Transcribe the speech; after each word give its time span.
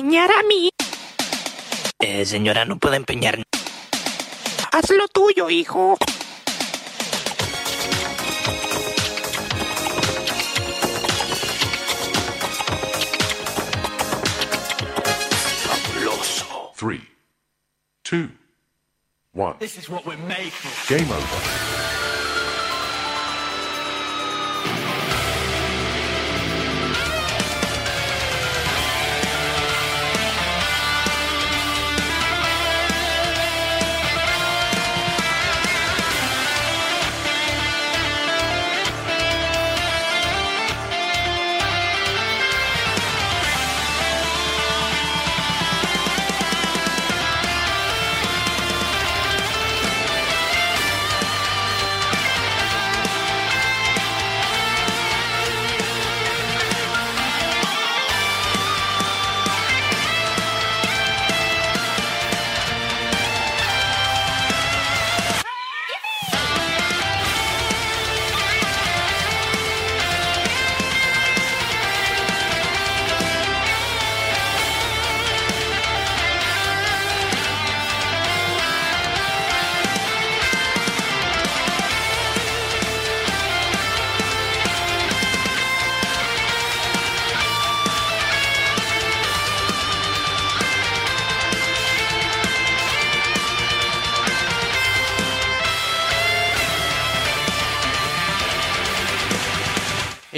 empeñar 0.00 0.30
a 0.30 0.42
mí. 0.44 0.70
Eh, 1.98 2.24
señora, 2.24 2.64
no 2.64 2.78
puede 2.78 2.96
empeñar. 2.96 3.42
Haz 4.72 4.90
lo 4.90 5.06
tuyo, 5.08 5.50
hijo. 5.50 5.98
Fabuloso. 15.64 16.72
Three, 16.74 17.02
two, 18.02 18.30
one. 19.34 19.56
This 19.58 19.76
is 19.76 19.90
what 19.90 20.06
we're 20.06 20.16
made 20.16 20.52
for. 20.52 20.94
Game 20.94 21.10
over. 21.10 21.79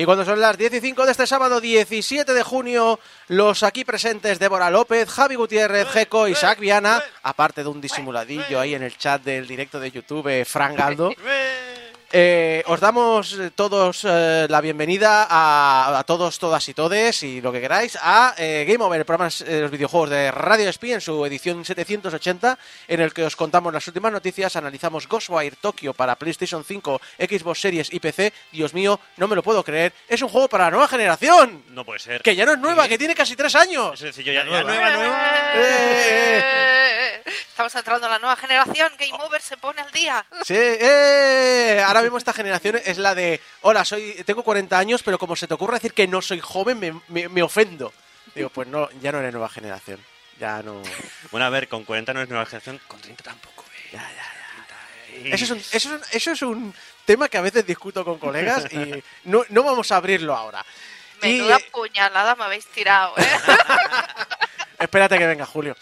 Y 0.03 0.05
cuando 0.05 0.25
son 0.25 0.41
las 0.41 0.58
10 0.58 0.75
y 0.75 0.81
5 0.81 1.06
de 1.06 1.12
este 1.12 1.28
sábado 1.28 1.61
17 1.61 2.34
de 2.34 2.42
junio, 2.42 2.98
los 3.28 3.62
aquí 3.62 3.84
presentes 3.84 4.41
Débora 4.41 4.69
López, 4.69 5.08
Javi 5.08 5.36
Gutiérrez, 5.36 5.86
Jeco, 5.91 6.27
Isaac 6.27 6.58
Viana, 6.58 7.00
aparte 7.22 7.62
de 7.62 7.69
un 7.69 7.81
disimuladillo 7.81 8.58
ahí 8.58 8.75
en 8.75 8.83
el 8.83 8.98
chat 8.98 9.23
del 9.23 9.47
directo 9.47 9.78
de 9.78 9.92
YouTube, 9.92 10.27
eh, 10.27 10.45
Fran 10.45 10.75
Galdo, 10.75 11.14
eh, 12.13 12.63
os 12.67 12.79
damos 12.81 13.33
eh, 13.39 13.51
todos 13.55 14.05
eh, 14.05 14.47
la 14.49 14.61
bienvenida 14.61 15.27
a, 15.29 15.99
a 15.99 16.05
todos, 16.05 16.39
todas 16.39 16.69
y 16.69 16.75
todes 16.75 17.23
y 17.23 17.41
lo 17.41 17.51
que 17.53 17.61
queráis 17.61 17.97
a 18.01 18.35
eh, 18.37 18.65
Game 18.69 18.85
Over, 18.85 19.01
el 19.01 19.07
programa 19.07 19.31
de 19.45 19.61
los 19.63 19.71
videojuegos 19.71 20.11
de 20.11 20.31
Radio 20.31 20.71
Spy 20.73 20.93
en 20.93 21.01
su 21.01 21.25
edición 21.25 21.65
780, 21.65 22.59
en 22.89 23.01
el 23.01 23.13
que 23.15 23.25
os 23.25 23.35
contamos 23.37 23.73
las 23.73 23.87
últimas 23.87 24.13
noticias, 24.13 24.55
analizamos 24.57 25.09
Ghostwire 25.09 25.57
Tokyo 25.61 25.95
para 25.95 26.17
PlayStation 26.17 26.65
5, 26.65 27.01
Xbox 27.19 27.61
Series 27.61 27.92
y 27.92 27.98
PC. 28.01 28.33
Dios 28.53 28.75
mío, 28.75 29.01
no 29.17 29.27
me 29.29 29.35
lo 29.36 29.42
puedo 29.42 29.65
creer, 29.65 29.92
es 30.09 30.20
un 30.23 30.29
juego 30.29 30.48
para 30.48 30.65
la 30.65 30.70
nueva 30.73 30.89
generación. 30.89 31.65
No 31.70 31.85
puede 31.85 31.98
ser. 32.01 32.23
Que 32.23 32.36
ya 32.36 32.45
no 32.45 32.53
es 32.53 32.59
nueva, 32.59 32.89
que 32.89 32.98
tiene 32.98 33.15
casi 33.15 33.35
tres 33.36 33.55
años. 33.55 33.95
Es 33.95 34.01
sencillo, 34.01 34.33
ya, 34.33 34.45
Ya 34.45 34.63
nueva. 34.63 34.91
nueva, 34.91 35.53
Eh, 35.55 37.23
Estamos 37.62 37.78
entrando 37.78 38.06
en 38.08 38.12
la 38.14 38.18
nueva 38.18 38.34
generación. 38.34 38.90
Game 38.98 39.23
Over 39.23 39.40
se 39.40 39.56
pone 39.56 39.80
al 39.80 39.92
día. 39.92 40.27
Sí, 40.45 40.56
eh, 40.56 41.80
ahora 41.86 42.02
mismo 42.02 42.18
esta 42.18 42.33
generación 42.33 42.80
es 42.84 42.98
la 42.98 43.14
de, 43.14 43.40
hola, 43.61 43.84
soy, 43.84 44.14
tengo 44.27 44.42
40 44.42 44.77
años, 44.77 45.05
pero 45.05 45.17
como 45.17 45.36
se 45.36 45.46
te 45.46 45.55
ocurre 45.55 45.74
decir 45.74 45.92
que 45.95 46.08
no 46.08 46.20
soy 46.20 46.40
joven, 46.40 46.80
me, 46.80 46.92
me- 47.06 47.28
me 47.28 47.40
ofendo. 47.40 47.92
Digo, 48.34 48.48
pues 48.48 48.67
no, 48.67 48.90
ya 49.00 49.12
no 49.12 49.20
eres 49.20 49.33
nueva 49.33 49.48
generación. 49.48 50.05
Ya 50.40 50.61
no. 50.64 50.83
Bueno, 51.30 51.46
a 51.46 51.50
ver, 51.50 51.68
con 51.68 51.84
40 51.84 52.12
no 52.14 52.23
es 52.23 52.28
nueva 52.28 52.46
generación, 52.46 52.80
con 52.89 53.00
30 53.00 53.23
tampoco, 53.23 53.64
eh. 53.77 53.90
Ya, 53.92 54.11
ya, 54.11 55.29
Y- 55.29 55.33
Eso 55.33 55.44
es, 55.44 55.50
un, 55.52 55.58
eso, 55.58 55.77
es 55.77 55.86
un- 55.86 56.02
eso 56.11 56.30
es 56.33 56.42
un 56.42 56.74
tema 57.05 57.29
que 57.29 57.39
a 57.39 57.42
veces 57.42 57.64
discuto 57.64 58.05
con 58.05 58.18
colegas 58.18 58.67
y 58.73 59.00
no, 59.23 59.44
no 59.50 59.62
vamos 59.62 59.92
a 59.92 59.96
abrirlo 59.98 60.34
ahora. 60.34 60.67
Y, 61.23 61.27
Menuda 61.39 61.58
eh, 61.58 61.68
puñalada 61.70 62.34
me 62.34 62.42
habéis 62.42 62.67
tirado, 62.67 63.14
¿eh? 63.18 63.23
espérate 64.80 65.17
que 65.17 65.27
venga 65.29 65.46
Julio. 65.46 65.77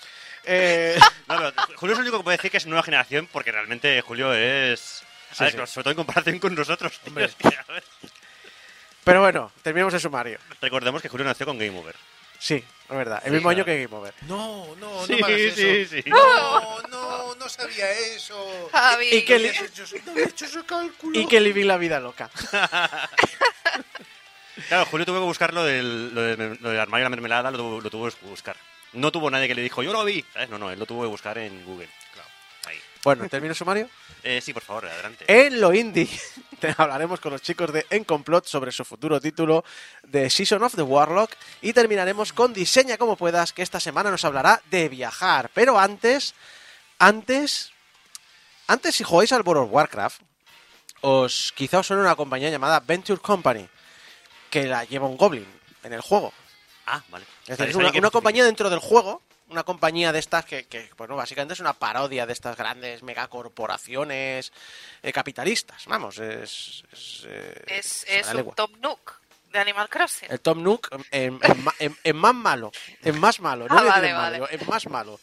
Eh, 0.44 0.98
No, 1.28 1.36
pero 1.38 1.52
Julio 1.76 1.92
es 1.94 1.98
el 1.98 2.02
único 2.02 2.18
que 2.18 2.24
puede 2.24 2.36
decir 2.36 2.50
que 2.50 2.56
es 2.56 2.66
nueva 2.66 2.82
generación 2.82 3.28
porque 3.32 3.52
realmente 3.52 4.00
Julio 4.02 4.32
es... 4.34 5.02
Sí, 5.32 5.44
a 5.44 5.44
ver, 5.44 5.52
sí. 5.68 5.72
sobre 5.74 5.84
todo 5.84 5.90
en 5.92 5.96
comparación 5.96 6.38
con 6.40 6.54
nosotros. 6.54 6.98
tío, 7.04 7.18
es 7.20 7.34
que, 7.36 7.46
a 7.48 7.72
ver, 7.72 7.84
pero 9.04 9.20
bueno, 9.20 9.52
terminemos 9.62 9.94
el 9.94 10.00
sumario. 10.00 10.38
recordemos 10.60 11.00
que 11.00 11.08
Julio 11.08 11.24
nació 11.24 11.46
con 11.46 11.56
Game 11.58 11.78
Over. 11.78 11.94
Sí, 12.38 12.54
es 12.54 12.96
verdad. 12.96 13.20
El 13.24 13.32
mismo 13.32 13.50
año 13.50 13.64
que 13.64 13.82
Game 13.84 13.94
Over. 13.96 14.14
No, 14.22 14.74
no, 14.76 15.06
Sí, 15.06 15.12
no 15.12 15.18
me 15.18 15.26
hagas 15.26 15.40
eso. 15.40 15.56
sí, 15.56 15.86
sí. 16.02 16.10
No, 16.10 16.80
no, 16.88 17.34
no 17.36 17.48
sabía 17.48 17.90
eso. 17.92 18.68
Javi. 18.72 19.08
Y 19.14 19.22
que 19.24 19.34
No 19.34 19.38
li- 19.40 19.48
hecho, 19.50 19.84
no 20.06 20.12
había 20.12 20.24
hecho 20.24 20.44
ese 20.46 20.64
cálculo. 20.64 21.20
y 21.20 21.26
que 21.26 21.38
viví 21.40 21.62
la 21.64 21.76
vida 21.76 22.00
loca. 22.00 22.28
Claro, 24.68 24.84
Julio 24.86 25.06
tuvo 25.06 25.18
que 25.20 25.24
buscar 25.24 25.54
lo 25.54 25.64
del, 25.64 26.14
lo 26.14 26.20
del, 26.22 26.58
lo 26.60 26.70
del 26.70 26.80
armario 26.80 27.04
de 27.04 27.06
la 27.06 27.10
mermelada, 27.10 27.50
lo 27.50 27.56
tuvo, 27.58 27.80
lo 27.80 27.90
tuvo 27.90 28.08
que 28.10 28.26
buscar. 28.26 28.56
No 28.92 29.12
tuvo 29.12 29.30
nadie 29.30 29.48
que 29.48 29.54
le 29.54 29.62
dijo, 29.62 29.82
yo 29.82 29.92
lo 29.92 30.04
vi. 30.04 30.24
¿sabes? 30.32 30.48
No, 30.50 30.58
no, 30.58 30.70
él 30.70 30.78
lo 30.78 30.86
tuvo 30.86 31.02
que 31.02 31.08
buscar 31.08 31.38
en 31.38 31.64
Google. 31.64 31.88
Claro. 32.12 32.28
Ahí. 32.66 32.78
Bueno, 33.04 33.28
termino 33.28 33.54
sumario. 33.54 33.88
Eh, 34.22 34.42
sí, 34.42 34.52
por 34.52 34.62
favor, 34.62 34.84
adelante. 34.84 35.24
En 35.28 35.62
lo 35.62 35.72
indie 35.72 36.06
te 36.60 36.74
hablaremos 36.76 37.20
con 37.20 37.32
los 37.32 37.40
chicos 37.40 37.72
de 37.72 37.86
Encomplot 37.88 38.44
sobre 38.44 38.70
su 38.70 38.84
futuro 38.84 39.18
título 39.18 39.64
de 40.02 40.28
Season 40.28 40.62
of 40.62 40.74
the 40.74 40.82
Warlock 40.82 41.30
y 41.62 41.72
terminaremos 41.72 42.34
con 42.34 42.52
Diseña 42.52 42.98
como 42.98 43.16
puedas, 43.16 43.54
que 43.54 43.62
esta 43.62 43.80
semana 43.80 44.10
nos 44.10 44.26
hablará 44.26 44.60
de 44.70 44.90
viajar. 44.90 45.50
Pero 45.54 45.78
antes, 45.78 46.34
antes, 46.98 47.72
antes 48.66 48.94
si 48.94 49.04
jugáis 49.04 49.32
al 49.32 49.40
World 49.40 49.64
of 49.64 49.72
Warcraft, 49.72 50.20
os 51.00 51.52
quizá 51.56 51.78
os 51.78 51.86
suene 51.86 52.02
una 52.02 52.14
compañía 52.14 52.50
llamada 52.50 52.80
Venture 52.80 53.20
Company, 53.20 53.66
que 54.50 54.64
la 54.64 54.84
lleva 54.84 55.06
un 55.06 55.16
goblin 55.16 55.46
en 55.82 55.92
el 55.94 56.02
juego. 56.02 56.34
Ah, 56.86 57.02
vale. 57.08 57.24
Es 57.46 57.56
decir, 57.58 57.68
es 57.70 57.74
una, 57.76 57.90
una 57.90 58.10
compañía 58.10 58.44
dentro 58.44 58.68
del 58.70 58.78
juego, 58.80 59.22
una 59.48 59.62
compañía 59.64 60.12
de 60.12 60.18
estas 60.18 60.44
que, 60.44 60.66
que, 60.66 60.90
bueno, 60.96 61.16
básicamente 61.16 61.54
es 61.54 61.60
una 61.60 61.72
parodia 61.72 62.26
de 62.26 62.32
estas 62.32 62.56
grandes 62.56 63.02
megacorporaciones 63.02 64.52
eh, 65.02 65.12
capitalistas. 65.12 65.84
Vamos, 65.86 66.18
es. 66.18 66.84
Es, 66.92 67.22
eh, 67.26 67.64
Es, 67.66 68.04
es 68.08 68.28
un 68.28 68.36
legua. 68.36 68.54
Top 68.54 68.76
Nook 68.78 69.18
de 69.52 69.58
Animal 69.58 69.88
Crossing. 69.88 70.30
El 70.30 70.40
Tom 70.40 70.62
Nook 70.62 70.88
en, 71.10 71.38
en 71.42 71.64
ma- 71.64 71.74
en- 71.78 71.96
en 72.04 72.16
más 72.16 72.34
malo. 72.34 72.72
En 73.02 73.18
más 73.18 73.40
malo. 73.40 73.66
No 73.68 73.78
Ah, 73.78 73.82
vale, 73.82 74.08
en 74.10 74.16
malo, 74.16 74.40
vale. 74.40 74.54
en 74.56 74.68
más 74.68 74.86
malo. 74.88 75.20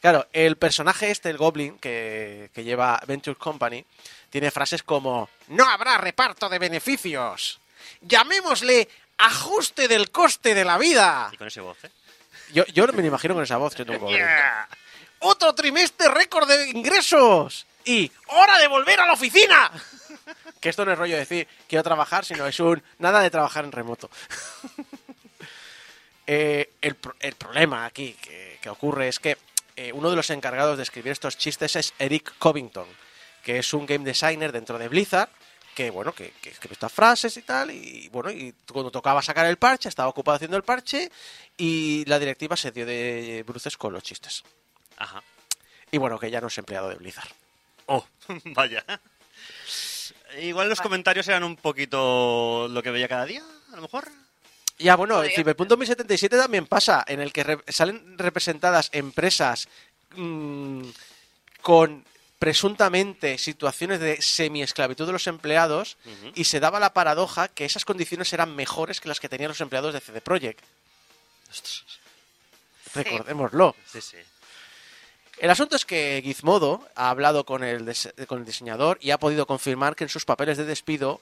Claro, 0.00 0.26
el 0.32 0.56
personaje 0.56 1.10
este, 1.10 1.30
el 1.30 1.38
Goblin, 1.38 1.78
que, 1.78 2.50
que 2.52 2.64
lleva 2.64 3.00
Venture 3.06 3.36
Company, 3.36 3.84
tiene 4.28 4.50
frases 4.50 4.82
como: 4.82 5.30
No 5.48 5.64
habrá 5.68 5.96
reparto 5.98 6.48
de 6.48 6.58
beneficios. 6.58 7.60
Llamémosle 8.02 8.88
ajuste 9.26 9.88
del 9.88 10.10
coste 10.10 10.54
de 10.54 10.64
la 10.64 10.78
vida. 10.78 11.30
Y 11.32 11.36
con 11.36 11.46
ese 11.48 11.60
voz, 11.60 11.82
¿eh? 11.84 11.90
Yo, 12.52 12.64
yo 12.66 12.86
me 12.88 13.02
lo 13.02 13.08
imagino 13.08 13.34
con 13.34 13.42
esa 13.44 13.56
voz 13.58 13.74
siendo 13.74 13.92
un 13.94 13.98
goblin. 14.00 14.24
Otro 15.20 15.54
trimestre 15.54 16.08
récord 16.08 16.48
de 16.48 16.70
ingresos. 16.70 17.66
Y 17.84 18.10
hora 18.28 18.58
de 18.58 18.66
volver 18.66 19.00
a 19.00 19.06
la 19.06 19.12
oficina. 19.12 19.70
que 20.60 20.68
esto 20.68 20.84
no 20.84 20.92
es 20.92 20.98
rollo 20.98 21.14
de 21.14 21.20
decir 21.20 21.48
quiero 21.68 21.82
trabajar, 21.82 22.24
sino 22.24 22.46
es 22.46 22.58
un 22.60 22.82
nada 22.98 23.20
de 23.20 23.30
trabajar 23.30 23.64
en 23.64 23.72
remoto. 23.72 24.10
Eh, 26.32 26.74
el, 26.80 26.94
pro- 26.94 27.16
el 27.18 27.34
problema 27.34 27.84
aquí 27.86 28.12
que, 28.22 28.58
que 28.62 28.68
ocurre 28.70 29.08
es 29.08 29.18
que 29.18 29.36
eh, 29.74 29.90
uno 29.92 30.10
de 30.10 30.14
los 30.16 30.30
encargados 30.30 30.76
de 30.76 30.84
escribir 30.84 31.10
estos 31.10 31.36
chistes 31.36 31.74
es 31.74 31.92
Eric 31.98 32.34
Covington, 32.38 32.86
que 33.42 33.58
es 33.58 33.72
un 33.74 33.84
game 33.84 34.04
designer 34.04 34.52
dentro 34.52 34.78
de 34.78 34.86
Blizzard, 34.88 35.28
que 35.80 35.90
bueno, 35.90 36.12
que, 36.12 36.32
que 36.42 36.50
escribe 36.50 36.74
estas 36.74 36.92
frases 36.92 37.34
y 37.38 37.42
tal, 37.42 37.70
y 37.70 38.08
bueno, 38.12 38.30
y 38.30 38.54
cuando 38.70 38.90
tocaba 38.90 39.22
sacar 39.22 39.46
el 39.46 39.56
parche, 39.56 39.88
estaba 39.88 40.10
ocupado 40.10 40.36
haciendo 40.36 40.58
el 40.58 40.62
parche, 40.62 41.10
y 41.56 42.04
la 42.06 42.18
directiva 42.18 42.54
se 42.54 42.70
dio 42.70 42.84
de 42.84 43.42
bruces 43.46 43.78
con 43.78 43.94
los 43.94 44.02
chistes. 44.02 44.42
Ajá. 44.98 45.22
Y 45.90 45.96
bueno, 45.96 46.18
que 46.18 46.30
ya 46.30 46.40
no 46.42 46.48
es 46.48 46.58
empleado 46.58 46.90
de 46.90 46.96
Blizzard. 46.96 47.30
Oh, 47.86 48.04
vaya. 48.44 48.84
Igual 50.38 50.68
los 50.68 50.82
comentarios 50.82 51.26
eran 51.28 51.44
un 51.44 51.56
poquito 51.56 52.68
lo 52.70 52.82
que 52.82 52.90
veía 52.90 53.08
cada 53.08 53.24
día, 53.24 53.42
a 53.72 53.76
lo 53.76 53.82
mejor. 53.82 54.06
Ya, 54.78 54.96
bueno, 54.96 55.24
en 55.24 55.30
Cyberpunk 55.30 55.68
2077 55.68 56.36
también 56.36 56.66
pasa, 56.66 57.04
en 57.08 57.20
el 57.20 57.32
que 57.32 57.44
re- 57.44 57.64
salen 57.68 58.18
representadas 58.18 58.90
empresas 58.92 59.66
mm, 60.14 60.82
con 61.62 62.04
presuntamente 62.40 63.36
situaciones 63.36 64.00
de 64.00 64.22
semi-esclavitud 64.22 65.04
de 65.04 65.12
los 65.12 65.26
empleados 65.26 65.98
y 66.34 66.44
se 66.44 66.58
daba 66.58 66.80
la 66.80 66.94
paradoja 66.94 67.48
que 67.48 67.66
esas 67.66 67.84
condiciones 67.84 68.32
eran 68.32 68.56
mejores 68.56 68.98
que 68.98 69.08
las 69.08 69.20
que 69.20 69.28
tenían 69.28 69.50
los 69.50 69.60
empleados 69.60 69.92
de 69.92 70.00
CD 70.00 70.22
Projekt. 70.22 70.64
Recordémoslo. 72.94 73.76
Sí, 73.84 74.00
sí. 74.00 74.16
El 75.36 75.50
asunto 75.50 75.76
es 75.76 75.84
que 75.84 76.22
Gizmodo 76.24 76.88
ha 76.94 77.10
hablado 77.10 77.44
con 77.44 77.62
el, 77.62 77.94
con 78.26 78.38
el 78.38 78.46
diseñador 78.46 78.96
y 79.02 79.10
ha 79.10 79.18
podido 79.18 79.46
confirmar 79.46 79.94
que 79.94 80.04
en 80.04 80.10
sus 80.10 80.24
papeles 80.24 80.56
de 80.56 80.64
despido 80.64 81.20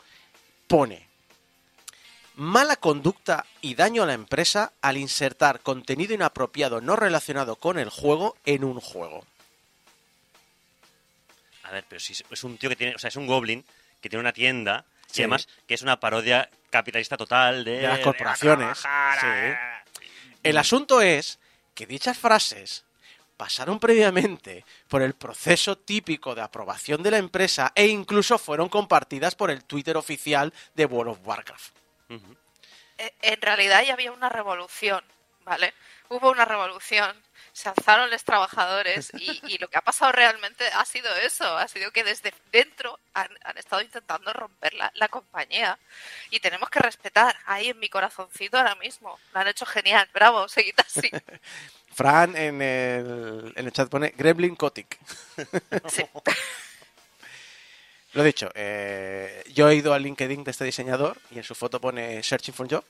pone 0.69 1.09
mala 2.37 2.77
conducta 2.77 3.45
y 3.61 3.75
daño 3.75 4.05
a 4.05 4.07
la 4.07 4.15
empresa 4.15 4.73
al 4.83 4.97
insertar 4.99 5.59
contenido 5.63 6.15
inapropiado 6.15 6.81
no 6.81 6.95
relacionado 6.95 7.57
con 7.57 7.77
el 7.77 7.91
juego 7.91 8.37
en 8.45 8.63
un 8.63 8.79
juego. 8.79 9.25
A 11.69 11.73
ver, 11.73 11.85
pero 11.89 12.01
si 12.01 12.13
es- 12.13 12.45
un 12.45 12.57
tío 12.59 12.69
que 12.71 12.77
tiene, 12.77 12.95
o 12.95 12.99
sea, 12.99 13.09
es 13.09 13.17
un 13.17 13.27
goblin 13.27 13.65
que 14.01 14.09
tiene 14.09 14.21
una 14.21 14.33
tienda 14.33 14.85
Sí. 15.07 15.21
y 15.21 15.25
además 15.25 15.49
que 15.67 15.75
es 15.75 15.83
una 15.83 15.99
parodia 16.01 16.49
capitalista 16.71 17.17
total 17.17 17.65
de, 17.65 17.79
De 17.79 17.89
las 17.89 17.99
corporaciones, 18.01 18.79
El 20.43 20.57
asunto 20.57 21.01
es 21.03 21.39
que 21.75 21.87
dichas 21.87 22.17
frases 22.19 22.85
pasaron 23.37 23.79
previamente 23.79 24.65
por 24.89 25.03
el 25.03 25.15
proceso 25.15 25.77
típico 25.79 26.35
de 26.35 26.43
aprobación 26.43 27.03
de 27.03 27.11
la 27.13 27.19
empresa 27.19 27.73
e 27.75 27.87
incluso 27.87 28.39
fueron 28.39 28.69
compartidas 28.69 29.35
por 29.35 29.51
el 29.51 29.65
Twitter 29.65 29.97
oficial 29.97 30.53
de 30.75 30.87
World 30.87 31.13
of 31.13 31.19
Warcraft. 31.27 31.73
Eh, 32.99 33.13
En 33.23 33.41
realidad 33.41 33.83
ya 33.87 33.93
había 33.95 34.11
una 34.13 34.29
revolución, 34.29 35.05
¿vale? 35.45 35.73
Hubo 36.09 36.31
una 36.31 36.45
revolución, 36.45 37.17
se 37.59 37.69
alzaron 37.69 38.09
los 38.09 38.23
trabajadores 38.23 39.11
y, 39.19 39.41
y 39.53 39.59
lo 39.59 39.69
que 39.69 39.79
ha 39.79 39.83
pasado 39.83 40.13
realmente 40.13 40.65
ha 40.69 40.85
sido 40.85 41.13
eso, 41.17 41.59
ha 41.59 41.67
sido 41.67 41.91
que 41.91 42.05
desde 42.05 42.33
dentro 42.53 43.01
han, 43.15 43.29
han 43.43 43.59
estado 43.59 43.83
intentando 43.83 44.33
romper 44.33 44.75
la, 44.75 44.93
la 44.95 45.09
compañía 45.09 45.77
y 46.31 46.39
tenemos 46.39 46.71
que 46.71 46.79
respetar 46.79 47.37
ahí 47.47 47.71
en 47.71 47.79
mi 47.81 47.89
corazoncito 47.89 48.59
ahora 48.59 48.77
mismo. 48.77 49.19
Lo 49.35 49.41
han 49.41 49.49
hecho 49.49 49.67
genial, 49.67 50.09
bravo, 50.15 50.47
seguid 50.49 50.75
así. 50.79 51.11
Fran 51.95 52.37
en 52.37 52.63
el, 52.63 53.53
en 53.57 53.67
el 53.67 53.73
chat 53.73 53.89
pone 53.89 54.15
Gremlin 54.17 54.55
Kotick. 54.55 54.97
Sí. 55.89 56.05
Lo 58.15 58.23
dicho, 58.23 58.51
eh, 58.55 59.45
yo 59.53 59.69
he 59.69 59.75
ido 59.75 59.93
al 59.93 60.03
LinkedIn 60.03 60.43
de 60.43 60.51
este 60.51 60.65
diseñador 60.65 61.19
y 61.31 61.39
en 61.39 61.45
su 61.45 61.55
foto 61.55 61.81
pone 61.81 62.23
Searching 62.23 62.55
for 62.55 62.69
Job. 62.71 62.85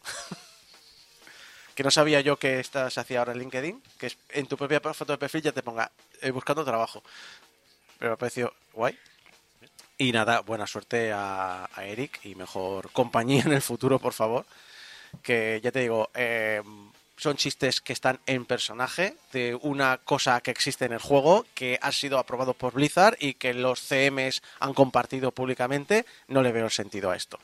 Que 1.78 1.84
no 1.84 1.92
sabía 1.92 2.20
yo 2.20 2.36
que 2.36 2.58
esta 2.58 2.90
se 2.90 2.98
hacía 2.98 3.20
ahora 3.20 3.30
en 3.30 3.38
LinkedIn, 3.38 3.80
que 4.00 4.08
es, 4.08 4.18
en 4.30 4.48
tu 4.48 4.56
propia 4.56 4.80
foto 4.80 5.12
de 5.12 5.16
perfil 5.16 5.42
ya 5.42 5.52
te 5.52 5.62
ponga 5.62 5.88
eh, 6.20 6.32
buscando 6.32 6.64
trabajo. 6.64 7.04
Pero 8.00 8.10
me 8.10 8.14
ha 8.14 8.16
parecido 8.16 8.52
guay. 8.72 8.98
Y 9.96 10.10
nada, 10.10 10.40
buena 10.40 10.66
suerte 10.66 11.12
a, 11.12 11.70
a 11.72 11.84
Eric 11.84 12.18
y 12.24 12.34
mejor 12.34 12.90
compañía 12.90 13.44
en 13.46 13.52
el 13.52 13.62
futuro, 13.62 14.00
por 14.00 14.12
favor. 14.12 14.44
Que 15.22 15.60
ya 15.62 15.70
te 15.70 15.78
digo, 15.78 16.10
eh, 16.14 16.64
son 17.16 17.36
chistes 17.36 17.80
que 17.80 17.92
están 17.92 18.18
en 18.26 18.44
personaje 18.44 19.14
de 19.32 19.54
una 19.54 19.98
cosa 19.98 20.40
que 20.40 20.50
existe 20.50 20.84
en 20.84 20.94
el 20.94 20.98
juego, 20.98 21.46
que 21.54 21.78
ha 21.80 21.92
sido 21.92 22.18
aprobado 22.18 22.54
por 22.54 22.72
Blizzard 22.72 23.16
y 23.20 23.34
que 23.34 23.54
los 23.54 23.80
CMs 23.82 24.42
han 24.58 24.74
compartido 24.74 25.30
públicamente. 25.30 26.06
No 26.26 26.42
le 26.42 26.50
veo 26.50 26.64
el 26.64 26.72
sentido 26.72 27.12
a 27.12 27.16
esto. 27.16 27.38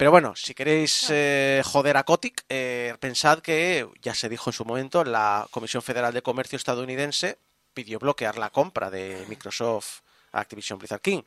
Pero 0.00 0.12
bueno, 0.12 0.34
si 0.34 0.54
queréis 0.54 1.08
eh, 1.10 1.60
joder 1.62 1.98
a 1.98 2.04
Kotick, 2.04 2.46
eh, 2.48 2.94
pensad 3.00 3.40
que, 3.40 3.86
ya 4.00 4.14
se 4.14 4.30
dijo 4.30 4.48
en 4.48 4.54
su 4.54 4.64
momento, 4.64 5.04
la 5.04 5.46
Comisión 5.50 5.82
Federal 5.82 6.14
de 6.14 6.22
Comercio 6.22 6.56
estadounidense 6.56 7.36
pidió 7.74 7.98
bloquear 7.98 8.38
la 8.38 8.48
compra 8.48 8.90
de 8.90 9.26
Microsoft 9.28 10.00
a 10.32 10.40
Activision 10.40 10.78
Blizzard 10.78 11.02
King. 11.02 11.24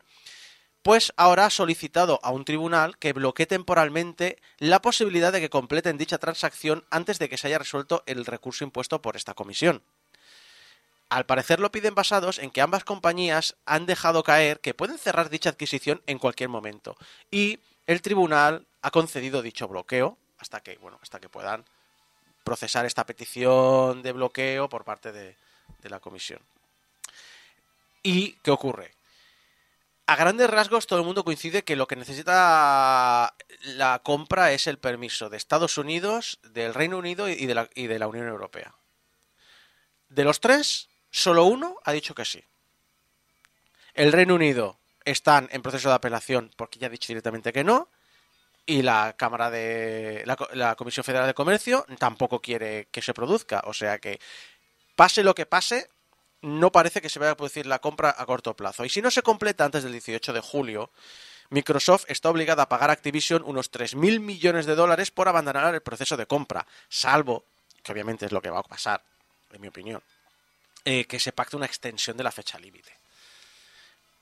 Pues 0.81 1.13
ahora 1.17 1.45
ha 1.45 1.49
solicitado 1.51 2.19
a 2.23 2.31
un 2.31 2.45
tribunal 2.45 2.97
que 2.97 3.13
bloquee 3.13 3.45
temporalmente 3.45 4.39
la 4.57 4.81
posibilidad 4.81 5.31
de 5.31 5.39
que 5.39 5.51
completen 5.51 5.99
dicha 5.99 6.17
transacción 6.17 6.83
antes 6.89 7.19
de 7.19 7.29
que 7.29 7.37
se 7.37 7.45
haya 7.45 7.59
resuelto 7.59 8.01
el 8.07 8.25
recurso 8.25 8.63
impuesto 8.63 9.03
por 9.03 9.15
esta 9.15 9.35
comisión. 9.35 9.83
Al 11.09 11.27
parecer 11.27 11.59
lo 11.59 11.71
piden 11.71 11.93
basados 11.93 12.39
en 12.39 12.49
que 12.49 12.61
ambas 12.61 12.85
compañías 12.85 13.55
han 13.67 13.85
dejado 13.85 14.23
caer 14.23 14.61
que 14.61 14.73
pueden 14.73 14.97
cerrar 14.97 15.29
dicha 15.29 15.51
adquisición 15.51 16.01
en 16.07 16.17
cualquier 16.17 16.49
momento 16.49 16.97
y 17.29 17.59
el 17.87 18.01
tribunal 18.01 18.67
ha 18.81 18.91
concedido 18.91 19.41
dicho 19.41 19.67
bloqueo 19.67 20.17
hasta 20.39 20.61
que 20.61 20.77
bueno 20.77 20.99
hasta 21.01 21.19
que 21.19 21.29
puedan 21.29 21.65
procesar 22.43 22.85
esta 22.85 23.05
petición 23.05 24.03
de 24.03 24.11
bloqueo 24.11 24.69
por 24.69 24.83
parte 24.83 25.11
de, 25.11 25.35
la 25.83 25.99
comisión. 25.99 26.39
¿Y 28.01 28.33
qué 28.43 28.51
ocurre? 28.51 28.95
A 30.05 30.15
grandes 30.15 30.49
rasgos 30.49 30.87
todo 30.87 30.99
el 30.99 31.05
mundo 31.05 31.23
coincide 31.23 31.63
que 31.63 31.75
lo 31.75 31.87
que 31.87 31.95
necesita 31.95 33.33
la 33.61 33.99
compra 33.99 34.51
es 34.51 34.67
el 34.67 34.77
permiso 34.77 35.29
de 35.29 35.37
Estados 35.37 35.77
Unidos, 35.77 36.39
del 36.43 36.73
Reino 36.73 36.97
Unido 36.97 37.29
y 37.29 37.45
de 37.45 37.55
la, 37.55 37.69
y 37.75 37.87
de 37.87 37.99
la 37.99 38.07
Unión 38.07 38.27
Europea. 38.27 38.75
De 40.09 40.23
los 40.23 40.39
tres, 40.39 40.89
solo 41.09 41.45
uno 41.45 41.77
ha 41.83 41.91
dicho 41.91 42.15
que 42.15 42.25
sí. 42.25 42.43
El 43.93 44.11
Reino 44.11 44.35
Unido 44.35 44.79
están 45.05 45.49
en 45.51 45.61
proceso 45.61 45.89
de 45.89 45.95
apelación 45.95 46.51
porque 46.55 46.79
ya 46.79 46.87
ha 46.87 46.89
dicho 46.89 47.07
directamente 47.07 47.53
que 47.53 47.63
no. 47.63 47.89
Y 48.65 48.81
la 48.81 49.15
Cámara 49.17 49.49
de. 49.49 50.23
La, 50.25 50.37
la 50.53 50.75
Comisión 50.75 51.03
Federal 51.03 51.27
de 51.27 51.33
Comercio 51.33 51.85
tampoco 51.99 52.41
quiere 52.41 52.87
que 52.91 53.01
se 53.01 53.13
produzca. 53.13 53.61
O 53.65 53.73
sea 53.73 53.99
que, 53.99 54.19
pase 54.95 55.23
lo 55.23 55.35
que 55.35 55.45
pase, 55.45 55.89
no 56.41 56.71
parece 56.71 57.01
que 57.01 57.09
se 57.09 57.19
vaya 57.19 57.31
a 57.31 57.37
producir 57.37 57.65
la 57.65 57.79
compra 57.79 58.15
a 58.17 58.25
corto 58.25 58.55
plazo. 58.55 58.85
Y 58.85 58.89
si 58.89 59.01
no 59.01 59.11
se 59.11 59.21
completa 59.21 59.65
antes 59.65 59.83
del 59.83 59.91
18 59.93 60.33
de 60.33 60.39
julio, 60.41 60.91
Microsoft 61.49 62.05
está 62.07 62.29
obligada 62.29 62.63
a 62.63 62.69
pagar 62.69 62.89
a 62.89 62.93
Activision 62.93 63.43
unos 63.45 63.71
3.000 63.71 64.19
millones 64.19 64.65
de 64.65 64.75
dólares 64.75 65.11
por 65.11 65.27
abandonar 65.27 65.73
el 65.73 65.81
proceso 65.81 66.17
de 66.17 66.25
compra, 66.25 66.65
salvo, 66.89 67.45
que 67.83 67.91
obviamente 67.91 68.25
es 68.25 68.31
lo 68.31 68.41
que 68.41 68.49
va 68.49 68.59
a 68.59 68.63
pasar, 68.63 69.03
en 69.51 69.61
mi 69.61 69.67
opinión, 69.67 70.01
eh, 70.83 71.05
que 71.05 71.19
se 71.19 71.31
pacte 71.31 71.55
una 71.55 71.65
extensión 71.65 72.17
de 72.17 72.23
la 72.23 72.31
fecha 72.31 72.57
límite. 72.59 73.02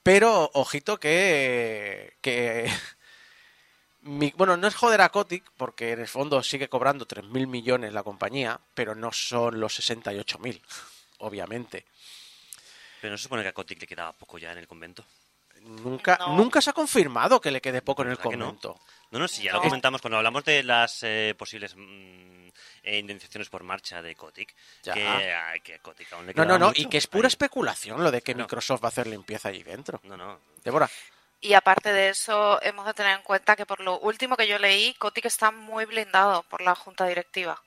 Pero, 0.03 0.49
ojito 0.53 0.99
que... 0.99 2.17
que 2.21 2.71
mi- 4.01 4.33
bueno, 4.35 4.57
no 4.57 4.67
es 4.67 4.75
joder 4.75 5.01
a 5.01 5.09
Kotick, 5.09 5.43
porque 5.57 5.91
en 5.91 5.99
el 5.99 6.07
fondo 6.07 6.41
sigue 6.43 6.69
cobrando 6.69 7.05
3.000 7.05 7.47
millones 7.47 7.93
la 7.93 8.03
compañía, 8.03 8.59
pero 8.73 8.95
no 8.95 9.11
son 9.11 9.59
los 9.59 9.79
68.000, 9.79 10.61
obviamente. 11.19 11.85
Pero 12.99 13.11
no 13.11 13.17
se 13.17 13.23
supone 13.23 13.43
que 13.43 13.49
a 13.49 13.53
Kotick 13.53 13.81
le 13.81 13.87
quedaba 13.87 14.13
poco 14.13 14.37
ya 14.37 14.51
en 14.51 14.57
el 14.59 14.67
convento. 14.67 15.05
Nunca, 15.63 16.17
No. 16.19 16.35
nunca 16.35 16.61
se 16.61 16.69
ha 16.69 16.73
confirmado 16.73 17.39
que 17.39 17.51
le 17.51 17.61
quede 17.61 17.81
poco 17.81 18.01
en 18.01 18.09
el 18.09 18.15
¿Verdad 18.17 18.29
que 18.31 18.37
no? 18.37 18.45
convento. 18.45 18.79
No, 19.11 19.19
no, 19.19 19.27
sí, 19.27 19.43
ya 19.43 19.51
No. 19.51 19.57
lo 19.57 19.63
comentamos 19.63 20.01
cuando 20.01 20.17
hablamos 20.17 20.43
de 20.45 20.63
las 20.63 20.99
eh, 21.03 21.35
posibles 21.37 21.75
mm, 21.75 22.47
eh, 22.83 22.97
indemnizaciones 22.99 23.49
por 23.49 23.63
marcha 23.63 24.01
de 24.01 24.15
Kotick. 24.15 24.55
Ya. 24.83 24.93
Que, 24.93 25.07
ay, 25.33 25.59
que 25.61 25.79
Kotick 25.79 26.11
aún 26.13 26.25
le 26.27 26.33
No, 26.33 26.45
no, 26.45 26.57
no, 26.57 26.67
mucho. 26.67 26.81
y 26.81 26.85
que 26.87 26.97
es 26.97 27.07
pura 27.07 27.27
Ahí. 27.27 27.29
especulación 27.29 28.03
lo 28.03 28.09
de 28.11 28.21
que 28.21 28.33
No. 28.33 28.43
Microsoft 28.43 28.83
va 28.83 28.87
a 28.87 28.89
hacer 28.89 29.07
limpieza 29.07 29.49
allí 29.49 29.63
dentro. 29.63 29.99
No, 30.03 30.15
no. 30.17 30.39
Débora, 30.63 30.89
Y 31.43 31.53
aparte 31.53 31.91
de 31.91 32.09
eso, 32.09 32.61
hemos 32.61 32.85
de 32.85 32.93
tener 32.93 33.17
en 33.17 33.23
cuenta 33.23 33.55
que 33.55 33.65
por 33.65 33.79
lo 33.81 33.99
último 33.99 34.37
que 34.37 34.47
yo 34.47 34.59
leí, 34.59 34.93
Kotick 34.95 35.25
está 35.25 35.49
muy 35.51 35.85
blindado 35.85 36.43
por 36.43 36.61
la 36.61 36.75
junta 36.75 37.05
directiva. 37.07 37.59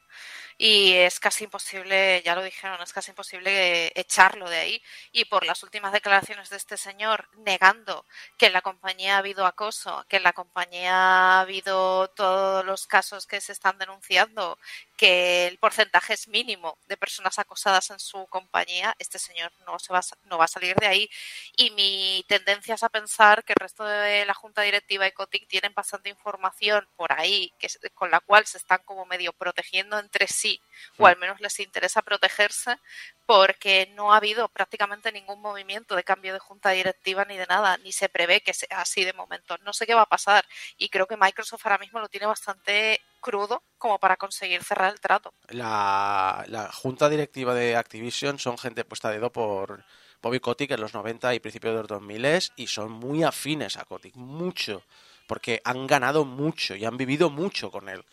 Y 0.56 0.92
es 0.94 1.18
casi 1.20 1.44
imposible, 1.44 2.22
ya 2.24 2.34
lo 2.34 2.42
dijeron, 2.42 2.80
es 2.82 2.92
casi 2.92 3.10
imposible 3.10 3.92
echarlo 3.98 4.48
de 4.48 4.56
ahí. 4.58 4.82
Y 5.12 5.24
por 5.26 5.44
las 5.44 5.62
últimas 5.62 5.92
declaraciones 5.92 6.50
de 6.50 6.56
este 6.56 6.76
señor 6.76 7.28
negando 7.38 8.04
que 8.38 8.46
en 8.46 8.52
la 8.52 8.62
compañía 8.62 9.16
ha 9.16 9.18
habido 9.18 9.46
acoso, 9.46 10.04
que 10.08 10.18
en 10.18 10.22
la 10.22 10.32
compañía 10.32 10.94
ha 10.94 11.40
habido 11.40 12.08
todos 12.08 12.64
los 12.64 12.86
casos 12.86 13.26
que 13.26 13.40
se 13.40 13.52
están 13.52 13.78
denunciando, 13.78 14.58
que 14.96 15.46
el 15.46 15.58
porcentaje 15.58 16.14
es 16.14 16.28
mínimo 16.28 16.78
de 16.86 16.96
personas 16.96 17.38
acosadas 17.38 17.90
en 17.90 17.98
su 17.98 18.26
compañía, 18.26 18.94
este 18.98 19.18
señor 19.18 19.52
no, 19.66 19.78
se 19.78 19.92
va, 19.92 20.00
no 20.24 20.38
va 20.38 20.44
a 20.44 20.48
salir 20.48 20.76
de 20.76 20.86
ahí 20.86 21.10
y 21.56 21.70
mi 21.70 22.24
tendencia 22.28 22.74
es 22.74 22.82
a 22.82 22.88
pensar 22.88 23.44
que 23.44 23.54
el 23.54 23.60
resto 23.60 23.84
de 23.84 24.24
la 24.24 24.34
junta 24.34 24.62
directiva 24.62 25.06
y 25.06 25.12
Cotic 25.12 25.48
tienen 25.48 25.74
bastante 25.74 26.10
información 26.10 26.86
por 26.96 27.12
ahí 27.12 27.52
que, 27.58 27.68
con 27.94 28.10
la 28.10 28.20
cual 28.20 28.46
se 28.46 28.58
están 28.58 28.82
como 28.84 29.04
medio 29.06 29.32
protegiendo 29.32 29.98
entre 29.98 30.28
sí 30.28 30.60
o 30.98 31.06
al 31.06 31.16
menos 31.16 31.40
les 31.40 31.58
interesa 31.60 32.02
protegerse 32.02 32.78
porque 33.26 33.90
no 33.94 34.12
ha 34.12 34.18
habido 34.18 34.48
prácticamente 34.48 35.10
ningún 35.10 35.40
movimiento 35.40 35.96
de 35.96 36.04
cambio 36.04 36.32
de 36.32 36.38
junta 36.38 36.70
directiva 36.70 37.24
ni 37.24 37.36
de 37.36 37.46
nada, 37.46 37.78
ni 37.78 37.92
se 37.92 38.08
prevé 38.08 38.42
que 38.42 38.52
sea 38.52 38.80
así 38.80 39.04
de 39.04 39.12
momento. 39.12 39.56
No 39.58 39.72
sé 39.72 39.86
qué 39.86 39.94
va 39.94 40.02
a 40.02 40.06
pasar 40.06 40.44
y 40.76 40.88
creo 40.88 41.06
que 41.06 41.16
Microsoft 41.16 41.64
ahora 41.64 41.78
mismo 41.78 42.00
lo 42.00 42.08
tiene 42.08 42.26
bastante 42.26 43.00
crudo 43.24 43.64
como 43.78 43.98
para 43.98 44.16
conseguir 44.16 44.62
cerrar 44.62 44.92
el 44.92 45.00
trato. 45.00 45.32
la, 45.48 46.44
la 46.48 46.70
junta 46.70 47.08
directiva 47.08 47.54
de 47.54 47.74
Activision 47.74 48.38
son 48.38 48.58
gente 48.58 48.84
puesta 48.84 49.08
a 49.08 49.12
dedo 49.12 49.32
por 49.32 49.84
Bobby 50.24 50.40
Kotick 50.40 50.70
en 50.70 50.80
los 50.80 50.94
90 50.94 51.34
y 51.34 51.40
principios 51.40 51.74
de 51.74 51.80
los 51.80 51.88
2000 51.88 52.24
y 52.56 52.66
son 52.66 52.92
muy 52.92 53.22
afines 53.22 53.76
a 53.76 53.84
Kotick, 53.84 54.14
mucho, 54.16 54.82
porque 55.26 55.60
han 55.64 55.86
ganado 55.86 56.24
mucho 56.24 56.76
y 56.76 56.84
han 56.84 56.96
vivido 56.96 57.30
mucho 57.30 57.70
con 57.70 57.88
él. 57.88 58.04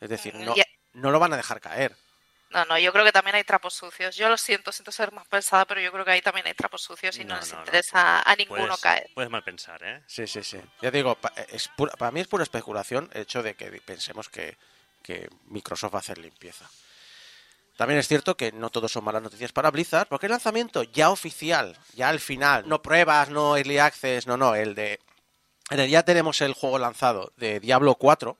Es 0.00 0.08
decir, 0.08 0.34
no, 0.34 0.54
no 0.92 1.10
lo 1.10 1.18
van 1.18 1.32
a 1.32 1.36
dejar 1.36 1.60
caer. 1.60 1.96
No, 2.50 2.64
no, 2.64 2.78
yo 2.78 2.92
creo 2.92 3.04
que 3.04 3.12
también 3.12 3.34
hay 3.36 3.44
trapos 3.44 3.74
sucios. 3.74 4.14
Yo 4.16 4.28
lo 4.28 4.36
siento, 4.36 4.70
siento 4.72 4.92
ser 4.92 5.12
más 5.12 5.26
pensada, 5.26 5.64
pero 5.64 5.80
yo 5.80 5.90
creo 5.92 6.04
que 6.04 6.12
ahí 6.12 6.22
también 6.22 6.46
hay 6.46 6.54
trapos 6.54 6.80
sucios 6.82 7.18
y 7.18 7.24
no, 7.24 7.34
No, 7.34 7.40
les 7.40 7.50
no, 7.50 7.56
no. 7.56 7.60
interesa 7.62 8.22
a 8.22 8.36
ninguno 8.36 8.66
Puedes, 8.66 8.80
caer. 8.80 9.10
puedes 9.14 9.30
mal 9.30 9.42
pensar, 9.42 9.82
¿eh? 9.82 10.02
Sí, 10.06 10.26
sí, 10.26 10.42
sí. 10.44 10.58
Ya 10.80 10.90
digo, 10.90 11.18
es 11.48 11.68
pura- 11.76 11.92
para 11.94 12.12
mí 12.12 12.20
es 12.20 12.28
pura 12.28 12.44
especulación 12.44 13.10
el 13.14 13.22
hecho 13.22 13.42
de 13.42 13.54
que 13.54 13.66
pensemos 13.84 14.28
que, 14.28 14.56
que 15.02 15.28
Microsoft 15.46 15.92
va 15.94 15.98
a 15.98 16.00
hacer 16.00 16.18
limpieza. 16.18 16.68
También 17.76 17.98
es 18.00 18.08
cierto 18.08 18.36
que 18.36 18.52
no 18.52 18.70
todos 18.70 18.90
son 18.92 19.04
malas 19.04 19.22
noticias 19.22 19.52
para 19.52 19.70
Blizzard, 19.70 20.08
porque 20.08 20.26
el 20.26 20.32
lanzamiento 20.32 20.82
ya 20.84 21.10
oficial, 21.10 21.76
ya 21.94 22.08
al 22.08 22.20
final, 22.20 22.66
no 22.66 22.80
pruebas, 22.80 23.28
no 23.28 23.56
early 23.56 23.78
access, 23.78 24.26
no, 24.26 24.36
no, 24.36 24.54
el 24.54 24.74
de... 24.74 24.98
En 25.68 25.80
el 25.80 25.90
ya 25.90 26.04
tenemos 26.04 26.40
el 26.40 26.54
juego 26.54 26.78
lanzado 26.78 27.32
de 27.36 27.60
Diablo 27.60 27.96
4, 27.96 28.38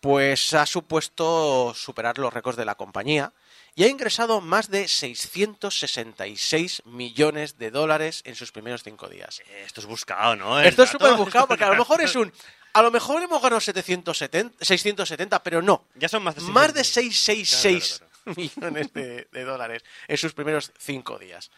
pues 0.00 0.54
ha 0.54 0.66
supuesto 0.66 1.72
superar 1.74 2.18
los 2.18 2.32
récords 2.32 2.56
de 2.56 2.64
la 2.64 2.74
compañía 2.74 3.32
y 3.74 3.84
ha 3.84 3.88
ingresado 3.88 4.40
más 4.40 4.70
de 4.70 4.88
666 4.88 6.82
millones 6.86 7.58
de 7.58 7.70
dólares 7.70 8.22
en 8.24 8.34
sus 8.34 8.52
primeros 8.52 8.82
cinco 8.82 9.08
días. 9.08 9.42
Esto 9.64 9.80
es 9.80 9.86
buscado, 9.86 10.36
¿no? 10.36 10.60
Esto 10.60 10.82
es 10.82 10.90
súper 10.90 11.14
buscado 11.14 11.46
porque 11.46 11.64
a 11.64 11.70
lo 11.70 11.76
mejor 11.76 12.00
es 12.00 12.14
un... 12.16 12.32
A 12.72 12.82
lo 12.82 12.92
mejor 12.92 13.20
hemos 13.20 13.42
ganado 13.42 13.60
770, 13.60 14.64
670, 14.64 15.42
pero 15.42 15.60
no. 15.60 15.86
Ya 15.96 16.08
son 16.08 16.22
más 16.22 16.36
de 16.36 16.42
Más 16.42 16.72
de 16.72 16.84
600. 16.84 17.48
666 17.48 17.98
Claro, 17.98 18.36
millones 18.36 18.92
de, 18.92 19.28
de 19.32 19.44
dólares 19.44 19.82
en 20.06 20.16
sus 20.16 20.34
primeros 20.34 20.70
cinco 20.78 21.18
días. 21.18 21.50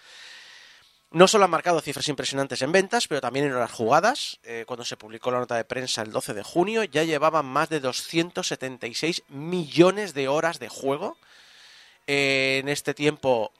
No 1.12 1.28
solo 1.28 1.44
han 1.44 1.50
marcado 1.50 1.80
cifras 1.82 2.08
impresionantes 2.08 2.62
en 2.62 2.72
ventas, 2.72 3.06
pero 3.06 3.20
también 3.20 3.44
en 3.44 3.52
horas 3.52 3.70
jugadas. 3.70 4.40
Eh, 4.44 4.64
cuando 4.66 4.84
se 4.84 4.96
publicó 4.96 5.30
la 5.30 5.40
nota 5.40 5.56
de 5.56 5.64
prensa 5.64 6.00
el 6.00 6.10
12 6.10 6.32
de 6.32 6.42
junio, 6.42 6.84
ya 6.84 7.04
llevaban 7.04 7.44
más 7.44 7.68
de 7.68 7.80
276 7.80 9.22
millones 9.28 10.14
de 10.14 10.28
horas 10.28 10.58
de 10.58 10.70
juego. 10.70 11.18
Eh, 12.06 12.60
en 12.62 12.70
este 12.70 12.94
tiempo, 12.94 13.52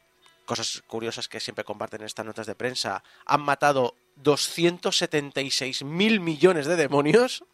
cosas 0.47 0.83
curiosas 0.87 1.29
que 1.29 1.41
siempre 1.41 1.65
comparten 1.65 2.03
estas 2.03 2.25
notas 2.25 2.47
de 2.47 2.55
prensa, 2.55 3.05
han 3.27 3.43
matado 3.43 3.97
276 4.17 5.85
mil 5.85 6.21
millones 6.21 6.67
de 6.67 6.77
demonios. 6.77 7.45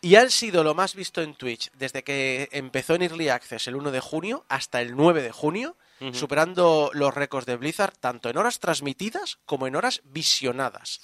Y 0.00 0.16
han 0.16 0.30
sido 0.30 0.62
lo 0.62 0.74
más 0.74 0.94
visto 0.94 1.22
en 1.22 1.34
Twitch 1.34 1.70
desde 1.72 2.04
que 2.04 2.50
empezó 2.52 2.94
en 2.94 3.02
Early 3.02 3.30
Access 3.30 3.68
el 3.68 3.76
1 3.76 3.90
de 3.90 4.00
junio 4.00 4.44
hasta 4.48 4.82
el 4.82 4.94
9 4.94 5.22
de 5.22 5.32
junio, 5.32 5.76
Superando 6.12 6.90
los 6.92 7.14
récords 7.14 7.46
de 7.46 7.56
Blizzard 7.56 7.96
tanto 7.98 8.28
en 8.28 8.36
horas 8.36 8.58
transmitidas 8.58 9.38
como 9.46 9.66
en 9.66 9.76
horas 9.76 10.02
visionadas. 10.04 11.00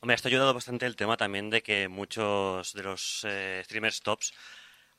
Hombre, 0.00 0.14
esto 0.14 0.28
ha 0.28 0.30
ayudado 0.30 0.54
bastante 0.54 0.86
el 0.86 0.96
tema 0.96 1.16
también 1.16 1.50
de 1.50 1.62
que 1.62 1.88
muchos 1.88 2.72
de 2.72 2.82
los 2.82 3.20
eh, 3.24 3.60
streamers 3.64 4.00
tops 4.00 4.32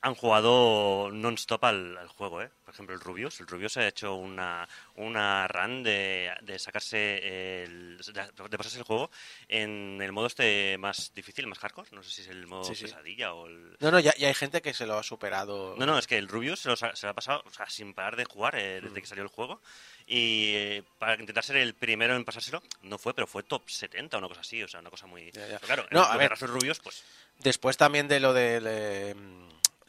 han 0.04 0.14
jugado 0.16 1.10
non-stop 1.12 1.62
al, 1.64 1.96
al 1.96 2.08
juego, 2.08 2.42
¿eh? 2.42 2.50
Por 2.64 2.74
ejemplo, 2.74 2.92
el 2.94 3.00
Rubius. 3.00 3.38
El 3.40 3.46
Rubius 3.46 3.76
ha 3.76 3.86
hecho 3.86 4.14
una, 4.16 4.68
una 4.96 5.46
run 5.46 5.84
de, 5.84 6.30
de 6.42 6.58
sacarse 6.58 7.62
el, 7.62 7.98
de 7.98 8.58
pasarse 8.58 8.78
el 8.78 8.84
juego 8.84 9.10
en 9.48 10.00
el 10.02 10.10
modo 10.10 10.26
este 10.26 10.76
más 10.78 11.12
difícil, 11.14 11.46
más 11.46 11.60
hardcore. 11.60 11.88
No 11.92 12.02
sé 12.02 12.10
si 12.10 12.22
es 12.22 12.28
el 12.28 12.46
modo 12.48 12.64
Sí, 12.64 12.74
sí. 12.74 12.82
pesadilla 12.84 13.32
o 13.32 13.46
el... 13.46 13.76
No, 13.78 13.92
no, 13.92 14.00
ya, 14.00 14.12
ya 14.16 14.26
hay 14.26 14.34
gente 14.34 14.60
que 14.60 14.74
se 14.74 14.86
lo 14.86 14.98
ha 14.98 15.02
superado. 15.04 15.76
No, 15.78 15.86
no, 15.86 15.96
es 15.96 16.08
que 16.08 16.18
el 16.18 16.26
Rubius 16.28 16.58
se 16.60 16.68
lo, 16.68 16.74
ha- 16.74 16.96
se 16.96 17.06
lo 17.06 17.10
ha 17.10 17.14
pasado 17.14 17.44
o 17.46 17.50
sea, 17.52 17.70
sin 17.70 17.94
parar 17.94 18.16
de 18.16 18.24
jugar 18.24 18.56
eh, 18.56 18.80
desde 18.80 19.00
que 19.00 19.06
salió 19.06 19.22
el 19.22 19.28
juego. 19.30 19.60
Y 20.08 20.52
eh, 20.56 20.82
para 20.98 21.14
intentar 21.20 21.44
ser 21.44 21.58
el 21.58 21.74
primero 21.74 22.16
en 22.16 22.24
pasárselo, 22.24 22.60
no 22.82 22.98
fue, 22.98 23.14
pero 23.14 23.28
fue 23.28 23.44
top 23.44 23.68
70 23.70 24.16
o 24.16 24.18
una 24.18 24.26
cosa 24.28 24.40
así. 24.40 24.60
O 24.64 24.66
sea, 24.68 24.80
una 24.80 24.90
cosa 24.90 25.06
muy. 25.06 25.30
Ya, 25.30 25.46
ya. 25.46 25.58
Pero 25.60 25.66
claro, 25.66 25.86
No, 25.92 26.04
en 26.04 26.10
a 26.12 26.16
ver. 26.16 26.32
rubios, 26.40 26.80
pues. 26.80 27.04
Después 27.38 27.76
también 27.76 28.08
de 28.08 28.18
lo 28.18 28.32
del, 28.32 28.64
eh, 28.66 29.14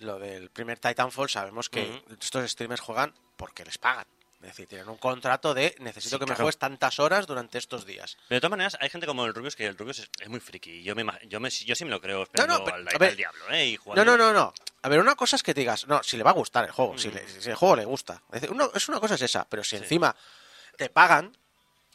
lo 0.03 0.19
del 0.19 0.49
primer 0.49 0.77
Titanfall, 0.79 1.29
sabemos 1.29 1.69
que 1.69 2.03
estos 2.21 2.49
streamers 2.51 2.81
juegan 2.81 3.13
porque 3.37 3.63
les 3.65 3.77
pagan. 3.77 4.05
Es 4.41 4.49
decir, 4.49 4.67
tienen 4.67 4.89
un 4.89 4.97
contrato 4.97 5.53
de 5.53 5.73
necesito 5.79 6.17
Sí, 6.17 6.19
que 6.19 6.25
me 6.29 6.35
juegues 6.35 6.57
tantas 6.57 6.99
horas 6.99 7.25
durante 7.25 7.57
estos 7.57 7.85
días. 7.85 8.17
Pero 8.27 8.35
de 8.37 8.41
todas 8.41 8.51
maneras, 8.51 8.77
hay 8.81 8.89
gente 8.89 9.07
como 9.07 9.25
el 9.25 9.33
Rubius 9.33 9.55
que 9.55 9.65
el 9.65 9.77
Rubius 9.77 9.99
es, 9.99 10.09
es 10.19 10.27
muy 10.27 10.41
friki. 10.41 10.83
Yo, 10.83 10.95
me, 10.95 11.05
yo, 11.29 11.39
me, 11.39 11.49
yo 11.49 11.75
sí 11.75 11.85
me 11.85 11.91
lo 11.91 12.01
creo 12.01 12.23
esperando 12.23 12.59
no, 12.59 12.65
al, 12.73 12.83
ver. 12.83 13.11
al 13.11 13.15
diablo, 13.15 13.49
¿eh? 13.51 13.67
Y 13.67 13.79
No, 13.95 14.03
no, 14.03 14.17
no, 14.17 14.33
no. 14.33 14.53
A 14.81 14.89
ver, 14.89 14.99
una 14.99 15.15
cosa 15.15 15.37
es 15.37 15.43
que 15.43 15.53
te 15.53 15.61
digas, 15.61 15.87
no, 15.87 16.03
si 16.03 16.17
le 16.17 16.23
va 16.23 16.31
a 16.31 16.33
gustar 16.33 16.65
el 16.65 16.71
juego, 16.71 16.97
si, 16.97 17.09
le- 17.09 17.25
si 17.25 17.49
el 17.49 17.55
juego 17.55 17.77
le 17.77 17.85
gusta. 17.85 18.21
Es, 18.33 18.41
decir, 18.41 18.51
uno- 18.51 18.69
es 18.75 18.89
una 18.89 18.99
cosa 18.99 19.15
es 19.15 19.21
esa, 19.21 19.45
pero 19.47 19.63
si 19.63 19.77
Sí. 19.77 19.83
encima 19.83 20.13
te 20.75 20.89
pagan, 20.89 21.37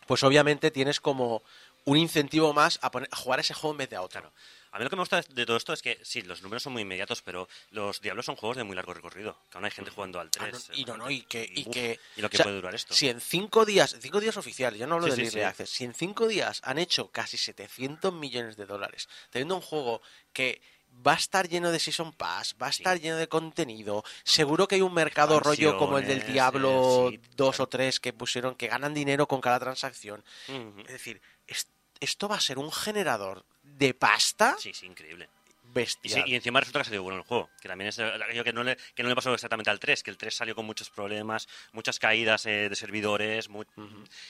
pues 0.06 0.22
obviamente 0.22 0.70
tienes 0.70 1.00
como 1.00 1.42
un 1.84 1.98
incentivo 1.98 2.54
más 2.54 2.78
a, 2.80 2.90
poner, 2.90 3.10
a 3.12 3.16
jugar 3.16 3.40
ese 3.40 3.52
juego 3.52 3.72
en 3.74 3.78
vez 3.78 3.90
de 3.90 3.96
a 3.96 4.00
otro. 4.00 4.22
Claro. 4.22 4.34
A 4.72 4.78
mí 4.78 4.84
lo 4.84 4.90
que 4.90 4.96
me 4.96 5.02
gusta 5.02 5.22
de 5.22 5.46
todo 5.46 5.56
esto 5.56 5.72
es 5.72 5.82
que, 5.82 5.98
sí, 6.02 6.22
los 6.22 6.42
números 6.42 6.62
son 6.62 6.72
muy 6.72 6.82
inmediatos, 6.82 7.22
pero 7.22 7.48
los 7.70 8.00
Diablos 8.00 8.26
son 8.26 8.36
juegos 8.36 8.56
de 8.56 8.64
muy 8.64 8.76
largo 8.76 8.92
recorrido. 8.94 9.38
Que 9.50 9.58
aún 9.58 9.64
hay 9.64 9.70
gente 9.70 9.90
jugando 9.90 10.20
al 10.20 10.30
3. 10.30 10.54
Ah, 10.54 10.58
no, 10.70 10.74
y 10.78 10.84
no, 10.84 10.96
no, 10.96 11.10
y 11.10 11.22
que, 11.22 11.50
y 11.50 11.62
uf, 11.66 11.72
que, 11.72 11.98
y 12.16 12.20
lo 12.20 12.28
que 12.30 12.36
o 12.36 12.38
sea, 12.38 12.44
puede 12.44 12.56
durar 12.56 12.74
esto. 12.74 12.94
Si 12.94 13.08
en 13.08 13.20
cinco 13.20 13.64
días, 13.64 13.94
en 13.94 14.02
cinco 14.02 14.20
días 14.20 14.36
oficiales, 14.36 14.78
yo 14.78 14.86
no 14.86 14.96
hablo 14.96 15.10
Sí, 15.14 15.22
del 15.22 15.30
sí. 15.30 15.40
Access, 15.40 15.70
si 15.70 15.84
en 15.84 15.94
cinco 15.94 16.26
días 16.28 16.60
han 16.64 16.78
hecho 16.78 17.10
casi 17.10 17.36
700 17.36 18.12
millones 18.12 18.56
de 18.56 18.66
dólares, 18.66 19.08
teniendo 19.30 19.54
un 19.56 19.62
juego 19.62 20.02
que 20.32 20.60
va 21.06 21.12
a 21.12 21.16
estar 21.16 21.48
lleno 21.48 21.70
de 21.70 21.78
Season 21.78 22.12
Pass, 22.12 22.56
va 22.60 22.68
a 22.68 22.72
Sí. 22.72 22.82
estar 22.82 22.98
lleno 23.00 23.16
de 23.16 23.28
contenido, 23.28 24.02
seguro 24.24 24.66
que 24.66 24.74
hay 24.76 24.80
un 24.82 24.92
mercado 24.94 25.38
rollo 25.38 25.76
como 25.76 25.98
el 25.98 26.06
del 26.06 26.26
Diablo 26.26 27.10
eh, 27.12 27.20
sí, 27.22 27.30
2 27.36 27.50
claro. 27.56 27.64
o 27.64 27.68
3 27.68 28.00
que 28.00 28.12
pusieron, 28.12 28.54
que 28.56 28.66
ganan 28.68 28.94
dinero 28.94 29.28
con 29.28 29.40
cada 29.40 29.60
transacción. 29.60 30.24
Es 30.48 30.88
decir, 30.92 31.20
es- 31.46 31.68
esto 32.00 32.28
va 32.28 32.36
a 32.36 32.40
ser 32.40 32.58
un 32.58 32.72
generador 32.72 33.44
de 33.78 33.94
pasta 33.94 34.56
Sí, 34.58 34.72
sí, 34.74 34.86
increíble. 34.86 35.28
Y, 35.64 35.70
bestial. 35.72 36.24
sí, 36.24 36.30
y 36.30 36.34
encima 36.34 36.60
resulta 36.60 36.78
que 36.78 36.82
ha 36.82 36.84
salido 36.86 37.02
bueno 37.02 37.18
el 37.18 37.24
juego. 37.24 37.50
Que 37.60 37.68
también 37.68 37.88
es 37.88 37.98
aquello 37.98 38.42
que 38.42 38.52
no 38.52 38.64
le, 38.64 38.76
que 38.94 39.02
no 39.02 39.08
le 39.08 39.14
pasó 39.14 39.32
exactamente 39.34 39.70
al 39.70 39.78
3, 39.78 40.02
que 40.02 40.10
el 40.10 40.16
3 40.16 40.34
salió 40.34 40.54
con 40.54 40.64
muchos 40.66 40.88
problemas, 40.90 41.46
muchas 41.72 41.98
caídas 41.98 42.46
eh, 42.46 42.68
de 42.68 42.74
servidores, 42.74 43.48
mu- 43.48 43.64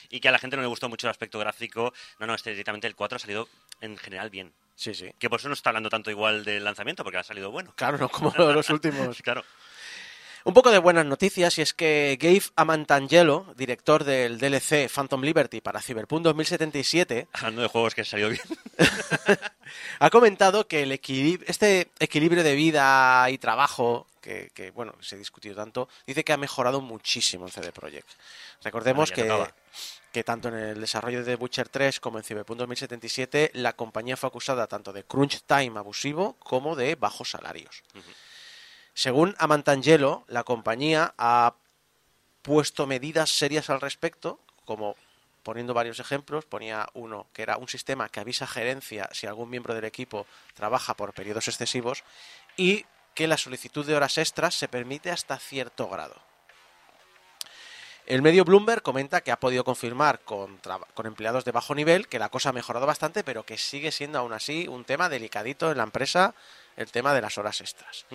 y 0.09 0.19
que 0.19 0.27
a 0.27 0.31
la 0.31 0.39
gente 0.39 0.57
no 0.57 0.61
le 0.61 0.67
gustó 0.67 0.89
mucho 0.89 1.07
el 1.07 1.11
aspecto 1.11 1.39
gráfico. 1.39 1.93
No, 2.19 2.27
no, 2.27 2.35
este 2.35 2.51
directamente 2.51 2.87
el 2.87 2.95
4 2.95 3.15
ha 3.15 3.19
salido 3.19 3.47
en 3.81 3.97
general 3.97 4.29
bien. 4.29 4.53
Sí, 4.75 4.93
sí. 4.93 5.11
Que 5.17 5.29
por 5.29 5.39
eso 5.39 5.47
no 5.49 5.53
está 5.53 5.69
hablando 5.71 5.89
tanto 5.89 6.11
igual 6.11 6.43
del 6.45 6.63
lanzamiento, 6.63 7.03
porque 7.03 7.17
ha 7.17 7.23
salido 7.23 7.51
bueno. 7.51 7.73
Claro, 7.75 7.97
no 7.97 8.09
como 8.09 8.31
los 8.37 8.69
últimos. 8.69 9.21
Claro. 9.21 9.43
Un 10.45 10.53
poco 10.53 10.71
de 10.71 10.77
buenas 10.79 11.05
noticias 11.05 11.57
y 11.57 11.61
es 11.61 11.73
que 11.73 12.17
Gabe 12.19 12.41
Amantangelo, 12.55 13.53
director 13.57 14.03
del 14.03 14.37
DLC 14.39 14.89
Phantom 14.89 15.21
Liberty 15.21 15.59
para 15.61 15.81
Cyberpunk 15.81 16.23
2077, 16.23 17.27
Hablando 17.33 17.61
de 17.61 17.67
juegos 17.67 17.93
que 17.93 18.05
salido 18.05 18.29
bien. 18.29 18.41
ha 19.99 20.09
comentado 20.09 20.67
que 20.67 20.83
el 20.83 20.91
equilib- 20.91 21.43
este 21.47 21.89
equilibrio 21.99 22.43
de 22.43 22.55
vida 22.55 23.29
y 23.29 23.37
trabajo, 23.37 24.07
que, 24.21 24.49
que, 24.53 24.71
bueno, 24.71 24.93
se 25.01 25.15
ha 25.15 25.17
discutido 25.17 25.55
tanto, 25.55 25.89
dice 26.07 26.23
que 26.23 26.33
ha 26.33 26.37
mejorado 26.37 26.81
muchísimo 26.81 27.45
en 27.45 27.51
CD 27.51 27.71
Projekt. 27.71 28.09
Recordemos 28.63 29.11
Bueno, 29.11 29.47
que 30.11 30.23
tanto 30.23 30.47
en 30.47 30.55
el 30.55 30.81
desarrollo 30.81 31.19
de 31.23 31.35
The 31.35 31.41
Witcher 31.43 31.69
3 31.69 31.99
como 31.99 32.17
en 32.17 32.23
Cyberpunk 32.23 32.57
2077 32.59 33.51
la 33.53 33.73
compañía 33.73 34.17
fue 34.17 34.27
acusada 34.27 34.65
tanto 34.67 34.91
de 34.93 35.03
crunch 35.03 35.41
time 35.45 35.77
abusivo 35.77 36.33
como 36.39 36.75
de 36.75 36.95
bajos 36.95 37.29
salarios. 37.31 37.83
Según 38.99 39.33
Amantangelo, 39.39 40.25
la 40.27 40.43
compañía 40.43 41.13
ha 41.17 41.55
puesto 42.41 42.85
medidas 42.85 43.29
serias 43.29 43.69
al 43.69 43.79
respecto, 43.79 44.41
como 44.65 44.97
poniendo 45.41 45.73
varios 45.73 46.01
ejemplos, 46.01 46.43
ponía 46.43 46.89
uno 46.93 47.27
que 47.31 47.43
era 47.43 47.55
un 47.55 47.69
sistema 47.69 48.09
que 48.09 48.19
avisa 48.19 48.45
gerencia 48.45 49.07
si 49.13 49.25
algún 49.25 49.49
miembro 49.49 49.73
del 49.73 49.85
equipo 49.85 50.27
trabaja 50.53 50.95
por 50.95 51.13
periodos 51.13 51.47
excesivos 51.47 52.03
y 52.57 52.85
que 53.15 53.29
la 53.29 53.37
solicitud 53.37 53.85
de 53.85 53.95
horas 53.95 54.17
extras 54.17 54.55
se 54.55 54.67
permite 54.67 55.11
hasta 55.11 55.39
cierto 55.39 55.87
grado. 55.87 56.21
El 58.05 58.21
medio 58.21 58.43
Bloomberg 58.43 58.81
comenta 58.81 59.21
que 59.21 59.31
ha 59.31 59.39
podido 59.39 59.63
confirmar 59.63 60.19
con 60.25 60.59
empleados 61.05 61.45
de 61.45 61.53
bajo 61.53 61.73
nivel 61.73 62.09
que 62.09 62.19
la 62.19 62.27
cosa 62.27 62.49
ha 62.49 62.53
mejorado 62.53 62.85
bastante, 62.85 63.23
pero 63.23 63.45
que 63.45 63.57
sigue 63.57 63.93
siendo 63.93 64.19
aún 64.19 64.33
así 64.33 64.67
un 64.67 64.83
tema 64.83 65.07
delicadito 65.07 65.71
en 65.71 65.77
la 65.77 65.83
empresa, 65.83 66.35
el 66.75 66.91
tema 66.91 67.13
de 67.13 67.21
las 67.21 67.37
horas 67.37 67.61
extras. 67.61 68.05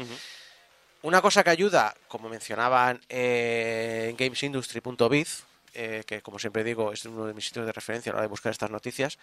Una 1.05 1.21
cosa 1.21 1.45
que 1.45 1.51
ayuda, 1.51 1.95
como 2.09 2.31
mencionaban 2.31 2.99
eh, 3.11 4.07
en 4.09 4.17
gamesindustry.biz, 4.17 5.43
eh, 5.75 6.03
que 6.07 6.23
como 6.23 6.39
siempre 6.39 6.65
digo 6.65 6.95
es 6.95 7.05
uno 7.05 7.27
de 7.27 7.35
mis 7.35 7.45
sitios 7.45 7.67
de 7.67 7.73
referencia 7.73 8.09
a 8.09 8.15
la 8.15 8.17
hora 8.21 8.23
de 8.23 8.31
buscar 8.31 8.51
estas 8.51 8.71
noticias, 8.71 9.19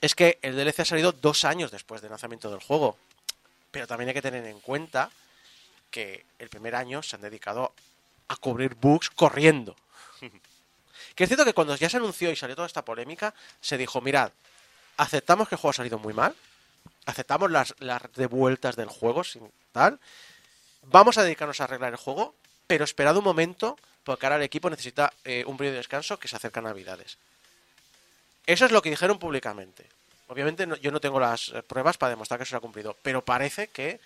es 0.00 0.16
que 0.16 0.40
el 0.42 0.56
DLC 0.56 0.80
ha 0.80 0.84
salido 0.84 1.12
dos 1.12 1.44
años 1.44 1.70
después 1.70 2.02
del 2.02 2.10
lanzamiento 2.10 2.50
del 2.50 2.58
juego. 2.58 2.96
Pero 3.70 3.86
también 3.86 4.08
hay 4.08 4.14
que 4.14 4.22
tener 4.22 4.44
en 4.44 4.58
cuenta 4.58 5.08
que 5.92 6.24
el 6.40 6.48
primer 6.48 6.74
año 6.74 7.00
se 7.00 7.14
han 7.14 7.22
dedicado 7.22 7.72
a 8.26 8.34
cubrir 8.34 8.74
bugs 8.74 9.08
corriendo. 9.10 9.76
Que 11.14 11.24
es 11.24 11.28
cierto 11.28 11.44
que 11.44 11.54
cuando 11.54 11.76
ya 11.76 11.88
se 11.88 11.98
anunció 11.98 12.32
y 12.32 12.34
salió 12.34 12.56
toda 12.56 12.66
esta 12.66 12.84
polémica, 12.84 13.34
se 13.60 13.78
dijo, 13.78 14.00
mirad, 14.00 14.32
aceptamos 14.96 15.48
que 15.48 15.54
el 15.54 15.60
juego 15.60 15.70
ha 15.70 15.74
salido 15.74 16.00
muy 16.00 16.12
mal, 16.12 16.34
aceptamos 17.06 17.52
las, 17.52 17.72
las 17.78 18.02
devueltas 18.14 18.74
del 18.74 18.88
juego 18.88 19.22
sin 19.22 19.48
tal, 19.70 20.00
vamos 20.86 21.18
a 21.18 21.22
dedicarnos 21.22 21.60
a 21.60 21.64
arreglar 21.64 21.92
el 21.92 21.98
juego, 21.98 22.34
pero 22.66 22.84
esperad 22.84 23.16
un 23.16 23.24
momento, 23.24 23.76
porque 24.04 24.26
ahora 24.26 24.36
el 24.36 24.42
equipo 24.42 24.70
necesita 24.70 25.12
eh, 25.24 25.44
un 25.46 25.56
periodo 25.56 25.72
de 25.74 25.78
descanso 25.78 26.18
que 26.18 26.28
se 26.28 26.36
acerca 26.36 26.60
a 26.60 26.64
Navidades. 26.64 27.18
Eso 28.46 28.64
es 28.66 28.72
lo 28.72 28.82
que 28.82 28.90
dijeron 28.90 29.18
públicamente. 29.18 29.86
Obviamente 30.28 30.66
no- 30.66 30.76
yo 30.76 30.90
no 30.90 31.00
tengo 31.00 31.20
las 31.20 31.48
eh, 31.50 31.62
pruebas 31.62 31.96
para 31.96 32.10
demostrar 32.10 32.38
que 32.38 32.44
eso 32.44 32.50
se 32.50 32.56
ha 32.56 32.60
cumplido, 32.60 32.96
pero 33.02 33.24
parece 33.24 33.68
que 33.68 34.00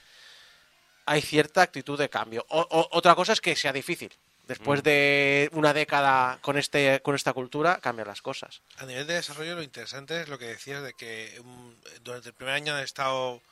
hay 1.06 1.22
cierta 1.22 1.62
actitud 1.62 1.98
de 1.98 2.08
cambio. 2.08 2.44
O- 2.48 2.60
o- 2.60 2.88
otra 2.92 3.14
cosa 3.14 3.32
es 3.32 3.40
que 3.40 3.56
sea 3.56 3.72
difícil. 3.72 4.10
Mm. 4.10 4.46
Después 4.48 4.82
de 4.82 5.48
una 5.52 5.72
década 5.74 6.38
con 6.40 6.56
este 6.56 7.00
con 7.02 7.14
esta 7.14 7.32
cultura, 7.32 7.80
cambian 7.80 8.08
las 8.08 8.22
cosas. 8.22 8.60
A 8.78 8.86
nivel 8.86 9.06
de 9.06 9.14
desarrollo, 9.14 9.54
lo 9.56 9.62
interesante 9.62 10.22
es 10.22 10.28
lo 10.28 10.38
que 10.38 10.46
decías 10.46 10.82
de 10.82 10.94
que 10.94 11.40
mm, 11.44 11.70
durante 12.02 12.28
el 12.30 12.34
primer 12.34 12.54
año 12.54 12.74
han 12.74 12.82
estado 12.82 13.42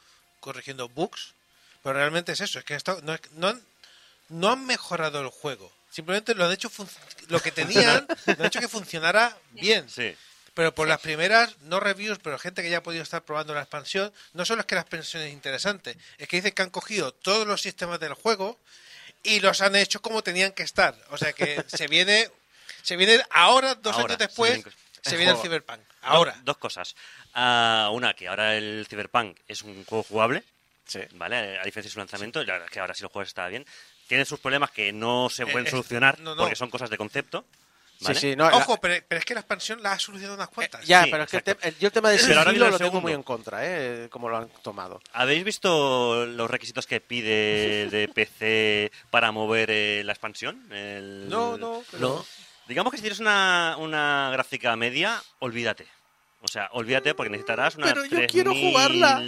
corrigiendo 0.40 0.88
bugs, 0.88 1.35
pero 1.87 2.00
realmente 2.00 2.33
es 2.33 2.40
eso, 2.40 2.59
es 2.59 2.64
que 2.64 2.75
estado- 2.75 3.00
no, 3.02 3.14
es- 3.14 3.21
no 3.33 3.47
han, 3.49 3.62
no 4.28 4.50
han 4.50 4.66
mejorado 4.66 5.21
el 5.21 5.28
juego. 5.28 5.73
Simplemente 5.88 6.35
lo 6.35 6.45
han 6.45 6.50
hecho 6.52 6.69
lo 7.28 7.40
que 7.40 7.52
tenían, 7.52 8.07
lo 8.26 8.33
han 8.40 8.47
hecho 8.47 8.59
que 8.59 8.66
funcionara 8.69 9.37
bien. 9.52 9.88
Sí. 9.88 10.16
Pero 10.52 10.75
por 10.75 10.88
las 10.88 10.99
primeras, 11.00 11.55
no 11.61 11.78
reviews, 11.78 12.19
pero 12.21 12.38
gente 12.40 12.61
que 12.62 12.71
ya 12.71 12.78
ha 12.78 12.83
podido 12.83 13.05
estar 13.05 13.23
probando 13.23 13.55
la 13.55 13.61
expansión, 13.61 14.12
no 14.33 14.45
solo 14.45 14.62
es 14.62 14.66
que 14.66 14.75
la 14.75 14.81
expansión 14.81 15.23
es 15.23 15.33
interesante, 15.33 15.97
es 16.19 16.26
que 16.26 16.38
dicen 16.38 16.52
que 16.52 16.62
han 16.62 16.71
cogido 16.71 17.12
todos 17.12 17.47
los 17.47 17.62
sistemas 17.62 18.00
del 18.00 18.14
juego 18.14 18.59
y 19.23 19.38
los 19.38 19.61
han 19.61 19.76
hecho 19.76 20.02
como 20.02 20.23
tenían 20.25 20.50
que 20.52 20.64
estar. 20.64 20.97
O 21.11 21.19
sea 21.19 21.33
que 21.35 21.64
se 21.69 21.87
viene, 21.87 22.28
se 22.83 22.97
viene 22.97 23.23
ahora, 23.31 23.76
dos 23.76 23.95
Ahora, 23.95 24.14
años 24.14 24.19
después, 24.19 24.50
se 24.55 24.57
viene- 24.62 24.76
se 25.02 25.16
viene 25.16 25.33
el. 25.33 25.38
Cyberpunk. 25.38 25.81
Ahora. 26.02 26.37
Dos, 26.43 26.57
cosas. 26.57 26.97
Ah, 27.33 27.90
una, 27.93 28.14
que 28.14 28.26
ahora 28.28 28.57
el 28.57 28.87
Cyberpunk 28.90 29.38
es 29.47 29.62
un 29.62 29.85
juego 29.85 30.02
jugable, 30.05 30.43
Sí. 30.87 31.00
¿vale? 31.14 31.37
A 31.59 31.64
diferencia 31.64 31.83
de 31.83 31.90
su 31.90 31.99
lanzamiento, 31.99 32.43
la 32.45 32.52
verdad 32.55 32.66
es 32.69 32.73
que 32.73 32.81
ahora 32.81 32.95
sí 32.95 33.02
lo 33.02 33.09
juegas 33.09 33.28
está 33.28 33.47
bien. 33.49 33.64
Tiene 34.07 34.25
sus 34.25 34.38
problemas 34.40 34.71
que 34.71 34.93
no 34.93 35.28
se 35.28 35.45
pueden 35.47 35.66
eh, 35.66 35.71
solucionar 35.71 36.21
no, 36.21 36.35
no. 36.35 36.43
porque 36.43 36.57
son 36.57 36.71
cosas 36.71 36.88
de 36.90 36.97
concepto. 36.97 37.45
¿vale? 38.00 38.14
Sí, 38.14 38.31
sí, 38.31 38.37
no, 38.37 38.49
la- 38.50 38.57
Ojo, 38.59 38.78
pero, 38.81 39.02
pero 39.09 39.19
es 39.19 39.25
que 39.25 39.35
la 39.35 39.40
expansión 39.40 39.83
la 39.83 39.93
ha 39.93 39.99
solucionado 39.99 40.37
unas 40.37 40.49
cuantas. 40.49 40.87
ya, 40.87 41.05
sí, 41.05 41.11
pero 41.11 41.25
es 41.25 41.31
que 41.31 41.37
el, 41.38 41.40
exacto. 41.40 41.61
te- 41.62 41.69
el- 41.69 41.78
yo 41.78 41.87
el 41.88 41.93
tema 41.93 42.11
de 42.11 42.19
Pero 42.19 42.38
ahora 42.38 42.50
sigilo 42.50 42.71
lo 42.71 42.78
tengo 42.78 43.00
muy 43.00 43.12
en 43.14 43.23
contra, 43.23 43.61
¿eh? 43.64 44.09
Como 44.11 44.28
lo 44.28 44.37
han 44.37 44.49
tomado. 44.62 45.00
¿Habéis 45.12 45.43
visto 45.45 46.25
los 46.26 46.49
requisitos 46.50 46.87
que 46.87 47.00
pide 47.00 47.88
de 47.90 48.07
PC 48.09 48.93
para 49.11 49.33
mover 49.33 49.71
eh, 49.73 50.02
la 50.05 50.12
expansión? 50.12 50.71
El- 50.73 51.28
No, 51.28 51.57
no, 51.57 51.83
pero- 51.90 52.09
No. 52.16 52.26
Digamos 52.69 52.90
que 52.90 52.97
si 52.99 53.02
tienes 53.02 53.21
una, 53.21 53.76
una 53.78 54.28
gráfica 54.33 54.75
media, 54.76 55.23
olvídate. 55.38 55.87
O 56.43 56.49
sea, 56.49 56.69
olvídate 56.73 57.14
porque 57.14 57.31
necesitarás 57.31 57.76
una 57.76 57.87
Pero 57.87 58.05
yo 58.05 58.26
quiero 58.26 58.52
jugarla. 58.55 59.21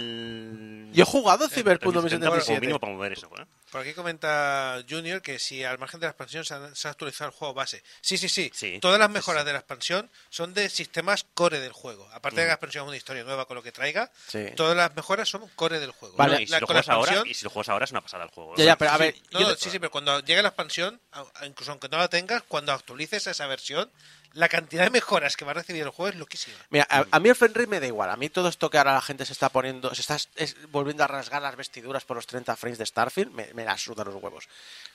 3000 0.91 0.95
Yo 0.95 1.03
he 1.03 1.05
jugado 1.05 1.47
Cyberpunk 1.49 1.93
3070 1.93 2.25
como 2.25 2.35
2077. 2.35 2.61
mínimo 2.61 2.79
para 2.79 2.93
mover 2.93 3.13
eso. 3.13 3.29
¿eh? 3.39 3.45
Por 3.71 3.81
aquí 3.81 3.93
comenta 3.93 4.83
Junior 4.89 5.21
que 5.21 5.37
si 5.39 5.63
al 5.63 5.77
margen 5.77 5.99
de 5.99 6.07
la 6.07 6.11
expansión 6.11 6.43
se, 6.43 6.53
han- 6.55 6.75
se 6.75 6.87
ha 6.87 6.91
actualizado 6.91 7.29
el 7.29 7.35
juego 7.35 7.53
base. 7.53 7.83
Sí, 8.01 8.17
sí, 8.17 8.27
sí. 8.29 8.51
Sí, 8.53 8.79
Todas 8.81 8.99
las 8.99 9.09
mejoras 9.09 9.43
sí. 9.43 9.45
de 9.47 9.53
la 9.53 9.59
expansión 9.59 10.09
son 10.29 10.53
de 10.53 10.69
sistemas 10.69 11.25
core 11.35 11.59
del 11.59 11.71
juego. 11.71 12.09
Aparte 12.11 12.37
de 12.41 12.43
que 12.43 12.45
Mm. 12.45 12.49
la 12.49 12.53
expansión 12.55 12.83
es 12.83 12.87
una 12.87 12.97
historia 12.97 13.23
nueva 13.23 13.45
con 13.45 13.55
lo 13.55 13.63
que 13.63 13.71
traiga, 13.71 14.11
Sí. 14.27 14.45
todas 14.55 14.75
las 14.75 14.95
mejoras 14.95 15.29
son 15.29 15.47
core 15.55 15.79
del 15.79 15.91
juego. 15.91 16.15
Vale. 16.17 16.41
Y, 16.41 16.45
si 16.47 16.51
La- 16.51 16.59
lo 16.59 16.67
con 16.67 16.75
la 16.75 16.81
juegas 16.83 16.95
ahora, 16.95 17.11
expansión- 17.11 17.27
y 17.31 17.33
si 17.35 17.43
lo 17.43 17.49
juegas 17.51 17.69
ahora 17.69 17.85
es 17.85 17.91
una 17.91 18.01
pasada 18.01 18.23
el 18.23 18.29
juego. 18.31 18.55
Ya, 18.57 18.63
¿eh? 18.63 18.67
ya, 18.67 18.75
pero 18.77 18.91
a 18.91 18.95
Sí, 18.95 18.99
ver, 19.01 19.15
no, 19.31 19.39
yo 19.41 19.55
sí, 19.55 19.69
sí, 19.69 19.79
pero 19.79 19.91
cuando 19.91 20.19
llegue 20.21 20.41
la 20.41 20.49
expansión, 20.49 20.99
a- 21.11 21.45
incluso 21.45 21.71
aunque 21.71 21.89
no 21.89 21.97
la 21.97 22.07
tengas, 22.07 22.41
cuando 22.47 22.71
actualices 22.71 23.27
esa 23.27 23.45
versión, 23.45 23.91
la 24.33 24.47
cantidad 24.47 24.83
de 24.83 24.89
mejoras 24.91 25.35
que 25.35 25.43
va 25.45 25.51
a 25.51 25.55
recibir 25.55 25.81
el 25.83 25.89
juego 25.89 26.09
es 26.09 26.15
loquísima. 26.15 26.57
Mira, 26.69 26.87
a, 26.89 27.05
a 27.11 27.19
mí 27.19 27.29
el 27.29 27.35
frame 27.35 27.53
rate 27.55 27.67
me 27.67 27.79
da 27.79 27.87
igual. 27.87 28.09
A 28.09 28.15
mí 28.15 28.29
todo 28.29 28.47
esto 28.49 28.69
que 28.69 28.77
ahora 28.77 28.93
la 28.93 29.01
gente 29.01 29.25
se 29.25 29.33
está 29.33 29.49
poniendo, 29.49 29.93
se 29.95 30.01
está 30.01 30.17
es- 30.35 30.55
volviendo 30.71 31.03
a 31.03 31.07
rasgar 31.07 31.41
las 31.41 31.55
vestiduras 31.55 32.05
por 32.05 32.15
los 32.17 32.27
30 32.27 32.55
frames 32.55 32.77
de 32.77 32.85
Starfield, 32.85 33.31
me, 33.31 33.53
me 33.53 33.65
la 33.65 33.77
suda 33.77 34.03
los 34.03 34.15
huevos. 34.15 34.47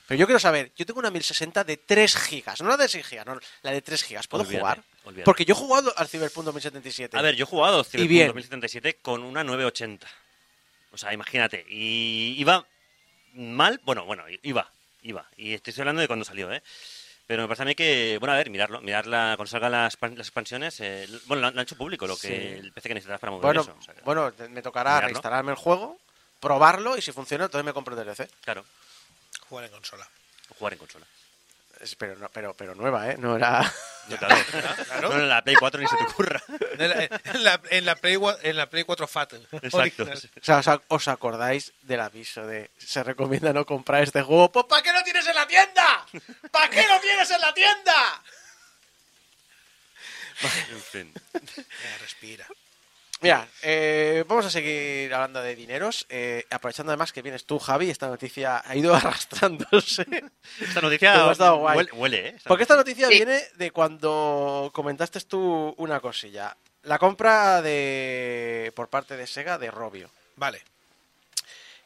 Pero 0.07 0.19
yo 0.19 0.25
quiero 0.25 0.39
saber, 0.39 0.71
yo 0.75 0.85
tengo 0.85 0.99
una 0.99 1.11
1060 1.11 1.63
de 1.63 1.77
3 1.77 2.15
gigas, 2.15 2.61
no 2.61 2.69
la 2.69 2.77
de 2.77 2.87
6 2.87 3.05
gigas, 3.05 3.25
no, 3.25 3.39
la 3.63 3.71
de 3.71 3.81
3 3.81 4.03
gigas. 4.03 4.27
¿Puedo 4.27 4.43
Olvídate, 4.43 4.61
jugar? 4.61 4.83
olvídate. 5.03 5.25
Porque 5.25 5.45
yo 5.45 5.53
he 5.53 5.57
jugado 5.57 5.93
al 5.97 6.07
Cyberpunk 6.07 6.45
2077. 6.45 7.17
A 7.17 7.21
ver, 7.21 7.35
yo 7.35 7.43
he 7.43 7.47
jugado 7.47 7.83
Cyberpunk 7.83 8.09
bien. 8.09 8.27
2077 8.27 8.97
con 9.01 9.23
una 9.23 9.43
980. 9.43 10.07
O 10.91 10.97
sea, 10.97 11.11
imagínate. 11.13 11.65
Y 11.69 12.35
iba 12.37 12.65
mal, 13.33 13.81
bueno, 13.83 14.05
bueno, 14.05 14.23
iba, 14.43 14.71
iba. 15.01 15.29
Y 15.35 15.53
estoy 15.53 15.73
hablando 15.79 16.01
de 16.01 16.07
cuando 16.07 16.23
salió, 16.23 16.53
¿eh? 16.53 16.63
Pero 17.27 17.41
me 17.41 17.47
parece 17.47 17.63
a 17.63 17.65
mí 17.65 17.73
que, 17.75 18.17
bueno, 18.19 18.33
a 18.33 18.37
ver, 18.37 18.49
mirarlo, 18.51 18.81
mirarla 18.81 19.33
cuando 19.35 19.49
salgan 19.49 19.71
las, 19.71 19.97
las 19.99 20.27
expansiones. 20.27 20.79
eh, 20.81 21.07
bueno, 21.25 21.41
lo 21.41 21.47
han, 21.47 21.55
lo 21.55 21.59
han 21.61 21.63
hecho 21.63 21.75
público, 21.75 22.05
lo 22.05 22.15
que 22.17 22.27
Sí. 22.27 22.33
el 22.59 22.71
PC 22.71 22.89
que 22.89 22.93
necesitas 22.95 23.19
para 23.19 23.31
mover 23.31 23.45
bueno, 23.45 23.61
eso. 23.61 23.75
o 23.77 23.81
sea 23.81 23.93
que- 23.95 24.01
bueno, 24.01 24.31
me 24.49 24.61
tocará 24.61 24.91
mirarlo. 24.91 25.07
reinstalarme 25.07 25.51
el 25.51 25.57
juego, 25.57 25.97
probarlo 26.39 26.97
y 26.97 27.01
si 27.01 27.11
funciona, 27.11 27.45
entonces 27.45 27.65
me 27.65 27.73
compro 27.73 27.97
el 27.99 28.05
DLC. 28.05 28.29
Claro, 28.43 28.63
Jugar 29.49 29.65
en 29.65 29.71
consola. 29.71 30.07
jugar 30.59 30.73
en 30.73 30.79
consola. 30.79 31.05
Pero, 31.97 32.15
no- 32.17 32.29
pero, 32.29 32.53
pero 32.53 32.75
nueva, 32.75 33.09
¿eh? 33.11 33.15
No 33.19 33.35
era... 33.35 33.61
No, 34.07 34.17
claro. 34.17 34.35
claro. 34.85 35.09
No, 35.09 35.15
en 35.15 35.27
la 35.29 35.41
Play 35.43 35.55
4 35.55 35.81
ni 35.81 35.87
se 35.87 35.97
te 35.97 36.03
ocurra. 36.03 36.39
En 36.77 36.89
la, 36.91 37.03
en 37.05 37.43
la- 37.43 37.61
en 37.71 37.85
la 37.85 37.95
Play, 37.95 38.19
en 38.43 38.55
la 38.55 38.69
Play 38.69 38.83
4 38.83 39.07
Fat. 39.07 39.33
Exacto. 39.33 39.73
original. 40.03 40.15
O 40.15 40.43
sea, 40.43 40.57
os, 40.59 40.67
ac- 40.67 40.81
os 40.89 41.07
acordáis 41.07 41.73
del 41.81 41.99
aviso 42.01 42.45
de 42.45 42.69
se 42.77 43.01
recomienda 43.01 43.51
no 43.51 43.65
comprar 43.65 44.03
este 44.03 44.21
juego? 44.21 44.51
Pues 44.51 44.67
¿para 44.69 44.83
qué 44.83 44.93
lo 44.93 45.01
tienes 45.01 45.25
en 45.27 45.33
la 45.33 45.47
tienda? 45.47 46.05
¿Para 46.51 46.69
qué 46.69 46.85
lo 46.87 46.99
tienes 47.01 47.31
en 47.31 47.41
la 47.41 47.51
tienda? 47.55 48.21
En 50.69 50.81
fin. 50.81 51.13
Ya, 51.33 51.97
respira. 51.99 52.45
Mira, 53.25 53.47
eh, 53.63 54.23
vamos 54.27 54.45
a 54.45 54.49
seguir 54.51 55.11
hablando 55.13 55.41
de 55.41 55.55
dineros, 55.55 56.05
eh, 56.09 56.45
aprovechando 56.51 56.91
además 56.91 57.11
que 57.11 57.23
vienes 57.23 57.45
tú, 57.45 57.57
Javi, 57.57 57.89
esta 57.89 58.07
noticia 58.07 58.61
ha 58.63 58.75
ido 58.75 58.93
arrastrándose. 58.95 60.05
Esta 60.61 60.79
noticia 60.81 61.27
ha 61.27 61.31
estado 61.31 61.57
guay. 61.57 61.77
huele, 61.77 61.91
huele, 61.93 62.27
¿eh? 62.29 62.35
Porque 62.45 62.61
esta 62.63 62.75
noticia 62.75 63.07
Sí. 63.07 63.15
viene 63.15 63.41
de 63.55 63.71
cuando 63.71 64.69
comentaste 64.73 65.19
tú 65.21 65.73
una 65.77 65.99
cosilla. 65.99 66.55
La 66.83 66.99
compra 66.99 67.63
de 67.63 68.71
por 68.75 68.89
parte 68.89 69.17
de 69.17 69.25
Sega 69.25 69.57
de 69.57 69.71
Robio. 69.71 70.09
Vale. 70.35 70.61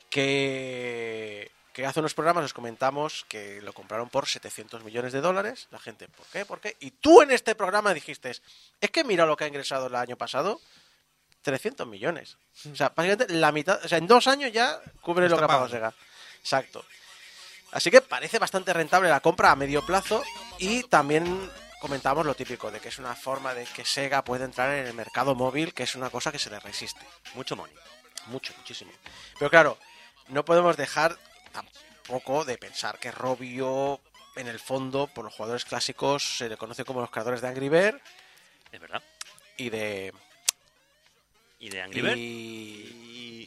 que, 0.10 1.52
que 1.72 1.86
hace 1.86 2.00
unos 2.00 2.14
programas 2.16 2.44
os 2.44 2.54
comentamos 2.54 3.26
que 3.30 3.62
lo 3.62 3.74
compraron 3.74 4.10
por 4.10 4.28
700 4.28 4.84
millones 4.84 5.14
de 5.14 5.22
dólares. 5.22 5.68
La 5.72 5.80
gente, 5.80 6.08
¿por 6.10 6.26
qué? 6.28 6.46
¿Por 6.46 6.60
qué? 6.60 6.76
Y 6.80 6.92
tú 6.92 7.22
en 7.22 7.32
este 7.32 7.56
programa 7.56 7.94
dijiste, 7.94 8.30
es 8.32 8.42
que 8.92 9.04
mira 9.04 9.26
lo 9.26 9.38
que 9.38 9.44
ha 9.46 9.48
ingresado 9.48 9.88
el 9.88 9.96
año 9.96 10.18
pasado, 10.18 10.60
300 11.42 11.88
millones. 11.88 12.38
O 12.72 12.76
sea, 12.76 12.90
básicamente 12.90 13.34
la 13.34 13.52
mitad, 13.52 13.84
o 13.84 13.88
sea, 13.88 13.98
en 13.98 14.08
dos 14.08 14.28
años 14.28 14.52
ya 14.52 14.80
cubre 15.02 15.26
Está 15.26 15.36
lo 15.36 15.40
que 15.40 15.46
ha 15.46 15.48
pagado 15.48 15.70
pagado. 15.70 15.92
Sega. 15.92 16.06
Exacto. 16.40 16.86
Así 17.72 17.92
que 17.92 18.02
parece 18.02 18.40
bastante 18.40 18.74
rentable 18.74 19.10
la 19.10 19.20
compra 19.20 19.52
a 19.52 19.56
medio 19.56 19.86
plazo 19.86 20.24
y 20.58 20.84
también 20.84 21.52
comentamos 21.80 22.26
lo 22.26 22.34
típico 22.36 22.72
de 22.72 22.80
que 22.80 22.90
es 22.90 22.98
una 23.00 23.16
forma 23.16 23.54
de 23.54 23.66
que 23.66 23.86
Sega 23.86 24.24
puede 24.24 24.46
entrar 24.46 24.72
en 24.72 24.88
el 24.88 24.94
mercado 24.94 25.36
móvil, 25.36 25.74
que 25.74 25.84
es 25.84 25.96
una 25.96 26.10
cosa 26.10 26.32
que 26.32 26.40
se 26.40 26.50
le 26.50 26.60
resiste. 26.60 27.02
Mucho 27.36 27.56
money. 27.56 27.76
Mucho, 28.28 28.54
muchísimo. 28.58 28.92
Pero 29.38 29.50
claro, 29.52 29.78
no 30.28 30.44
podemos 30.44 30.78
dejar 30.78 31.18
tampoco 31.54 32.44
de 32.44 32.58
pensar 32.58 33.00
que 33.00 33.12
Robio, 33.12 34.02
en 34.36 34.48
el 34.48 34.60
fondo, 34.60 35.08
por 35.08 35.26
los 35.26 35.34
jugadores 35.34 35.64
clásicos, 35.66 36.38
se 36.38 36.50
le 36.50 36.58
conoce 36.58 36.84
como 36.86 37.02
los 37.02 37.12
creadores 37.12 37.42
de 37.42 37.48
Angry 37.48 37.70
Bird 37.70 38.02
Es 38.72 38.80
verdad. 38.80 39.04
y 39.58 39.70
de. 39.70 40.14
¿Y 41.60 41.70
de 41.70 41.82
Angry 41.82 42.02
Bird? 42.02 42.18
y- 42.18 42.96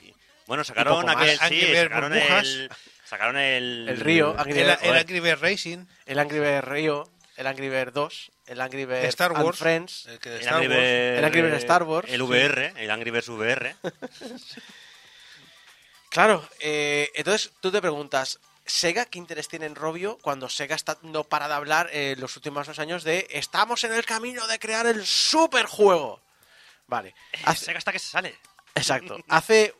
Y... 0.05 0.15
Bueno, 0.47 0.65
sacaron 0.65 1.09
aquel... 1.09 1.39
Angry 1.41 1.61
Sí, 1.61 1.67
Bird 1.67 1.89
sacaron 1.89 2.13
burbujas. 2.13 2.47
el... 2.47 2.71
Sacaron 3.05 3.37
el... 3.39 3.89
El 3.89 4.01
Río, 4.01 4.35
Angry 4.39 4.59
El, 4.61 4.67
Bird, 4.67 4.79
el 4.83 4.97
Angry 4.97 5.21
Bird 5.21 5.41
Racing, 5.41 5.87
el 6.07 6.19
Angry 6.19 6.39
Bird 6.41 6.65
Rio, 6.65 7.11
el 7.37 7.47
Angry 7.47 7.69
Bird 7.69 7.93
2, 7.93 8.33
el 8.47 8.61
Angry 8.61 8.85
Bird 8.85 9.05
Star 9.07 9.33
Wars, 9.33 9.59
Friends. 9.59 10.07
el 10.07 10.19
que 10.19 10.31
de 10.31 10.37
El 10.37 10.43
Star 10.43 10.55
Angry 10.55 10.69
Wars. 10.69 10.81
Bird, 10.81 11.19
El 11.19 11.25
Angry 11.25 11.43
Bird 11.43 11.55
Star 11.55 11.83
Wars, 11.85 12.09
El 12.11 12.17
sí. 12.17 12.23
VR, 12.23 12.73
el 12.77 12.91
Angry 12.91 13.11
Birds 13.11 13.29
VR. 13.29 13.77
Claro, 16.11 16.47
eh, 16.61 17.11
entonces 17.15 17.53
tú 17.61 17.71
te 17.73 17.81
preguntas, 17.81 18.39
¿Sega 18.67 19.07
qué 19.07 19.19
interés 19.19 19.49
tiene 19.49 19.67
en 19.67 19.75
Robio 19.75 20.19
cuando 20.21 20.49
Sega 20.49 20.77
está 20.77 20.99
no 21.03 21.25
para 21.25 21.49
de 21.49 21.55
hablar 21.55 21.89
en 21.93 22.21
los 22.21 22.37
últimos 22.37 22.67
dos 22.67 22.79
años 22.79 23.03
de 23.03 23.27
estamos 23.31 23.83
en 23.85 23.93
el 23.95 24.05
camino 24.05 24.47
de 24.47 24.59
crear 24.59 24.87
el 24.87 25.05
superjuego? 25.07 26.21
Vale, 26.87 27.15
hace- 27.45 27.65
Sega 27.67 27.79
hasta 27.79 27.93
que 27.93 27.99
se 27.99 28.09
sale. 28.09 28.37
exacto. 28.75 29.19
Hace 29.29 29.75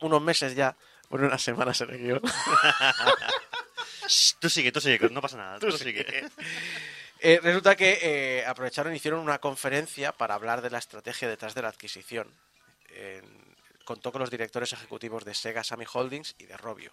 unos 0.00 0.20
meses 0.22 0.54
ya, 0.54 0.76
bueno, 1.08 1.26
unas 1.26 1.42
semanas 1.42 1.76
se 1.78 1.86
le 1.86 1.96
guió. 1.98 2.20
Shh, 4.08 4.34
tú 4.38 4.50
sigue, 4.50 4.70
tú 4.72 4.80
sigue, 4.80 5.08
no 5.10 5.20
pasa 5.20 5.36
nada. 5.36 5.58
Tú, 5.58 5.72
sigue. 5.72 6.04
Eh, 7.20 7.40
resulta 7.42 7.74
que 7.74 7.98
eh, 8.02 8.44
aprovecharon 8.46 8.92
y 8.92 8.96
hicieron 8.96 9.20
una 9.20 9.38
conferencia 9.38 10.12
para 10.12 10.34
hablar 10.34 10.60
de 10.60 10.70
la 10.70 10.78
estrategia 10.78 11.28
detrás 11.28 11.54
de 11.54 11.62
la 11.62 11.68
adquisición. 11.68 12.28
En- 12.90 13.42
contó 13.84 14.12
con 14.12 14.20
los 14.20 14.30
directores 14.30 14.72
ejecutivos 14.72 15.24
de 15.26 15.34
Sega 15.34 15.62
Sammy 15.64 15.84
Holdings 15.92 16.34
y 16.38 16.46
de 16.46 16.56
Robio. 16.56 16.90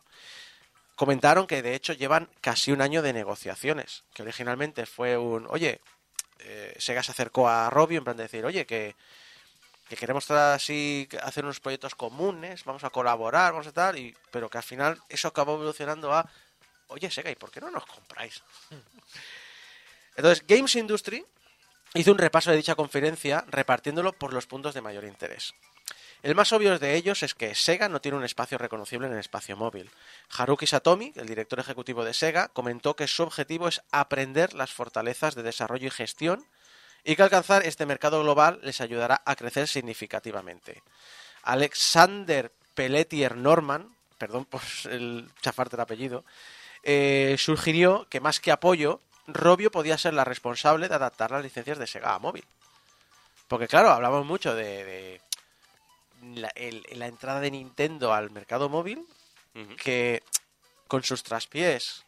Comentaron 0.96 1.48
que 1.48 1.62
de 1.62 1.74
hecho 1.74 1.94
llevan 1.94 2.30
casi 2.42 2.72
un 2.74 2.82
año 2.82 3.02
de 3.02 3.14
negociaciones, 3.14 4.04
que 4.14 4.24
originalmente 4.24 4.86
fue 4.86 5.18
un, 5.18 5.48
oye, 5.50 5.80
eh, 6.40 6.76
Sega 6.80 7.02
se 7.02 7.12
acercó 7.12 7.48
a 7.50 7.70
Robio 7.70 7.98
en 8.00 8.04
plan 8.04 8.18
de 8.18 8.24
decir, 8.24 8.46
oye, 8.46 8.66
que, 8.66 8.96
que 9.92 9.98
queremos 9.98 10.32
así 10.32 11.10
hacer 11.22 11.44
unos 11.44 11.60
proyectos 11.60 11.96
comunes, 11.96 12.64
vamos 12.64 12.86
a 12.86 12.90
colaborar, 12.90 13.52
vamos 13.52 13.68
a 13.68 13.74
tal, 13.74 14.00
y, 14.00 14.16
pero 14.32 14.50
que 14.50 14.58
al 14.58 14.64
final 14.64 14.98
eso 15.10 15.28
acabó 15.28 15.56
evolucionando 15.56 16.14
a, 16.14 16.30
oye, 16.88 17.12
Sega, 17.12 17.30
¿y 17.30 17.36
por 17.36 17.52
qué 17.52 17.60
no 17.60 17.70
nos 17.70 17.86
compráis? 17.86 18.42
Entonces, 20.16 20.48
Games 20.48 20.78
Industry 20.78 21.26
hizo 21.94 22.10
un 22.10 22.20
repaso 22.20 22.52
de 22.52 22.56
dicha 22.56 22.76
conferencia 22.76 23.44
repartiéndolo 23.50 24.14
por 24.14 24.32
los 24.32 24.48
puntos 24.48 24.74
de 24.74 24.80
mayor 24.80 25.04
interés. 25.04 25.54
El 26.24 26.36
más 26.36 26.54
obvio 26.54 26.80
de 26.80 26.96
ellos 26.96 27.22
es 27.22 27.34
que 27.34 27.54
Sega 27.54 27.90
no 27.90 28.00
tiene 28.00 28.18
un 28.18 28.24
espacio 28.24 28.58
reconocible 28.58 29.08
en 29.08 29.14
el 29.14 29.20
espacio 29.20 29.58
móvil. 29.58 29.92
Haruki 30.30 30.68
Satomi, 30.68 31.12
el 31.18 31.28
director 31.28 31.60
ejecutivo 31.60 32.06
de 32.06 32.14
Sega, 32.14 32.48
comentó 32.48 32.96
que 32.96 33.10
su 33.10 33.24
objetivo 33.24 33.68
es 33.68 33.82
aprender 33.92 34.54
las 34.54 34.72
fortalezas 34.72 35.36
de 35.36 35.44
desarrollo 35.44 35.88
y 35.88 35.92
gestión 35.92 36.46
y 37.04 37.16
que 37.16 37.24
alcanzar 37.24 37.66
este 37.66 37.86
mercado 37.86 38.22
global 38.22 38.60
les 38.64 38.82
ayudará 38.82 39.22
a 39.26 39.36
crecer 39.36 39.68
significativamente. 39.68 40.84
Alexander 41.44 42.52
Pelletier 42.76 43.36
Norman, 43.36 43.96
perdón 44.18 44.46
por 44.46 44.62
el 44.90 45.30
chafarte 45.42 45.76
el 45.76 45.82
apellido, 45.82 46.24
eh, 46.84 47.36
sugirió 47.38 48.08
que 48.10 48.20
más 48.20 48.40
que 48.40 48.52
apoyo, 48.52 49.02
Robio 49.28 49.72
podía 49.72 49.98
ser 49.98 50.14
la 50.14 50.24
responsable 50.26 50.90
de 50.90 50.96
adaptar 50.96 51.32
las 51.32 51.44
licencias 51.44 51.78
de 51.78 51.88
Sega 51.88 52.14
a 52.16 52.20
móvil. 52.20 52.44
Porque 53.48 53.68
claro, 53.68 53.90
hablamos 53.90 54.26
mucho 54.26 54.56
de, 54.56 54.84
de 54.84 55.22
la, 56.42 56.50
el- 56.56 56.86
la 56.94 57.08
entrada 57.08 57.40
de 57.40 57.52
Nintendo 57.52 58.14
al 58.14 58.32
mercado 58.32 58.70
móvil, 58.70 59.06
que 59.84 60.24
con 60.88 61.04
sus 61.04 61.24
traspiés, 61.24 62.04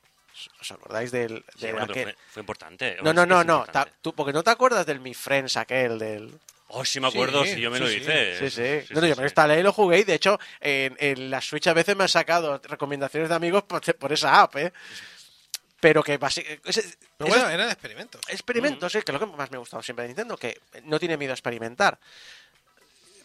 ¿os 0.59 0.71
acordáis 0.71 1.11
del... 1.11 1.43
Sí, 1.55 1.67
de 1.67 1.71
bueno, 1.73 1.87
pero 1.87 1.99
aquel- 1.99 2.13
fue, 2.15 2.23
fue 2.31 2.39
importante. 2.41 2.97
No, 3.01 3.09
Es- 3.11 3.15
no, 3.15 3.25
no, 3.25 3.41
es 3.41 3.47
no, 3.47 3.65
tú, 4.01 4.13
porque 4.13 4.33
no 4.33 4.43
te 4.43 4.49
acuerdas 4.49 4.85
del 4.85 4.99
Mi 4.99 5.13
Friends 5.13 5.57
aquel, 5.57 5.99
del... 5.99 6.39
Oh, 6.75 6.83
sí 6.83 6.99
me 6.99 7.07
acuerdo, 7.07 7.43
Sí, 7.45 7.53
si 7.55 7.61
yo 7.61 7.69
me 7.69 7.77
sí, 7.77 7.83
lo 7.83 7.89
sí. 7.89 7.95
hice. 7.97 8.49
Sí, 8.49 8.85
sí. 8.87 8.93
no, 8.95 9.01
no, 9.01 9.07
yo 9.07 9.15
me 9.15 9.21
lo 9.21 9.27
instalé 9.27 9.59
y 9.59 9.63
lo 9.63 9.71
jugué 9.73 9.99
y 9.99 10.03
de 10.05 10.15
hecho 10.15 10.39
en, 10.59 10.95
en 10.99 11.29
la 11.29 11.39
Switch 11.39 11.67
a 11.67 11.73
veces 11.73 11.95
me 11.95 12.03
han 12.03 12.09
sacado 12.09 12.59
recomendaciones 12.63 13.29
de 13.29 13.35
amigos 13.35 13.63
por, 13.63 13.81
por 13.97 14.11
esa 14.11 14.41
app, 14.41 14.55
¿eh? 14.55 14.73
Pero 15.79 16.01
que 16.01 16.17
básicamente... 16.17 16.61
Pero 17.17 17.29
bueno, 17.29 17.49
eran 17.49 17.69
experimentos. 17.69 18.21
experimentos, 18.29 18.91
sí, 18.91 19.01
que 19.01 19.11
es 19.11 19.13
lo 19.13 19.19
que 19.19 19.35
más 19.37 19.51
me 19.51 19.57
ha 19.57 19.59
gustado 19.59 19.83
siempre 19.83 20.03
de 20.03 20.09
Nintendo, 20.09 20.37
que 20.37 20.59
no 20.85 20.97
tiene 20.99 21.17
miedo 21.17 21.33
a 21.33 21.35
experimentar. 21.35 21.99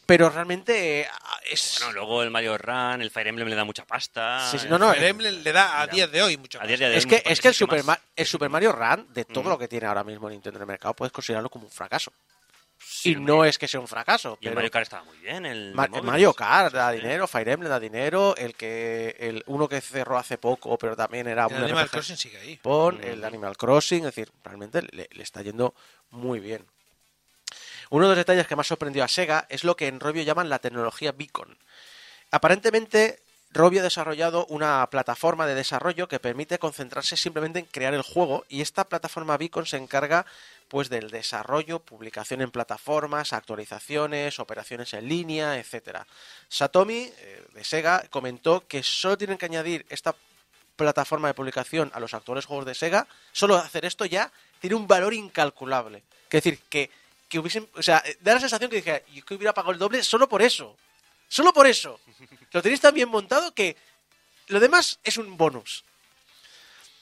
Pero 0.09 0.31
realmente 0.31 1.03
eh, 1.03 1.09
es... 1.51 1.77
Bueno, 1.81 1.93
luego 1.93 2.23
el 2.23 2.31
Mario 2.31 2.57
Run, 2.57 3.03
el 3.03 3.11
Fire 3.11 3.29
Emblem 3.29 3.47
le 3.47 3.55
da 3.55 3.65
mucha 3.65 3.85
pasta. 3.85 4.51
Sí, 4.51 4.59
sí, 4.59 4.67
no, 4.69 4.79
no, 4.79 4.93
El 4.95 5.05
Emblem 5.05 5.43
le 5.43 5.53
da 5.53 5.83
a 5.83 5.87
día 5.87 6.07
de 6.09 6.23
hoy 6.23 6.39
mucho 6.39 6.57
A 6.59 6.63
más. 6.63 6.69
día 6.69 6.79
de 6.79 6.87
hoy 6.87 6.97
es 6.99 7.05
que, 7.07 7.17
es 7.27 7.41
que 7.43 7.49
el 7.49 7.53
¿qué 7.55 7.59
Super? 7.59 7.85
Ma- 7.85 8.01
el 8.17 8.27
Super 8.27 8.49
Mario 8.49 8.73
Run, 8.73 9.13
de 9.13 9.27
todo 9.27 9.45
Mm. 9.45 9.49
lo 9.49 9.59
que 9.59 9.69
tiene 9.69 9.87
ahora 9.87 10.03
mismo 10.05 10.31
Nintendo 10.31 10.57
en 10.59 10.63
el 10.63 10.67
mercado, 10.67 10.95
puedes 10.95 11.13
considerarlo 11.13 11.51
como 11.51 11.67
un 11.67 11.71
fracaso. 11.71 12.11
Sí, 12.81 13.11
y 13.13 13.17
no 13.17 13.45
es 13.45 13.59
que 13.59 13.69
sea 13.69 13.81
un 13.81 13.87
fracaso. 13.89 14.39
Y 14.41 14.49
el 14.49 14.55
Mario 14.55 14.71
Kart 14.71 14.85
estaba 14.85 15.05
muy 15.05 15.19
bien. 15.19 15.45
El 15.45 15.75
Ma-. 15.75 15.89
Mario 16.03 16.33
Kart 16.33 16.73
da 16.73 16.91
Sí. 16.91 16.97
dinero, 17.01 17.27
Fire 17.29 17.49
Emblem 17.51 17.69
da 17.71 17.79
dinero, 17.79 18.35
el 18.37 18.55
que 18.55 19.15
el 19.19 19.43
uno 19.47 19.69
que 19.69 19.81
cerró 19.83 20.17
hace 20.17 20.39
poco, 20.39 20.79
pero 20.79 20.97
también 20.97 21.27
era 21.29 21.45
El 21.47 21.53
un 21.57 21.65
Animal 21.65 21.85
RPG 21.85 21.91
Crossing 21.91 22.17
sigue 22.17 22.39
ahí. 22.39 22.57
Pon, 22.57 22.97
Mm. 22.99 23.05
el 23.05 23.25
Animal 23.25 23.57
Crossing, 23.59 23.99
es 24.07 24.15
decir, 24.15 24.31
realmente 24.43 24.81
le, 24.91 25.07
le 25.13 25.23
está 25.23 25.43
yendo 25.43 25.75
muy 26.11 26.41
bien. 26.41 26.65
Uno 27.91 28.05
de 28.05 28.11
los 28.11 28.17
detalles 28.19 28.47
que 28.47 28.57
más 28.57 28.67
sorprendió 28.67 29.05
a 29.05 29.09
Sega 29.09 29.47
es 29.49 29.65
lo 29.65 29.77
que 29.77 29.87
en 29.87 30.01
Robio 30.01 30.23
llaman 30.23 30.49
la 30.49 30.59
tecnología 30.59 31.13
Beacon. 31.13 31.57
Aparentemente, 32.31 33.21
Robio 33.51 33.81
ha 33.81 33.85
desarrollado 33.85 34.45
una 34.47 34.87
plataforma 34.91 35.47
de 35.47 35.55
desarrollo 35.55 36.07
que 36.07 36.21
permite 36.21 36.59
concentrarse 36.59 37.17
simplemente 37.17 37.59
en 37.61 37.65
crear 37.65 37.95
el 37.95 38.03
juego 38.03 38.45
y 38.49 38.61
esta 38.61 38.85
plataforma 38.85 39.39
Beacon 39.39 39.65
se 39.65 39.79
encarga 39.79 40.27
pues 40.69 40.91
del 40.91 41.11
desarrollo, 41.11 41.79
publicación 41.79 42.43
en 42.43 42.51
plataformas, 42.51 43.33
actualizaciones, 43.33 44.39
operaciones 44.39 44.93
en 44.93 45.09
línea, 45.09 45.59
etcétera. 45.59 46.07
Satomi 46.49 47.11
eh, 47.17 47.45
de 47.55 47.65
Sega 47.65 48.05
comentó 48.11 48.67
que 48.69 48.83
solo 48.83 49.17
tienen 49.17 49.39
que 49.39 49.47
añadir 49.47 49.87
esta 49.89 50.15
plataforma 50.77 51.29
de 51.29 51.35
publicación 51.35 51.91
a 51.95 52.01
los 52.01 52.15
actuales 52.15 52.45
juegos 52.45 52.67
de 52.67 52.75
Sega, 52.75 53.07
solo 53.33 53.57
hacer 53.57 53.85
esto 53.87 54.05
ya 54.05 54.31
tiene 54.61 54.77
un 54.77 54.87
valor 54.87 55.15
incalculable. 55.15 56.03
Es 56.25 56.43
decir, 56.43 56.61
que, 56.69 56.91
que 57.29 57.39
hubiesen, 57.39 57.69
o 57.75 57.83
sea, 57.83 58.03
eh, 58.05 58.17
da 58.21 58.35
la 58.35 58.41
sensación 58.41 58.71
que 58.71 58.77
dije, 58.77 59.05
yo 59.13 59.25
que 59.25 59.35
hubiera 59.35 59.55
pagado 59.55 59.73
el 59.73 59.79
doble 59.79 60.03
solo 60.03 60.29
por 60.29 60.43
eso. 60.43 60.77
Solo 61.29 61.53
por 61.53 61.67
eso. 61.67 62.01
Lo 62.53 62.63
tenéis 62.63 62.81
tan 62.81 62.95
bien 62.95 63.09
montado 63.09 63.53
que 63.53 63.77
lo 64.49 64.61
demás 64.61 64.99
es 65.05 65.19
un 65.19 65.37
bonus. 65.37 65.85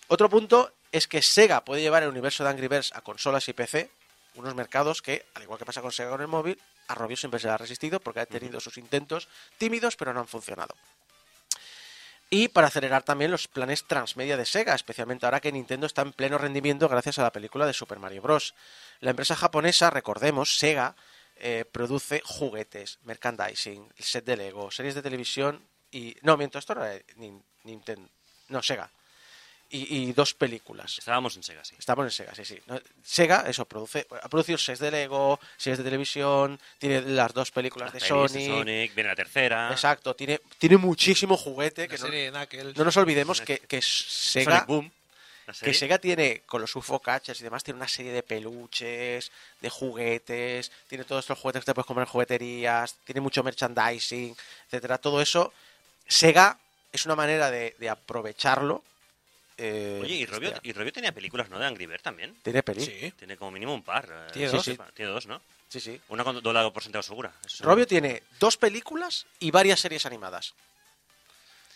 Otro 0.09 0.29
punto 0.29 0.73
es 0.91 1.07
que 1.07 1.23
Sega 1.23 1.65
puede 1.65 1.81
llevar 1.81 2.03
el 2.03 2.09
universo 2.09 2.43
de 2.43 2.51
Angry 2.51 2.67
Birds 2.67 2.93
a 2.93 3.03
consolas 3.03 3.49
y 3.49 3.53
PC, 3.53 3.89
unos 4.35 4.55
mercados 4.57 5.01
que, 5.01 5.25
al 5.35 5.45
igual 5.45 5.59
que 5.59 5.65
pasa 5.65 5.81
con 5.81 5.93
Sega 5.93 6.11
con 6.11 6.21
el 6.21 6.27
móvil, 6.27 6.61
a 6.89 6.95
Robio 6.95 7.17
siempre 7.17 7.39
se 7.39 7.47
le 7.47 7.53
ha 7.53 7.59
resistido 7.59 8.01
porque 8.01 8.21
ha 8.21 8.27
tenido 8.27 8.59
sus 8.61 8.79
intentos 8.79 9.29
tímidos 9.59 9.97
pero 9.97 10.12
no 10.12 10.21
han 10.21 10.29
funcionado. 10.29 10.75
Y 12.29 12.49
para 12.49 12.67
acelerar 12.67 13.05
también 13.05 13.31
los 13.31 13.47
planes 13.47 13.85
transmedia 13.87 14.37
de 14.37 14.47
Sega, 14.47 14.75
especialmente 14.75 15.27
ahora 15.27 15.41
que 15.41 15.53
Nintendo 15.53 15.87
está 15.87 16.03
en 16.03 16.12
pleno 16.12 16.39
rendimiento 16.39 16.89
gracias 16.89 17.19
a 17.19 17.23
la 17.23 17.33
película 17.33 17.67
de 17.67 17.73
Super 17.73 18.01
Mario 18.01 18.23
Bros. 18.23 18.55
La 19.01 19.11
empresa 19.11 19.37
japonesa, 19.37 19.91
recordemos, 19.91 20.59
Sega, 20.59 20.97
eh, 21.37 21.65
produce 21.71 22.23
juguetes, 22.25 22.99
merchandising, 23.05 23.93
set 23.99 24.25
de 24.25 24.37
Lego, 24.37 24.71
series 24.71 24.95
de 24.95 25.03
televisión 25.03 25.69
y... 25.93 26.17
No, 26.23 26.37
miento, 26.37 26.59
esto 26.59 26.73
era 26.73 27.01
Nintendo. 27.62 28.09
No, 28.49 28.62
Sega. 28.62 28.91
Y, 29.68 30.09
y 30.09 30.12
dos 30.12 30.33
películas. 30.33 30.96
Estábamos 30.98 31.37
en 31.37 31.42
Sega, 31.42 31.64
sí. 31.64 31.74
Estamos 31.76 32.05
en 32.05 32.12
Sega, 32.12 32.33
sí, 32.37 32.44
sí. 32.44 32.57
No, 32.66 32.81
Sega, 33.02 33.44
eso, 33.48 33.64
produce, 33.64 34.07
ha 34.22 34.29
producido 34.29 34.59
sets 34.59 34.79
de 34.79 34.92
Lego, 34.92 35.40
series 35.57 35.79
de 35.79 35.85
televisión, 35.85 36.61
tiene 36.79 37.00
las 37.02 37.35
dos 37.35 37.50
películas 37.50 37.92
de 37.92 37.98
Las 37.98 38.09
pelis 38.09 38.31
Sony. 38.31 38.38
de 38.38 38.46
Sonic, 38.46 38.94
viene 38.94 39.11
la 39.11 39.16
tercera. 39.16 39.68
Exacto, 39.72 40.14
tiene, 40.14 40.40
tiene 40.59 40.76
muchísimo 40.76 41.37
juguete. 41.37 41.88
Que 41.88 41.98
no, 42.76 42.85
nos 42.85 42.96
olvidemos 42.96 43.40
que, 43.40 43.59
que 43.59 43.83
Sega, 43.83 44.52
Sonic 44.52 44.66
Boom. 44.66 44.92
que. 45.61 45.74
Sega 45.74 45.98
tiene, 45.98 46.42
con 46.46 46.61
los 46.61 46.76
UFO 46.76 47.00
catchers 47.00 47.40
y 47.40 47.42
demás, 47.42 47.64
tiene 47.64 47.79
una 47.79 47.88
serie 47.88 48.12
de 48.12 48.22
peluches, 48.22 49.33
de 49.61 49.68
juguetes, 49.68 50.70
tiene 50.87 51.02
todos 51.02 51.24
estos 51.24 51.40
juguetes 51.40 51.62
que 51.62 51.66
te 51.66 51.74
puedes 51.74 51.87
comprar 51.87 52.07
en 52.07 52.12
jugueterías, 52.12 52.94
tiene 53.05 53.20
mucho 53.20 53.42
merchandising, 53.42 54.37
etcétera. 54.66 54.98
Todo 54.98 55.20
eso, 55.20 55.52
Sega 56.07 56.57
es 56.92 57.05
una 57.05 57.16
manera 57.16 57.50
de, 57.50 57.74
de 57.81 57.88
aprovecharlo. 57.90 58.85
Eh, 59.59 60.01
Oye, 60.03 60.14
y 60.14 60.27
Robio, 60.27 60.53
y 60.62 60.73
Robio 60.73 60.92
tenía 60.92 61.12
películas, 61.12 61.49
¿no? 61.49 61.59
De 61.59 61.66
Angry 61.66 61.87
Bird 61.87 62.03
también. 62.03 62.35
tiene 62.42 62.62
peli. 62.62 62.85
Sí. 62.85 63.12
Tiene 63.19 63.37
como 63.37 63.51
mínimo 63.53 63.75
un 63.75 63.83
par. 63.83 64.09
eh, 64.11 64.33
Tiene 64.33 64.49
dos. 64.49 64.64
Tiene 64.95 65.11
dos, 65.11 65.27
¿no? 65.27 65.40
Sí, 65.69 65.81
sí. 65.81 66.01
Una 66.09 66.23
con 66.25 66.40
doblado 66.42 66.73
por 66.73 66.83
sentado 66.83 67.03
segura. 67.03 67.33
eso. 67.45 67.64
Robio 67.64 67.87
tiene 67.87 68.23
dos 68.38 68.57
películas 68.57 69.27
y 69.40 69.51
varias 69.51 69.81
series 69.81 70.07
animadas. 70.07 70.55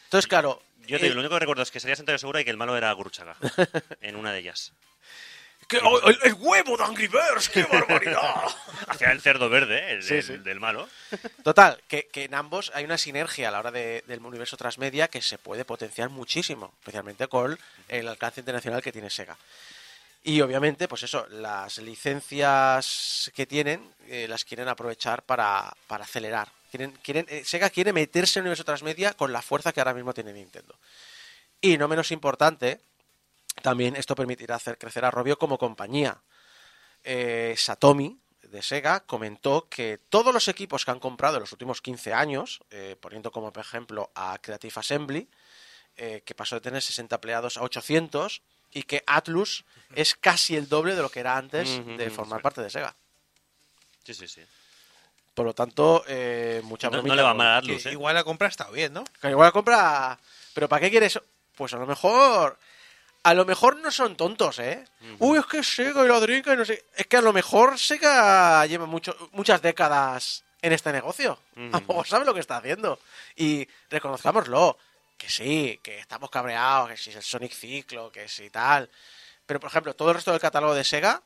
Entonces, 0.05 0.27
claro. 0.29 0.63
Yo 0.87 0.99
te 0.99 1.07
eh, 1.07 1.11
lo 1.11 1.21
único 1.21 1.35
que 1.35 1.41
recuerdo 1.41 1.63
es 1.63 1.71
que 1.71 1.79
sería 1.81 1.95
sentado 1.97 2.19
segura 2.19 2.41
y 2.41 2.45
que 2.45 2.51
el 2.51 2.57
malo 2.57 2.77
era 2.77 2.93
Guruchaga. 2.93 3.37
en 4.01 4.17
una 4.17 4.33
de 4.33 4.41
ellas. 4.41 4.73
El, 5.79 6.19
el 6.25 6.35
huevo 6.35 6.77
de 6.77 6.85
Angry 6.85 7.09
Birds! 7.09 7.49
¡Qué 7.49 7.63
barbaridad! 7.71 8.45
Hacía 8.89 9.13
el 9.13 9.21
cerdo 9.21 9.49
verde, 9.49 9.93
el 9.93 10.03
Sí, 10.03 10.15
del, 10.15 10.23
sí. 10.25 10.37
del 10.39 10.61
malo. 10.61 10.89
Total, 11.43 11.81
que, 11.89 12.09
que 12.09 12.25
en 12.25 12.35
ambos 12.35 12.71
hay 12.75 12.85
una 12.85 12.99
sinergia 12.99 13.49
a 13.49 13.51
la 13.53 13.59
hora 13.61 13.71
de- 13.71 14.03
del 14.07 14.21
universo 14.21 14.57
transmedia 14.57 15.09
que 15.09 15.23
se 15.23 15.39
puede 15.39 15.65
potenciar 15.65 16.09
muchísimo, 16.09 16.75
especialmente 16.81 17.29
con 17.29 17.59
el 17.89 18.09
alcance 18.09 18.41
internacional 18.41 18.83
que 18.83 18.93
tiene 18.93 19.11
Sega. 19.11 19.37
Y 20.23 20.41
obviamente, 20.43 20.87
pues 20.87 21.03
eso, 21.05 21.27
las 21.31 21.79
licencias 21.79 23.31
que 23.35 23.47
tienen 23.47 23.93
eh, 24.09 24.27
las 24.29 24.45
quieren 24.45 24.69
aprovechar 24.69 25.23
para, 25.23 25.73
para 25.87 26.05
acelerar. 26.05 26.49
Quieren, 26.71 26.93
quieren, 27.03 27.27
eh, 27.29 27.43
Sega 27.45 27.71
quiere 27.71 27.93
meterse 27.93 28.39
en 28.39 28.43
el 28.43 28.49
universo 28.49 28.65
transmedia 28.65 29.15
con 29.15 29.33
la 29.33 29.43
fuerza 29.43 29.73
que 29.73 29.81
ahora 29.81 29.95
mismo 29.95 30.13
tiene 30.15 30.33
Nintendo. 30.33 30.75
Y 31.61 31.79
no 31.79 31.89
menos 31.89 32.11
importante, 32.11 32.81
también 33.61 33.97
esto 33.97 34.15
permitirá 34.15 34.57
hacer 34.57 34.79
crecer 34.79 35.05
a 35.05 35.11
Robio 35.11 35.39
como 35.39 35.59
compañía. 35.59 36.23
Eh, 37.05 37.55
Satomi, 37.57 38.19
de 38.43 38.63
Sega, 38.63 39.01
comentó 39.01 39.69
que 39.69 39.99
todos 40.09 40.35
los 40.35 40.49
equipos 40.49 40.85
que 40.85 40.91
han 40.91 40.99
comprado 40.99 41.37
en 41.37 41.43
los 41.43 41.53
últimos 41.53 41.81
15 41.81 42.13
años, 42.13 42.61
eh, 42.71 42.97
poniendo 43.01 43.31
como 43.31 43.53
ejemplo 43.55 44.11
a 44.15 44.39
Creative 44.41 44.75
Assembly, 44.77 45.29
eh, 45.97 46.23
que 46.25 46.35
pasó 46.35 46.57
de 46.57 46.61
tener 46.61 46.83
60 46.83 47.17
empleados 47.17 47.57
a 47.57 47.63
800, 47.63 48.43
y 48.73 48.85
que 48.85 49.03
Atlus 49.07 49.65
es 49.95 50.15
casi 50.15 50.57
el 50.57 50.69
doble 50.69 50.95
de 50.95 51.03
lo 51.03 51.11
que 51.11 51.21
era 51.21 51.37
antes 51.37 51.85
de 51.85 52.11
formar 52.11 52.39
sí. 52.39 52.43
parte 52.43 52.63
de 52.63 52.71
Sega. 52.71 52.95
Sí, 54.05 54.15
sí, 54.15 54.29
sí. 54.29 54.43
Por 55.35 55.47
lo 55.47 55.55
tanto, 55.55 56.05
eh, 56.07 56.61
mucha 56.65 56.91
No, 56.91 57.03
no 57.03 57.15
le 57.15 57.23
va 57.23 57.35
mal 57.35 57.47
a 57.47 57.57
Atlus, 57.59 57.87
¿eh? 57.87 57.93
igual 57.93 58.15
la 58.15 58.25
compra 58.25 58.47
ha 58.47 58.51
estado 58.51 58.73
bien, 58.73 58.93
¿no? 58.93 59.05
Que 59.21 59.31
igual 59.31 59.47
la 59.47 59.53
compra. 59.53 60.19
Pero 60.55 60.69
¿para 60.69 60.81
qué 60.81 60.91
quieres? 60.91 61.21
Pues 61.55 61.73
a 61.75 61.79
lo 61.79 61.87
mejor. 61.87 62.59
A 63.23 63.35
lo 63.35 63.45
mejor 63.45 63.77
no 63.77 63.91
son 63.91 64.17
tontos, 64.17 64.59
¿eh? 64.59 64.85
Uy, 65.19 65.39
es 65.39 65.47
que 65.47 65.63
Sega 65.63 66.05
y 66.05 66.09
la 66.09 66.19
y 66.19 66.57
no 66.57 66.65
sé. 66.65 66.85
Es 66.97 67.07
que 67.07 67.19
a 67.19 67.23
lo 67.23 67.33
mejor 67.33 67.79
Sega 67.79 68.65
lleva 68.67 68.87
mucho, 68.87 69.15
muchas 69.33 69.61
décadas 69.61 70.45
en 70.63 70.73
este 70.73 70.93
negocio. 70.93 71.39
A 71.57 71.81
lo 71.81 71.87
mejor 71.87 72.07
sabe 72.07 72.25
lo 72.25 72.33
que 72.33 72.41
está 72.41 72.57
haciendo. 72.57 72.99
Y 73.37 73.69
reconozcámoslo. 73.91 74.79
Que 75.19 75.29
sí, 75.29 75.79
que 75.83 75.99
estamos 75.99 76.31
cabreados, 76.31 76.89
que 76.89 76.97
si 76.97 77.11
es 77.11 77.17
el 77.17 77.23
Sonic 77.23 77.53
Ciclo, 77.53 78.11
que 78.11 78.27
si 78.27 78.49
tal. 78.49 78.89
Pero, 79.45 79.61
por 79.61 79.69
ejemplo, 79.69 79.95
todo 79.95 80.09
el 80.09 80.15
resto 80.15 80.31
del 80.31 80.41
catálogo 80.41 80.73
de 80.73 80.83
Sega, 80.83 81.23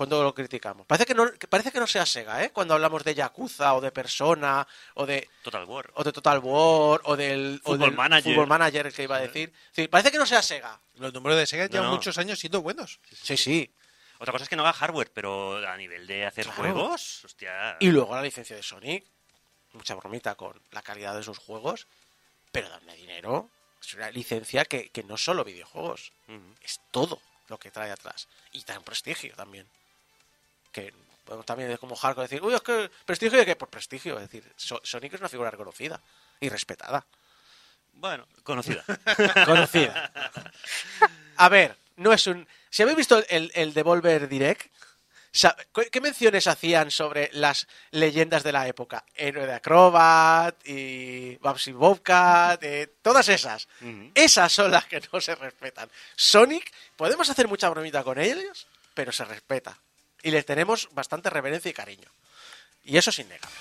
cuando 0.00 0.22
lo 0.22 0.32
criticamos? 0.32 0.86
Parece 0.86 1.04
que 1.04 1.14
no, 1.14 1.30
que 1.34 1.46
parece 1.46 1.70
que 1.70 1.78
no 1.78 1.86
sea 1.86 2.06
Sega, 2.06 2.42
¿eh? 2.42 2.52
Cuando 2.52 2.72
hablamos 2.72 3.04
de 3.04 3.14
Yakuza 3.14 3.74
o 3.74 3.82
de 3.82 3.92
Persona 3.92 4.66
o 4.94 5.04
de 5.04 5.28
Total 5.42 5.66
War. 5.66 5.90
o 5.92 6.02
de 6.02 6.10
Total 6.10 6.38
War, 6.38 7.02
o 7.04 7.16
del, 7.16 7.60
o 7.64 7.66
Football 7.72 7.88
del 7.90 7.96
Manager. 7.98 8.22
Football 8.34 8.48
Manager, 8.48 8.86
el 8.86 8.92
que 8.94 9.02
iba 9.02 9.16
a 9.16 9.20
decir. 9.20 9.52
Sí, 9.72 9.88
parece 9.88 10.10
que 10.10 10.16
no 10.16 10.24
sea 10.24 10.40
Sega. 10.40 10.80
Los 10.94 11.12
números 11.12 11.36
de 11.36 11.46
Sega 11.46 11.66
llevan 11.66 11.88
no. 11.88 11.96
muchos 11.96 12.16
años 12.16 12.38
siendo 12.38 12.62
buenos. 12.62 12.98
Sí, 13.12 13.36
sí. 13.36 13.70
Otra 14.18 14.32
cosa 14.32 14.44
es 14.44 14.48
que 14.48 14.56
no 14.56 14.62
haga 14.62 14.72
hardware, 14.72 15.10
pero 15.12 15.58
a 15.68 15.76
nivel 15.76 16.06
de 16.06 16.24
hacer 16.24 16.46
Claro. 16.46 16.62
juegos, 16.62 17.22
hostia. 17.26 17.76
Y 17.78 17.90
luego 17.90 18.14
la 18.14 18.22
licencia 18.22 18.56
de 18.56 18.62
Sonic. 18.62 19.04
mucha 19.74 19.94
bromita 19.96 20.34
con 20.34 20.58
la 20.70 20.80
calidad 20.80 21.14
de 21.14 21.22
sus 21.22 21.36
juegos, 21.36 21.88
pero 22.52 22.70
dadme 22.70 22.94
dinero. 22.96 23.50
Es 23.82 23.92
una 23.92 24.10
licencia 24.10 24.64
que, 24.64 24.88
que 24.88 25.02
no 25.02 25.18
solo 25.18 25.44
videojuegos, 25.44 26.12
es 26.62 26.80
todo 26.90 27.20
lo 27.48 27.58
que 27.58 27.70
trae 27.70 27.90
atrás. 27.90 28.28
Y 28.52 28.62
tan 28.62 28.82
prestigio 28.82 29.34
también. 29.36 29.68
Que 30.72 30.92
podemos 31.24 31.46
también 31.46 31.70
es 31.70 31.78
como 31.78 31.96
hardcore 31.96 32.26
decir, 32.28 32.42
uy, 32.42 32.54
es 32.54 32.60
que 32.62 32.90
prestigio 33.04 33.38
de 33.38 33.46
qué? 33.46 33.56
Por 33.56 33.68
prestigio. 33.68 34.14
Es 34.18 34.30
decir, 34.30 34.52
So- 34.56 34.80
Sonic 34.84 35.14
es 35.14 35.20
una 35.20 35.28
figura 35.28 35.50
reconocida 35.50 36.00
y 36.40 36.48
respetada. 36.48 37.04
Bueno, 37.92 38.26
conocida. 38.44 38.82
Conocida. 39.46 40.10
A 41.36 41.48
ver, 41.48 41.76
no 41.96 42.12
es 42.12 42.26
un. 42.26 42.46
Si 42.70 42.82
habéis 42.82 42.96
visto 42.96 43.22
el, 43.28 43.50
el 43.54 43.74
Devolver 43.74 44.28
Direct, 44.28 44.70
¿qué 45.90 46.00
menciones 46.00 46.46
hacían 46.46 46.90
sobre 46.90 47.30
las 47.32 47.66
leyendas 47.90 48.42
de 48.42 48.52
la 48.52 48.66
época? 48.68 49.04
Héroe 49.14 49.46
de 49.46 49.54
Acrobat 49.54 50.56
y 50.66 51.36
Babsy 51.38 51.72
Bobcat, 51.72 52.62
eh, 52.62 52.94
todas 53.02 53.28
esas. 53.28 53.68
Esas 54.14 54.52
son 54.52 54.70
las 54.70 54.86
que 54.86 55.02
no 55.12 55.20
se 55.20 55.34
respetan. 55.34 55.90
Sonic, 56.16 56.72
podemos 56.96 57.28
hacer 57.28 57.48
mucha 57.48 57.68
bromita 57.68 58.02
con 58.02 58.18
ellos, 58.18 58.66
pero 58.94 59.12
se 59.12 59.24
respeta. 59.24 59.76
Y 60.22 60.30
les 60.30 60.44
tenemos 60.44 60.88
bastante 60.92 61.30
reverencia 61.30 61.70
y 61.70 61.74
cariño. 61.74 62.10
Y 62.84 62.96
eso 62.96 63.10
es 63.10 63.18
innegable. 63.18 63.56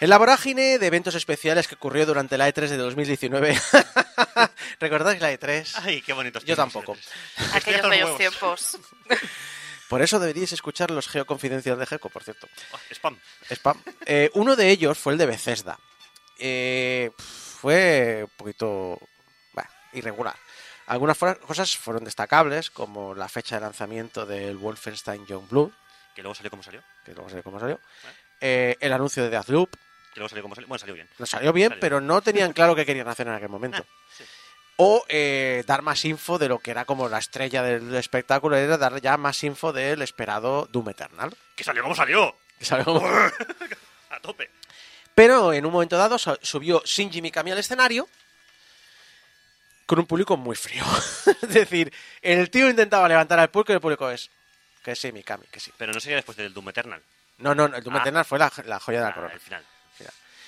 En 0.00 0.08
la 0.08 0.16
vorágine 0.16 0.78
de 0.78 0.86
eventos 0.86 1.14
especiales 1.14 1.68
que 1.68 1.74
ocurrió 1.74 2.06
durante 2.06 2.38
la 2.38 2.48
E3 2.48 2.68
de 2.68 2.76
2019. 2.78 3.60
¿Recordáis 4.80 5.20
la 5.20 5.30
E3? 5.32 5.70
Ay, 5.82 6.00
qué 6.00 6.14
bonitos. 6.14 6.42
Yo 6.44 6.56
tampoco. 6.56 6.96
Aquellos 7.52 7.82
los 7.82 7.90
bellos 7.90 8.16
tiempos. 8.16 8.78
Por 9.88 10.00
eso 10.00 10.18
deberíais 10.18 10.52
escuchar 10.52 10.90
los 10.90 11.06
geoconfidenciales 11.08 11.80
de 11.80 11.86
Geco, 11.86 12.08
por 12.08 12.22
cierto. 12.24 12.48
Oh, 12.72 12.78
spam. 12.90 13.18
Spam. 13.50 13.82
Eh, 14.06 14.30
uno 14.34 14.56
de 14.56 14.70
ellos 14.70 14.96
fue 14.96 15.12
el 15.12 15.18
de 15.18 15.26
Bethesda. 15.26 15.78
Eh, 16.38 17.10
fue 17.18 18.22
un 18.24 18.36
poquito 18.36 18.98
irregular. 19.92 20.36
Algunas 20.86 21.18
cosas 21.18 21.76
fueron 21.76 22.04
destacables, 22.04 22.70
como 22.70 23.14
la 23.14 23.28
fecha 23.28 23.56
de 23.56 23.60
lanzamiento 23.62 24.24
del 24.24 24.56
Wolfenstein 24.56 25.26
Youngblood, 25.26 25.72
Que 26.14 26.22
luego 26.22 26.34
salió 26.34 26.50
como 26.50 26.62
salió. 26.62 26.82
que 27.04 27.12
luego 27.12 27.28
sé 27.28 27.42
cómo 27.42 27.60
salió. 27.60 27.80
Eh, 28.40 28.76
el 28.80 28.92
anuncio 28.92 29.22
de 29.22 29.30
Deathloop. 29.30 29.74
Que 30.12 30.20
luego 30.20 30.28
salió 30.28 30.42
como 30.42 30.54
salió. 30.54 30.68
Bueno, 30.68 30.78
salió 30.80 30.94
bien. 30.94 31.08
No 31.18 31.26
salió 31.26 31.52
bien, 31.52 31.68
Salió. 31.70 31.80
pero 31.80 32.00
no 32.00 32.20
tenían 32.20 32.52
claro 32.52 32.74
qué 32.74 32.84
querían 32.86 33.08
hacer 33.08 33.26
en 33.28 33.34
aquel 33.34 33.48
momento. 33.48 33.84
sí. 34.16 34.24
O 34.82 35.04
eh, 35.10 35.62
dar 35.66 35.82
más 35.82 36.04
info 36.06 36.38
de 36.38 36.48
lo 36.48 36.58
que 36.58 36.70
era 36.70 36.86
como 36.86 37.06
la 37.10 37.18
estrella 37.18 37.62
del 37.62 37.94
espectáculo, 37.96 38.56
era 38.56 38.78
dar 38.78 38.98
ya 39.02 39.18
más 39.18 39.44
info 39.44 39.74
del 39.74 40.00
esperado 40.00 40.66
Doom 40.72 40.88
Eternal. 40.88 41.36
Que 41.54 41.62
salió 41.64 41.82
como 41.82 41.94
salió. 41.94 42.34
que 42.58 42.64
salió 42.64 42.86
como- 42.86 43.06
A 44.10 44.20
tope. 44.22 44.50
Pero 45.14 45.52
en 45.52 45.66
un 45.66 45.72
momento 45.72 45.98
dado 45.98 46.18
su- 46.18 46.38
subió 46.40 46.82
Shinji 46.86 47.20
Mikami 47.20 47.50
al 47.52 47.58
escenario 47.58 48.08
con 49.86 49.98
un 49.98 50.06
público 50.06 50.36
muy 50.36 50.56
frío. 50.56 50.82
es 51.42 51.48
decir, 51.48 51.92
el 52.22 52.48
tío 52.50 52.68
intentaba 52.70 53.06
levantar 53.08 53.38
al 53.38 53.50
público 53.50 53.72
y 53.72 53.76
el 53.76 53.80
público 53.80 54.10
es 54.10 54.30
que 54.82 54.94
sí, 54.96 55.12
Mikami, 55.12 55.46
que 55.48 55.60
sí. 55.60 55.72
Pero 55.76 55.92
no 55.92 56.00
sería 56.00 56.16
después 56.16 56.38
del 56.38 56.54
Doom 56.54 56.68
Eternal. 56.70 57.02
No, 57.38 57.54
no, 57.54 57.68
no, 57.68 57.76
el 57.76 57.82
Doom 57.84 57.96
Ah. 57.96 58.00
Eternal 58.00 58.24
fue 58.24 58.38
la, 58.38 58.50
la 58.64 58.80
joya 58.80 58.98
de 59.00 59.04
la 59.04 59.10
Ah, 59.10 59.14
corona. 59.14 59.34
el 59.34 59.40
final. 59.40 59.64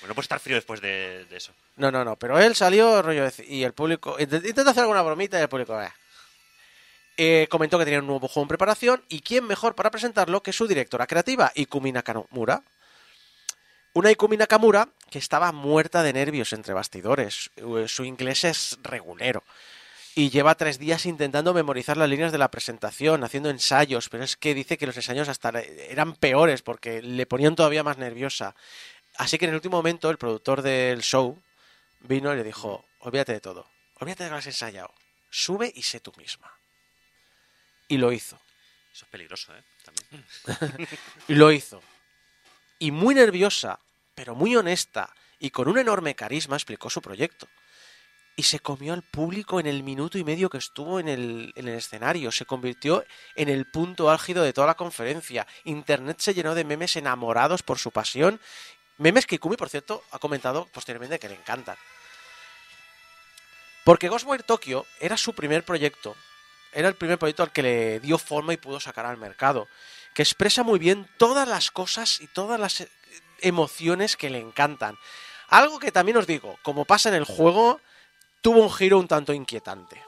Bueno, 0.01 0.15
puede 0.15 0.25
estar 0.25 0.39
frío 0.39 0.55
después 0.57 0.81
de, 0.81 1.25
de 1.25 1.37
eso. 1.37 1.53
No, 1.77 1.89
no, 1.91 2.03
no, 2.03 2.17
pero 2.17 2.37
él 2.39 2.55
salió 2.55 3.01
rollo 3.01 3.23
de- 3.23 3.45
y 3.47 3.63
el 3.63 3.73
público 3.73 4.17
int- 4.19 4.45
intentó 4.45 4.69
hacer 4.69 4.81
alguna 4.81 5.01
bromita 5.01 5.39
y 5.39 5.41
el 5.43 5.47
público 5.49 5.81
eh. 5.81 5.91
Eh, 7.15 7.47
comentó 7.49 7.77
que 7.77 7.85
tenía 7.85 7.99
un 7.99 8.07
nuevo 8.07 8.27
juego 8.27 8.43
en 8.43 8.47
preparación 8.49 9.03
y 9.07 9.21
quién 9.21 9.45
mejor 9.45 9.75
para 9.75 9.91
presentarlo 9.91 10.41
que 10.41 10.51
su 10.51 10.67
directora 10.67 11.05
creativa, 11.07 11.51
Ikumi 11.55 11.91
Nakamura. 11.91 12.63
Una 13.93 14.09
Ikumi 14.11 14.35
Nakamura 14.37 14.89
que 15.11 15.19
estaba 15.19 15.51
muerta 15.51 16.01
de 16.01 16.11
nervios 16.13 16.51
entre 16.53 16.73
bastidores. 16.73 17.51
Eh, 17.55 17.85
Su 17.87 18.03
inglés 18.03 18.43
es 18.43 18.79
regulero. 18.81 19.43
Y 20.15 20.29
lleva 20.31 20.55
tres 20.55 20.79
días 20.79 21.05
intentando 21.05 21.53
memorizar 21.53 21.97
las 21.97 22.09
líneas 22.09 22.31
de 22.31 22.37
la 22.39 22.51
presentación, 22.51 23.23
haciendo 23.23 23.49
ensayos, 23.49 24.09
pero 24.09 24.23
es 24.23 24.35
que 24.35 24.53
dice 24.53 24.77
que 24.77 24.85
los 24.85 24.95
ensayos 24.97 25.29
hasta 25.29 25.49
eran 25.89 26.13
peores 26.13 26.61
porque 26.61 27.01
le 27.01 27.25
ponían 27.25 27.55
todavía 27.55 27.83
más 27.83 27.97
nerviosa. 27.97 28.55
Así 29.17 29.37
que 29.37 29.45
en 29.45 29.49
el 29.49 29.55
último 29.55 29.77
momento 29.77 30.09
el 30.09 30.17
productor 30.17 30.61
del 30.61 31.01
show 31.01 31.41
vino 32.01 32.33
y 32.33 32.37
le 32.37 32.43
dijo, 32.43 32.85
olvídate 32.99 33.33
de 33.33 33.41
todo, 33.41 33.69
olvídate 33.99 34.23
de 34.23 34.29
que 34.29 34.31
lo 34.31 34.37
has 34.37 34.47
ensayado, 34.47 34.93
sube 35.29 35.71
y 35.75 35.83
sé 35.83 35.99
tú 35.99 36.11
misma. 36.17 36.51
Y 37.87 37.97
lo 37.97 38.11
hizo. 38.11 38.39
Eso 38.93 39.05
es 39.05 39.11
peligroso, 39.11 39.55
¿eh? 39.55 39.63
También. 39.83 40.87
Y 41.27 41.35
lo 41.35 41.51
hizo. 41.51 41.81
Y 42.79 42.91
muy 42.91 43.15
nerviosa, 43.15 43.79
pero 44.15 44.35
muy 44.35 44.55
honesta 44.55 45.13
y 45.39 45.49
con 45.49 45.67
un 45.67 45.77
enorme 45.77 46.15
carisma 46.15 46.55
explicó 46.55 46.89
su 46.89 47.01
proyecto. 47.01 47.47
Y 48.35 48.43
se 48.43 48.59
comió 48.59 48.93
al 48.93 49.03
público 49.03 49.59
en 49.59 49.67
el 49.67 49.83
minuto 49.83 50.17
y 50.17 50.23
medio 50.23 50.49
que 50.49 50.57
estuvo 50.57 50.99
en 50.99 51.07
el, 51.07 51.53
en 51.55 51.67
el 51.67 51.75
escenario. 51.75 52.31
Se 52.31 52.45
convirtió 52.45 53.03
en 53.35 53.49
el 53.49 53.69
punto 53.69 54.09
álgido 54.09 54.43
de 54.43 54.53
toda 54.53 54.67
la 54.67 54.75
conferencia. 54.75 55.45
Internet 55.65 56.19
se 56.19 56.33
llenó 56.33 56.55
de 56.55 56.63
memes 56.63 56.95
enamorados 56.95 57.61
por 57.61 57.77
su 57.77 57.91
pasión. 57.91 58.39
Memes 58.97 59.25
que 59.25 59.35
Ikumi, 59.35 59.57
por 59.57 59.69
cierto, 59.69 60.03
ha 60.11 60.19
comentado 60.19 60.67
posteriormente 60.71 61.19
que 61.19 61.29
le 61.29 61.35
encantan. 61.35 61.77
Porque 63.83 64.07
Ghostwire 64.07 64.43
Tokyo 64.43 64.85
era 64.99 65.17
su 65.17 65.33
primer 65.33 65.63
proyecto. 65.63 66.15
Era 66.71 66.87
el 66.87 66.95
primer 66.95 67.19
proyecto 67.19 67.43
al 67.43 67.51
que 67.51 67.63
le 67.63 67.99
dio 67.99 68.17
forma 68.17 68.53
y 68.53 68.57
pudo 68.57 68.79
sacar 68.79 69.05
al 69.05 69.17
mercado. 69.17 69.67
Que 70.13 70.21
expresa 70.21 70.63
muy 70.63 70.79
bien 70.79 71.09
todas 71.17 71.47
las 71.47 71.71
cosas 71.71 72.21
y 72.21 72.27
todas 72.27 72.59
las 72.59 72.81
eh, 72.81 72.89
emociones 73.41 74.15
que 74.15 74.29
le 74.29 74.39
encantan. 74.39 74.97
Algo 75.49 75.79
que 75.79 75.91
también 75.91 76.17
os 76.17 76.27
digo, 76.27 76.57
como 76.63 76.85
pasa 76.85 77.09
en 77.09 77.15
el 77.15 77.25
juego, 77.25 77.81
tuvo 78.41 78.61
un 78.61 78.71
giro 78.71 78.97
un 78.97 79.07
tanto 79.07 79.33
inquietante. 79.33 80.01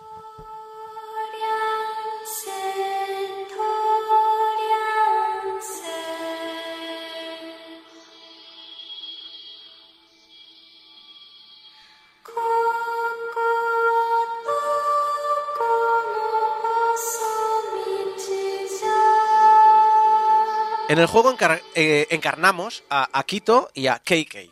En 20.96 21.02
el 21.02 21.08
juego 21.08 21.30
encar- 21.38 21.62
eh, 21.76 22.08
encarnamos 22.10 22.86
a 22.90 23.10
Akito 23.12 23.70
y 23.74 23.88
a 23.88 24.00
KK. 24.00 24.50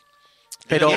Pero, 0.67 0.91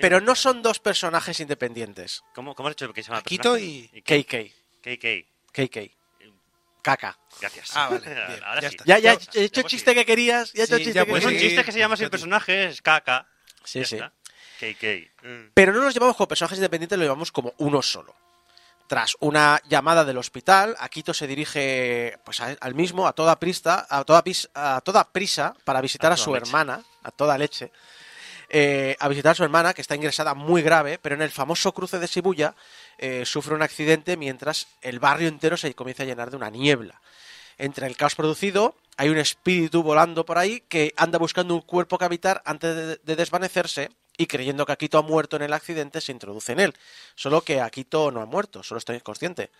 pero 0.00 0.20
no 0.20 0.34
son 0.34 0.60
dos 0.60 0.80
personajes 0.80 1.38
independientes. 1.38 2.24
¿Cómo, 2.34 2.56
¿Cómo 2.56 2.68
has 2.68 2.74
dicho 2.74 2.92
que 2.92 3.00
se 3.02 3.06
llama 3.08 3.18
el 3.18 3.22
Akito 3.22 3.52
personaje? 3.52 3.90
y- 3.94 4.02
KK. 4.02 4.52
KK. 4.82 5.26
KK. 5.52 5.96
Caca. 6.82 7.16
Gracias. 7.40 7.70
Ah, 7.76 7.90
vale, 7.90 8.00
bien, 8.28 8.42
Ahora 8.44 8.60
ya 8.60 8.68
sí. 8.70 8.74
está. 8.74 8.84
Ya, 8.86 8.98
ya, 8.98 9.14
Ya 9.14 9.40
he 9.40 9.44
hecho 9.44 9.60
pues 9.62 9.70
sí. 9.70 9.76
chiste 9.76 9.94
que 9.94 10.04
querías. 10.04 10.52
Ya 10.52 10.62
he 10.62 10.64
hecho 10.66 10.76
Sí, 10.78 10.82
chiste 10.84 10.94
ya 10.98 11.04
que 11.04 11.10
pues 11.10 11.22
Es 11.22 11.26
un 11.26 11.30
sí. 11.30 11.36
querías. 11.36 11.50
chiste 11.52 11.64
que 11.64 11.72
se 11.72 11.78
llama 11.78 11.94
así 11.94 12.02
el 12.02 12.08
Katy. 12.10 12.12
personaje, 12.20 12.64
es 12.66 12.82
KK. 12.82 13.26
Sí, 13.64 13.78
Ya 13.78 13.84
sí. 13.86 13.94
está. 13.94 14.12
KK. 14.58 15.10
Mm. 15.22 15.50
Pero 15.54 15.72
no 15.72 15.80
los 15.82 15.94
llevamos 15.94 16.16
como 16.16 16.26
personajes 16.26 16.58
independientes, 16.58 16.98
lo 16.98 17.04
llevamos 17.04 17.30
como 17.30 17.54
uno 17.58 17.82
solo. 17.82 18.16
Tras 18.92 19.16
una 19.20 19.58
llamada 19.70 20.04
del 20.04 20.18
hospital, 20.18 20.76
Akito 20.78 21.14
se 21.14 21.26
dirige 21.26 22.18
pues, 22.26 22.42
a- 22.42 22.58
al 22.60 22.74
mismo, 22.74 23.06
a 23.06 23.14
toda, 23.14 23.38
prisa, 23.40 23.86
a, 23.88 24.04
toda 24.04 24.22
pis- 24.22 24.50
a 24.52 24.82
toda 24.82 25.02
prisa, 25.10 25.54
para 25.64 25.80
visitar 25.80 26.12
A 26.12 26.16
su 26.18 26.34
leche. 26.34 26.46
hermana, 26.46 26.82
a 27.02 27.10
toda 27.10 27.38
leche. 27.38 27.72
eh, 28.50 28.94
a 29.00 29.08
visitar 29.08 29.32
a 29.32 29.34
su 29.34 29.44
hermana, 29.44 29.72
que 29.72 29.80
está 29.80 29.94
ingresada 29.96 30.34
muy 30.34 30.60
grave, 30.60 30.98
pero 31.00 31.14
en 31.14 31.22
el 31.22 31.30
famoso 31.30 31.72
cruce 31.72 31.98
de 31.98 32.06
Shibuya 32.06 32.54
eh, 32.98 33.24
sufre 33.24 33.54
un 33.54 33.62
accidente 33.62 34.18
mientras 34.18 34.66
el 34.82 34.98
barrio 34.98 35.28
entero 35.28 35.56
se 35.56 35.72
comienza 35.74 36.02
a 36.02 36.06
llenar 36.06 36.30
de 36.30 36.36
una 36.36 36.50
niebla. 36.50 37.00
Entre 37.56 37.86
el 37.86 37.96
caos 37.96 38.14
producido, 38.14 38.74
hay 38.98 39.08
un 39.08 39.16
espíritu 39.16 39.82
volando 39.82 40.26
por 40.26 40.36
ahí 40.36 40.60
que 40.68 40.92
anda 40.98 41.16
buscando 41.18 41.54
un 41.54 41.62
cuerpo 41.62 41.96
que 41.96 42.04
habitar 42.04 42.42
antes 42.44 42.76
de, 42.76 42.96
de 43.02 43.16
desvanecerse 43.16 43.88
y 44.16 44.26
creyendo 44.26 44.66
que 44.66 44.72
Akito 44.72 44.98
ha 44.98 45.02
muerto 45.02 45.36
en 45.36 45.42
el 45.42 45.52
accidente 45.52 46.00
se 46.00 46.12
introduce 46.12 46.52
en 46.52 46.60
él. 46.60 46.74
Solo 47.14 47.42
que 47.42 47.60
Akito 47.60 48.10
no 48.10 48.20
ha 48.20 48.26
muerto, 48.26 48.62
solo 48.62 48.78
está 48.78 48.94
inconsciente. 48.94 49.50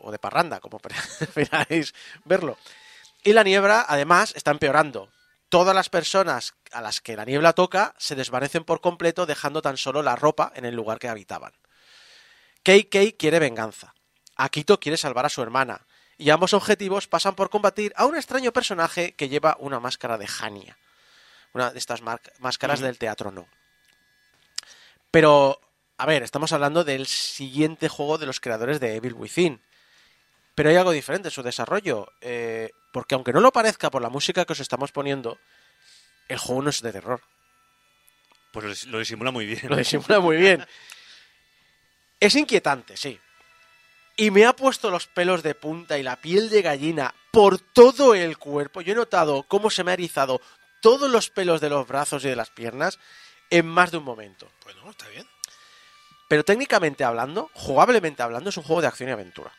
O 0.00 0.10
de 0.10 0.18
parranda, 0.18 0.60
como 0.60 0.78
prefiráis 0.78 1.94
verlo. 2.24 2.58
Y 3.22 3.32
la 3.32 3.44
niebla, 3.44 3.84
además, 3.88 4.32
está 4.34 4.50
empeorando. 4.50 5.08
Todas 5.48 5.74
las 5.74 5.88
personas 5.88 6.54
a 6.72 6.80
las 6.80 7.00
que 7.00 7.16
la 7.16 7.24
niebla 7.24 7.52
toca 7.52 7.94
se 7.98 8.14
desvanecen 8.14 8.64
por 8.64 8.80
completo, 8.80 9.26
dejando 9.26 9.62
tan 9.62 9.76
solo 9.76 10.02
la 10.02 10.16
ropa 10.16 10.52
en 10.56 10.64
el 10.64 10.74
lugar 10.74 10.98
que 10.98 11.08
habitaban. 11.08 11.52
KK 12.62 13.16
quiere 13.18 13.38
venganza. 13.38 13.94
Akito 14.36 14.80
quiere 14.80 14.96
salvar 14.96 15.26
a 15.26 15.28
su 15.28 15.42
hermana. 15.42 15.86
Y 16.16 16.30
ambos 16.30 16.54
objetivos 16.54 17.06
pasan 17.06 17.34
por 17.34 17.50
combatir 17.50 17.92
a 17.96 18.06
un 18.06 18.16
extraño 18.16 18.52
personaje 18.52 19.14
que 19.14 19.28
lleva 19.28 19.56
una 19.60 19.80
máscara 19.80 20.18
de 20.18 20.28
Hania. 20.40 20.78
Una 21.52 21.70
de 21.70 21.78
estas 21.78 22.00
máscaras 22.38 22.80
del 22.80 22.98
teatro 22.98 23.30
no. 23.30 23.46
Pero, 25.12 25.60
a 25.98 26.06
ver, 26.06 26.24
estamos 26.24 26.50
hablando 26.52 26.82
del 26.82 27.06
siguiente 27.06 27.88
juego 27.88 28.18
de 28.18 28.26
los 28.26 28.40
creadores 28.40 28.80
de 28.80 28.96
Evil 28.96 29.14
Within. 29.14 29.62
Pero 30.56 30.70
hay 30.70 30.76
algo 30.76 30.90
diferente 30.90 31.28
en 31.28 31.32
su 31.32 31.42
desarrollo. 31.44 32.08
eh, 32.20 32.70
porque 32.92 33.14
aunque 33.14 33.32
no 33.32 33.40
lo 33.40 33.52
parezca 33.52 33.90
por 33.90 34.02
la 34.02 34.10
música 34.10 34.44
que 34.44 34.52
os 34.52 34.60
estamos 34.60 34.92
poniendo, 34.92 35.38
el 36.28 36.36
juego 36.38 36.60
no 36.62 36.70
es 36.70 36.82
de 36.82 36.92
terror. 36.92 37.22
Pues 38.52 38.64
lo, 38.66 38.72
dis- 38.72 38.86
lo 38.86 38.98
disimula 38.98 39.30
muy 39.30 39.46
bien. 39.46 39.60
Lo 39.68 39.76
disimula 39.76 40.20
muy 40.20 40.36
bien. 40.36 40.66
Es 42.20 42.34
inquietante, 42.34 42.96
sí. 42.96 43.18
Y 44.16 44.30
me 44.30 44.44
ha 44.44 44.54
puesto 44.54 44.90
los 44.90 45.06
pelos 45.06 45.42
de 45.42 45.54
punta 45.54 45.96
y 45.98 46.02
la 46.02 46.16
piel 46.16 46.50
de 46.50 46.60
gallina 46.60 47.14
por 47.30 47.58
todo 47.58 48.14
el 48.14 48.36
cuerpo. 48.36 48.82
Yo 48.82 48.92
he 48.92 48.96
notado 48.96 49.44
cómo 49.44 49.70
se 49.70 49.84
me 49.84 49.90
ha 49.90 49.94
erizado 49.94 50.40
todos 50.82 51.10
los 51.10 51.30
pelos 51.30 51.60
de 51.62 51.70
los 51.70 51.86
brazos 51.88 52.24
y 52.24 52.28
de 52.28 52.36
las 52.36 52.50
piernas 52.50 52.98
en 53.52 53.66
más 53.66 53.90
de 53.90 53.98
un 53.98 54.04
momento. 54.04 54.50
Bueno, 54.64 54.90
está 54.90 55.06
bien. 55.08 55.28
Pero 56.26 56.42
técnicamente 56.42 57.04
hablando, 57.04 57.50
jugablemente 57.52 58.22
hablando, 58.22 58.48
es 58.48 58.56
un 58.56 58.62
juego 58.62 58.80
de 58.80 58.88
acción 58.88 59.10
y 59.10 59.12
aventura. 59.12 59.52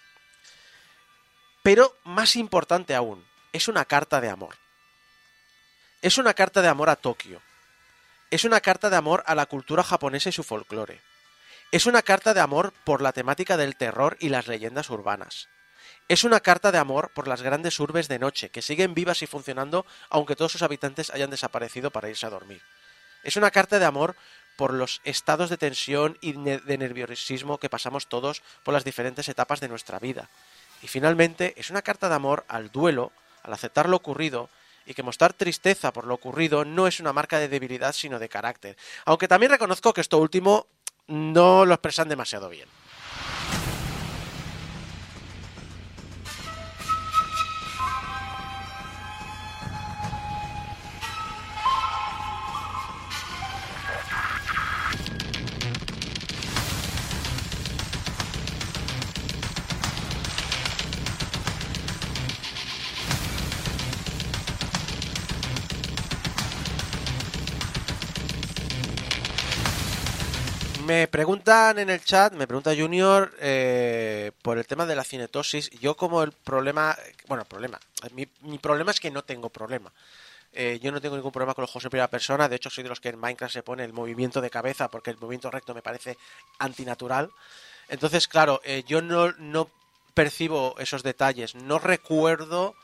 Pero 1.61 1.95
más 2.03 2.35
importante 2.35 2.95
aún, 2.95 3.23
es 3.53 3.67
una 3.67 3.85
carta 3.85 4.19
de 4.19 4.29
amor. 4.29 4.55
Es 6.01 6.17
una 6.17 6.33
carta 6.33 6.63
de 6.63 6.69
amor 6.69 6.89
a 6.89 6.95
Tokio. 6.95 7.39
Es 8.31 8.43
una 8.45 8.61
carta 8.61 8.89
de 8.89 8.95
amor 8.95 9.23
a 9.27 9.35
la 9.35 9.45
cultura 9.45 9.83
japonesa 9.83 10.29
y 10.29 10.31
su 10.33 10.43
folclore. 10.43 10.99
Es 11.71 11.85
una 11.85 12.01
carta 12.01 12.33
de 12.33 12.41
amor 12.41 12.73
por 12.83 12.99
la 12.99 13.13
temática 13.13 13.57
del 13.57 13.75
terror 13.75 14.17
y 14.19 14.29
las 14.29 14.47
leyendas 14.47 14.89
urbanas. 14.89 15.49
Es 16.07 16.23
una 16.23 16.39
carta 16.39 16.71
de 16.71 16.79
amor 16.79 17.11
por 17.13 17.27
las 17.27 17.43
grandes 17.43 17.79
urbes 17.79 18.07
de 18.07 18.17
noche, 18.17 18.49
que 18.49 18.63
siguen 18.63 18.95
vivas 18.95 19.21
y 19.21 19.27
funcionando 19.27 19.85
aunque 20.09 20.35
todos 20.35 20.51
sus 20.51 20.63
habitantes 20.63 21.11
hayan 21.11 21.29
desaparecido 21.29 21.91
para 21.91 22.09
irse 22.09 22.25
a 22.25 22.31
dormir. 22.31 22.63
Es 23.23 23.37
una 23.37 23.51
carta 23.51 23.79
de 23.79 23.85
amor 23.85 24.15
por 24.55 24.73
los 24.73 25.01
estados 25.03 25.49
de 25.49 25.57
tensión 25.57 26.17
y 26.21 26.33
de 26.33 26.77
nerviosismo 26.77 27.57
que 27.57 27.69
pasamos 27.69 28.07
todos 28.07 28.43
por 28.63 28.73
las 28.73 28.83
diferentes 28.83 29.27
etapas 29.29 29.59
de 29.59 29.69
nuestra 29.69 29.99
vida. 29.99 30.29
Y 30.81 30.87
finalmente 30.87 31.53
es 31.57 31.69
una 31.69 31.81
carta 31.81 32.09
de 32.09 32.15
amor 32.15 32.45
al 32.47 32.71
duelo, 32.71 33.11
al 33.41 33.53
aceptar 33.53 33.89
lo 33.89 33.97
ocurrido 33.97 34.49
y 34.85 34.93
que 34.93 35.03
mostrar 35.03 35.33
tristeza 35.33 35.93
por 35.93 36.05
lo 36.05 36.13
ocurrido 36.13 36.65
no 36.65 36.87
es 36.87 36.99
una 36.99 37.13
marca 37.13 37.39
de 37.39 37.47
debilidad 37.47 37.93
sino 37.93 38.19
de 38.19 38.29
carácter. 38.29 38.77
Aunque 39.05 39.27
también 39.27 39.51
reconozco 39.51 39.93
que 39.93 40.01
esto 40.01 40.17
último 40.17 40.67
no 41.07 41.65
lo 41.65 41.73
expresan 41.73 42.09
demasiado 42.09 42.49
bien. 42.49 42.67
Me 70.93 71.07
preguntan 71.07 71.79
en 71.79 71.89
el 71.89 72.03
chat, 72.03 72.33
me 72.33 72.45
pregunta 72.45 72.75
Junior 72.77 73.33
eh, 73.39 74.31
por 74.43 74.59
el 74.59 74.67
tema 74.67 74.85
de 74.85 74.95
la 74.95 75.03
cinetosis. 75.03 75.71
Yo 75.71 75.97
como 75.97 76.21
el 76.21 76.33
problema, 76.33 76.95
bueno, 77.27 77.45
problema, 77.45 77.79
mi, 78.13 78.27
problema 78.59 78.91
es 78.91 78.99
que 78.99 79.09
no 79.09 79.23
tengo 79.23 79.49
problema. 79.49 79.91
Eh, 80.51 80.79
yo 80.83 80.91
no 80.91 81.01
tengo 81.01 81.15
ningún 81.15 81.31
problema 81.31 81.55
con 81.55 81.63
los 81.63 81.71
juegos 81.71 81.85
en 81.85 81.89
primera 81.89 82.11
persona. 82.11 82.47
De 82.47 82.57
hecho, 82.57 82.69
soy 82.69 82.83
de 82.83 82.89
los 82.89 82.99
que 82.99 83.09
en 83.09 83.17
Minecraft 83.17 83.51
se 83.51 83.63
pone 83.63 83.83
el 83.83 83.91
movimiento 83.91 84.39
de 84.39 84.51
cabeza 84.51 84.87
porque 84.87 85.09
el 85.09 85.17
movimiento 85.17 85.49
recto 85.49 85.73
me 85.73 85.81
parece 85.81 86.15
antinatural. 86.59 87.31
Entonces, 87.89 88.27
claro, 88.27 88.61
eh, 88.63 88.83
yo 88.85 89.01
no, 89.01 89.31
no 89.39 89.71
percibo 90.13 90.75
esos 90.77 91.01
detalles. 91.01 91.55
No 91.55 91.79
recuerdo, 91.79 92.75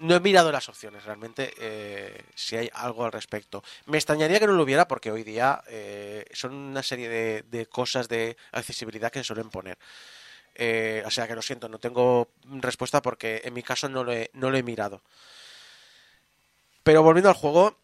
no 0.00 0.14
he 0.14 0.20
mirado 0.20 0.52
las 0.52 0.68
opciones 0.68 1.04
realmente 1.04 1.52
eh, 1.58 2.24
si 2.34 2.56
hay 2.56 2.70
algo 2.72 3.04
al 3.04 3.12
respecto. 3.12 3.62
Me 3.86 3.98
extrañaría 3.98 4.40
que 4.40 4.46
no 4.46 4.52
lo 4.52 4.62
hubiera 4.62 4.88
porque 4.88 5.10
hoy 5.10 5.24
día 5.24 5.62
eh, 5.68 6.24
son 6.32 6.54
una 6.54 6.82
serie 6.82 7.08
de, 7.08 7.42
de 7.42 7.66
cosas 7.66 8.08
de 8.08 8.36
accesibilidad 8.52 9.10
que 9.10 9.20
se 9.20 9.24
suelen 9.24 9.50
poner. 9.50 9.78
Eh, 10.60 11.04
o 11.06 11.10
sea 11.10 11.28
que 11.28 11.36
lo 11.36 11.42
siento, 11.42 11.68
no 11.68 11.78
tengo 11.78 12.28
respuesta 12.44 13.00
porque 13.00 13.42
en 13.44 13.54
mi 13.54 13.62
caso 13.62 13.88
no 13.88 14.02
lo 14.02 14.12
he, 14.12 14.28
no 14.34 14.50
lo 14.50 14.58
he 14.58 14.62
mirado. 14.64 15.02
Pero 16.82 17.02
volviendo 17.02 17.28
al 17.28 17.36
juego, 17.36 17.78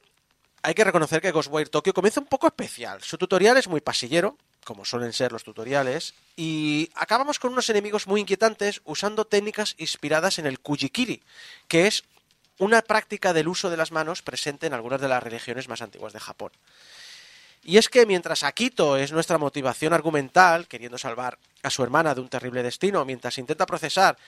hay 0.62 0.74
que 0.74 0.82
reconocer 0.82 1.20
que 1.20 1.30
Ghostwire 1.30 1.68
Tokyo 1.68 1.94
comienza 1.94 2.20
un 2.20 2.26
poco 2.26 2.48
especial. 2.48 3.00
Su 3.02 3.16
tutorial 3.16 3.56
es 3.56 3.68
muy 3.68 3.80
pasillero, 3.80 4.36
como 4.64 4.84
suelen 4.84 5.12
ser 5.12 5.32
los 5.32 5.44
tutoriales, 5.44 6.14
y 6.36 6.90
acabamos 6.94 7.38
con 7.38 7.52
unos 7.52 7.68
enemigos 7.70 8.06
muy 8.06 8.20
inquietantes 8.20 8.80
usando 8.84 9.24
técnicas 9.24 9.74
inspiradas 9.78 10.38
en 10.38 10.46
el 10.46 10.60
Kujikiri, 10.60 11.22
que 11.68 11.86
es 11.86 12.04
una 12.58 12.82
práctica 12.82 13.32
del 13.32 13.48
uso 13.48 13.70
de 13.70 13.76
las 13.76 13.92
manos 13.92 14.22
presente 14.22 14.66
en 14.66 14.74
algunas 14.74 15.00
de 15.00 15.08
las 15.08 15.22
religiones 15.22 15.68
más 15.68 15.82
antiguas 15.82 16.12
de 16.12 16.20
Japón. 16.20 16.52
Y 17.64 17.78
es 17.78 17.88
que 17.88 18.04
mientras 18.04 18.42
Akito 18.42 18.96
es 18.96 19.10
nuestra 19.10 19.38
motivación 19.38 19.94
argumental, 19.94 20.68
queriendo 20.68 20.98
salvar 20.98 21.38
a 21.62 21.70
su 21.70 21.82
hermana 21.82 22.14
de 22.14 22.20
un 22.20 22.28
terrible 22.28 22.62
destino, 22.62 23.04
mientras 23.04 23.38
intenta 23.38 23.64
procesar 23.64 24.18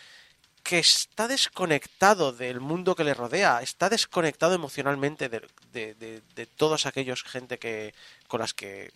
que 0.63 0.79
está 0.81 1.29
desconectado 1.29 2.33
del 2.33 2.61
mundo 2.61 2.97
que 2.97 3.05
le 3.05 3.15
rodea, 3.15 3.63
está 3.63 3.89
desconectado 3.89 4.55
emocionalmente 4.55 5.29
de, 5.29 5.43
de, 5.73 5.95
de, 6.35 6.47
todos 6.47 6.87
aquellos 6.87 7.23
gente 7.23 7.59
que 7.59 7.95
con 8.27 8.41
las 8.41 8.53
que 8.53 8.91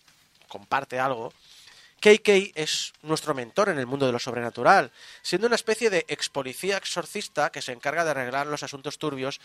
comparte 0.51 0.99
algo. 0.99 1.33
KK 2.01 2.51
es 2.55 2.93
nuestro 3.03 3.33
mentor 3.33 3.69
en 3.69 3.79
el 3.79 3.85
mundo 3.85 4.05
de 4.05 4.11
lo 4.11 4.19
sobrenatural, 4.19 4.91
siendo 5.21 5.47
una 5.47 5.55
especie 5.55 5.89
de 5.89 6.03
ex 6.07 6.29
policía 6.29 6.77
exorcista 6.77 7.51
que 7.51 7.61
se 7.61 7.71
encarga 7.71 8.03
de 8.03 8.11
arreglar 8.11 8.47
los 8.47 8.63
asuntos 8.63 8.97
turbios 8.97 9.39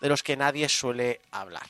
de 0.00 0.08
los 0.08 0.22
que 0.22 0.36
nadie 0.36 0.68
suele 0.68 1.20
hablar. 1.30 1.66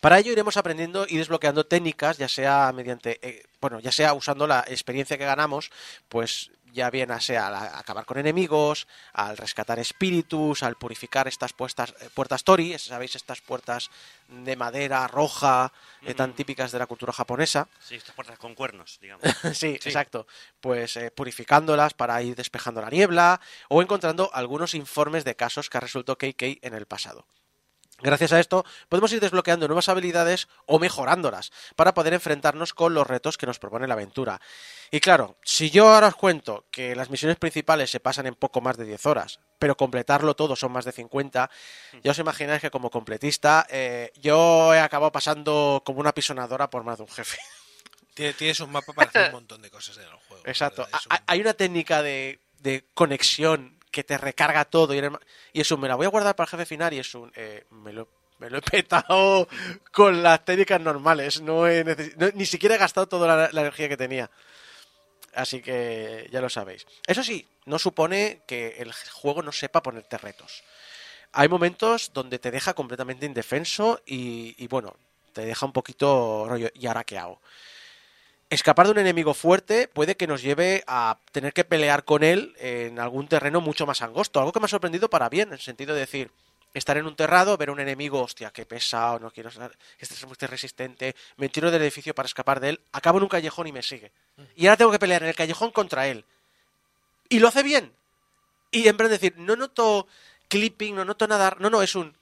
Para 0.00 0.18
ello 0.18 0.32
iremos 0.32 0.56
aprendiendo 0.56 1.06
y 1.08 1.16
desbloqueando 1.16 1.66
técnicas, 1.66 2.18
ya 2.18 2.28
sea 2.28 2.72
mediante, 2.72 3.18
eh, 3.22 3.46
bueno, 3.60 3.80
ya 3.80 3.92
sea 3.92 4.12
usando 4.12 4.46
la 4.46 4.64
experiencia 4.68 5.18
que 5.18 5.24
ganamos, 5.24 5.70
pues 6.08 6.50
ya 6.72 6.90
bien 6.90 7.08
sea 7.20 7.48
al 7.48 7.54
acabar 7.54 8.04
con 8.04 8.18
enemigos, 8.18 8.86
al 9.12 9.36
rescatar 9.36 9.78
espíritus, 9.78 10.62
al 10.62 10.76
purificar 10.76 11.28
estas 11.28 11.52
puestas, 11.52 11.94
eh, 12.00 12.08
puertas 12.14 12.44
tori, 12.44 12.78
sabéis 12.78 13.16
estas 13.16 13.40
puertas 13.40 13.90
de 14.28 14.56
madera 14.56 15.06
roja 15.06 15.72
eh, 16.02 16.14
tan 16.14 16.34
típicas 16.34 16.70
de 16.72 16.78
la 16.78 16.86
cultura 16.86 17.12
japonesa. 17.12 17.68
Sí, 17.80 17.96
estas 17.96 18.14
puertas 18.14 18.38
con 18.38 18.54
cuernos, 18.54 18.98
digamos. 19.00 19.24
sí, 19.54 19.68
exacto. 19.68 20.26
Pues 20.60 20.96
eh, 20.96 21.10
purificándolas 21.10 21.94
para 21.94 22.22
ir 22.22 22.36
despejando 22.36 22.80
la 22.80 22.90
niebla 22.90 23.40
o 23.68 23.82
encontrando 23.82 24.30
algunos 24.32 24.74
informes 24.74 25.24
de 25.24 25.36
casos 25.36 25.70
que 25.70 25.78
ha 25.78 25.80
resuelto 25.80 26.16
KK 26.16 26.58
en 26.62 26.74
el 26.74 26.86
pasado. 26.86 27.26
Gracias 28.00 28.32
a 28.32 28.38
esto 28.38 28.64
podemos 28.88 29.12
ir 29.12 29.20
desbloqueando 29.20 29.66
nuevas 29.66 29.88
habilidades 29.88 30.46
o 30.66 30.78
mejorándolas 30.78 31.50
para 31.74 31.94
poder 31.94 32.14
enfrentarnos 32.14 32.72
con 32.72 32.94
los 32.94 33.06
retos 33.06 33.36
que 33.36 33.46
nos 33.46 33.58
propone 33.58 33.88
la 33.88 33.94
aventura. 33.94 34.40
Y 34.90 35.00
claro, 35.00 35.36
si 35.42 35.70
yo 35.70 35.88
ahora 35.92 36.06
os 36.08 36.14
cuento 36.14 36.64
que 36.70 36.94
las 36.94 37.10
misiones 37.10 37.36
principales 37.38 37.90
se 37.90 37.98
pasan 38.00 38.26
en 38.26 38.34
poco 38.36 38.60
más 38.60 38.76
de 38.76 38.84
10 38.84 39.04
horas, 39.06 39.40
pero 39.58 39.76
completarlo 39.76 40.36
todo 40.36 40.54
son 40.54 40.70
más 40.70 40.84
de 40.84 40.92
50, 40.92 41.50
ya 42.04 42.10
os 42.12 42.18
imagináis 42.18 42.60
que 42.60 42.70
como 42.70 42.88
completista 42.90 43.66
eh, 43.68 44.12
yo 44.14 44.72
he 44.72 44.78
acabado 44.80 45.10
pasando 45.10 45.82
como 45.84 45.98
una 46.00 46.12
pisonadora 46.14 46.70
por 46.70 46.84
más 46.84 46.98
de 46.98 47.02
un 47.04 47.10
jefe. 47.10 47.38
Tiene- 48.14 48.34
Tienes 48.34 48.60
un 48.60 48.70
mapa 48.70 48.92
para 48.92 49.08
hacer 49.08 49.26
un 49.26 49.32
montón 49.32 49.60
de 49.62 49.70
cosas 49.70 49.96
en 49.96 50.04
el 50.04 50.10
juego. 50.28 50.42
Exacto. 50.46 50.86
Hay 51.26 51.40
una 51.40 51.54
técnica 51.54 52.02
de, 52.02 52.40
de 52.60 52.84
conexión 52.94 53.77
que 53.90 54.04
te 54.04 54.18
recarga 54.18 54.64
todo 54.64 54.94
y, 54.94 54.98
eres 54.98 55.12
es 55.52 55.70
un, 55.72 55.80
me 55.80 55.88
la 55.88 55.94
voy 55.94 56.06
a 56.06 56.10
guardar 56.10 56.36
para 56.36 56.46
el 56.46 56.50
jefe 56.50 56.66
final 56.66 56.92
y 56.94 56.98
es 56.98 57.14
un, 57.14 57.32
eh, 57.34 57.64
me 57.70 57.92
lo, 57.92 58.08
Me 58.38 58.50
lo 58.50 58.58
he 58.58 58.62
petado 58.62 59.48
con 59.92 60.22
las 60.22 60.44
técnicas 60.44 60.80
normales. 60.80 61.40
No 61.40 61.66
he 61.66 61.84
ni 62.34 62.46
siquiera 62.46 62.76
he 62.76 62.78
gastado 62.78 63.08
toda 63.08 63.26
la, 63.26 63.48
la 63.52 63.60
energía 63.60 63.88
que 63.88 63.96
tenía. 63.96 64.30
Así 65.34 65.60
que 65.60 66.28
ya 66.32 66.40
lo 66.40 66.48
sabéis. 66.48 66.86
Eso 67.06 67.22
sí, 67.22 67.46
no 67.66 67.78
supone 67.78 68.42
que 68.46 68.76
el 68.78 68.92
juego 68.92 69.42
no 69.42 69.52
sepa 69.52 69.82
ponerte 69.82 70.18
retos. 70.18 70.62
Hay 71.32 71.48
momentos 71.48 72.12
donde 72.14 72.38
te 72.38 72.50
deja 72.50 72.74
completamente 72.74 73.26
indefenso 73.26 74.00
y, 74.06 74.54
y 74.56 74.66
bueno, 74.66 74.96
te 75.32 75.44
deja 75.44 75.66
un 75.66 75.72
poquito 75.72 76.46
rollo 76.48 76.70
y 76.74 76.86
ahora 76.86 77.04
qué 77.04 77.18
hago. 77.18 77.40
Escapar 78.50 78.86
de 78.86 78.92
un 78.92 78.98
enemigo 78.98 79.34
fuerte 79.34 79.88
puede 79.88 80.16
que 80.16 80.26
nos 80.26 80.40
lleve 80.40 80.82
a 80.86 81.18
tener 81.32 81.52
que 81.52 81.64
pelear 81.64 82.04
con 82.04 82.22
él 82.22 82.54
en 82.58 82.98
algún 82.98 83.28
terreno 83.28 83.60
mucho 83.60 83.84
más 83.84 84.00
angosto. 84.00 84.40
Algo 84.40 84.52
que 84.52 84.60
me 84.60 84.64
ha 84.64 84.68
sorprendido 84.68 85.10
para 85.10 85.28
bien, 85.28 85.48
en 85.48 85.54
el 85.54 85.60
sentido 85.60 85.92
de 85.92 86.00
decir, 86.00 86.30
estar 86.72 86.96
en 86.96 87.06
un 87.06 87.14
terrado, 87.14 87.58
ver 87.58 87.68
a 87.68 87.72
un 87.72 87.80
enemigo, 87.80 88.22
hostia, 88.22 88.50
qué 88.50 88.64
pesado, 88.64 89.18
no 89.18 89.30
quiero 89.30 89.50
ser, 89.50 89.76
este 89.98 90.14
es 90.14 90.26
muy 90.26 90.34
resistente, 90.40 91.14
me 91.36 91.50
tiro 91.50 91.70
del 91.70 91.82
edificio 91.82 92.14
para 92.14 92.26
escapar 92.26 92.58
de 92.60 92.70
él, 92.70 92.80
acabo 92.92 93.18
en 93.18 93.24
un 93.24 93.28
callejón 93.28 93.66
y 93.66 93.72
me 93.72 93.82
sigue. 93.82 94.12
Y 94.56 94.66
ahora 94.66 94.78
tengo 94.78 94.92
que 94.92 94.98
pelear 94.98 95.22
en 95.22 95.28
el 95.28 95.34
callejón 95.34 95.70
contra 95.70 96.06
él. 96.06 96.24
Y 97.28 97.40
lo 97.40 97.48
hace 97.48 97.62
bien. 97.62 97.92
Y 98.70 98.88
en 98.88 98.96
vez 98.96 99.08
de 99.08 99.18
decir, 99.18 99.34
no 99.36 99.56
noto 99.56 100.06
clipping, 100.48 100.94
no 100.94 101.04
noto 101.04 101.28
nada, 101.28 101.54
no, 101.58 101.68
no, 101.68 101.82
es 101.82 101.94
un, 101.94 102.16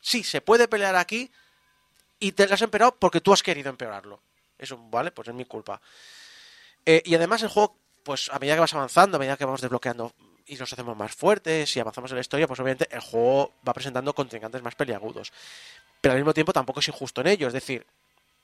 sí, 0.00 0.24
se 0.24 0.40
puede 0.40 0.66
pelear 0.66 0.96
aquí 0.96 1.30
y 2.18 2.32
te 2.32 2.48
lo 2.48 2.54
has 2.54 2.62
empeorado 2.62 2.96
porque 2.98 3.20
tú 3.20 3.32
has 3.32 3.44
querido 3.44 3.70
empeorarlo. 3.70 4.20
Es 4.58 4.70
un, 4.70 4.90
vale, 4.90 5.12
pues 5.12 5.28
es 5.28 5.34
mi 5.34 5.44
culpa. 5.44 5.80
Eh, 6.84 7.02
y 7.04 7.14
además 7.14 7.42
el 7.42 7.48
juego, 7.48 7.76
pues 8.02 8.30
a 8.30 8.38
medida 8.38 8.54
que 8.54 8.60
vas 8.60 8.74
avanzando, 8.74 9.16
a 9.16 9.20
medida 9.20 9.36
que 9.36 9.44
vamos 9.44 9.60
desbloqueando 9.60 10.12
y 10.46 10.56
nos 10.56 10.72
hacemos 10.72 10.96
más 10.96 11.14
fuertes 11.14 11.76
y 11.76 11.80
avanzamos 11.80 12.10
en 12.10 12.16
la 12.16 12.22
historia, 12.22 12.46
pues 12.46 12.58
obviamente 12.60 12.88
el 12.90 13.00
juego 13.00 13.52
va 13.66 13.72
presentando 13.72 14.14
contrincantes 14.14 14.62
más 14.62 14.74
peliagudos. 14.74 15.32
Pero 16.00 16.12
al 16.12 16.18
mismo 16.18 16.32
tiempo 16.32 16.52
tampoco 16.52 16.80
es 16.80 16.88
injusto 16.88 17.20
en 17.20 17.28
ello, 17.28 17.46
es 17.48 17.52
decir, 17.52 17.86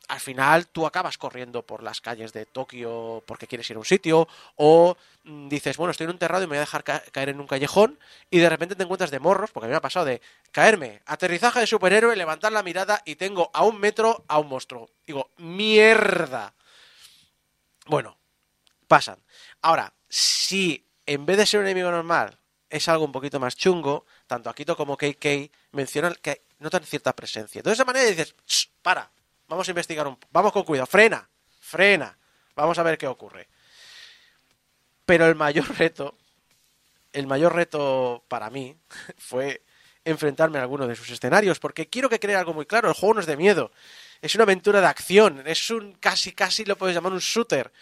al 0.09 0.21
final 0.21 0.67
tú 0.69 0.87
acabas 0.87 1.19
corriendo 1.19 1.63
por 1.63 1.83
las 1.83 2.01
calles 2.01 2.33
de 2.33 2.47
Tokio 2.47 3.23
porque 3.27 3.47
quieres 3.47 3.69
ir 3.71 3.77
a 3.77 3.79
un 3.79 3.85
sitio 3.85 4.29
o 4.57 4.97
mm, 5.25 5.49
dices, 5.49 5.77
bueno, 5.77 5.91
estoy 5.93 6.05
en 6.05 6.11
un 6.11 6.19
terrado 6.19 6.45
y 6.45 6.47
me 6.47 6.51
voy 6.53 6.59
a 6.59 6.61
dejar 6.61 6.85
ca- 6.85 7.03
caer 7.13 7.31
en 7.31 7.41
un 7.41 7.47
callejón 7.47 7.99
y 8.31 8.39
de 8.39 8.49
repente 8.49 8.75
te 8.77 8.83
encuentras 8.83 9.11
de 9.11 9.19
morros, 9.21 9.51
porque 9.51 9.67
a 9.67 9.69
mí 9.69 9.73
me 9.73 9.77
ha 9.79 9.81
pasado 9.81 10.07
de 10.07 10.21
caerme, 10.53 11.01
aterrizaje 11.07 11.61
de 11.61 11.67
superhéroe, 11.67 12.17
levantar 12.17 12.53
la 12.53 12.63
mirada 12.63 13.03
y 13.05 13.17
tengo 13.17 13.51
a 13.55 13.65
un 13.65 13.79
metro 13.81 14.25
a 14.29 14.39
un 14.39 14.49
monstruo. 14.49 14.91
Digo, 15.07 15.31
mierda. 15.39 16.55
Bueno, 17.87 18.17
pasan. 18.89 19.19
Ahora, 19.63 19.93
si 20.09 20.87
en 21.07 21.27
vez 21.27 21.37
de 21.37 21.47
ser 21.47 21.61
un 21.61 21.67
enemigo 21.67 21.91
normal 21.91 22.39
es 22.71 22.89
algo 22.89 23.05
un 23.05 23.13
poquito 23.13 23.39
más 23.39 23.57
chungo, 23.57 24.07
tanto 24.27 24.51
Akito 24.51 24.77
como 24.77 24.97
KK 24.97 25.51
mencionan 25.73 26.15
que 26.21 26.43
notan 26.59 26.85
cierta 26.85 27.15
presencia. 27.15 27.63
De 27.63 27.73
esa 27.73 27.85
manera 27.85 28.07
dices, 28.07 28.35
"Shh, 28.47 28.69
para, 28.83 29.11
vamos 29.49 29.69
a 29.69 29.71
investigar 29.71 30.07
un 30.07 30.19
vamos 30.31 30.53
con 30.53 30.65
cuidado, 30.65 30.87
frena, 30.87 31.29
frena, 31.61 32.17
vamos 32.55 32.79
a 32.79 32.83
ver 32.83 32.99
qué 32.99 33.07
ocurre. 33.07 33.49
Pero 35.05 35.27
el 35.27 35.35
mayor 35.35 35.67
reto, 35.79 36.17
el 37.13 37.27
mayor 37.27 37.55
reto 37.55 38.25
para 38.29 38.51
mí 38.51 38.77
fue 39.19 39.63
enfrentarme 40.05 40.59
a 40.59 40.63
alguno 40.63 40.87
de 40.87 40.97
sus 40.97 41.11
escenarios, 41.11 41.59
porque 41.59 41.89
quiero 41.89 42.09
que 42.09 42.21
cree 42.21 42.37
algo 42.37 42.53
muy 42.53 42.67
claro, 42.67 42.89
el 42.89 42.95
juego 42.95 43.15
no 43.15 43.21
es 43.21 43.27
de 43.27 43.37
miedo, 43.37 43.73
es 44.21 44.35
una 44.35 44.45
aventura 44.45 44.81
de 44.81 44.87
acción, 44.87 45.43
es 45.47 45.71
un 45.71 45.95
casi 45.95 46.33
casi 46.33 46.65
lo 46.65 46.77
puedes 46.77 46.95
llamar 46.95 47.13
un 47.13 47.21
shooter. 47.21 47.73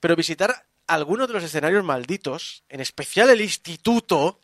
Pero 0.00 0.16
visitar 0.16 0.66
algunos 0.86 1.28
de 1.28 1.34
los 1.34 1.44
escenarios 1.44 1.84
malditos, 1.84 2.64
en 2.68 2.80
especial 2.80 3.30
el 3.30 3.40
instituto, 3.40 4.40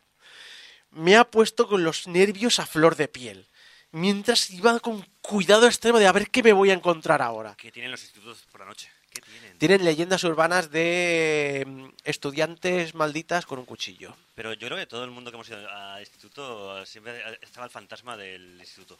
me 0.90 1.16
ha 1.16 1.24
puesto 1.24 1.68
con 1.68 1.84
los 1.84 2.06
nervios 2.06 2.58
a 2.58 2.66
flor 2.66 2.96
de 2.96 3.08
piel. 3.08 3.48
Mientras 3.92 4.50
iba 4.50 4.78
con 4.80 5.06
cuidado 5.20 5.66
extremo 5.66 5.98
de 5.98 6.06
a 6.06 6.12
ver 6.12 6.30
qué 6.30 6.42
me 6.42 6.52
voy 6.52 6.70
a 6.70 6.74
encontrar 6.74 7.22
ahora. 7.22 7.54
¿Qué 7.56 7.70
tienen 7.72 7.90
los 7.90 8.02
institutos 8.02 8.38
por 8.50 8.60
la 8.60 8.66
noche? 8.66 8.90
¿Qué 9.10 9.20
tienen? 9.22 9.58
Tienen 9.58 9.84
leyendas 9.84 10.22
urbanas 10.24 10.70
de 10.70 11.64
mm, 11.66 11.88
estudiantes 12.04 12.94
malditas 12.94 13.44
con 13.46 13.58
un 13.58 13.64
cuchillo. 13.64 14.14
Pero 14.34 14.52
yo 14.54 14.68
creo 14.68 14.78
que 14.78 14.86
todo 14.86 15.04
el 15.04 15.10
mundo 15.10 15.30
que 15.30 15.36
hemos 15.36 15.48
ido 15.48 15.68
al 15.68 16.00
instituto 16.00 16.84
siempre 16.86 17.20
estaba 17.42 17.66
el 17.66 17.72
fantasma 17.72 18.16
del 18.16 18.56
instituto. 18.60 18.98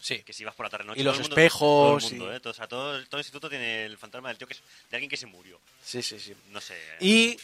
Sí. 0.00 0.22
Que 0.22 0.32
si 0.32 0.42
ibas 0.42 0.54
por 0.54 0.66
la 0.66 0.70
tarde 0.70 0.84
noche. 0.86 1.00
Y 1.00 1.04
todo 1.04 1.12
los 1.12 1.18
el 1.18 1.22
mundo- 1.22 1.36
espejos 1.36 1.60
Todo 1.60 1.96
el 2.08 2.18
mundo, 2.18 2.32
y- 2.32 2.36
¿eh? 2.36 2.40
Todo, 2.40 2.50
o 2.50 2.54
sea, 2.54 2.66
todo, 2.68 2.92
todo 3.06 3.16
el 3.18 3.20
instituto 3.20 3.48
tiene 3.48 3.84
el 3.84 3.96
fantasma 3.98 4.28
del 4.28 4.38
tío 4.38 4.46
que 4.46 4.54
es, 4.54 4.62
de 4.90 4.96
alguien 4.96 5.08
que 5.10 5.16
se 5.16 5.26
murió. 5.26 5.60
Sí, 5.84 6.02
sí, 6.02 6.18
sí. 6.18 6.34
No 6.50 6.60
sé. 6.60 6.76
Y 7.00 7.36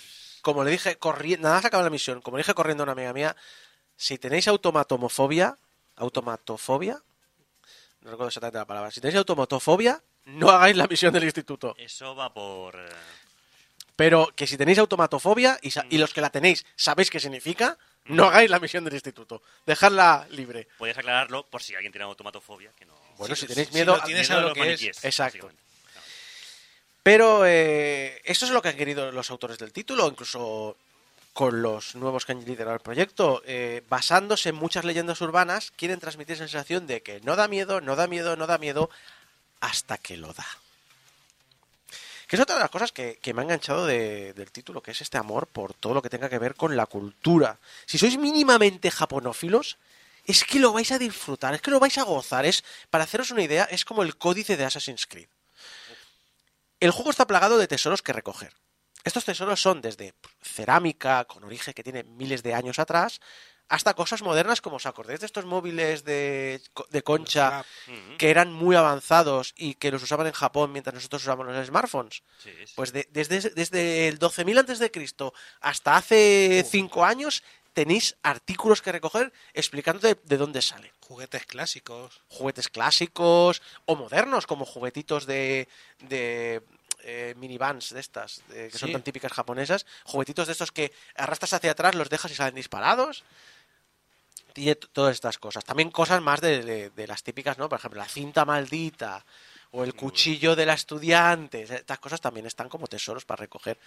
como 0.43 0.65
le 0.65 0.71
dije, 0.73 0.97
corriendo, 0.97 1.45
nada 1.47 1.57
más 1.59 1.65
acaba 1.65 1.83
la 1.85 1.91
misión, 1.91 2.21
como 2.21 2.37
le 2.37 2.43
dije 2.43 2.55
corriendo 2.55 2.83
a 2.83 2.85
una 2.85 2.93
amiga 2.93 3.13
mía, 3.13 3.37
si 3.97 4.19
tenéis 4.19 4.47
automatomofobia, 4.49 5.57
automatofobia, 5.97 7.01
no 8.03 8.11
recuerdo 8.11 8.29
exactamente 8.29 8.59
la 8.59 8.67
palabra, 8.67 8.91
si 8.91 9.01
tenéis 9.01 9.19
automatofobia, 9.19 10.03
no 10.27 10.51
hagáis 10.51 10.77
la 10.77 10.87
misión 10.87 11.13
del 11.13 11.25
instituto. 11.25 11.75
Eso 11.79 12.15
va 12.15 12.33
por. 12.33 12.75
eh, 12.77 12.89
Pero 13.97 14.29
que 14.37 14.47
si 14.47 14.57
tenéis 14.57 14.79
automatofobia 14.79 15.59
y, 15.63 15.73
y 15.91 15.99
los 15.99 16.13
que 16.15 16.21
la 16.21 16.31
tenéis 16.31 16.65
sabéis 16.77 17.11
qué 17.11 17.19
significa, 17.19 17.77
no 18.05 18.25
hagáis 18.27 18.49
la 18.51 18.61
misión 18.61 18.85
del 18.85 18.95
instituto. 18.95 19.43
Dejadla 19.67 20.27
libre. 20.31 20.69
Podrías 20.79 20.99
aclararlo 20.99 21.47
por 21.49 21.63
si 21.63 21.75
alguien 21.75 21.93
tiene 21.93 22.05
automatofobia. 22.05 22.71
Que 22.79 22.85
no... 22.87 22.95
Bueno, 23.19 23.35
Sí, 23.35 23.43
si 23.43 23.47
tenéis 23.49 23.69
si 23.69 23.75
miedo... 23.75 23.97
lo 23.97 24.03
tienes 24.03 24.29
Miedo 24.31 24.41
a 24.47 24.49
lo 24.49 24.55
que 24.55 24.73
es. 24.73 25.05
Exacto. 25.05 25.51
Pero 27.03 27.45
eh, 27.47 28.21
eso 28.25 28.45
es 28.45 28.51
lo 28.53 28.61
que 28.63 28.69
han 28.69 28.77
querido 28.77 29.11
los 29.13 29.31
autores 29.31 29.59
del 29.59 29.73
título, 29.73 30.07
incluso 30.09 30.77
con 31.39 31.63
los 31.63 31.95
nuevos 31.95 32.27
que 32.27 32.33
han 32.33 32.45
liderado 32.45 32.75
el 32.75 32.81
proyecto, 32.83 33.45
eh, 33.47 33.85
basándose 33.89 34.49
en 34.49 34.57
muchas 34.57 34.85
leyendas 34.85 35.21
urbanas, 35.21 35.71
quieren 35.71 36.01
transmitir 36.01 36.35
esa 36.35 36.49
sensación 36.49 36.89
de 36.89 37.01
que 37.01 37.21
no 37.21 37.37
da 37.37 37.47
miedo, 37.47 37.81
no 37.81 37.95
da 37.95 38.09
miedo, 38.09 38.35
no 38.35 38.49
da 38.49 38.59
miedo, 38.59 38.91
hasta 39.61 39.99
que 39.99 40.17
lo 40.17 40.33
da. 40.33 40.45
Que 42.27 42.35
es 42.35 42.43
otra 42.43 42.57
de 42.57 42.63
las 42.63 42.71
cosas 42.71 42.91
que, 42.91 43.21
me 43.35 43.41
ha 43.41 43.45
enganchado 43.45 43.87
de- 43.87 44.33
del 44.33 44.51
título, 44.51 44.83
que 44.83 44.91
es 44.91 45.01
este 45.01 45.17
amor 45.17 45.47
por 45.47 45.75
todo 45.75 45.95
lo 45.95 46.03
que 46.03 46.11
tenga 46.11 46.29
que 46.29 46.41
ver 46.41 46.57
con 46.57 46.77
la 46.77 46.87
cultura. 46.87 47.61
Si 47.87 47.99
sois 47.99 48.19
mínimamente 48.19 48.91
japonófilos, 48.91 49.77
es 50.25 50.43
que 50.43 50.59
lo 50.59 50.73
vais 50.73 50.91
a 50.91 50.99
disfrutar, 50.99 51.55
es 51.55 51.63
que 51.63 51.71
lo 51.71 51.79
vais 51.79 51.99
a 51.99 52.03
gozar. 52.03 52.47
Es, 52.47 52.65
para 52.91 53.05
haceros 53.05 53.31
una 53.31 53.45
idea, 53.45 53.63
es 53.71 53.85
como 53.85 54.03
el 54.03 54.17
códice 54.17 54.57
de 54.57 54.65
Assassin's 54.65 55.07
Creed. 55.07 55.29
El 56.81 56.91
juego 56.91 57.13
está 57.13 57.29
plagado 57.29 57.59
de 57.59 57.69
tesoros 57.69 58.03
que 58.03 58.13
recoger. 58.13 58.53
Estos 59.05 59.25
tesoros 59.25 59.61
son 59.61 59.81
desde 59.81 60.15
cerámica, 60.43 61.25
con 61.25 61.45
origen 61.45 61.75
que 61.75 61.83
tiene 61.85 62.03
miles 62.05 62.43
de 62.43 62.55
años 62.55 62.79
atrás, 62.79 63.21
hasta 63.69 63.93
cosas 63.95 64.23
modernas 64.23 64.61
como 64.63 64.77
os 64.77 64.87
acordáis 64.87 65.21
de 65.21 65.27
estos 65.27 65.45
móviles 65.45 66.03
de, 66.05 66.61
de 66.91 67.03
concha 67.03 67.65
que 68.17 68.31
eran 68.31 68.51
muy 68.53 68.75
avanzados 68.77 69.53
y 69.57 69.75
que 69.75 69.91
los 69.93 70.03
usaban 70.03 70.27
en 70.27 70.33
Japón 70.33 70.73
mientras 70.73 70.95
nosotros 70.95 71.23
usábamos 71.23 71.47
los 71.55 71.67
smartphones. 71.67 72.23
Sí, 72.43 72.51
sí. 72.67 72.73
Pues 72.75 72.93
de- 72.93 73.07
desde, 73.13 73.51
desde 73.51 74.09
el 74.09 74.19
12.000 74.19 74.59
antes 74.59 74.79
de 74.79 74.91
Cristo 74.91 75.35
hasta 75.61 75.97
hace 75.97 76.65
cinco 76.69 77.05
años 77.05 77.43
tenéis 77.75 78.17
artículos 78.23 78.81
que 78.83 78.91
recoger 78.91 79.33
explicando 79.53 80.01
de, 80.01 80.17
de 80.25 80.37
dónde 80.39 80.63
salen 80.63 80.91
Juguetes 81.01 81.45
clásicos. 81.47 82.23
juguetes 82.29 82.69
clásicos 82.69 83.63
o 83.85 83.97
modernos, 83.97 84.47
como 84.47 84.65
juguetitos 84.67 85.27
de, 85.27 85.69
de 86.01 86.63
eh, 87.03 87.35
minivans 87.37 87.91
de 87.93 88.01
estas, 88.01 88.43
de- 88.49 88.69
que 88.71 88.79
son 88.79 88.89
tan 88.93 89.03
típicas 89.03 89.33
japonesas, 89.33 89.87
juguetitos 90.05 90.47
de 90.47 90.53
estos 90.53 90.73
que 90.73 90.93
arrastras 91.17 91.53
hacia 91.55 91.71
atrás, 91.73 91.95
los 91.95 92.09
dejas 92.11 92.31
y 92.33 92.35
salen 92.35 92.55
disparados. 92.55 93.25
Tiene 94.53 94.75
todas 94.75 95.15
estas 95.15 95.39
cosas. 95.39 95.65
También 95.65 95.91
cosas 95.91 96.21
más 96.23 96.41
de, 96.41 96.63
de- 96.63 96.91
de 96.91 97.07
las 97.07 97.23
típicas, 97.23 97.59
¿no? 97.59 97.69
Por 97.69 97.79
ejemplo, 97.79 98.01
la 98.01 98.09
cinta 98.09 98.45
maldita 98.45 99.25
o 99.73 99.85
el 99.85 99.95
cuchillo 99.95 100.57
de 100.57 100.67
la 100.67 100.73
estudiante. 100.75 101.63
Estas 101.63 101.99
cosas 101.99 102.21
también 102.21 102.47
están 102.47 102.69
como 102.69 102.87
tesoros 102.87 103.25
para 103.25 103.41
recoger. 103.43 103.79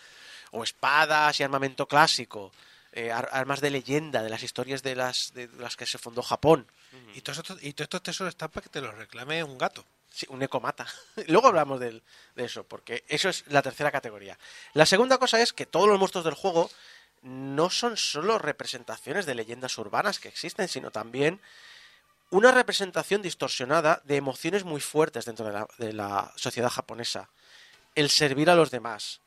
O 0.52 0.64
espadas 0.64 1.40
y 1.40 1.44
armamento 1.44 1.88
clásico. 1.88 2.52
eh, 2.94 3.10
ar- 3.10 3.30
armas 3.32 3.62
de 3.62 3.70
leyenda, 3.70 4.22
de 4.22 4.30
las 4.30 4.44
historias 4.44 4.84
de 4.84 4.96
las, 4.96 5.34
de 5.34 5.48
las 5.60 5.78
que 5.78 5.86
se 5.86 5.98
fundó 5.98 6.22
Japón. 6.22 6.68
Y 7.16 7.22
todos 7.22 7.38
estos, 7.38 7.64
y 7.64 7.72
todos 7.72 7.86
estos 7.86 8.04
tesoros 8.04 8.32
están 8.34 8.50
para 8.50 8.64
que 8.64 8.70
te 8.70 8.82
los 8.82 8.94
reclame 8.94 9.42
un 9.46 9.58
gato. 9.58 9.86
Sí, 10.12 10.28
un 10.30 10.44
ecomata. 10.44 10.86
Luego 11.28 11.48
hablamos 11.48 11.80
de 11.80 12.02
eso, 12.36 12.64
porque 12.66 13.04
eso 13.08 13.30
es 13.30 13.46
la 13.48 13.62
tercera 13.62 13.92
categoría. 13.92 14.38
La 14.74 14.86
segunda 14.86 15.18
cosa 15.18 15.42
es 15.42 15.54
que 15.54 15.66
todos 15.66 15.88
los 15.88 15.98
monstruos 15.98 16.26
del 16.26 16.34
juego 16.34 16.70
no 17.22 17.70
son 17.70 17.98
solo 17.98 18.38
representaciones 18.38 19.26
de 19.26 19.36
leyendas 19.36 19.78
urbanas 19.78 20.20
que 20.20 20.28
existen, 20.28 20.68
sino 20.68 20.92
también 20.92 21.40
una 22.30 22.52
representación 22.52 23.22
distorsionada 23.22 24.02
de 24.06 24.18
emociones 24.18 24.64
muy 24.64 24.82
fuertes 24.82 25.26
dentro 25.26 25.46
de 25.46 25.52
la, 25.54 25.68
de 25.78 25.94
la 25.94 26.32
sociedad 26.36 26.70
japonesa. 26.70 27.30
El 27.96 28.10
servir 28.10 28.50
a 28.50 28.56
los 28.56 28.72
demás, 28.72 29.22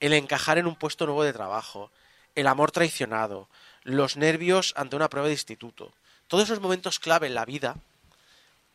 el 0.00 0.12
encajar 0.12 0.58
en 0.58 0.66
un 0.66 0.76
puesto 0.76 1.06
nuevo 1.06 1.22
de 1.22 1.32
trabajo, 1.32 1.90
el 2.34 2.46
amor 2.46 2.72
traicionado, 2.72 3.48
los 3.84 4.16
nervios 4.16 4.74
ante 4.76 4.96
una 4.96 5.08
prueba 5.08 5.28
de 5.28 5.34
instituto. 5.34 5.92
Todos 6.28 6.44
esos 6.44 6.60
momentos 6.60 6.98
clave 6.98 7.26
en 7.26 7.34
la 7.34 7.44
vida 7.44 7.76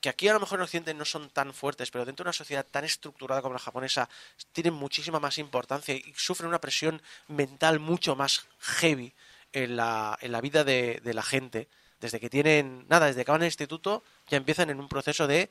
que 0.01 0.09
aquí 0.09 0.27
a 0.27 0.33
lo 0.33 0.39
mejor 0.39 0.59
en 0.59 0.63
Occidente 0.63 0.93
no 0.95 1.05
son 1.05 1.29
tan 1.29 1.53
fuertes, 1.53 1.91
pero 1.91 2.05
dentro 2.05 2.23
de 2.23 2.29
una 2.29 2.33
sociedad 2.33 2.65
tan 2.69 2.83
estructurada 2.83 3.41
como 3.41 3.53
la 3.53 3.59
japonesa 3.59 4.09
tienen 4.51 4.73
muchísima 4.73 5.19
más 5.19 5.37
importancia 5.37 5.93
y 5.93 6.13
sufren 6.17 6.49
una 6.49 6.59
presión 6.59 7.01
mental 7.27 7.79
mucho 7.79 8.15
más 8.15 8.47
heavy 8.59 9.13
en 9.53 9.75
la, 9.75 10.17
en 10.21 10.31
la 10.31 10.41
vida 10.41 10.63
de, 10.63 10.99
de 11.03 11.13
la 11.13 11.21
gente, 11.21 11.67
desde 11.99 12.19
que 12.19 12.29
tienen, 12.31 12.85
nada, 12.89 13.05
desde 13.05 13.23
que 13.23 13.31
van 13.31 13.41
al 13.41 13.47
instituto 13.47 14.03
ya 14.27 14.37
empiezan 14.37 14.71
en 14.71 14.79
un 14.79 14.89
proceso 14.89 15.27
de 15.27 15.49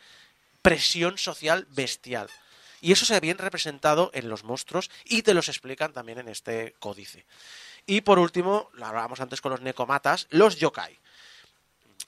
presión 0.62 1.16
social 1.16 1.66
bestial. 1.70 2.28
Y 2.80 2.92
eso 2.92 3.05
se 3.05 3.14
ve 3.14 3.20
bien 3.20 3.38
representado 3.38 4.11
en 4.14 4.28
los 4.28 4.42
monstruos 4.42 4.90
y 5.05 5.22
te 5.22 5.34
los 5.34 5.48
explican 5.48 5.92
también 5.92 6.18
en 6.18 6.28
este 6.28 6.74
códice. 6.78 7.24
Y 7.86 8.01
por 8.01 8.18
último, 8.18 8.70
lo 8.74 8.86
hablábamos 8.86 9.20
antes 9.20 9.40
con 9.40 9.53
los 9.53 9.61
nekomatas, 9.61 10.26
los 10.30 10.57
yokai. 10.57 10.98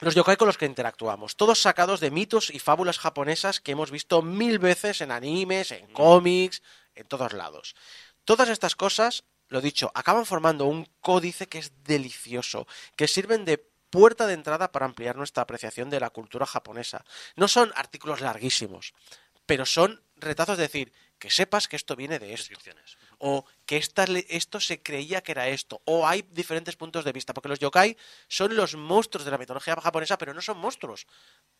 Los 0.03 0.15
yokai 0.15 0.35
con 0.35 0.47
los 0.47 0.57
que 0.57 0.65
interactuamos, 0.65 1.37
todos 1.37 1.61
sacados 1.61 2.01
de 2.01 2.11
mitos 2.11 2.49
y 2.49 2.59
fábulas 2.59 2.99
japonesas 2.99 3.61
que 3.61 3.71
hemos 3.71 3.89
visto 3.89 4.21
mil 4.21 4.59
veces 4.59 4.99
en 4.99 5.11
animes, 5.11 5.71
en 5.71 5.87
cómics, 5.93 6.61
en 6.93 7.07
todos 7.07 7.31
lados. 7.31 7.73
Todas 8.25 8.49
estas 8.49 8.75
cosas, 8.75 9.23
lo 9.47 9.61
dicho, 9.61 9.91
acaban 9.95 10.25
formando 10.25 10.65
un 10.65 10.89
códice 10.99 11.47
que 11.47 11.59
es 11.59 11.71
delicioso, 11.83 12.67
que 12.97 13.07
sirven 13.07 13.45
de 13.45 13.59
puerta 13.89 14.27
de 14.27 14.33
entrada 14.33 14.73
para 14.73 14.85
ampliar 14.85 15.15
nuestra 15.15 15.43
apreciación 15.43 15.89
de 15.89 16.01
la 16.01 16.09
cultura 16.09 16.45
japonesa. 16.45 17.05
No 17.37 17.47
son 17.47 17.71
artículos 17.75 18.19
larguísimos, 18.19 18.93
pero 19.45 19.65
son 19.65 20.03
retazos 20.17 20.57
de 20.57 20.63
decir 20.63 20.91
que 21.17 21.29
sepas 21.29 21.69
que 21.69 21.77
esto 21.77 21.95
viene 21.95 22.19
de 22.19 22.33
esto, 22.33 22.49
Descripciones. 22.49 22.97
O 23.25 23.45
que 23.65 23.77
esta 23.77 24.03
esto 24.27 24.59
se 24.59 24.83
creía 24.83 25.23
que 25.23 25.31
era 25.31 25.47
esto, 25.47 25.81
o 25.85 26.05
hay 26.05 26.23
diferentes 26.31 26.75
puntos 26.75 27.05
de 27.05 27.13
vista, 27.13 27.33
porque 27.33 27.47
los 27.47 27.59
yokai 27.59 27.95
son 28.27 28.53
los 28.53 28.75
monstruos 28.75 29.23
de 29.23 29.31
la 29.31 29.37
mitología 29.37 29.75
japonesa, 29.79 30.17
pero 30.17 30.33
no 30.33 30.41
son 30.41 30.57
monstruos, 30.57 31.07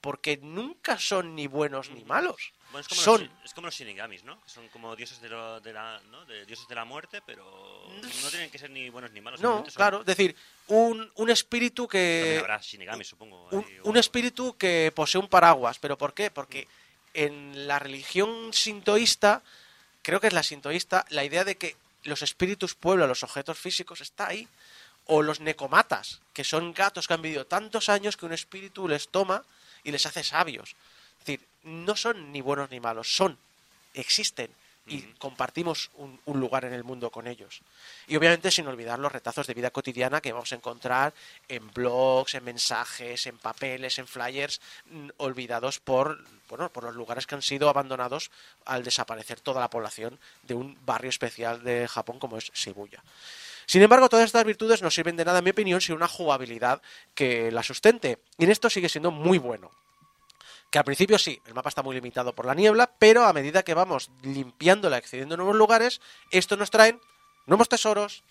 porque 0.01 0.35
nunca 0.43 0.99
son 0.99 1.35
ni 1.35 1.47
buenos 1.47 1.89
ni 1.89 2.03
malos. 2.03 2.51
Bueno, 2.71 2.79
es 2.81 2.87
como, 2.89 3.01
son 3.01 3.21
los, 3.21 3.45
es 3.45 3.53
como 3.53 3.67
los 3.67 3.75
shinigamis, 3.75 4.25
¿no? 4.25 4.41
Que 4.43 4.49
son 4.49 4.67
como 4.69 4.93
dioses 4.97 5.21
de, 5.21 5.29
lo- 5.29 5.61
de 5.61 5.71
la, 5.71 6.01
¿no? 6.11 6.25
de 6.25 6.45
dioses 6.45 6.67
de 6.67 6.75
la 6.75 6.83
muerte, 6.83 7.21
pero 7.25 7.45
no 8.21 8.29
tienen 8.29 8.49
que 8.49 8.57
ser 8.57 8.69
ni 8.69 8.89
buenos 8.89 9.11
ni 9.11 9.21
malos. 9.21 9.39
no, 9.39 9.59
son- 9.63 9.71
claro, 9.73 9.99
es 10.01 10.05
decir, 10.05 10.35
un, 10.67 11.09
un 11.15 11.29
espíritu 11.29 11.87
que 11.87 12.39
habrá 12.41 12.59
shinigamis, 12.59 13.07
supongo. 13.07 13.47
un, 13.51 13.63
ahí, 13.63 13.79
o 13.79 13.89
un 13.89 13.95
espíritu 13.95 14.57
que 14.57 14.91
posee 14.93 15.21
un 15.21 15.29
paraguas. 15.29 15.79
¿Pero 15.79 15.97
por 15.97 16.13
qué? 16.13 16.29
Porque 16.29 16.67
en 17.13 17.67
la 17.67 17.79
religión 17.79 18.51
sintoísta, 18.51 19.41
creo 20.03 20.19
que 20.19 20.27
es 20.27 20.33
la 20.33 20.43
sintoísta, 20.43 21.05
la 21.09 21.25
idea 21.25 21.43
de 21.43 21.57
que 21.57 21.75
los 22.03 22.21
espíritus 22.21 22.75
pueblan 22.75 23.09
los 23.09 23.23
objetos 23.23 23.57
físicos 23.57 24.01
está 24.01 24.27
ahí. 24.27 24.47
O 25.05 25.21
los 25.21 25.41
necomatas, 25.41 26.21
que 26.31 26.45
son 26.45 26.73
gatos 26.73 27.07
que 27.07 27.13
han 27.13 27.21
vivido 27.21 27.45
tantos 27.45 27.89
años 27.89 28.15
que 28.15 28.25
un 28.25 28.31
espíritu 28.31 28.87
les 28.87 29.09
toma 29.09 29.43
y 29.83 29.91
les 29.91 30.05
hace 30.05 30.23
sabios. 30.23 30.77
Es 31.19 31.25
decir, 31.25 31.41
no 31.63 31.97
son 31.97 32.31
ni 32.31 32.39
buenos 32.39 32.69
ni 32.69 32.79
malos, 32.79 33.13
son, 33.13 33.37
existen 33.93 34.49
y 34.85 35.01
compartimos 35.17 35.91
un, 35.95 36.19
un 36.25 36.39
lugar 36.39 36.65
en 36.65 36.73
el 36.73 36.83
mundo 36.83 37.09
con 37.09 37.27
ellos. 37.27 37.61
Y 38.07 38.15
obviamente 38.15 38.51
sin 38.51 38.67
olvidar 38.67 38.99
los 38.99 39.11
retazos 39.11 39.47
de 39.47 39.53
vida 39.53 39.71
cotidiana 39.71 40.21
que 40.21 40.33
vamos 40.33 40.51
a 40.51 40.55
encontrar 40.55 41.13
en 41.47 41.71
blogs, 41.71 42.35
en 42.35 42.43
mensajes, 42.43 43.25
en 43.27 43.37
papeles, 43.37 43.97
en 43.99 44.07
flyers, 44.07 44.59
mm, 44.85 45.09
olvidados 45.17 45.79
por, 45.79 46.23
bueno, 46.49 46.69
por 46.69 46.83
los 46.83 46.95
lugares 46.95 47.25
que 47.25 47.35
han 47.35 47.41
sido 47.41 47.69
abandonados 47.69 48.31
al 48.65 48.83
desaparecer 48.83 49.39
toda 49.39 49.61
la 49.61 49.69
población 49.69 50.19
de 50.43 50.55
un 50.55 50.77
barrio 50.85 51.09
especial 51.09 51.63
de 51.63 51.87
Japón 51.87 52.19
como 52.19 52.37
es 52.37 52.51
Shibuya. 52.53 53.03
Sin 53.65 53.81
embargo, 53.81 54.09
todas 54.09 54.25
estas 54.25 54.43
virtudes 54.43 54.81
no 54.81 54.91
sirven 54.91 55.15
de 55.15 55.25
nada, 55.25 55.39
en 55.39 55.45
mi 55.45 55.51
opinión, 55.51 55.79
sin 55.79 55.95
una 55.95 56.07
jugabilidad 56.07 56.81
que 57.15 57.51
la 57.51 57.63
sustente. 57.63 58.19
Y 58.37 58.43
en 58.43 58.51
esto 58.51 58.69
sigue 58.69 58.89
siendo 58.89 59.11
muy 59.11 59.37
bueno. 59.37 59.71
Que 60.73 60.79
al 60.79 60.85
principio 60.85 61.19
sí, 61.19 61.39
el 61.45 61.53
mapa 61.53 61.69
está 61.69 61.83
muy 61.83 61.93
limitado 61.93 62.33
por 62.33 62.47
la 62.47 62.55
niebla, 62.55 62.89
pero 62.97 63.25
a 63.25 63.31
medida 63.31 63.61
que 63.61 63.75
vamos 63.75 64.09
limpiándola, 64.23 64.97
accediendo 64.97 65.35
a 65.35 65.37
nuevos 65.37 65.55
lugares, 65.55 66.01
esto 66.31 66.57
nos 66.57 66.71
traen 66.71 66.99
nuevos 67.45 67.69
tesoros, 67.69 68.23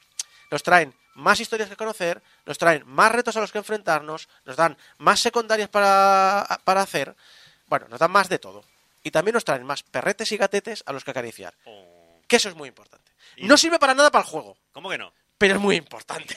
nos 0.50 0.64
traen 0.64 0.92
más 1.14 1.38
historias 1.38 1.68
que 1.68 1.76
conocer, 1.76 2.20
nos 2.44 2.58
traen 2.58 2.82
más 2.84 3.12
retos 3.12 3.36
a 3.36 3.40
los 3.40 3.52
que 3.52 3.58
enfrentarnos, 3.58 4.28
nos 4.44 4.56
dan 4.56 4.76
más 4.98 5.20
secundarias 5.20 5.68
para, 5.68 6.58
para 6.64 6.82
hacer, 6.82 7.14
bueno, 7.68 7.86
nos 7.88 8.00
dan 8.00 8.10
más 8.10 8.28
de 8.28 8.40
todo. 8.40 8.64
Y 9.04 9.12
también 9.12 9.34
nos 9.34 9.44
traen 9.44 9.62
más 9.62 9.84
perretes 9.84 10.32
y 10.32 10.36
gatetes 10.36 10.82
a 10.86 10.92
los 10.92 11.04
que 11.04 11.12
acariciar. 11.12 11.54
Oh, 11.64 12.20
Que 12.26 12.34
eso 12.36 12.48
es 12.48 12.56
muy 12.56 12.68
importante. 12.68 13.12
Y- 13.36 13.46
No 13.46 13.56
sirve 13.56 13.78
para 13.78 13.94
nada 13.94 14.10
para 14.10 14.24
el 14.24 14.28
juego, 14.28 14.56
¿Cómo 14.72 14.90
que 14.90 14.98
no? 14.98 15.12
pero 15.38 15.54
es 15.54 15.60
muy 15.60 15.76
importante. 15.76 16.36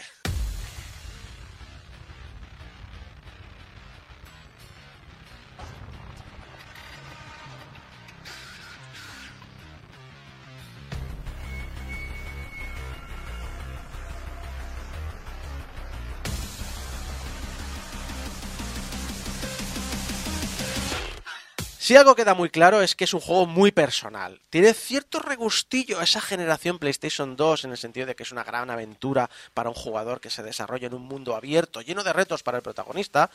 Si 21.86 21.96
algo 21.96 22.16
queda 22.16 22.34
muy 22.34 22.50
claro 22.50 22.82
es 22.82 22.96
que 22.96 23.04
es 23.04 23.14
un 23.14 23.20
juego 23.20 23.46
muy 23.46 23.72
personal. 23.72 24.42
Tiene 24.50 24.74
cierto 24.74 25.20
regustillo 25.20 26.00
a 26.00 26.04
esa 26.04 26.20
generación 26.20 26.80
PlayStation 26.80 27.36
2 27.36 27.66
en 27.66 27.70
el 27.70 27.78
sentido 27.78 28.08
de 28.08 28.16
que 28.16 28.24
es 28.24 28.32
una 28.32 28.44
gran 28.44 28.72
aventura 28.72 29.30
para 29.54 29.70
un 29.70 29.76
jugador 29.76 30.20
que 30.20 30.32
se 30.32 30.42
desarrolla 30.42 30.88
en 30.88 30.96
un 30.96 31.04
mundo 31.04 31.36
abierto, 31.36 31.82
lleno 31.82 32.04
de 32.04 32.12
retos 32.12 32.42
para 32.42 32.58
el 32.58 32.64
protagonista, 32.64 33.30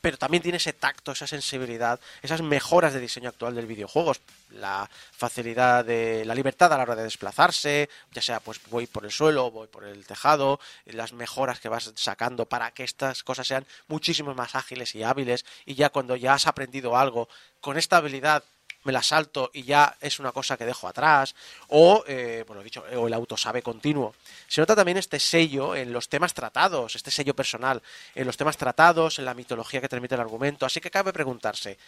pero 0.00 0.16
también 0.16 0.42
tiene 0.42 0.58
ese 0.58 0.72
tacto, 0.72 1.12
esa 1.12 1.26
sensibilidad, 1.26 2.00
esas 2.22 2.42
mejoras 2.42 2.92
de 2.92 3.00
diseño 3.00 3.28
actual 3.28 3.54
del 3.54 3.66
videojuego, 3.66 4.12
la 4.50 4.88
facilidad 5.12 5.84
de 5.84 6.24
la 6.24 6.34
libertad 6.34 6.72
a 6.72 6.76
la 6.76 6.84
hora 6.84 6.96
de 6.96 7.04
desplazarse, 7.04 7.88
ya 8.12 8.22
sea 8.22 8.40
pues 8.40 8.60
voy 8.70 8.86
por 8.86 9.04
el 9.04 9.10
suelo, 9.10 9.50
voy 9.50 9.66
por 9.66 9.84
el 9.84 10.06
tejado, 10.06 10.60
las 10.86 11.12
mejoras 11.12 11.60
que 11.60 11.68
vas 11.68 11.92
sacando 11.96 12.46
para 12.46 12.70
que 12.70 12.84
estas 12.84 13.22
cosas 13.22 13.46
sean 13.46 13.66
muchísimo 13.88 14.34
más 14.34 14.54
ágiles 14.54 14.94
y 14.94 15.02
hábiles 15.02 15.44
y 15.66 15.74
ya 15.74 15.90
cuando 15.90 16.16
ya 16.16 16.34
has 16.34 16.46
aprendido 16.46 16.96
algo 16.96 17.28
con 17.60 17.76
esta 17.76 17.96
habilidad 17.98 18.44
me 18.84 18.92
la 18.92 19.02
salto 19.02 19.50
y 19.52 19.64
ya 19.64 19.96
es 20.00 20.18
una 20.18 20.32
cosa 20.32 20.56
que 20.56 20.64
dejo 20.64 20.88
atrás, 20.88 21.34
o, 21.68 22.04
eh, 22.06 22.44
bueno, 22.46 22.62
dicho, 22.62 22.84
o 22.96 23.06
el 23.06 23.14
autosabe 23.14 23.62
continuo. 23.62 24.14
Se 24.46 24.60
nota 24.60 24.76
también 24.76 24.96
este 24.96 25.20
sello 25.20 25.74
en 25.74 25.92
los 25.92 26.08
temas 26.08 26.34
tratados, 26.34 26.96
este 26.96 27.10
sello 27.10 27.34
personal, 27.34 27.82
en 28.14 28.26
los 28.26 28.36
temas 28.36 28.56
tratados, 28.56 29.18
en 29.18 29.24
la 29.24 29.34
mitología 29.34 29.80
que 29.80 29.88
transmite 29.88 30.14
el 30.14 30.20
argumento. 30.20 30.64
Así 30.64 30.80
que 30.80 30.90
cabe 30.90 31.12
preguntarse, 31.12 31.78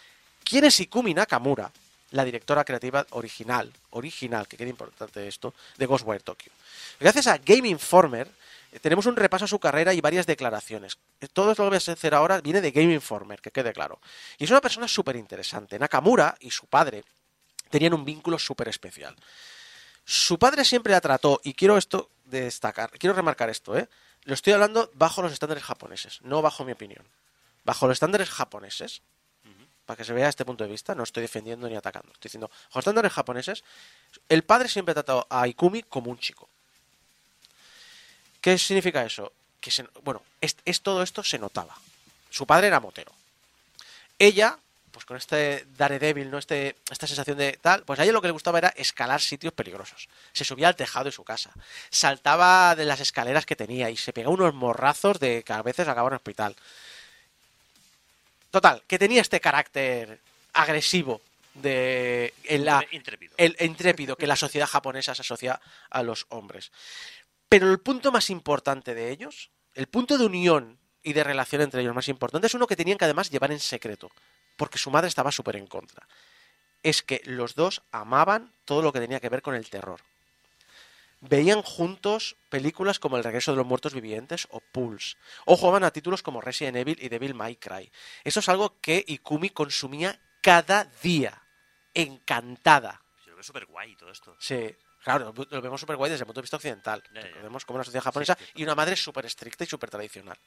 ¿quién 0.43 0.65
es 0.65 0.79
Ikumi 0.79 1.13
Nakamura, 1.13 1.71
la 2.11 2.25
directora 2.25 2.65
creativa 2.65 3.05
original, 3.11 3.71
original, 3.91 4.47
que 4.47 4.57
queda 4.57 4.69
importante 4.69 5.27
esto, 5.27 5.53
de 5.77 5.85
Ghostwire 5.85 6.23
Tokyo? 6.23 6.51
Gracias 6.99 7.27
a 7.27 7.37
Game 7.37 7.67
Informer, 7.67 8.27
tenemos 8.79 9.05
un 9.05 9.15
repaso 9.15 9.45
a 9.45 9.47
su 9.47 9.59
carrera 9.59 9.93
y 9.93 10.01
varias 10.01 10.25
declaraciones. 10.25 10.97
Todo 11.33 11.47
lo 11.47 11.55
que 11.55 11.61
voy 11.61 11.73
a 11.73 11.77
hacer 11.77 12.15
ahora 12.15 12.39
viene 12.39 12.61
de 12.61 12.71
Game 12.71 12.93
Informer, 12.93 13.41
que 13.41 13.51
quede 13.51 13.73
claro. 13.73 13.99
Y 14.37 14.45
es 14.45 14.49
una 14.49 14.61
persona 14.61 14.87
súper 14.87 15.15
interesante. 15.17 15.77
Nakamura 15.77 16.35
y 16.39 16.51
su 16.51 16.67
padre 16.67 17.03
tenían 17.69 17.93
un 17.93 18.05
vínculo 18.05 18.39
súper 18.39 18.69
especial. 18.69 19.15
Su 20.05 20.39
padre 20.39 20.65
siempre 20.65 20.93
la 20.93 21.01
trató, 21.01 21.41
y 21.43 21.53
quiero 21.53 21.77
esto 21.77 22.09
destacar, 22.25 22.89
quiero 22.91 23.15
remarcar 23.15 23.49
esto, 23.49 23.77
¿eh? 23.77 23.87
Lo 24.23 24.33
estoy 24.33 24.53
hablando 24.53 24.89
bajo 24.93 25.21
los 25.21 25.33
estándares 25.33 25.63
japoneses, 25.63 26.21
no 26.21 26.41
bajo 26.41 26.63
mi 26.63 26.71
opinión. 26.71 27.07
Bajo 27.63 27.87
los 27.87 27.95
estándares 27.95 28.29
japoneses, 28.29 29.01
para 29.85 29.97
que 29.97 30.03
se 30.03 30.13
vea 30.13 30.29
este 30.29 30.45
punto 30.45 30.63
de 30.63 30.69
vista, 30.69 30.95
no 30.95 31.03
estoy 31.03 31.21
defendiendo 31.21 31.67
ni 31.67 31.75
atacando. 31.75 32.11
Estoy 32.13 32.29
diciendo, 32.29 32.47
bajo 32.47 32.69
los 32.75 32.83
estándares 32.83 33.11
japoneses, 33.11 33.63
el 34.29 34.43
padre 34.43 34.69
siempre 34.69 34.91
ha 34.91 34.95
tratado 34.95 35.27
a 35.29 35.47
Ikumi 35.47 35.83
como 35.83 36.11
un 36.11 36.17
chico. 36.17 36.49
¿Qué 38.41 38.57
significa 38.57 39.05
eso? 39.05 39.31
Que 39.59 39.71
se- 39.71 39.85
bueno, 40.03 40.21
es, 40.41 40.55
es- 40.65 40.81
todo 40.81 41.03
esto 41.03 41.23
se 41.23 41.37
notaba. 41.39 41.75
Su 42.29 42.45
padre 42.45 42.67
era 42.67 42.79
motero. 42.79 43.11
Ella, 44.17 44.57
pues 44.91 45.05
con 45.05 45.17
este 45.17 45.65
Daredevil, 45.77 46.29
¿no? 46.29 46.37
Este, 46.37 46.75
esta 46.89 47.07
sensación 47.07 47.37
de 47.37 47.53
tal, 47.61 47.83
pues 47.83 47.99
a 47.99 48.03
ella 48.03 48.11
lo 48.13 48.21
que 48.21 48.27
le 48.27 48.33
gustaba 48.33 48.57
era 48.57 48.69
escalar 48.69 49.21
sitios 49.21 49.53
peligrosos. 49.53 50.09
Se 50.33 50.43
subía 50.43 50.67
al 50.67 50.75
tejado 50.75 51.05
de 51.05 51.11
su 51.11 51.23
casa, 51.23 51.51
saltaba 51.89 52.75
de 52.75 52.85
las 52.85 52.99
escaleras 52.99 53.45
que 53.45 53.55
tenía 53.55 53.89
y 53.89 53.97
se 53.97 54.13
pegaba 54.13 54.33
unos 54.33 54.53
morrazos 54.53 55.19
de 55.19 55.43
que 55.43 55.53
a 55.53 55.61
veces 55.61 55.87
acababa 55.87 56.09
en 56.09 56.13
el 56.13 56.17
hospital. 56.17 56.55
Total, 58.51 58.83
que 58.87 58.99
tenía 58.99 59.21
este 59.21 59.39
carácter 59.39 60.19
agresivo 60.53 61.21
de 61.53 62.33
en 62.43 62.65
la, 62.65 62.83
Intrépido. 62.91 63.33
el 63.37 63.55
intrépido 63.59 64.15
que 64.17 64.27
la 64.27 64.35
sociedad 64.35 64.67
japonesa 64.67 65.15
se 65.15 65.21
asocia 65.21 65.59
a 65.89 66.03
los 66.03 66.25
hombres. 66.29 66.71
Pero 67.51 67.69
el 67.69 67.81
punto 67.81 68.13
más 68.13 68.29
importante 68.29 68.95
de 68.95 69.11
ellos, 69.11 69.51
el 69.73 69.87
punto 69.87 70.17
de 70.17 70.25
unión 70.25 70.79
y 71.03 71.11
de 71.11 71.21
relación 71.21 71.61
entre 71.61 71.81
ellos 71.81 71.93
más 71.93 72.07
importante, 72.07 72.47
es 72.47 72.53
uno 72.53 72.65
que 72.65 72.77
tenían 72.77 72.97
que 72.97 73.03
además 73.03 73.29
llevar 73.29 73.51
en 73.51 73.59
secreto, 73.59 74.09
porque 74.55 74.77
su 74.77 74.89
madre 74.89 75.09
estaba 75.09 75.33
súper 75.33 75.57
en 75.57 75.67
contra. 75.67 76.07
Es 76.81 77.03
que 77.03 77.21
los 77.25 77.55
dos 77.55 77.81
amaban 77.91 78.53
todo 78.63 78.81
lo 78.81 78.93
que 78.93 79.01
tenía 79.01 79.19
que 79.19 79.27
ver 79.27 79.41
con 79.41 79.53
el 79.53 79.69
terror. 79.69 79.99
Veían 81.19 81.61
juntos 81.61 82.37
películas 82.47 82.99
como 82.99 83.17
El 83.17 83.25
regreso 83.25 83.51
de 83.51 83.57
los 83.57 83.67
muertos 83.67 83.93
vivientes 83.93 84.47
o 84.51 84.61
Pulse, 84.61 85.17
o 85.43 85.57
jugaban 85.57 85.83
a 85.83 85.91
títulos 85.91 86.23
como 86.23 86.39
Resident 86.39 86.77
Evil 86.77 86.99
y 87.01 87.09
Devil 87.09 87.33
May 87.33 87.57
Cry. 87.57 87.91
Eso 88.23 88.39
es 88.39 88.47
algo 88.47 88.79
que 88.79 89.03
Ikumi 89.05 89.49
consumía 89.49 90.17
cada 90.41 90.85
día, 91.03 91.43
encantada. 91.93 93.01
Yo 93.25 93.31
lo 93.31 93.35
veo 93.35 93.43
súper 93.43 93.65
guay 93.65 93.97
todo 93.97 94.09
esto. 94.09 94.37
Sí, 94.39 94.73
claro, 95.03 95.33
lo- 95.49 95.61
vemos 95.61 95.79
súper 95.81 95.95
guay 95.97 96.11
desde 96.11 96.23
el 96.23 96.27
punto 96.27 96.39
de 96.41 96.43
vista 96.43 96.57
occidental. 96.57 97.03
Ya, 97.13 97.21
ya. 97.21 97.27
Recordemos 97.27 97.65
como 97.65 97.75
una 97.77 97.83
sociedad 97.83 98.03
japonesa 98.03 98.37
Sí, 98.39 98.45
y 98.55 98.63
una 98.63 98.75
madre 98.75 98.95
súper 98.95 99.25
estricta 99.25 99.63
y 99.63 99.67
súper 99.67 99.89
tradicional. 99.89 100.37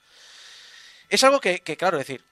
Es 1.08 1.22
algo 1.24 1.40
que, 1.40 1.60
que, 1.60 1.76
claro, 1.76 1.98
es 1.98 2.06
decir, 2.06 2.24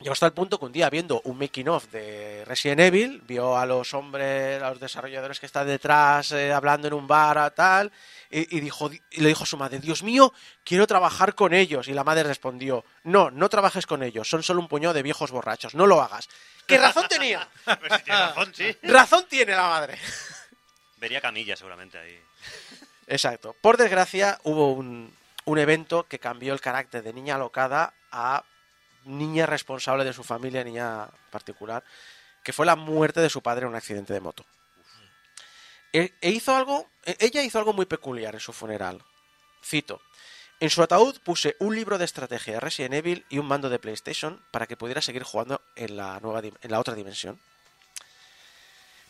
Llegó 0.00 0.12
hasta 0.12 0.26
el 0.26 0.32
punto 0.32 0.60
que 0.60 0.64
un 0.64 0.70
día, 0.70 0.88
viendo 0.90 1.20
un 1.24 1.36
making 1.36 1.68
of 1.70 1.86
de 1.90 2.44
Resident 2.44 2.78
Evil, 2.82 3.20
vio 3.26 3.58
a 3.58 3.66
los 3.66 3.94
hombres, 3.94 4.62
a 4.62 4.70
los 4.70 4.78
desarrolladores 4.78 5.40
que 5.40 5.46
están 5.46 5.66
detrás, 5.66 6.30
eh, 6.30 6.52
hablando 6.52 6.86
en 6.86 6.94
un 6.94 7.08
bar, 7.08 7.36
a 7.36 7.50
tal, 7.50 7.90
y, 8.30 8.56
y 8.56 8.60
dijo, 8.60 8.92
y 8.92 9.20
le 9.20 9.26
dijo 9.30 9.42
a 9.42 9.46
su 9.46 9.56
madre, 9.56 9.80
Dios 9.80 10.04
mío, 10.04 10.32
quiero 10.64 10.86
trabajar 10.86 11.34
con 11.34 11.52
ellos. 11.52 11.88
Y 11.88 11.94
la 11.94 12.04
madre 12.04 12.22
respondió, 12.22 12.84
no, 13.02 13.32
no 13.32 13.48
trabajes 13.48 13.86
con 13.88 14.04
ellos, 14.04 14.30
son 14.30 14.44
solo 14.44 14.60
un 14.60 14.68
puñado 14.68 14.94
de 14.94 15.02
viejos 15.02 15.32
borrachos, 15.32 15.74
no 15.74 15.84
lo 15.84 16.00
hagas. 16.00 16.28
¿Qué 16.68 16.78
razón 16.78 17.08
tenía? 17.08 17.48
Pues 17.80 17.92
sí, 17.94 18.02
tiene 18.04 18.20
razón, 18.20 18.54
sí. 18.54 18.76
razón 18.84 19.26
tiene 19.28 19.56
la 19.56 19.68
madre. 19.68 19.98
Vería 20.98 21.20
Camilla 21.20 21.56
seguramente 21.56 21.98
ahí. 21.98 22.20
Exacto. 23.06 23.54
Por 23.60 23.76
desgracia, 23.76 24.38
hubo 24.44 24.72
un, 24.72 25.14
un 25.44 25.58
evento 25.58 26.06
que 26.08 26.18
cambió 26.18 26.52
el 26.52 26.60
carácter 26.60 27.02
de 27.02 27.12
niña 27.12 27.36
alocada 27.36 27.94
a 28.12 28.44
niña 29.04 29.46
responsable 29.46 30.04
de 30.04 30.12
su 30.12 30.24
familia, 30.24 30.64
niña 30.64 31.08
particular, 31.30 31.82
que 32.42 32.52
fue 32.52 32.66
la 32.66 32.76
muerte 32.76 33.20
de 33.20 33.30
su 33.30 33.42
padre 33.42 33.62
en 33.62 33.70
un 33.70 33.76
accidente 33.76 34.12
de 34.12 34.20
moto. 34.20 34.44
E, 35.92 36.12
e 36.20 36.30
hizo 36.30 36.54
algo, 36.54 36.86
e- 37.04 37.16
ella 37.20 37.42
hizo 37.42 37.58
algo 37.58 37.72
muy 37.72 37.86
peculiar 37.86 38.34
en 38.34 38.40
su 38.40 38.52
funeral. 38.52 39.02
Cito. 39.64 40.02
En 40.60 40.70
su 40.70 40.82
ataúd 40.82 41.18
puse 41.20 41.56
un 41.60 41.74
libro 41.74 41.98
de 41.98 42.04
estrategia 42.04 42.54
de 42.54 42.60
Resident 42.60 42.94
Evil 42.94 43.24
y 43.28 43.38
un 43.38 43.46
mando 43.46 43.70
de 43.70 43.78
PlayStation 43.78 44.42
para 44.50 44.66
que 44.66 44.76
pudiera 44.76 45.00
seguir 45.00 45.22
jugando 45.22 45.62
en 45.76 45.96
la, 45.96 46.18
nueva, 46.20 46.40
en 46.40 46.70
la 46.70 46.80
otra 46.80 46.94
dimensión. 46.94 47.40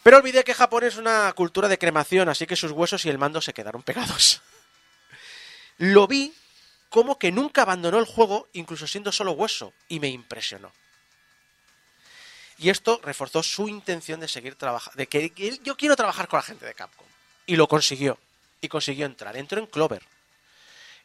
Pero 0.03 0.19
olvidé 0.19 0.45
que 0.45 0.55
Japón 0.55 0.85
es 0.85 0.97
una 0.97 1.33
cultura 1.35 1.69
de 1.69 1.79
cremación, 1.79 2.29
así 2.29 2.47
que 2.47 2.57
sus 2.57 2.73
huesos 2.73 3.05
y 3.05 3.09
el 3.09 3.19
mando 3.19 3.41
se 3.41 3.53
quedaron 3.53 3.83
pegados. 3.83 4.43
Lo 5.79 6.07
vi 6.07 6.35
como 6.89 7.19
que 7.19 7.33
nunca 7.33 7.63
abandonó 7.63 7.99
el 7.99 8.07
juego, 8.07 8.49
incluso 8.53 8.87
siendo 8.87 9.13
solo 9.13 9.33
hueso, 9.33 9.73
y 9.89 10.01
me 10.01 10.09
impresionó. 10.09 10.73
Y 12.59 12.71
esto 12.71 13.01
reforzó 13.03 13.43
su 13.43 13.69
intención 13.69 14.19
de 14.19 14.27
seguir 14.27 14.57
trabajando, 14.57 14.97
de 14.97 15.07
que, 15.07 15.61
yo 15.63 15.77
quiero 15.77 15.95
trabajar 15.95 16.27
con 16.27 16.39
la 16.39 16.43
gente 16.43 16.67
de 16.67 16.75
Capcom. 16.75 17.07
Y 17.47 17.57
lo 17.57 17.69
consiguió. 17.69 18.19
Y 18.61 18.69
consiguió 18.69 19.07
entrar. 19.07 19.37
Entró 19.37 19.61
en 19.61 19.67
Clover. 19.67 20.03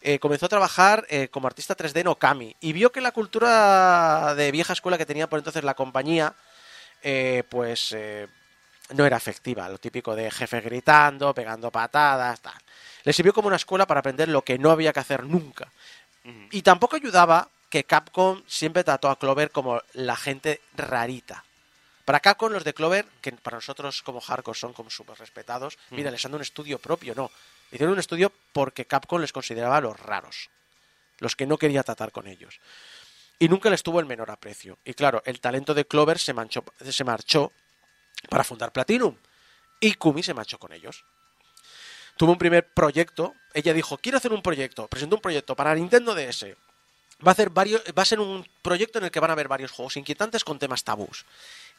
Eh, 0.01 0.17
comenzó 0.19 0.47
a 0.47 0.49
trabajar 0.49 1.05
eh, 1.09 1.27
como 1.29 1.47
artista 1.47 1.77
3D 1.77 2.01
en 2.01 2.07
Okami. 2.07 2.55
Y 2.59 2.73
vio 2.73 2.91
que 2.91 3.01
la 3.01 3.11
cultura 3.11 4.33
de 4.35 4.51
vieja 4.51 4.73
escuela 4.73 4.97
que 4.97 5.05
tenía 5.05 5.29
por 5.29 5.39
entonces 5.39 5.63
la 5.63 5.75
compañía, 5.75 6.35
eh, 7.03 7.43
pues 7.49 7.95
no 8.91 9.05
era 9.05 9.17
efectiva. 9.17 9.69
Lo 9.69 9.77
típico 9.77 10.15
de 10.15 10.29
jefe 10.31 10.61
gritando, 10.61 11.33
pegando 11.33 11.71
patadas, 11.71 12.41
tal. 12.41 12.53
Le 13.03 13.13
sirvió 13.13 13.33
como 13.33 13.47
una 13.47 13.57
escuela 13.57 13.85
para 13.85 13.99
aprender 13.99 14.29
lo 14.29 14.43
que 14.43 14.57
no 14.57 14.71
había 14.71 14.93
que 14.93 14.99
hacer 14.99 15.23
nunca. 15.23 15.67
Y 16.51 16.61
tampoco 16.61 16.95
ayudaba 16.95 17.49
que 17.69 17.83
Capcom 17.83 18.43
siempre 18.47 18.83
trató 18.83 19.09
a 19.09 19.19
Clover 19.19 19.51
como 19.51 19.81
la 19.93 20.15
gente 20.15 20.61
rarita. 20.75 21.43
Para 22.05 22.19
Capcom, 22.19 22.51
los 22.51 22.63
de 22.63 22.73
Clover, 22.73 23.05
que 23.21 23.31
para 23.31 23.57
nosotros 23.57 24.01
como 24.03 24.21
hardcore 24.21 24.57
son 24.57 24.73
como 24.73 24.89
súper 24.89 25.17
respetados, 25.17 25.77
mira, 25.89 26.11
les 26.11 26.23
han 26.23 26.31
dado 26.31 26.37
un 26.37 26.43
estudio 26.43 26.79
propio, 26.79 27.13
no. 27.15 27.31
Hicieron 27.71 27.93
un 27.93 27.99
estudio 27.99 28.31
porque 28.51 28.85
Capcom 28.85 29.19
les 29.19 29.33
consideraba 29.33 29.81
los 29.81 29.99
raros, 29.99 30.49
los 31.19 31.35
que 31.35 31.47
no 31.47 31.57
quería 31.57 31.83
tratar 31.83 32.11
con 32.11 32.27
ellos. 32.27 32.59
Y 33.39 33.49
nunca 33.49 33.69
les 33.69 33.83
tuvo 33.83 33.99
el 33.99 34.05
menor 34.05 34.31
aprecio. 34.31 34.77
Y 34.85 34.93
claro, 34.93 35.23
el 35.25 35.39
talento 35.39 35.73
de 35.73 35.85
Clover 35.85 36.19
se, 36.19 36.33
manchó, 36.33 36.63
se 36.79 37.03
marchó 37.03 37.51
para 38.29 38.43
fundar 38.43 38.71
Platinum. 38.71 39.15
Y 39.79 39.93
Kumi 39.95 40.23
se 40.23 40.33
marchó 40.33 40.57
con 40.57 40.71
ellos. 40.73 41.03
Tuvo 42.17 42.31
un 42.31 42.37
primer 42.37 42.67
proyecto. 42.73 43.33
Ella 43.53 43.73
dijo, 43.73 43.97
quiero 43.97 44.17
hacer 44.17 44.31
un 44.33 44.41
proyecto. 44.41 44.87
Presentó 44.87 45.15
un 45.15 45.21
proyecto 45.21 45.55
para 45.55 45.73
Nintendo 45.75 46.15
DS. 46.15 46.45
Va 47.25 47.31
a, 47.31 47.33
hacer 47.33 47.49
varios, 47.49 47.81
va 47.97 48.01
a 48.03 48.05
ser 48.05 48.19
un 48.19 48.47
proyecto 48.61 48.99
en 48.99 49.05
el 49.05 49.11
que 49.11 49.19
van 49.19 49.29
a 49.29 49.33
haber 49.33 49.47
varios 49.47 49.71
juegos 49.71 49.97
inquietantes 49.97 50.43
con 50.43 50.59
temas 50.59 50.83
tabús. 50.83 51.25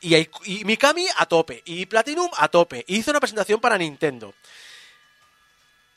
Y, 0.00 0.14
hay- 0.14 0.30
y 0.44 0.64
Mikami 0.64 1.06
a 1.18 1.26
tope. 1.26 1.62
Y 1.66 1.86
Platinum 1.86 2.30
a 2.36 2.48
tope. 2.48 2.84
Y 2.88 2.96
hizo 2.98 3.10
una 3.10 3.20
presentación 3.20 3.60
para 3.60 3.76
Nintendo. 3.78 4.34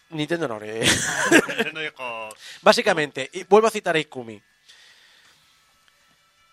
Nintendo 0.10 0.48
no. 0.48 0.60
eh. 0.62 0.86
Básicamente, 2.62 3.30
y 3.34 3.43
vuelvo 3.43 3.68
a 3.68 3.72
citar 3.72 3.95
a 3.95 4.00
Ikumi. 4.00 4.41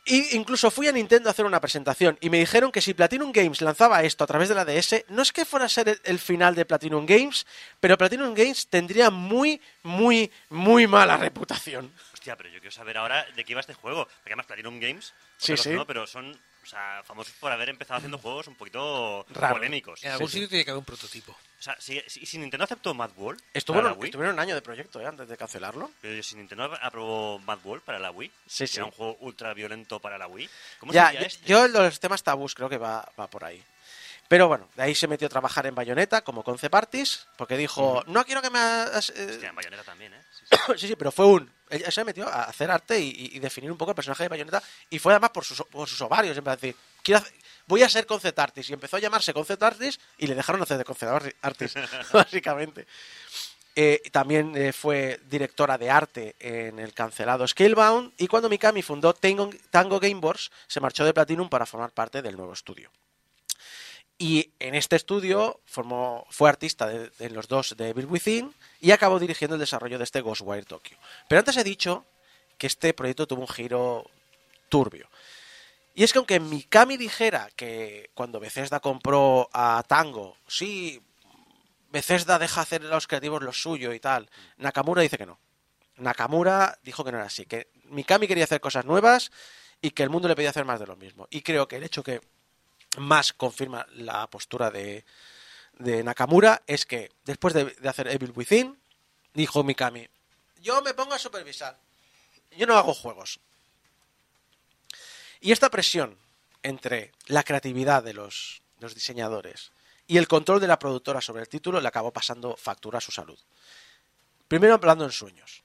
Y 0.07 0.37
incluso 0.37 0.71
fui 0.71 0.87
a 0.87 0.93
Nintendo 0.93 1.31
a 1.31 1.33
hacer 1.33 1.47
una 1.47 1.61
presentación 1.61 2.19
y 2.21 2.29
me 2.29 2.39
dijeron 2.39 2.71
que 2.71 2.83
si 2.83 2.93
Platinum 2.93 3.33
Games 3.33 3.63
lanzaba 3.63 4.03
esto 4.03 4.23
a 4.23 4.27
través 4.27 4.51
de 4.51 4.55
la 4.55 4.67
DS, 4.67 5.07
no 5.09 5.23
es 5.23 5.33
que 5.33 5.47
fuera 5.47 5.65
a 5.65 5.69
ser 5.69 5.99
el, 6.05 6.19
final 6.19 6.55
de 6.55 6.67
Platinum 6.67 7.07
Games, 7.07 7.47
pero 7.81 7.97
Platinum 7.97 8.35
Games 8.35 8.67
tendría 8.67 9.09
muy, 9.09 9.63
muy, 9.83 10.31
muy 10.51 10.87
mala 10.87 11.17
reputación. 11.17 11.91
Hostia, 12.13 12.37
pero 12.37 12.51
yo 12.51 12.61
quiero 12.61 12.71
saber 12.73 12.99
ahora 12.99 13.25
de 13.35 13.45
qué 13.45 13.53
iba 13.53 13.61
este 13.61 13.73
juego. 13.73 14.05
Porque 14.05 14.31
además 14.31 14.47
Platinum 14.47 14.79
Games, 14.79 15.15
Sí, 15.39 15.57
sí. 15.57 15.71
no, 15.71 15.87
pero 15.87 16.07
son 16.07 16.39
o 16.65 16.67
sea, 16.71 17.03
famosos 17.05 17.33
por 17.35 17.53
haber 17.53 17.69
empezado 17.69 17.99
haciendo 17.99 18.19
juegos 18.19 18.47
un 18.49 18.55
poquito 18.57 19.25
Raro. 19.31 19.55
polémicos. 19.55 20.03
En 20.03 20.13
algún 20.13 20.29
sí. 20.29 20.35
sitio 20.35 20.49
tiene 20.49 20.65
que 20.65 20.71
haber 20.71 20.79
un 20.81 20.85
prototipo. 20.85 21.33
O 21.33 21.63
sea, 21.65 21.77
si, 21.81 22.01
si, 22.09 22.27
si 22.27 22.39
Nintendo 22.39 22.65
aceptó 22.65 22.93
Mad 22.95 23.11
World 23.17 23.41
Estuvo 23.55 23.77
para 23.77 23.89
en- 23.89 23.95
la 23.95 23.99
Wii, 24.01 24.09
estuvieron 24.11 24.35
un 24.35 24.41
año 24.41 24.55
de 24.55 24.63
proyecto 24.63 25.01
¿eh? 25.01 25.07
antes 25.07 25.29
de 25.29 25.37
cancelarlo. 25.37 25.91
pero 26.01 26.23
si 26.23 26.35
Nintendo 26.37 26.65
aprobó 26.83 27.39
Mad 27.39 27.59
World 27.65 27.85
para 27.85 27.99
la 27.99 28.11
Wii, 28.11 28.31
Sí, 28.47 28.65
que 28.65 28.69
sí. 28.69 28.77
era 28.79 28.87
un 28.87 28.91
juego 28.91 29.17
ultra 29.21 29.55
violento 29.55 30.01
para 30.01 30.19
la 30.19 30.27
Wii, 30.27 30.49
¿cómo 30.81 30.93
Ya, 30.93 31.07
sería 31.07 31.21
yo- 31.21 31.27
este? 31.27 31.47
yo 31.47 31.69
los 31.69 32.01
temas 32.01 32.23
tabús 32.23 32.55
creo 32.55 32.69
que 32.69 32.79
va, 32.79 33.09
va 33.19 33.29
por 33.29 33.45
ahí. 33.45 33.63
Pero 34.27 34.49
bueno, 34.49 34.69
de 34.75 34.83
ahí 34.83 34.95
se 34.95 35.07
metió 35.07 35.27
a 35.27 35.31
trabajar 35.31 35.67
en 35.67 35.75
Bayonetta 35.75 36.23
como 36.23 36.43
concept 36.43 36.75
artist, 36.75 37.25
porque 37.37 37.59
dijo, 37.59 38.03
no 38.07 38.25
quiero 38.25 38.41
que 38.41 38.49
me... 38.49 38.59
hagas, 38.59 39.11
eh, 39.11 39.27
Hostia, 39.31 39.51
en 39.51 39.55
Bayonetta 39.55 39.85
también, 39.85 40.15
¿eh? 40.15 40.23
Sí, 40.33 40.47
sí. 40.49 40.73
sí, 40.79 40.89
sí, 40.89 40.97
pero 40.97 41.13
fue 41.13 41.27
un... 41.27 41.51
Ella 41.75 41.91
se 41.91 42.05
metió 42.05 42.27
a 42.29 42.45
hacer 42.45 42.71
arte 42.71 42.99
y, 42.99 43.39
definir 43.39 43.71
un 43.71 43.79
poco 43.79 43.91
el 43.93 43.95
personaje 43.97 44.23
de 44.25 44.29
Bayonetta 44.29 44.63
y 44.91 44.99
fue 44.99 45.13
además 45.13 45.31
por 45.31 45.45
sus, 45.45 45.63
por 45.63 45.89
sus 45.89 46.01
ovarios, 46.01 46.37
en 46.37 46.45
plan 46.45 46.57
de 46.57 46.69
decir, 46.69 46.81
quiero 47.03 47.21
hacer- 47.21 47.35
voy 47.67 47.83
a 47.83 47.89
ser 47.89 48.07
concept 48.07 48.39
artist. 48.39 48.71
Y 48.71 48.73
empezó 48.75 48.97
a 48.97 49.01
llamarse 49.01 49.33
concept 49.35 49.63
artist 49.63 50.01
y 50.19 50.27
le 50.27 50.35
dejaron 50.35 50.63
hacer 50.63 50.79
de 50.79 50.85
concept 50.85 51.13
arti- 51.13 51.35
artist, 51.43 51.77
básicamente. 52.13 52.87
Eh, 53.77 54.01
también 54.13 54.57
eh, 54.57 54.73
fue 54.73 55.21
directora 55.29 55.77
de 55.77 55.91
arte 55.91 56.37
en 56.39 56.79
el 56.79 56.93
cancelado 56.95 57.47
Scalebound 57.47 58.13
y 58.19 58.29
cuando 58.29 58.49
Mikami 58.49 58.83
fundó 58.83 59.13
Tango, 59.15 59.51
Tango 59.71 59.99
Gameworks 59.99 60.53
se 60.69 60.79
marchó 60.81 61.05
de 61.05 61.13
Platinum 61.13 61.49
para 61.49 61.67
formar 61.67 61.91
parte 61.91 62.23
del 62.23 62.37
nuevo 62.37 62.53
estudio. 62.53 62.91
Y 64.25 64.55
en 64.59 64.75
este 64.75 64.97
estudio 64.97 65.61
formó, 65.67 66.27
fue 66.31 66.49
artista 66.49 66.89
de, 66.89 67.29
los 67.29 67.47
dos 67.47 67.77
de 67.77 67.91
Evil 67.91 68.07
Within 68.07 68.55
y 68.81 68.93
acabó 68.93 69.19
dirigiendo 69.19 69.57
el 69.57 69.61
desarrollo 69.61 69.99
de 69.99 70.05
este 70.05 70.23
Ghostwire 70.23 70.65
Tokyo. 70.65 70.97
Pero 71.29 71.41
antes 71.41 71.59
he 71.59 71.63
dicho 71.63 72.07
que 72.57 72.67
este 72.67 72.95
proyecto 72.95 73.27
tuvo 73.27 73.43
un 73.43 73.49
giro 73.49 74.11
turbio. 74.71 75.11
Y 75.95 76.05
es 76.05 76.13
que 76.15 76.21
aunque 76.21 76.41
Mikami 76.41 76.97
dijera 76.97 77.51
que 77.55 78.09
cuando 78.15 78.41
Bethesda 78.41 78.81
compró 78.81 79.51
a 79.53 79.85
Tango, 79.87 80.39
sí, 80.47 81.03
Bethesda 81.91 82.39
deja 82.39 82.63
hacer 82.63 82.81
a 82.81 82.89
los 82.89 83.07
creativos 83.07 83.43
lo 83.43 83.53
suyo 83.53 83.93
y 83.93 84.01
tal, 84.01 84.31
Nakamura 84.57 85.03
dice 85.03 85.19
que 85.19 85.27
no. 85.27 85.39
Nakamura 85.99 86.79
dijo 86.83 87.05
que 87.05 87.13
no 87.13 87.19
era 87.19 87.27
así, 87.27 87.45
que 87.45 87.69
Mikami 87.91 88.27
quería 88.27 88.45
hacer 88.45 88.63
cosas 88.63 88.87
nuevas 88.87 89.31
y 89.83 89.91
que 89.91 90.03
el 90.03 90.09
mundo 90.09 90.29
le 90.29 90.35
pedía 90.35 90.49
hacer 90.49 90.65
más 90.65 90.81
de 90.81 90.87
lo 90.87 90.97
mismo. 90.97 91.29
Y 91.29 91.43
creo 91.43 91.69
que 91.69 91.77
el 91.77 91.83
hecho 91.83 92.03
que 92.03 92.23
más 92.99 93.33
confirma 93.33 93.87
la 93.93 94.27
postura 94.29 94.71
de, 94.71 95.05
de 95.79 96.03
Nakamura 96.03 96.63
es 96.67 96.87
que 96.87 97.11
después 97.25 97.55
de, 97.55 97.75
hacer 97.89 98.09
Evil 98.09 98.33
Within, 98.35 98.79
dijo 99.33 99.65
Mikami, 99.65 100.09
yo 100.61 100.81
me 100.83 100.95
pongo 100.95 101.15
a 101.15 101.19
supervisar, 101.19 101.79
yo 102.57 102.67
no 102.67 102.77
hago 102.77 102.95
juegos. 102.95 103.41
Y 105.41 105.53
esta 105.53 105.71
presión 105.71 106.19
entre 106.63 107.13
la 107.27 107.43
creatividad 107.43 108.03
de 108.03 108.15
los, 108.15 108.63
los 108.79 108.95
diseñadores 108.95 109.73
y 110.07 110.17
el 110.17 110.29
control 110.29 110.61
de 110.61 110.69
la 110.69 110.79
productora 110.79 111.21
sobre 111.21 111.43
el 111.43 111.49
título 111.49 111.81
le 111.81 111.89
acabó 111.89 112.13
pasando 112.13 112.57
factura 112.57 112.99
a 112.99 113.03
su 113.03 113.13
salud. 113.13 113.39
Primero 114.49 114.75
hablando 114.75 115.05
en 115.05 115.13
sueños 115.13 115.65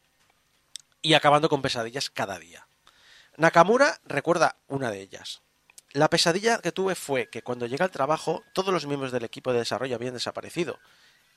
y 1.01 1.13
acabando 1.13 1.49
con 1.49 1.61
pesadillas 1.61 2.09
cada 2.09 2.39
día. 2.39 2.67
Nakamura 3.37 3.99
recuerda 4.03 4.57
una 4.67 4.91
de 4.91 5.01
ellas. 5.01 5.41
La 5.93 6.09
pesadilla 6.09 6.59
que 6.59 6.71
tuve 6.71 6.95
fue 6.95 7.29
que 7.29 7.41
cuando 7.41 7.65
llegué 7.65 7.83
al 7.83 7.91
trabajo 7.91 8.43
todos 8.53 8.73
los 8.73 8.85
miembros 8.85 9.11
del 9.11 9.23
equipo 9.23 9.51
de 9.51 9.59
desarrollo 9.59 9.95
habían 9.95 10.13
desaparecido. 10.13 10.79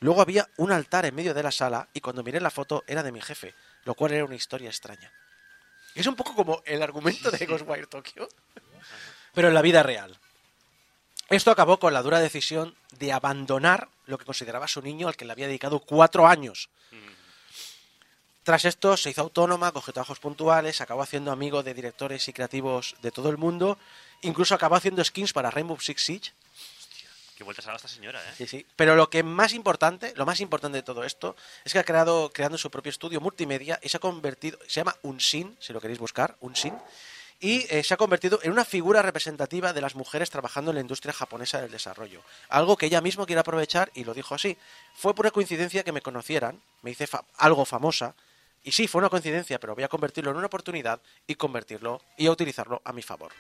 Luego 0.01 0.21
había 0.21 0.49
un 0.57 0.73
altar 0.73 1.07
en 1.07 1.15
medio 1.15 1.33
de 1.33 1.43
la 1.43 1.53
sala 1.53 1.89
y 1.95 2.01
cuando 2.01 2.23
miré 2.23 2.41
la 2.41 2.51
foto 2.51 2.85
era 2.87 3.03
de 3.03 3.13
mi 3.13 3.21
jefe, 3.21 3.55
lo 3.85 3.95
cual 3.95 4.13
era 4.13 4.25
una 4.25 4.35
historia 4.35 4.69
extraña. 4.69 5.13
Es 5.95 6.07
un 6.07 6.17
poco 6.17 6.35
como 6.35 6.63
el 6.67 6.83
argumento 6.83 7.31
de 7.31 7.47
Ghostwire 7.47 7.87
Tokyo, 7.87 8.29
pero 9.35 9.49
en 9.49 9.55
la 9.55 9.63
vida 9.63 9.83
real. 9.83 10.19
Esto 11.31 11.51
acabó 11.51 11.79
con 11.79 11.95
la 11.95 12.03
dura 12.03 12.19
decisión 12.19 12.77
de 12.99 13.13
abandonar 13.13 13.89
lo 14.05 14.19
que 14.19 14.27
consideraba 14.27 14.69
su 14.69 14.83
niño 14.83 15.09
al 15.09 15.17
que 15.17 15.25
le 15.25 15.33
había 15.33 15.47
dedicado 15.47 15.81
cuatro 15.81 16.27
años. 16.27 16.69
Tras 18.43 18.65
esto 18.65 18.97
se 18.97 19.11
hizo 19.11 19.21
autónoma, 19.21 19.71
cogió 19.71 19.93
trabajos 19.93 20.19
puntuales, 20.19 20.81
acabó 20.81 21.03
haciendo 21.03 21.31
amigo 21.31 21.63
de 21.63 21.75
directores 21.75 22.27
y 22.27 22.33
creativos 22.33 22.97
de 23.01 23.13
todo 23.13 23.31
el 23.31 23.39
mundo, 23.39 23.79
incluso 24.23 24.55
acabó 24.55 24.75
haciendo 24.77 25.05
skins 25.05 25.33
para 25.33 25.51
Rainbow 25.51 25.79
Six 25.79 26.03
Siege. 26.05 26.33
Qué 27.37 27.45
vueltas 27.45 27.65
ha 27.65 27.69
dado 27.69 27.77
esta 27.77 27.89
señora, 27.89 28.21
¿eh? 28.23 28.35
Sí, 28.39 28.47
sí. 28.47 28.67
Pero 28.77 28.95
lo 28.95 29.11
que 29.11 29.23
más 29.23 29.53
importante, 29.53 30.13
lo 30.17 30.27
más 30.27 30.41
importante 30.41 30.79
de 30.79 30.83
todo 30.83 31.03
esto, 31.03 31.35
es 31.65 31.73
que 31.73 31.79
ha 31.79 31.85
creado, 31.85 32.31
creando 32.33 32.57
su 32.59 32.71
propio 32.71 32.91
estudio 32.91 33.21
multimedia 33.21 33.81
y 33.83 33.89
se 33.89 33.97
ha 33.97 34.01
convertido, 34.01 34.59
se 34.67 34.81
llama 34.81 34.97
Unsin, 35.03 35.57
si 35.59 35.73
lo 35.73 35.81
queréis 35.81 35.99
buscar, 35.99 36.37
Unsin, 36.41 36.75
y 37.41 37.67
eh, 37.71 37.83
se 37.83 37.95
ha 37.95 37.97
convertido 37.97 38.39
en 38.45 38.53
una 38.53 38.65
figura 38.65 39.03
representativa 39.03 39.73
de 39.73 39.81
las 39.81 39.97
mujeres 39.97 40.31
trabajando 40.31 40.71
en 40.71 40.77
la 40.77 40.81
industria 40.83 41.13
japonesa 41.13 41.61
del 41.61 41.73
desarrollo. 41.73 42.23
Algo 42.49 42.77
que 42.77 42.87
ella 42.87 43.01
misma 43.01 43.27
quiere 43.27 43.41
aprovechar 43.41 43.91
y 43.95 44.05
lo 44.05 44.15
dijo 44.15 44.37
así. 44.37 44.57
Fue 44.95 45.13
pura 45.13 45.33
coincidencia 45.33 45.83
que 45.83 45.91
me 45.91 46.03
conocieran, 46.03 46.63
me 46.83 46.93
hice 46.93 47.09
fa- 47.09 47.25
algo 47.39 47.65
famosa, 47.65 48.15
y 48.63 48.71
sí, 48.71 48.87
fue 48.87 49.01
una 49.01 49.09
coincidencia, 49.09 49.59
pero 49.59 49.75
voy 49.75 49.83
a 49.83 49.89
convertirlo 49.89 50.31
en 50.31 50.37
una 50.37 50.47
oportunidad 50.47 51.01
y 51.27 51.35
convertirlo 51.35 52.01
y 52.17 52.29
a 52.29 52.31
utilizarlo 52.31 52.81
a 52.85 52.93
mi 52.93 53.03
favor. 53.03 53.33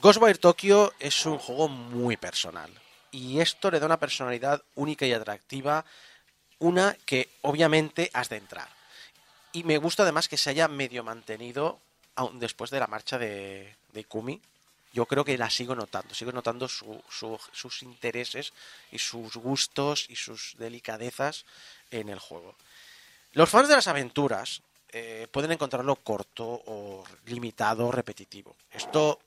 Ghostwire 0.00 0.38
Tokyo 0.38 0.92
es 0.98 1.26
un 1.26 1.38
juego 1.38 1.68
muy 1.68 2.16
personal 2.16 2.70
y 3.10 3.40
esto 3.40 3.70
le 3.70 3.80
da 3.80 3.86
una 3.86 3.98
personalidad 3.98 4.62
única 4.76 5.04
y 5.04 5.12
atractiva, 5.12 5.84
una 6.58 6.96
que 7.04 7.28
obviamente 7.42 8.10
has 8.14 8.28
de 8.28 8.36
entrar. 8.36 8.68
Y 9.52 9.64
me 9.64 9.78
gusta 9.78 10.04
además 10.04 10.28
que 10.28 10.36
se 10.38 10.50
haya 10.50 10.68
medio 10.68 11.02
mantenido 11.02 11.80
aún 12.14 12.38
después 12.38 12.70
de 12.70 12.78
la 12.80 12.86
marcha 12.86 13.18
de, 13.18 13.74
de 13.92 14.00
Ikumi. 14.00 14.40
Yo 14.92 15.06
creo 15.06 15.24
que 15.24 15.36
la 15.36 15.50
sigo 15.50 15.74
notando, 15.74 16.14
sigo 16.14 16.32
notando 16.32 16.68
su- 16.68 17.02
su- 17.10 17.40
sus 17.52 17.82
intereses 17.82 18.52
y 18.90 18.98
sus 18.98 19.36
gustos 19.36 20.06
y 20.08 20.16
sus 20.16 20.54
delicadezas 20.58 21.44
en 21.90 22.08
el 22.08 22.18
juego. 22.18 22.54
Los 23.32 23.50
fans 23.50 23.68
de 23.68 23.76
las 23.76 23.86
aventuras 23.86 24.62
eh, 24.92 25.28
pueden 25.30 25.52
encontrarlo 25.52 25.96
corto 25.96 26.44
o 26.44 27.04
limitado, 27.26 27.92
repetitivo. 27.92 28.56
Esto 28.72 29.20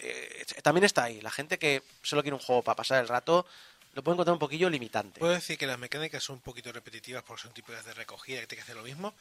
eh, 0.00 0.44
también 0.62 0.84
está 0.84 1.04
ahí. 1.04 1.20
La 1.20 1.30
gente 1.30 1.58
que 1.58 1.82
solo 2.02 2.22
quiere 2.22 2.34
un 2.34 2.42
juego 2.42 2.62
para 2.62 2.76
pasar 2.76 3.00
el 3.00 3.08
rato 3.08 3.46
lo 3.94 4.04
puede 4.04 4.14
encontrar 4.14 4.34
un 4.34 4.38
poquillo 4.38 4.70
limitante. 4.70 5.18
Puedo 5.18 5.32
decir 5.32 5.58
que 5.58 5.66
las 5.66 5.78
mecánicas 5.78 6.22
son 6.22 6.36
un 6.36 6.42
poquito 6.42 6.70
repetitivas 6.70 7.24
porque 7.24 7.42
son 7.42 7.52
típicas 7.52 7.84
de 7.84 7.94
recogida 7.94 8.40
que 8.40 8.46
tiene 8.46 8.60
que 8.60 8.62
hacer 8.62 8.76
lo 8.76 8.84
mismo, 8.84 9.12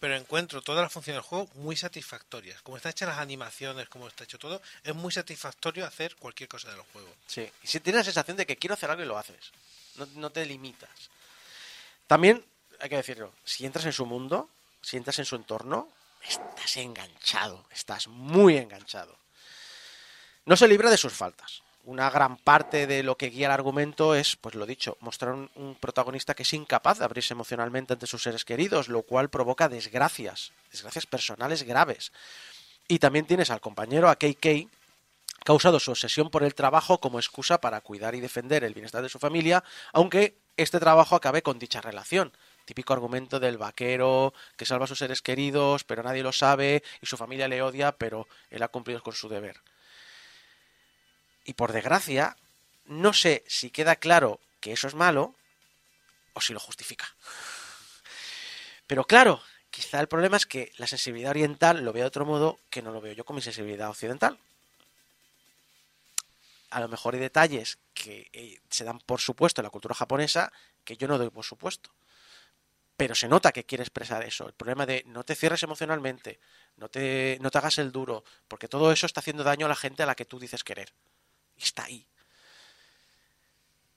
pero 0.00 0.16
encuentro 0.16 0.60
todas 0.60 0.82
las 0.82 0.92
funciones 0.92 1.22
del 1.22 1.28
juego 1.28 1.48
muy 1.54 1.76
satisfactorias. 1.76 2.60
Como 2.62 2.76
está 2.76 2.90
hecha 2.90 3.06
las 3.06 3.18
animaciones, 3.18 3.88
como 3.88 4.08
está 4.08 4.24
hecho 4.24 4.38
todo, 4.38 4.60
es 4.82 4.94
muy 4.94 5.12
satisfactorio 5.12 5.86
hacer 5.86 6.16
cualquier 6.16 6.48
cosa 6.48 6.70
del 6.70 6.80
juego. 6.80 7.14
Sí. 7.28 7.48
Y 7.62 7.66
si 7.66 7.78
tienes 7.80 8.00
la 8.00 8.04
sensación 8.04 8.36
de 8.36 8.46
que 8.46 8.56
quiero 8.56 8.74
hacer 8.74 8.90
algo 8.90 9.04
y 9.04 9.06
lo 9.06 9.18
haces. 9.18 9.52
No, 9.96 10.08
no 10.16 10.30
te 10.30 10.44
limitas. 10.44 10.90
También, 12.08 12.44
hay 12.80 12.88
que 12.88 12.96
decirlo, 12.96 13.32
si 13.44 13.64
entras 13.66 13.84
en 13.84 13.92
su 13.92 14.04
mundo, 14.04 14.50
si 14.82 14.96
entras 14.96 15.18
en 15.20 15.26
su 15.26 15.36
entorno, 15.36 15.88
estás 16.26 16.76
enganchado. 16.76 17.64
Estás 17.70 18.08
muy 18.08 18.56
enganchado. 18.56 19.16
No 20.46 20.56
se 20.56 20.68
libra 20.68 20.90
de 20.90 20.98
sus 20.98 21.14
faltas. 21.14 21.62
Una 21.84 22.10
gran 22.10 22.36
parte 22.36 22.86
de 22.86 23.02
lo 23.02 23.16
que 23.16 23.30
guía 23.30 23.46
el 23.46 23.52
argumento 23.52 24.14
es, 24.14 24.36
pues 24.36 24.54
lo 24.54 24.66
dicho, 24.66 24.98
mostrar 25.00 25.32
un, 25.34 25.76
protagonista 25.80 26.34
que 26.34 26.42
es 26.42 26.52
incapaz 26.52 26.98
de 26.98 27.06
abrirse 27.06 27.32
emocionalmente 27.32 27.94
ante 27.94 28.06
sus 28.06 28.22
seres 28.22 28.44
queridos, 28.44 28.88
lo 28.88 29.02
cual 29.02 29.30
provoca 29.30 29.70
desgracias, 29.70 30.52
desgracias 30.70 31.06
personales 31.06 31.62
graves. 31.62 32.12
Y 32.88 32.98
también 32.98 33.24
tienes 33.24 33.50
al 33.50 33.62
compañero, 33.62 34.10
a 34.10 34.16
KK, 34.16 34.40
que 34.40 34.68
ha 35.46 35.52
usado 35.52 35.80
su 35.80 35.92
obsesión 35.92 36.28
por 36.28 36.42
el 36.42 36.54
trabajo 36.54 37.00
como 37.00 37.18
excusa 37.18 37.60
para 37.62 37.80
cuidar 37.80 38.14
y 38.14 38.20
defender 38.20 38.64
el 38.64 38.74
bienestar 38.74 39.02
de 39.02 39.08
su 39.08 39.18
familia, 39.18 39.64
aunque 39.94 40.36
este 40.58 40.78
trabajo 40.78 41.16
acabe 41.16 41.42
con 41.42 41.58
dicha 41.58 41.80
relación. 41.80 42.32
Típico 42.66 42.92
argumento 42.92 43.40
del 43.40 43.56
vaquero 43.56 44.34
que 44.56 44.66
salva 44.66 44.84
a 44.84 44.88
sus 44.88 44.98
seres 44.98 45.22
queridos, 45.22 45.84
pero 45.84 46.02
nadie 46.02 46.22
lo 46.22 46.32
sabe 46.32 46.82
y 47.00 47.06
su 47.06 47.16
familia 47.16 47.48
le 47.48 47.62
odia, 47.62 47.92
pero 47.92 48.26
él 48.50 48.62
ha 48.62 48.68
cumplido 48.68 49.02
con 49.02 49.14
su 49.14 49.30
deber. 49.30 49.60
Y 51.44 51.54
por 51.54 51.72
desgracia, 51.72 52.36
no 52.86 53.12
sé 53.12 53.44
si 53.46 53.70
queda 53.70 53.96
claro 53.96 54.40
que 54.60 54.72
eso 54.72 54.88
es 54.88 54.94
malo 54.94 55.34
o 56.32 56.40
si 56.40 56.52
lo 56.52 56.60
justifica. 56.60 57.06
Pero 58.86 59.04
claro, 59.04 59.42
quizá 59.70 60.00
el 60.00 60.08
problema 60.08 60.36
es 60.36 60.46
que 60.46 60.72
la 60.76 60.86
sensibilidad 60.86 61.30
oriental 61.30 61.84
lo 61.84 61.92
vea 61.92 62.04
de 62.04 62.08
otro 62.08 62.26
modo 62.26 62.58
que 62.70 62.82
no 62.82 62.92
lo 62.92 63.00
veo 63.00 63.12
yo 63.12 63.24
con 63.24 63.36
mi 63.36 63.42
sensibilidad 63.42 63.90
occidental. 63.90 64.38
A 66.70 66.80
lo 66.80 66.88
mejor 66.88 67.14
hay 67.14 67.20
detalles 67.20 67.78
que 67.94 68.28
eh, 68.32 68.58
se 68.68 68.84
dan 68.84 68.98
por 68.98 69.20
supuesto 69.20 69.60
en 69.60 69.64
la 69.64 69.70
cultura 69.70 69.94
japonesa 69.94 70.52
que 70.84 70.96
yo 70.96 71.08
no 71.08 71.18
doy 71.18 71.30
por 71.30 71.44
supuesto. 71.44 71.90
Pero 72.96 73.14
se 73.14 73.28
nota 73.28 73.52
que 73.52 73.64
quiere 73.64 73.82
expresar 73.82 74.22
eso. 74.22 74.46
El 74.46 74.54
problema 74.54 74.86
de 74.86 75.02
no 75.06 75.24
te 75.24 75.34
cierres 75.34 75.62
emocionalmente, 75.62 76.38
no 76.76 76.88
te, 76.88 77.38
no 77.40 77.50
te 77.50 77.58
hagas 77.58 77.78
el 77.78 77.90
duro, 77.90 78.24
porque 78.48 78.68
todo 78.68 78.92
eso 78.92 79.06
está 79.06 79.20
haciendo 79.20 79.42
daño 79.42 79.66
a 79.66 79.68
la 79.68 79.76
gente 79.76 80.02
a 80.02 80.06
la 80.06 80.14
que 80.14 80.24
tú 80.24 80.38
dices 80.38 80.62
querer. 80.62 80.92
Está 81.58 81.84
ahí. 81.84 82.06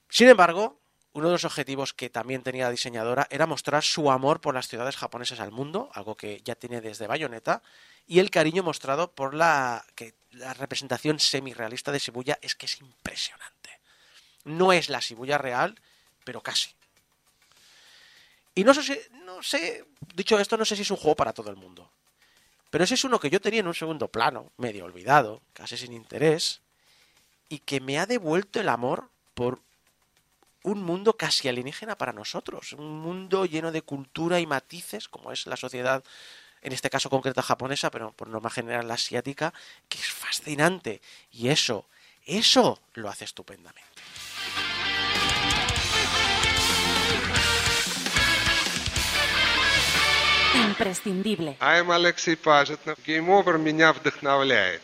Sin 0.10 0.28
embargo, 0.30 0.80
uno 1.14 1.28
de 1.28 1.34
los 1.34 1.46
objetivos 1.46 1.94
que 1.94 2.10
también 2.10 2.44
tenía 2.44 2.66
la 2.66 2.72
diseñadora 2.72 3.28
era 3.30 3.46
mostrar 3.48 3.84
su 3.84 4.12
amor 4.12 4.40
por 4.40 4.54
las 4.54 4.68
ciudades 4.68 4.96
japonesas 4.96 5.40
al 5.40 5.52
mundo, 5.52 5.90
algo 5.94 6.16
que 6.16 6.42
ya 6.44 6.56
tiene 6.56 6.82
desde 6.82 7.08
Bayonetta, 7.08 7.62
y 8.06 8.20
el 8.20 8.30
cariño 8.30 8.64
mostrado 8.64 9.12
por 9.12 9.34
la, 9.34 9.86
que 9.96 10.14
la 10.32 10.54
representación 10.54 11.20
semi-realista 11.20 11.92
de 11.92 12.00
Shibuya 12.00 12.40
es 12.42 12.56
que 12.56 12.68
es 12.68 12.80
impresionante. 12.80 13.80
No 14.46 14.72
es 14.72 14.90
la 14.90 15.00
Shibuya 15.00 15.38
real, 15.38 15.76
pero 16.24 16.42
casi. 16.42 16.70
Y 18.56 18.64
no 18.64 18.74
sé, 18.74 18.84
si- 18.84 19.00
no 19.26 19.44
sé, 19.44 19.86
dicho 20.16 20.40
esto, 20.40 20.56
no 20.58 20.66
sé 20.66 20.76
si 20.76 20.84
es 20.84 20.92
un 20.92 20.98
juego 20.98 21.16
para 21.16 21.34
todo 21.34 21.50
el 21.50 21.58
mundo. 21.58 21.92
Pero 22.70 22.84
ese 22.84 22.94
es 22.96 23.04
uno 23.04 23.20
que 23.20 23.30
yo 23.30 23.42
tenía 23.42 23.60
en 23.60 23.68
un 23.68 23.74
segundo 23.74 24.08
plano, 24.08 24.52
medio 24.58 24.86
olvidado, 24.86 25.42
casi 25.54 25.78
sin 25.78 25.94
interés, 25.94 26.62
y 27.49 27.59
que 27.59 27.81
me 27.81 27.99
ha 27.99 28.07
devuelto 28.07 28.61
el 28.61 28.69
amor 28.69 29.09
por 29.35 29.61
un 30.63 30.83
mundo 30.83 31.17
casi 31.17 31.49
alienígena 31.49 31.97
para 31.97 32.13
nosotros, 32.13 32.73
un 32.73 33.01
mundo 33.01 33.47
lleno 33.47 33.73
de 33.73 33.83
cultura 33.83 34.41
y 34.41 34.47
matices, 34.47 35.09
como 35.09 35.33
es 35.33 35.47
la 35.47 35.57
sociedad, 35.57 36.05
en 36.63 36.73
este 36.73 36.91
caso 36.91 37.11
concreta 37.11 37.43
japonesa, 37.43 37.91
pero 37.91 38.13
por 38.13 38.29
norma 38.29 38.51
general 38.51 38.87
la 38.87 38.95
asiática, 38.95 39.53
que 39.89 39.99
es 39.99 40.09
fascinante. 40.09 41.03
Y 41.33 41.49
eso, 41.49 41.87
eso 42.25 42.81
lo 42.95 43.09
hace 43.09 43.25
estupendamente. 43.25 43.91
Imprescindible. 50.55 51.57
I'm 51.61 51.91
Алексей 51.91 52.37
Пажетнов. 52.37 52.99
Game 53.07 53.31
Over 53.33 53.59
меня 53.59 53.93
вдохновляет. 53.93 54.83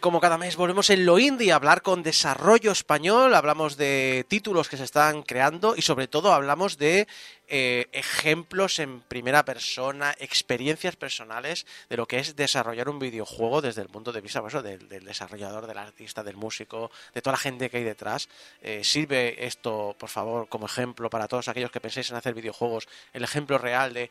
Como 0.00 0.20
cada 0.20 0.38
mes 0.38 0.56
volvemos 0.56 0.90
en 0.90 1.06
lo 1.06 1.18
indie 1.18 1.52
a 1.52 1.56
hablar 1.56 1.82
con 1.82 2.02
desarrollo 2.02 2.72
español, 2.72 3.34
hablamos 3.34 3.76
de 3.76 4.24
títulos 4.28 4.68
que 4.68 4.76
se 4.76 4.84
están 4.84 5.22
creando 5.22 5.74
y 5.76 5.82
sobre 5.82 6.08
todo 6.08 6.32
hablamos 6.32 6.78
de 6.78 7.06
eh, 7.48 7.88
ejemplos 7.92 8.78
en 8.78 9.00
primera 9.00 9.44
persona, 9.44 10.14
experiencias 10.18 10.96
personales 10.96 11.66
de 11.88 11.96
lo 11.96 12.06
que 12.06 12.18
es 12.18 12.36
desarrollar 12.36 12.88
un 12.88 12.98
videojuego 12.98 13.60
desde 13.60 13.82
el 13.82 13.88
punto 13.88 14.12
de 14.12 14.20
vista 14.20 14.40
pues, 14.40 14.54
eso, 14.54 14.62
del, 14.62 14.88
del 14.88 15.04
desarrollador, 15.04 15.66
del 15.66 15.78
artista, 15.78 16.22
del 16.22 16.36
músico, 16.36 16.90
de 17.12 17.22
toda 17.22 17.32
la 17.32 17.38
gente 17.38 17.68
que 17.68 17.78
hay 17.78 17.84
detrás. 17.84 18.28
Eh, 18.62 18.82
sirve 18.84 19.46
esto, 19.46 19.94
por 19.98 20.08
favor, 20.08 20.48
como 20.48 20.66
ejemplo 20.66 21.10
para 21.10 21.28
todos 21.28 21.48
aquellos 21.48 21.70
que 21.70 21.80
penséis 21.80 22.10
en 22.10 22.16
hacer 22.16 22.34
videojuegos, 22.34 22.88
el 23.12 23.24
ejemplo 23.24 23.58
real 23.58 23.92
de 23.92 24.10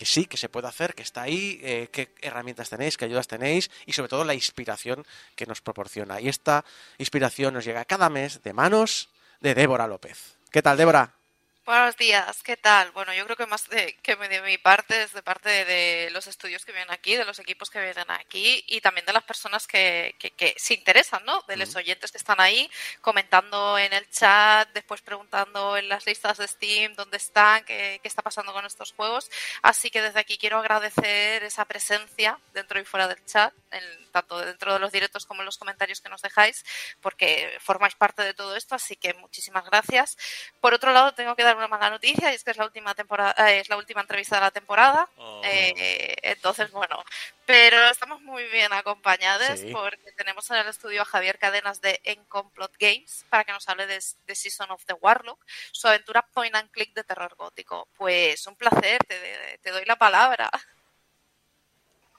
que 0.00 0.06
sí, 0.06 0.24
que 0.24 0.38
se 0.38 0.48
puede 0.48 0.66
hacer, 0.66 0.94
que 0.94 1.02
está 1.02 1.20
ahí, 1.20 1.60
eh, 1.62 1.90
qué 1.92 2.14
herramientas 2.22 2.70
tenéis, 2.70 2.96
qué 2.96 3.04
ayudas 3.04 3.28
tenéis 3.28 3.70
y 3.84 3.92
sobre 3.92 4.08
todo 4.08 4.24
la 4.24 4.32
inspiración 4.32 5.04
que 5.36 5.44
nos 5.44 5.60
proporciona. 5.60 6.22
Y 6.22 6.30
esta 6.30 6.64
inspiración 6.96 7.52
nos 7.52 7.66
llega 7.66 7.84
cada 7.84 8.08
mes 8.08 8.42
de 8.42 8.54
manos 8.54 9.10
de 9.42 9.54
Débora 9.54 9.86
López. 9.86 10.38
¿Qué 10.50 10.62
tal, 10.62 10.78
Débora? 10.78 11.19
Buenos 11.66 11.96
días, 11.98 12.42
¿qué 12.42 12.56
tal? 12.56 12.90
Bueno, 12.92 13.12
yo 13.12 13.24
creo 13.26 13.36
que 13.36 13.46
más 13.46 13.68
de, 13.68 13.94
que 14.02 14.16
de 14.16 14.40
mi 14.40 14.56
parte 14.56 15.02
es 15.02 15.12
de 15.12 15.22
parte 15.22 15.64
de 15.66 16.08
los 16.10 16.26
estudios 16.26 16.64
que 16.64 16.72
vienen 16.72 16.90
aquí, 16.90 17.14
de 17.16 17.24
los 17.24 17.38
equipos 17.38 17.68
que 17.70 17.78
vienen 17.80 18.10
aquí 18.10 18.64
y 18.66 18.80
también 18.80 19.06
de 19.06 19.12
las 19.12 19.22
personas 19.22 19.66
que, 19.66 20.16
que, 20.18 20.30
que 20.30 20.54
se 20.56 20.74
interesan, 20.74 21.24
¿no? 21.26 21.42
De 21.46 21.58
los 21.58 21.76
oyentes 21.76 22.10
que 22.10 22.18
están 22.18 22.40
ahí 22.40 22.68
comentando 23.02 23.78
en 23.78 23.92
el 23.92 24.08
chat, 24.10 24.70
después 24.72 25.02
preguntando 25.02 25.76
en 25.76 25.88
las 25.88 26.06
listas 26.06 26.38
de 26.38 26.48
Steam 26.48 26.94
dónde 26.94 27.18
están, 27.18 27.62
qué, 27.64 28.00
qué 28.02 28.08
está 28.08 28.22
pasando 28.22 28.52
con 28.52 28.64
estos 28.64 28.92
juegos. 28.92 29.30
Así 29.62 29.90
que 29.90 30.00
desde 30.00 30.18
aquí 30.18 30.38
quiero 30.38 30.58
agradecer 30.58 31.44
esa 31.44 31.66
presencia 31.66 32.40
dentro 32.54 32.80
y 32.80 32.84
fuera 32.84 33.06
del 33.06 33.24
chat, 33.26 33.52
en, 33.70 34.10
tanto 34.10 34.38
dentro 34.38 34.72
de 34.72 34.78
los 34.80 34.90
directos 34.92 35.26
como 35.26 35.42
en 35.42 35.46
los 35.46 35.58
comentarios 35.58 36.00
que 36.00 36.08
nos 36.08 36.22
dejáis, 36.22 36.64
porque 37.00 37.58
formáis 37.60 37.94
parte 37.94 38.22
de 38.22 38.34
todo 38.34 38.56
esto, 38.56 38.74
así 38.74 38.96
que 38.96 39.14
muchísimas 39.14 39.64
gracias. 39.66 40.16
Por 40.60 40.74
otro 40.74 40.92
lado, 40.92 41.12
tengo 41.14 41.36
que 41.36 41.44
dar 41.44 41.49
una 41.56 41.68
mala 41.68 41.90
noticia 41.90 42.30
y 42.32 42.34
es 42.34 42.44
que 42.44 42.50
es 42.52 42.56
la 42.56 42.64
última 42.64 42.94
temporada, 42.94 43.34
eh, 43.50 43.60
es 43.60 43.68
la 43.68 43.76
última 43.76 44.00
entrevista 44.00 44.36
de 44.36 44.40
la 44.42 44.50
temporada. 44.50 45.08
Oh. 45.16 45.40
Eh, 45.44 46.14
entonces, 46.22 46.70
bueno, 46.70 47.02
pero 47.46 47.78
estamos 47.88 48.20
muy 48.22 48.44
bien 48.48 48.72
acompañados 48.72 49.58
Sí. 49.60 49.70
porque 49.72 50.12
tenemos 50.12 50.50
en 50.50 50.56
el 50.58 50.68
estudio 50.68 51.02
a 51.02 51.04
Javier 51.04 51.38
Cadenas 51.38 51.80
de 51.80 52.00
Encomplot 52.04 52.72
Games 52.78 53.24
para 53.28 53.44
que 53.44 53.52
nos 53.52 53.68
hable 53.68 53.86
de, 53.86 54.02
de 54.26 54.34
Season 54.34 54.70
of 54.70 54.84
the 54.86 54.94
Warlock, 54.94 55.44
su 55.72 55.88
aventura 55.88 56.22
point 56.22 56.54
and 56.54 56.70
click 56.70 56.92
de 56.94 57.04
terror 57.04 57.34
gótico. 57.36 57.88
Pues 57.96 58.46
un 58.46 58.56
placer, 58.56 58.98
te, 59.06 59.58
te 59.62 59.70
doy 59.70 59.84
la 59.84 59.96
palabra. 59.96 60.50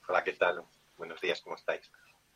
Hola, 0.08 0.24
¿qué 0.24 0.34
tal? 0.34 0.64
Buenos 0.98 1.22
días, 1.22 1.42
¿cómo 1.42 1.56
estáis? 1.56 1.90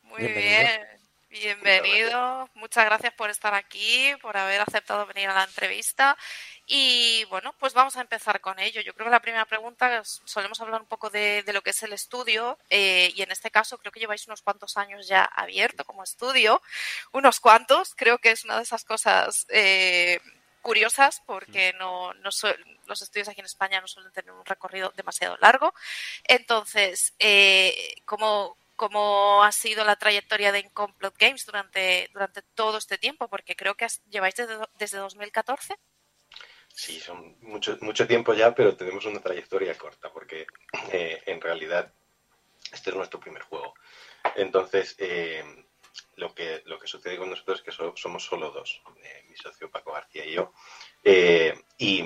Muy 0.03 0.19
Bienvenido. 0.21 0.59
bien. 0.59 1.04
Bienvenido. 1.39 2.49
Muchas 2.53 2.85
gracias 2.85 3.13
por 3.13 3.29
estar 3.29 3.53
aquí, 3.53 4.13
por 4.21 4.37
haber 4.37 4.61
aceptado 4.61 5.05
venir 5.05 5.27
a 5.27 5.33
la 5.33 5.43
entrevista. 5.43 6.17
Y 6.65 7.25
bueno, 7.25 7.53
pues 7.59 7.73
vamos 7.73 7.97
a 7.97 8.01
empezar 8.01 8.39
con 8.39 8.57
ello. 8.57 8.79
Yo 8.79 8.93
creo 8.93 9.05
que 9.07 9.11
la 9.11 9.19
primera 9.19 9.43
pregunta, 9.43 10.01
solemos 10.05 10.61
hablar 10.61 10.79
un 10.81 10.87
poco 10.87 11.09
de, 11.09 11.43
de 11.43 11.51
lo 11.51 11.61
que 11.61 11.71
es 11.71 11.83
el 11.83 11.91
estudio 11.91 12.57
eh, 12.69 13.11
y 13.15 13.21
en 13.21 13.31
este 13.31 13.51
caso 13.51 13.77
creo 13.77 13.91
que 13.91 13.99
lleváis 13.99 14.25
unos 14.27 14.41
cuantos 14.41 14.77
años 14.77 15.09
ya 15.09 15.25
abierto 15.25 15.83
como 15.83 16.03
estudio. 16.03 16.61
Unos 17.11 17.41
cuantos, 17.41 17.95
creo 17.95 18.17
que 18.19 18.31
es 18.31 18.45
una 18.45 18.55
de 18.55 18.63
esas 18.63 18.85
cosas 18.85 19.45
eh, 19.49 20.21
curiosas 20.61 21.21
porque 21.25 21.73
no, 21.73 22.13
no 22.13 22.31
su- 22.31 22.47
los 22.85 23.01
estudios 23.01 23.27
aquí 23.27 23.41
en 23.41 23.45
España 23.45 23.81
no 23.81 23.87
suelen 23.89 24.13
tener 24.13 24.31
un 24.31 24.45
recorrido 24.45 24.93
demasiado 24.95 25.35
largo. 25.41 25.73
Entonces, 26.23 27.13
eh, 27.19 27.95
¿cómo, 28.05 28.55
¿cómo 28.75 29.43
ha 29.43 29.51
sido 29.51 29.83
la 29.85 29.95
trayectoria 29.97 30.51
de 30.51 30.59
Incomplot 30.59 31.15
Games 31.17 31.45
durante, 31.45 32.09
durante 32.13 32.41
todo 32.55 32.77
este 32.77 32.97
tiempo? 32.97 33.29
Porque 33.29 33.55
creo 33.55 33.75
que 33.75 33.87
lleváis 34.09 34.35
desde, 34.35 34.57
desde 34.79 34.97
2014. 34.99 35.75
Sí, 36.73 36.99
son 36.99 37.37
mucho, 37.41 37.77
mucho 37.81 38.07
tiempo 38.07 38.33
ya, 38.33 38.53
pero 38.53 38.75
tenemos 38.75 39.05
una 39.05 39.21
trayectoria 39.21 39.77
corta, 39.77 40.11
porque 40.11 40.45
eh, 40.91 41.21
en 41.25 41.39
realidad 41.41 41.93
este 42.71 42.89
es 42.91 42.95
nuestro 42.95 43.19
primer 43.19 43.43
juego. 43.43 43.73
Entonces, 44.35 44.95
eh, 44.99 45.43
lo, 46.17 46.33
que, 46.35 46.63
lo 46.65 46.79
que 46.79 46.87
sucede 46.87 47.17
con 47.17 47.29
nosotros 47.29 47.59
es 47.59 47.65
que 47.65 47.71
so- 47.71 47.95
somos 47.95 48.25
solo 48.25 48.51
dos, 48.51 48.81
eh, 49.03 49.25
mi 49.29 49.35
socio 49.37 49.71
Paco 49.71 49.93
García 49.93 50.25
y 50.25 50.33
yo, 50.33 50.53
y 51.77 52.03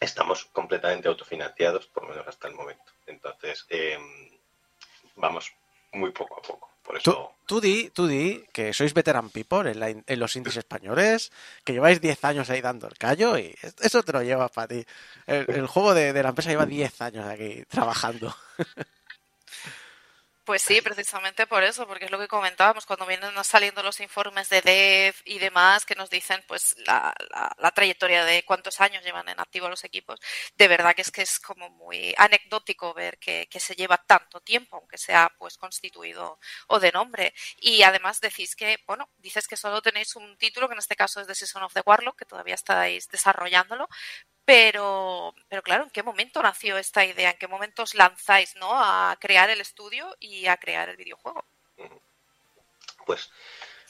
estamos 0.00 0.46
completamente 0.46 1.08
autofinanciados, 1.08 1.86
por 1.88 2.04
lo 2.04 2.10
menos 2.10 2.26
hasta 2.28 2.48
el 2.48 2.54
momento. 2.54 2.92
Entonces, 3.06 3.66
vamos 5.16 5.52
muy 5.92 6.10
poco 6.12 6.38
a 6.38 6.42
poco. 6.42 6.70
Por 6.82 6.96
eso 6.96 7.32
tú 7.46 7.60
di, 7.60 7.90
tú 7.90 8.06
di 8.06 8.44
que 8.52 8.72
sois 8.72 8.94
veteran 8.94 9.30
people 9.30 9.68
en, 9.70 9.80
la 9.80 9.88
en 9.90 10.18
los 10.20 10.36
indies 10.36 10.56
españoles, 10.56 11.32
que 11.64 11.72
lleváis 11.72 12.00
10 12.00 12.22
años 12.24 12.48
ahí 12.50 12.60
dando 12.60 12.86
el 12.88 12.96
callo 12.98 13.36
y 13.38 13.54
es- 13.62 13.74
eso 13.80 14.02
te 14.02 14.12
lo 14.12 14.22
llevas 14.22 14.50
para 14.52 14.68
ti. 14.68 14.84
El, 15.26 15.46
el 15.50 15.66
juego 15.66 15.94
de, 15.94 16.12
de 16.12 16.22
la 16.22 16.28
empresa 16.30 16.50
lleva 16.50 16.66
10 16.66 17.00
años 17.02 17.26
aquí 17.26 17.64
trabajando. 17.68 18.34
Pues 20.46 20.62
sí, 20.62 20.80
precisamente 20.80 21.44
por 21.48 21.64
eso, 21.64 21.88
porque 21.88 22.04
es 22.04 22.10
lo 22.12 22.20
que 22.20 22.28
comentábamos 22.28 22.86
cuando 22.86 23.04
vienen 23.04 23.32
saliendo 23.42 23.82
los 23.82 23.98
informes 23.98 24.48
de 24.48 24.60
Dev 24.62 25.14
y 25.24 25.40
demás 25.40 25.84
que 25.84 25.96
nos 25.96 26.08
dicen 26.08 26.44
pues 26.46 26.76
la, 26.86 27.12
la- 27.30 27.52
la 27.58 27.70
trayectoria 27.72 28.24
de 28.24 28.44
cuántos 28.44 28.80
años 28.80 29.02
llevan 29.04 29.28
en 29.28 29.40
activo 29.40 29.68
los 29.68 29.82
equipos. 29.82 30.20
De 30.56 30.68
verdad 30.68 30.94
que 30.94 31.02
es 31.02 31.10
que 31.10 31.22
es 31.22 31.40
como 31.40 31.68
muy 31.70 32.14
anecdótico 32.16 32.94
ver 32.94 33.18
que, 33.18 33.48
que 33.50 33.58
se 33.58 33.74
lleva 33.74 33.96
tanto 34.06 34.40
tiempo, 34.40 34.76
aunque 34.76 34.98
sea 34.98 35.32
pues 35.36 35.56
constituido 35.58 36.38
o 36.68 36.78
de 36.78 36.92
nombre. 36.92 37.34
Y 37.58 37.82
además 37.82 38.20
decís 38.20 38.54
que, 38.54 38.78
bueno, 38.86 39.10
dices 39.16 39.48
que 39.48 39.56
solo 39.56 39.82
tenéis 39.82 40.14
un 40.14 40.38
título, 40.38 40.68
que 40.68 40.74
en 40.74 40.78
este 40.78 40.94
caso 40.94 41.20
es 41.20 41.26
The 41.26 41.34
Season 41.34 41.64
of 41.64 41.74
the 41.74 41.82
Warlock, 41.84 42.16
que 42.20 42.24
todavía 42.24 42.54
estáis 42.54 43.08
desarrollándolo, 43.08 43.88
pero, 44.46 45.34
pero 45.48 45.62
claro, 45.62 45.82
¿en 45.84 45.90
qué 45.90 46.04
momento 46.04 46.40
nació 46.40 46.78
esta 46.78 47.04
idea? 47.04 47.32
¿En 47.32 47.38
qué 47.38 47.48
momento 47.48 47.82
os 47.82 47.94
lanzáis 47.94 48.54
¿no? 48.54 48.70
a 48.72 49.16
crear 49.20 49.50
el 49.50 49.60
estudio 49.60 50.16
y 50.20 50.46
a 50.46 50.56
crear 50.56 50.88
el 50.88 50.96
videojuego? 50.96 51.44
Pues 53.04 53.30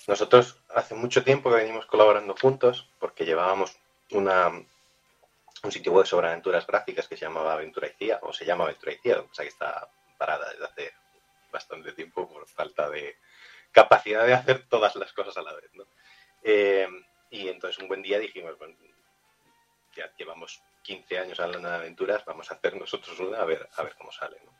nosotros 0.07 0.59
hace 0.75 0.95
mucho 0.95 1.23
tiempo 1.23 1.51
que 1.51 1.57
venimos 1.57 1.85
colaborando 1.85 2.35
juntos 2.41 2.89
porque 2.99 3.27
llevábamos 3.27 3.77
una, 4.11 4.49
un 4.49 5.73
sitio 5.73 5.93
web 5.93 6.07
sobre 6.07 6.29
aventuras 6.29 6.67
gráficas 6.67 7.07
que 7.07 7.19
se 7.19 7.27
llamaba 7.27 7.53
Aventura 7.53 7.89
ICIA, 7.89 8.21
o 8.23 8.33
se 8.33 8.47
llama 8.47 8.65
Aventura 8.65 8.93
ICIA, 8.93 9.21
o 9.21 9.35
sea 9.35 9.45
que 9.45 9.51
está 9.51 9.91
parada 10.17 10.51
desde 10.51 10.65
hace 10.65 10.95
bastante 11.53 11.93
tiempo 11.93 12.29
por 12.29 12.49
falta 12.49 12.89
de 12.89 13.17
capacidad 13.73 14.27
de 14.27 14.33
hacer 14.33 14.67
todas 14.69 14.97
las 14.97 15.13
cosas 15.13 15.37
a 15.37 15.43
la 15.43 15.53
vez. 15.53 15.71
¿no? 15.75 15.85
Eh, 16.43 16.89
y 17.29 17.49
entonces 17.49 17.79
un 17.79 17.89
buen 17.89 18.01
día 18.01 18.19
dijimos, 18.19 18.57
bueno, 18.57 18.75
ya 19.97 20.13
llevamos 20.17 20.63
15 20.83 21.19
años 21.19 21.41
hablando 21.41 21.69
de 21.69 21.75
aventuras, 21.75 22.25
vamos 22.25 22.51
a 22.51 22.55
hacer 22.55 22.77
nosotros 22.77 23.19
una 23.21 23.41
a 23.41 23.45
ver, 23.45 23.69
a 23.77 23.83
ver 23.83 23.95
cómo 23.97 24.13
sale. 24.13 24.41
¿no? 24.45 24.53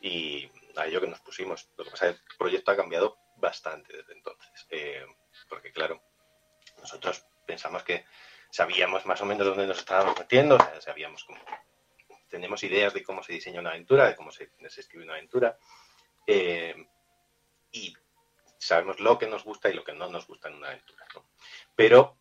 Y 0.00 0.50
a 0.76 0.86
ello 0.86 1.00
que 1.00 1.08
nos 1.08 1.20
pusimos. 1.20 1.68
Lo 1.76 1.84
que 1.84 1.90
pasa 1.90 2.08
es 2.08 2.16
que 2.16 2.32
el 2.32 2.36
proyecto 2.38 2.70
ha 2.70 2.76
cambiado 2.76 3.18
bastante 3.36 3.96
desde 3.96 4.12
entonces. 4.12 4.66
Eh, 4.70 5.04
porque, 5.48 5.72
claro, 5.72 6.02
nosotros 6.78 7.24
pensamos 7.46 7.82
que 7.82 8.04
sabíamos 8.50 9.06
más 9.06 9.20
o 9.20 9.26
menos 9.26 9.46
dónde 9.46 9.66
nos 9.66 9.78
estábamos 9.78 10.18
metiendo, 10.18 10.56
o 10.56 10.58
sea, 10.58 10.80
sabíamos 10.80 11.24
cómo. 11.24 11.40
Tenemos 12.28 12.62
ideas 12.64 12.92
de 12.92 13.02
cómo 13.02 13.22
se 13.22 13.32
diseña 13.32 13.60
una 13.60 13.70
aventura, 13.70 14.06
de 14.06 14.16
cómo 14.16 14.30
se, 14.30 14.50
se 14.68 14.80
escribe 14.80 15.04
una 15.04 15.14
aventura. 15.14 15.58
eh, 16.26 16.86
y 17.72 17.94
sabemos 18.58 19.00
lo 19.00 19.18
que 19.18 19.26
nos 19.26 19.44
gusta 19.44 19.68
y 19.68 19.74
lo 19.74 19.84
que 19.84 19.92
no 19.92 20.08
nos 20.08 20.26
gusta 20.26 20.48
en 20.48 20.54
una 20.54 20.68
aventura. 20.68 21.06
¿no? 21.14 21.24
Pero 21.74 22.16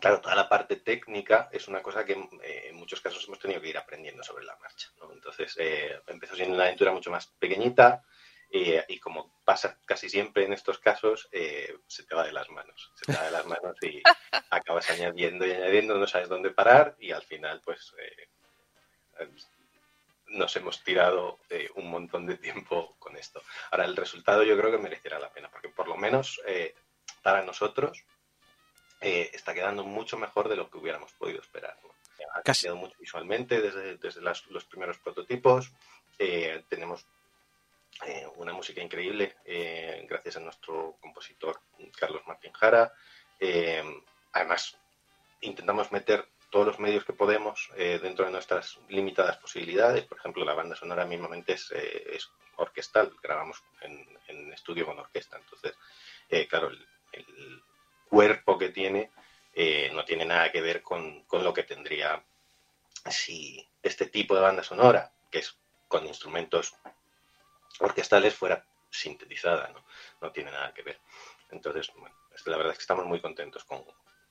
Claro, 0.00 0.20
toda 0.20 0.34
la 0.34 0.48
parte 0.48 0.76
técnica 0.76 1.48
es 1.52 1.68
una 1.68 1.80
cosa 1.80 2.04
que 2.04 2.12
eh, 2.42 2.68
en 2.68 2.76
muchos 2.76 3.00
casos 3.00 3.24
hemos 3.26 3.38
tenido 3.38 3.60
que 3.60 3.68
ir 3.68 3.78
aprendiendo 3.78 4.22
sobre 4.22 4.44
la 4.44 4.56
marcha. 4.56 4.88
¿no? 5.00 5.12
Entonces, 5.12 5.56
eh, 5.58 6.00
empezó 6.08 6.34
siendo 6.34 6.54
una 6.54 6.64
aventura 6.64 6.92
mucho 6.92 7.10
más 7.10 7.28
pequeñita 7.38 8.04
eh, 8.50 8.84
y 8.88 8.98
como 8.98 9.40
pasa 9.44 9.78
casi 9.84 10.08
siempre 10.08 10.44
en 10.44 10.52
estos 10.52 10.78
casos, 10.78 11.28
eh, 11.32 11.78
se 11.86 12.04
te 12.04 12.14
va 12.14 12.24
de 12.24 12.32
las 12.32 12.48
manos. 12.50 12.92
Se 12.94 13.06
te 13.06 13.18
va 13.18 13.24
de 13.24 13.30
las 13.30 13.46
manos 13.46 13.76
y 13.82 14.02
acabas 14.50 14.88
añadiendo 14.90 15.46
y 15.46 15.52
añadiendo, 15.52 15.96
no 15.96 16.06
sabes 16.06 16.28
dónde 16.28 16.50
parar 16.50 16.96
y 16.98 17.12
al 17.12 17.22
final, 17.22 17.60
pues, 17.64 17.94
eh, 17.98 19.28
nos 20.28 20.54
hemos 20.56 20.82
tirado 20.82 21.38
eh, 21.50 21.70
un 21.76 21.88
montón 21.90 22.26
de 22.26 22.36
tiempo 22.36 22.96
con 22.98 23.16
esto. 23.16 23.42
Ahora, 23.70 23.84
el 23.84 23.96
resultado 23.96 24.42
yo 24.42 24.56
creo 24.56 24.70
que 24.70 24.78
merecerá 24.78 25.18
la 25.18 25.32
pena, 25.32 25.50
porque 25.50 25.68
por 25.68 25.88
lo 25.88 25.96
menos 25.96 26.40
para 27.22 27.42
nosotros 27.42 28.04
eh, 29.00 29.30
está 29.32 29.54
quedando 29.54 29.84
mucho 29.84 30.16
mejor 30.16 30.48
de 30.48 30.56
lo 30.56 30.70
que 30.70 30.78
hubiéramos 30.78 31.12
podido 31.14 31.40
esperar. 31.40 31.76
¿no? 31.82 31.90
Ha 32.34 32.42
Casi- 32.42 32.66
cambiado 32.66 32.86
mucho 32.86 32.98
visualmente 32.98 33.60
desde, 33.60 33.96
desde 33.98 34.20
las- 34.22 34.46
los 34.46 34.64
primeros 34.64 34.98
prototipos. 34.98 35.70
Eh, 36.18 36.64
tenemos 36.68 37.06
eh, 38.06 38.26
una 38.36 38.52
música 38.52 38.82
increíble 38.82 39.36
eh, 39.44 40.04
gracias 40.08 40.36
a 40.36 40.40
nuestro 40.40 40.96
compositor 41.00 41.60
Carlos 41.98 42.22
Martín 42.26 42.52
Jara. 42.52 42.92
Eh, 43.40 43.82
además, 44.32 44.78
intentamos 45.40 45.92
meter 45.92 46.26
todos 46.50 46.66
los 46.66 46.78
medios 46.78 47.04
que 47.04 47.12
podemos 47.12 47.70
eh, 47.76 47.98
dentro 48.02 48.24
de 48.24 48.30
nuestras 48.32 48.78
limitadas 48.88 49.36
posibilidades. 49.38 50.04
Por 50.04 50.18
ejemplo, 50.18 50.44
la 50.44 50.54
banda 50.54 50.76
sonora 50.76 51.04
mismamente 51.04 51.54
es, 51.54 51.70
es 51.72 52.30
orquestal, 52.56 53.14
grabamos 53.22 53.62
en, 53.82 54.06
en 54.28 54.52
estudio 54.52 54.86
con 54.86 54.98
orquesta. 54.98 55.36
Entonces, 55.38 55.74
claro, 56.48 56.68
el, 56.68 56.86
el 57.12 57.62
cuerpo 58.16 58.56
que 58.56 58.70
tiene 58.70 59.10
eh, 59.54 59.90
no 59.92 60.06
tiene 60.06 60.24
nada 60.24 60.50
que 60.50 60.62
ver 60.62 60.80
con, 60.80 61.24
con 61.24 61.44
lo 61.44 61.52
que 61.52 61.64
tendría 61.64 62.24
si 63.10 63.66
este 63.82 64.06
tipo 64.06 64.34
de 64.34 64.40
banda 64.40 64.62
sonora, 64.62 65.12
que 65.30 65.40
es 65.40 65.54
con 65.86 66.06
instrumentos 66.06 66.74
orquestales, 67.80 68.34
fuera 68.34 68.66
sintetizada, 68.90 69.68
¿no? 69.68 69.84
No 70.22 70.32
tiene 70.32 70.50
nada 70.50 70.72
que 70.72 70.82
ver. 70.82 70.98
Entonces, 71.50 71.90
bueno, 71.94 72.16
la 72.46 72.56
verdad 72.56 72.72
es 72.72 72.78
que 72.78 72.82
estamos 72.84 73.04
muy 73.04 73.20
contentos 73.20 73.64
con, 73.64 73.84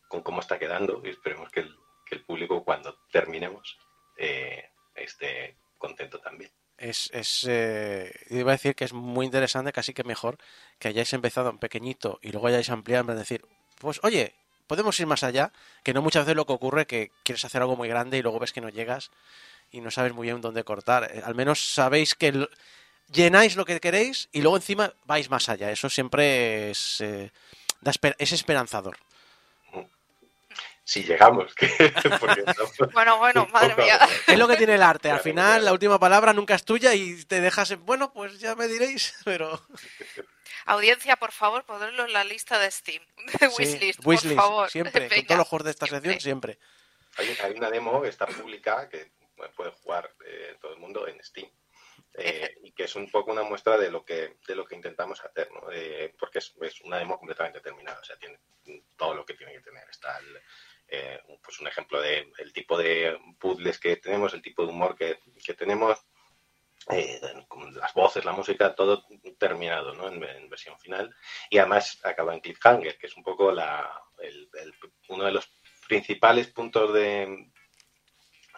con 0.07 0.23
cómo 0.23 0.39
está 0.39 0.57
quedando 0.57 1.01
y 1.03 1.09
esperemos 1.09 1.51
que 1.51 1.59
el, 1.59 1.75
que 2.07 2.15
el 2.15 2.23
público 2.23 2.63
cuando 2.63 2.97
terminemos 3.11 3.77
eh, 4.17 4.67
esté 4.95 5.57
contento 5.77 6.19
también. 6.19 6.51
Es, 6.77 7.09
es 7.13 7.45
eh, 7.47 8.11
iba 8.31 8.51
a 8.51 8.55
decir 8.55 8.75
que 8.75 8.83
es 8.86 8.93
muy 8.93 9.27
interesante, 9.27 9.71
casi 9.71 9.93
que 9.93 10.03
mejor 10.03 10.38
que 10.79 10.89
hayáis 10.89 11.13
empezado 11.13 11.49
en 11.49 11.59
pequeñito 11.59 12.19
y 12.21 12.31
luego 12.31 12.47
hayáis 12.47 12.69
ampliado 12.69 13.11
en 13.11 13.17
decir, 13.17 13.45
pues 13.80 13.99
oye, 14.03 14.34
podemos 14.67 14.99
ir 14.99 15.07
más 15.07 15.23
allá, 15.23 15.51
que 15.84 15.93
no 15.93 16.01
muchas 16.01 16.26
veces 16.26 16.36
lo 16.36 16.45
que 16.45 16.53
ocurre 16.53 16.86
que 16.88 17.11
quieres 17.23 17.45
hacer 17.45 17.61
algo 17.61 17.76
muy 17.76 17.88
grande 17.89 18.17
y 18.17 18.21
luego 18.21 18.39
ves 18.39 18.51
que 18.53 18.61
no 18.61 18.69
llegas 18.69 19.11
y 19.71 19.82
no 19.82 19.91
sabes 19.91 20.13
muy 20.13 20.28
bien 20.28 20.41
dónde 20.41 20.63
cortar. 20.63 21.09
Eh, 21.13 21.21
Al 21.23 21.36
menos 21.36 21.73
sabéis 21.73 22.15
que 22.15 22.47
llenáis 23.11 23.55
lo 23.55 23.65
que 23.65 23.80
queréis 23.80 24.30
y 24.32 24.41
luego 24.41 24.57
encima 24.57 24.93
vais 25.05 25.30
más 25.30 25.49
allá. 25.49 25.71
Eso 25.71 25.89
siempre 25.89 26.71
es, 26.71 27.01
eh, 27.01 27.32
da 27.82 27.91
esper- 27.91 28.15
es 28.17 28.32
esperanzador. 28.32 28.97
Si 30.88 31.03
llegamos, 31.03 31.51
Bueno, 32.93 33.17
bueno, 33.17 33.47
madre 33.51 33.76
mía. 33.76 33.99
Es 34.28 34.38
lo 34.38 34.47
que 34.47 34.55
tiene 34.55 34.76
el 34.76 34.84
arte. 34.84 35.09
Al 35.09 35.19
final, 35.19 35.65
la 35.65 35.73
última 35.73 35.97
palabra 35.99 36.32
nunca 36.32 36.53
es 36.53 36.63
tuya 36.63 36.93
y 36.93 37.23
te 37.26 37.41
dejas 37.41 37.71
en, 37.71 37.84
bueno, 37.88 38.13
pues 38.13 38.38
ya 38.39 38.53
me 38.55 38.67
diréis, 38.67 39.15
pero... 39.26 39.59
Audiencia, 40.66 41.16
por 41.18 41.32
favor, 41.32 41.63
ponerlo 41.66 42.05
en 42.05 42.13
la 42.13 42.24
lista 42.24 42.57
de 42.59 42.70
Steam. 42.72 43.03
De 43.39 43.49
Sí, 43.49 43.55
wishlist, 43.57 43.99
por 44.01 44.07
wishlist, 44.13 44.36
favor. 44.36 44.70
siempre. 44.70 45.07
Con 45.09 45.26
todos 45.28 45.38
los 45.39 45.47
juegos 45.47 45.66
de 45.66 45.72
esta 45.72 45.88
sección, 45.88 46.20
Siempre. 46.20 46.59
Hay, 47.18 47.38
hay 47.43 47.53
una 47.53 47.70
demo 47.70 48.01
que 48.01 48.09
está 48.09 48.26
pública 48.28 48.89
que 48.89 49.11
puede 49.55 49.72
jugar 49.72 50.13
eh, 50.26 50.57
todo 50.61 50.74
el 50.74 50.80
mundo 50.80 51.07
en 51.07 51.24
Steam. 51.24 51.49
eh, 52.16 52.57
y 52.63 52.72
que 52.72 52.86
es 52.86 52.95
un 52.95 53.09
poco 53.11 53.32
una 53.32 53.43
muestra 53.43 53.78
de 53.78 53.89
lo 53.91 54.03
que 54.03 54.38
de 54.47 54.55
lo 54.55 54.66
que 54.66 54.76
intentamos 54.76 55.22
hacer, 55.24 55.49
¿no? 55.51 55.70
Eh, 55.72 56.13
porque 56.20 56.39
es, 56.39 56.53
es 56.61 56.82
una 56.82 56.97
demo 56.97 57.18
completamente 57.18 57.59
terminada, 57.61 57.99
o 57.99 58.03
sea, 58.03 58.18
tiene 58.18 58.39
todo 58.97 59.13
lo 59.16 59.26
que 59.26 59.34
tiene 59.36 59.53
que 59.53 59.59
tener. 59.61 59.88
Está 59.89 60.18
el, 60.20 60.41
eh, 60.88 61.20
un- 61.28 61.39
pues 61.41 61.59
un 61.59 61.68
ejemplo 61.68 62.01
de 62.01 62.32
el 62.38 62.53
tipo 62.53 62.78
de 62.78 63.18
puzzles 63.39 63.80
que 63.80 63.97
tenemos, 63.97 64.34
el 64.34 64.41
tipo 64.41 64.63
de 64.63 64.70
humor 64.70 64.95
que, 64.97 65.20
que 65.43 65.53
tenemos, 65.53 65.99
eh, 66.89 67.19
las 67.73 67.93
voces, 67.93 68.25
la 68.25 68.31
música, 68.33 68.75
todo 68.75 69.05
terminado, 69.39 69.93
¿no? 69.93 70.07
En, 70.07 70.23
en 70.23 70.49
versión 70.49 70.77
final. 70.79 71.13
Y 71.49 71.57
además 71.57 71.99
acaba 72.03 72.33
en 72.33 72.41
cliffhanger, 72.41 72.97
que 72.97 73.07
es 73.07 73.17
un 73.17 73.23
poco 73.23 73.51
la, 73.51 73.91
el- 74.19 74.49
el- 74.61 74.73
uno 75.09 75.23
de 75.25 75.31
los 75.31 75.51
principales 75.88 76.47
puntos 76.47 76.93
de 76.93 77.51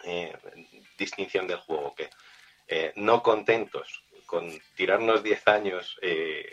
eh, 0.04 0.32
distinción 0.98 1.46
del 1.46 1.58
juego, 1.58 1.94
que 1.94 2.10
eh, 2.66 2.92
no 2.96 3.22
contentos 3.22 4.04
con 4.26 4.50
tirarnos 4.76 5.22
10 5.22 5.46
años 5.48 5.98
eh, 6.02 6.50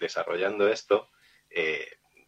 desarrollando 0.00 0.68
esto, 0.68 1.10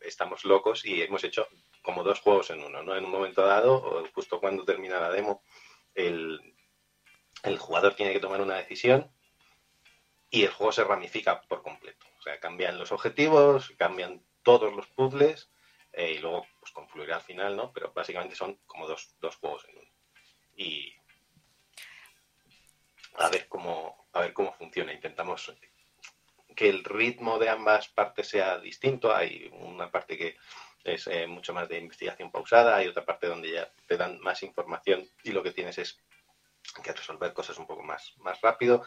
estamos 0.00 0.44
locos 0.44 0.84
y 0.84 1.02
hemos 1.02 1.24
hecho 1.24 1.48
como 1.82 2.02
dos 2.02 2.20
juegos 2.20 2.50
en 2.50 2.62
uno, 2.62 2.82
¿no? 2.82 2.96
En 2.96 3.04
un 3.04 3.10
momento 3.10 3.42
dado, 3.44 3.74
o 3.74 4.06
justo 4.14 4.38
cuando 4.40 4.64
termina 4.64 5.00
la 5.00 5.10
demo, 5.10 5.42
el, 5.94 6.53
el 7.44 7.58
jugador 7.58 7.94
tiene 7.94 8.12
que 8.12 8.20
tomar 8.20 8.40
una 8.40 8.56
decisión 8.56 9.10
y 10.30 10.42
el 10.42 10.50
juego 10.50 10.72
se 10.72 10.84
ramifica 10.84 11.42
por 11.42 11.62
completo. 11.62 12.06
O 12.18 12.22
sea, 12.22 12.40
cambian 12.40 12.78
los 12.78 12.90
objetivos, 12.90 13.72
cambian 13.78 14.24
todos 14.42 14.74
los 14.74 14.86
puzzles 14.88 15.50
eh, 15.92 16.12
y 16.12 16.18
luego 16.18 16.46
pues 16.58 16.72
confluirá 16.72 17.16
al 17.16 17.22
final, 17.22 17.56
¿no? 17.56 17.72
Pero 17.72 17.92
básicamente 17.92 18.34
son 18.34 18.58
como 18.66 18.88
dos, 18.88 19.14
dos 19.20 19.36
juegos 19.36 19.66
en 19.68 19.78
uno. 19.78 19.90
Y 20.56 20.94
a 23.16 23.28
ver 23.28 23.46
cómo 23.48 24.04
a 24.12 24.20
ver 24.20 24.32
cómo 24.32 24.52
funciona. 24.54 24.92
Intentamos 24.92 25.52
que 26.56 26.68
el 26.68 26.84
ritmo 26.84 27.38
de 27.38 27.50
ambas 27.50 27.88
partes 27.88 28.28
sea 28.28 28.58
distinto. 28.58 29.14
Hay 29.14 29.50
una 29.52 29.90
parte 29.90 30.16
que 30.16 30.36
es 30.84 31.06
eh, 31.08 31.26
mucho 31.26 31.52
más 31.52 31.68
de 31.68 31.78
investigación 31.78 32.30
pausada, 32.30 32.76
hay 32.76 32.88
otra 32.88 33.04
parte 33.04 33.26
donde 33.26 33.50
ya 33.50 33.70
te 33.86 33.96
dan 33.96 34.20
más 34.20 34.42
información 34.42 35.06
y 35.22 35.32
lo 35.32 35.42
que 35.42 35.52
tienes 35.52 35.78
es 35.78 35.98
que 36.82 36.92
resolver 36.92 37.32
cosas 37.32 37.58
un 37.58 37.66
poco 37.66 37.82
más, 37.82 38.14
más 38.18 38.40
rápido. 38.40 38.84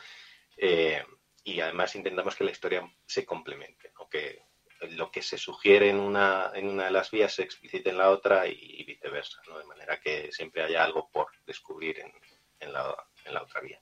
Eh, 0.58 1.04
y 1.44 1.62
además 1.62 1.96
intentamos 1.96 2.36
que 2.36 2.44
la 2.44 2.52
historia 2.52 2.90
se 3.06 3.26
complemente, 3.26 3.92
¿no? 3.98 4.10
que 4.10 4.48
lo 4.82 5.10
que 5.10 5.22
se 5.22 5.38
sugiere 5.38 5.90
en 5.90 6.00
una, 6.00 6.52
en 6.54 6.68
una 6.68 6.86
de 6.86 6.92
las 6.92 7.10
vías 7.10 7.34
se 7.34 7.44
explicite 7.44 7.90
en 7.90 7.98
la 7.98 8.10
otra 8.10 8.48
y, 8.48 8.84
viceversa, 8.84 9.42
¿no? 9.48 9.58
de 9.58 9.66
manera 9.66 10.00
que 10.00 10.32
siempre 10.32 10.62
haya 10.62 10.84
algo 10.84 11.10
por 11.10 11.32
descubrir 11.46 12.00
en, 12.00 12.12
en, 12.60 12.74
la, 12.74 12.96
en 13.26 13.34
la 13.34 13.44
otra 13.44 13.62
vía. 13.62 13.82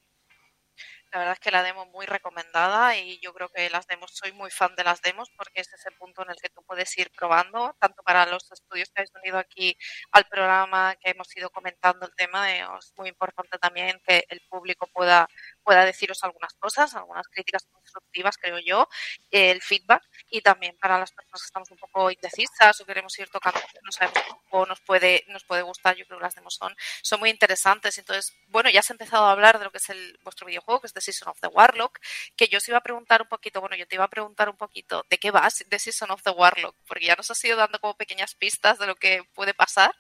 La 1.16 1.20
verdad 1.20 1.36
es 1.36 1.40
que 1.40 1.52
la 1.52 1.64
demo 1.64 1.86
muy 1.86 2.06
recomendada 2.06 2.98
y 2.98 3.22
yo 3.22 3.34
creo 3.34 3.48
que 3.48 3.70
las 3.70 3.88
demos, 3.88 4.12
soy 4.14 4.34
muy 4.34 4.52
fan 4.52 4.76
de 4.76 4.84
las 4.84 5.02
demos 5.02 5.30
porque 5.38 5.62
es 5.62 5.72
ese 5.72 5.90
punto 5.92 6.24
en 6.24 6.32
el 6.32 6.36
que 6.36 6.50
tú 6.50 6.62
puedes 6.68 6.98
ir 6.98 7.10
probando, 7.12 7.74
tanto 7.80 8.04
para 8.04 8.26
los 8.26 8.52
estudios 8.52 8.90
que 8.90 9.00
habéis 9.00 9.14
venido 9.14 9.38
aquí 9.38 9.78
al 10.12 10.26
programa, 10.26 10.94
que 11.02 11.12
hemos 11.12 11.34
ido 11.38 11.50
comentando 11.52 12.06
el 12.06 12.14
tema, 12.16 12.48
de, 12.48 12.60
es 12.60 12.92
muy 12.98 13.08
importante 13.08 13.58
también 13.60 14.02
que 14.06 14.26
el 14.28 14.42
público 14.50 14.88
pueda, 14.88 15.30
pueda 15.64 15.86
deciros 15.86 16.22
algunas 16.26 16.54
cosas, 16.56 16.94
algunas 16.96 17.30
críticas 17.30 17.66
constructivas, 17.72 18.36
creo 18.38 18.60
yo, 18.60 18.90
el 19.32 19.62
feedback 19.62 20.04
y 20.30 20.42
también 20.42 20.78
para 20.82 21.00
las 21.00 21.14
personas 21.14 21.44
que 21.44 21.46
estamos 21.46 21.72
un 21.72 21.78
poco 21.78 22.12
indecisas 22.12 22.82
o 22.82 22.86
queremos 22.86 23.18
ir 23.20 23.30
tocando, 23.30 23.62
no 23.84 23.92
sabemos 23.94 24.22
o 24.50 24.66
nos 24.66 24.82
puede, 24.82 25.24
nos 25.28 25.46
puede 25.46 25.62
gustar, 25.62 25.96
yo 25.96 26.06
creo 26.06 26.20
que 26.20 26.26
las 26.26 26.36
demos 26.36 26.56
son, 26.56 26.76
son 27.02 27.22
muy 27.22 27.30
interesantes. 27.30 27.98
Entonces, 27.98 28.34
bueno, 28.48 28.70
ya 28.70 28.82
has 28.82 28.90
empezado 28.90 29.26
a 29.26 29.32
hablar 29.32 29.60
de 29.60 29.66
lo 29.66 29.72
que 29.72 29.78
es 29.78 29.90
el, 29.90 30.20
vuestro 30.24 30.48
videojuego, 30.48 30.82
que 30.82 30.88
es 30.88 30.94
The 30.94 31.05
Season 31.06 31.30
of 31.30 31.40
the 31.40 31.48
Warlock, 31.48 32.00
que 32.36 32.48
yo 32.48 32.58
os 32.58 32.68
iba 32.68 32.78
a 32.78 32.84
preguntar 32.84 33.22
un 33.22 33.28
poquito, 33.28 33.62
bueno, 33.62 33.76
yo 33.76 33.88
te 33.88 33.96
iba 33.96 34.04
a 34.04 34.10
preguntar 34.10 34.50
un 34.50 34.58
poquito 34.58 35.06
de 35.10 35.18
qué 35.18 35.32
va 35.32 35.48
The 35.70 35.80
Season 35.80 36.12
of 36.12 36.24
the 36.24 36.32
Warlock, 36.32 36.76
porque 36.88 37.06
ya 37.06 37.16
nos 37.16 37.30
has 37.32 37.44
ido 37.44 37.58
dando 37.58 37.80
como 37.80 37.96
pequeñas 37.96 38.36
pistas 38.36 38.80
de 38.80 38.88
lo 38.88 38.96
que 38.96 39.24
puede 39.34 39.54
pasar, 39.54 39.96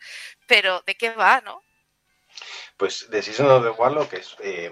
pero 0.47 0.81
de 0.85 0.95
qué 0.95 1.11
va, 1.11 1.41
¿no? 1.41 1.61
Pues 2.77 3.07
The 3.09 3.21
Season 3.21 3.49
of 3.49 3.63
the 3.63 3.69
Warlock 3.69 4.13
es 4.13 4.35
eh, 4.39 4.71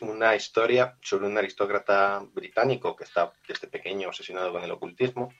una 0.00 0.34
historia 0.34 0.96
sobre 1.00 1.26
un 1.26 1.38
aristócrata 1.38 2.20
británico 2.32 2.94
que 2.96 3.04
está 3.04 3.32
desde 3.46 3.68
pequeño 3.68 4.08
obsesionado 4.08 4.52
con 4.52 4.62
el 4.62 4.70
ocultismo 4.70 5.32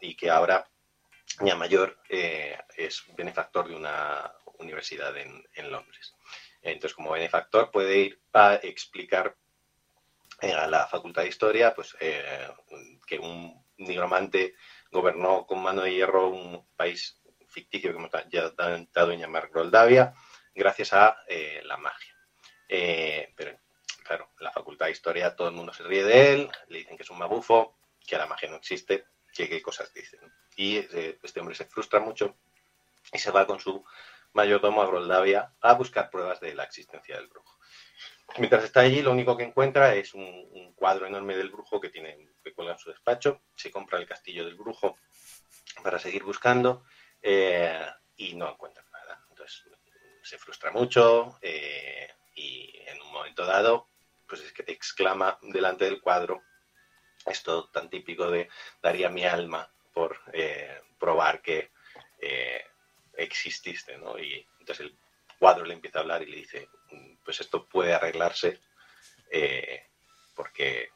y 0.00 0.16
que 0.16 0.30
ahora, 0.30 0.68
ya 1.40 1.56
mayor, 1.56 1.98
eh, 2.08 2.58
es 2.76 3.04
benefactor 3.16 3.68
de 3.68 3.76
una 3.76 4.32
universidad 4.58 5.16
en, 5.16 5.70
Londres. 5.70 6.14
Entonces, 6.62 6.94
como 6.94 7.12
benefactor 7.12 7.70
puede 7.70 7.98
ir 7.98 8.20
a 8.32 8.54
explicar 8.62 9.36
a 10.52 10.66
la 10.66 10.86
Facultad 10.86 11.22
de 11.22 11.28
Historia 11.28 11.74
pues, 11.74 11.96
eh, 12.00 12.48
que 13.06 13.18
un 13.18 13.64
nigromante 13.78 14.54
gobernó 14.90 15.46
con 15.46 15.62
mano 15.62 15.82
de 15.82 15.94
hierro 15.94 16.28
un 16.28 16.66
país 16.76 17.20
ficticio 17.48 17.90
que 17.90 17.98
hemos 17.98 18.10
ya 18.30 18.50
dado 18.50 19.12
en 19.12 19.20
llamar 19.20 19.48
Groldavia 19.48 20.14
gracias 20.54 20.92
a 20.92 21.16
eh, 21.28 21.60
la 21.64 21.76
magia. 21.76 22.14
Eh, 22.68 23.32
pero, 23.36 23.58
claro, 24.04 24.30
la 24.40 24.52
Facultad 24.52 24.86
de 24.86 24.92
Historia 24.92 25.34
todo 25.34 25.48
el 25.48 25.54
mundo 25.54 25.72
se 25.72 25.82
ríe 25.82 26.04
de 26.04 26.32
él, 26.32 26.50
le 26.68 26.78
dicen 26.78 26.96
que 26.96 27.02
es 27.02 27.10
un 27.10 27.18
mabufo, 27.18 27.78
que 28.06 28.16
la 28.16 28.26
magia 28.26 28.50
no 28.50 28.56
existe, 28.56 29.06
que 29.32 29.48
qué 29.48 29.62
cosas 29.62 29.92
dicen. 29.92 30.20
Y 30.56 30.76
este 30.76 31.40
hombre 31.40 31.54
se 31.54 31.64
frustra 31.64 32.00
mucho 32.00 32.36
y 33.12 33.18
se 33.18 33.30
va 33.30 33.46
con 33.46 33.58
su 33.58 33.84
mayordomo 34.32 34.82
a 34.82 34.86
Groldavia 34.86 35.54
a 35.60 35.74
buscar 35.74 36.10
pruebas 36.10 36.40
de 36.40 36.54
la 36.54 36.64
existencia 36.64 37.16
del 37.16 37.28
brujo. 37.28 37.58
Mientras 38.38 38.64
está 38.64 38.80
allí, 38.80 39.00
lo 39.00 39.12
único 39.12 39.36
que 39.36 39.44
encuentra 39.44 39.94
es 39.94 40.12
un, 40.14 40.72
cuadro 40.74 41.06
enorme 41.06 41.36
del 41.36 41.50
brujo 41.50 41.80
que 41.80 41.88
tiene 41.88 42.28
que 42.42 42.52
cuelga 42.52 42.72
en 42.72 42.78
su 42.78 42.90
despacho. 42.90 43.42
Se 43.54 43.70
compra 43.70 43.98
el 43.98 44.06
castillo 44.06 44.44
del 44.44 44.56
brujo 44.56 44.98
para 45.82 45.98
seguir 45.98 46.24
buscando 46.24 46.84
eh, 47.22 47.86
y 48.16 48.34
no 48.34 48.50
encuentra 48.50 48.84
nada. 48.92 49.24
Entonces 49.30 49.64
se 50.22 50.38
frustra 50.38 50.72
mucho 50.72 51.38
eh, 51.42 52.08
y 52.34 52.76
en 52.86 53.00
un 53.00 53.12
momento 53.12 53.46
dado, 53.46 53.88
pues 54.28 54.40
es 54.42 54.52
que 54.52 54.64
exclama 54.66 55.38
delante 55.42 55.84
del 55.84 56.00
cuadro 56.00 56.42
esto 57.26 57.70
tan 57.70 57.88
típico 57.88 58.30
de 58.30 58.48
daría 58.82 59.08
mi 59.08 59.24
alma 59.24 59.70
por 59.92 60.20
eh, 60.32 60.80
probar 60.98 61.40
que 61.40 61.70
exististe, 63.16 63.96
¿no? 63.98 64.18
Y 64.18 64.46
entonces 64.58 64.86
el 64.86 64.98
cuadro 65.38 65.64
le 65.64 65.74
empieza 65.74 65.98
a 65.98 66.02
hablar 66.02 66.22
y 66.22 66.26
le 66.26 66.36
dice, 66.38 66.68
pues 67.24 67.40
esto 67.40 67.66
puede 67.66 67.94
arreglarse 67.94 68.60
eh, 69.30 69.88
porque 70.34 70.90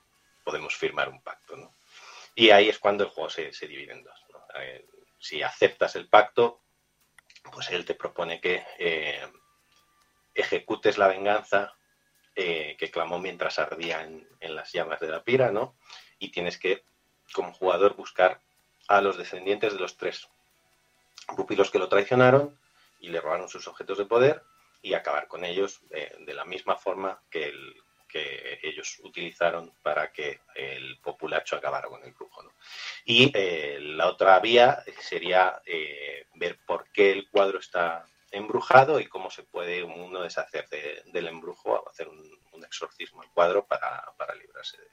podemos 0.45 0.75
firmar 0.77 1.09
un 1.09 1.23
pacto, 1.23 1.57
¿no? 1.57 1.75
Y 2.35 2.51
ahí 2.51 2.69
es 2.69 2.79
cuando 2.79 3.05
el 3.05 3.11
juego 3.11 3.31
se, 3.31 3.51
divide 3.67 3.93
en 3.93 4.05
dos. 4.05 4.25
Eh, 4.55 4.87
si 5.19 5.43
aceptas 5.43 5.97
el 5.97 6.09
pacto, 6.09 6.63
pues 7.53 7.71
él 7.71 7.85
te 7.85 7.95
propone 7.95 8.41
que 8.41 8.65
eh, 8.79 9.27
ejecutes 10.35 10.99
la 10.99 11.09
venganza 11.09 11.75
que 12.35 12.91
clamó 12.93 13.19
mientras 13.19 13.59
ardía 13.59 14.05
en, 14.05 14.29
en, 14.39 14.55
las 14.55 14.71
llamas 14.71 15.01
de 15.01 15.09
la 15.09 15.25
pira, 15.25 15.51
¿no? 15.51 15.77
Y 16.21 16.31
tienes 16.31 16.57
que, 16.57 16.85
como 17.33 17.53
jugador, 17.53 17.97
buscar 17.97 18.41
a 18.87 19.01
los 19.01 19.19
descendientes 19.19 19.73
de 19.73 19.81
los 19.81 19.97
tres 19.97 20.29
pupilos 21.37 21.73
que 21.73 21.81
lo 21.81 21.89
traicionaron 21.89 22.57
y 23.01 23.09
le 23.09 23.21
robaron 23.21 23.49
sus 23.49 23.67
objetos 23.67 23.99
de 23.99 24.05
poder 24.05 24.45
y 24.83 24.95
acabar 24.95 25.27
con 25.29 25.45
ellos 25.45 25.81
eh, 25.91 26.15
de 26.21 26.35
la 26.35 26.45
misma 26.45 26.77
forma 26.77 27.21
que, 27.31 27.45
el, 27.45 27.83
que, 28.09 28.59
ellos 28.63 28.99
utilizaron 29.03 29.73
para 29.83 30.13
que 30.13 30.41
el 30.55 30.99
populacho 31.01 31.57
acabara 31.57 31.89
con 31.89 32.03
el 32.05 32.13
brujo. 32.13 32.53
Y 33.05 33.31
eh, 33.35 33.79
la 33.81 34.09
otra 34.09 34.39
vía 34.41 34.83
sería 35.01 35.61
eh, 35.67 36.27
ver 36.35 36.59
por 36.67 36.91
qué 36.93 37.13
el 37.13 37.29
cuadro 37.31 37.59
está 37.59 38.05
embrujado 38.31 39.01
y 39.01 39.07
cómo 39.07 39.31
se 39.31 39.43
puede 39.43 39.83
uno 39.83 40.21
deshacer 40.23 40.69
de- 40.69 41.03
del 41.07 41.29
embrujo, 41.29 41.89
hacer 41.89 42.09
un, 42.09 42.29
exorcismo 42.65 43.23
al 43.23 43.31
cuadro 43.31 43.65
para, 43.67 44.13
para 44.19 44.35
librarse 44.35 44.77
de 44.77 44.89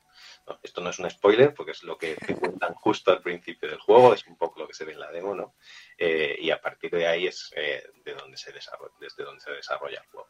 ¿no? 0.48 0.60
Esto 0.62 0.82
no 0.82 0.92
es 0.92 1.00
un 1.00 1.10
spoiler 1.10 1.54
porque 1.54 1.72
es 1.72 1.84
lo 1.84 1.98
que 1.98 2.16
te 2.16 2.36
cuentan 2.36 2.74
justo 2.76 3.12
al 3.12 3.22
principio 3.22 3.68
del 3.68 3.80
juego, 3.80 4.14
es 4.14 4.26
un 4.28 4.38
poco 4.38 4.60
lo 4.60 4.68
que 4.68 4.74
se 4.76 4.86
ve 4.86 4.94
en 4.94 5.00
la 5.00 5.12
demo, 5.12 5.34
¿no? 5.34 5.56
Eh, 5.98 6.38
y 6.40 6.52
a 6.52 6.62
partir 6.62 6.92
de 6.92 7.08
ahí 7.08 7.26
es 7.28 7.52
eh, 7.56 7.84
de 8.06 8.14
donde 8.14 8.38
se 8.38 8.52
desarrolla, 8.54 8.94
desde 9.00 9.24
donde 9.24 9.42
se 9.42 9.52
desarrolla 9.52 10.00
el 10.00 10.08
juego. 10.08 10.30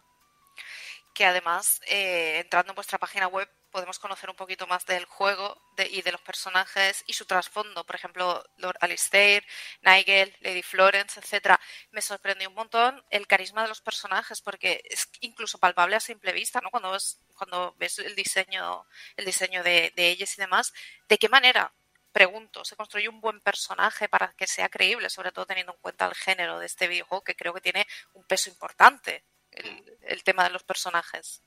que 1.14 1.26
además, 1.26 1.82
eh, 1.88 2.40
entrando 2.40 2.72
en 2.72 2.76
vuestra 2.76 2.98
página 2.98 3.28
web, 3.28 3.48
podemos 3.76 4.00
conocer 4.00 4.30
un 4.30 4.38
poquito 4.38 4.68
más 4.68 4.86
del 4.86 5.04
juego 5.06 5.62
de- 5.76 5.88
y 5.90 6.02
de 6.02 6.14
los 6.14 6.22
personajes 6.22 7.04
y 7.08 7.14
su 7.14 7.26
trasfondo. 7.26 7.86
Por 7.86 7.96
ejemplo, 7.98 8.42
Lord 8.56 8.78
Alistair, 8.80 9.44
Nigel, 9.82 10.34
Lady 10.40 10.62
Florence, 10.64 11.20
etcétera. 11.20 11.60
Me 11.92 12.02
sorprendió 12.02 12.48
un 12.48 12.56
montón 12.56 13.04
el 13.10 13.28
carisma 13.28 13.64
de 13.64 13.68
los 13.68 13.82
personajes, 13.82 14.40
porque 14.42 14.82
es 14.86 15.10
incluso 15.20 15.58
palpable 15.58 15.98
a 15.98 16.00
simple 16.00 16.32
vista, 16.32 16.62
¿no? 16.62 16.72
Cuando 16.72 16.92
ves, 16.92 17.20
cuando 17.36 17.76
ves 17.78 18.00
el 18.00 18.16
diseño, 18.16 18.86
el 19.18 19.26
diseño 19.26 19.62
de, 19.62 19.92
de 19.96 20.08
ellos 20.10 20.34
y 20.38 20.42
demás, 20.42 20.74
¿de 21.10 21.18
qué 21.18 21.28
manera? 21.28 21.74
Pregunto, 22.14 22.64
¿se 22.64 22.78
construye 22.78 23.10
un 23.10 23.20
buen 23.20 23.42
personaje 23.42 24.08
para 24.08 24.32
que 24.38 24.48
sea 24.48 24.70
creíble, 24.70 25.10
sobre 25.10 25.34
todo 25.34 25.46
teniendo 25.46 25.74
en 25.74 25.80
cuenta 25.82 26.06
el 26.08 26.16
género 26.16 26.60
de 26.60 26.66
este 26.68 26.88
videojuego, 26.88 27.26
que 27.26 27.36
creo 27.36 27.54
que 27.54 27.60
tiene 27.68 27.86
un 28.14 28.24
peso 28.24 28.50
importante, 28.50 29.26
el, 29.52 29.98
el 30.02 30.24
tema 30.24 30.46
de 30.46 30.52
los 30.52 30.64
personajes? 30.64 31.42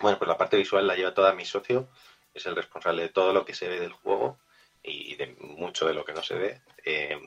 Bueno, 0.00 0.18
pues 0.18 0.28
la 0.28 0.36
parte 0.38 0.56
visual 0.56 0.86
la 0.86 0.94
lleva 0.96 1.14
toda 1.14 1.32
mi 1.34 1.44
socio, 1.44 1.88
es 2.34 2.46
el 2.46 2.56
responsable 2.56 3.02
de 3.02 3.08
todo 3.10 3.32
lo 3.32 3.44
que 3.44 3.54
se 3.54 3.68
ve 3.68 3.80
del 3.80 3.92
juego 3.92 4.38
y 4.82 5.14
de 5.16 5.26
mucho 5.40 5.86
de 5.86 5.94
lo 5.94 6.04
que 6.04 6.12
no 6.12 6.22
se 6.22 6.34
ve. 6.34 6.62
Eh, 6.84 7.18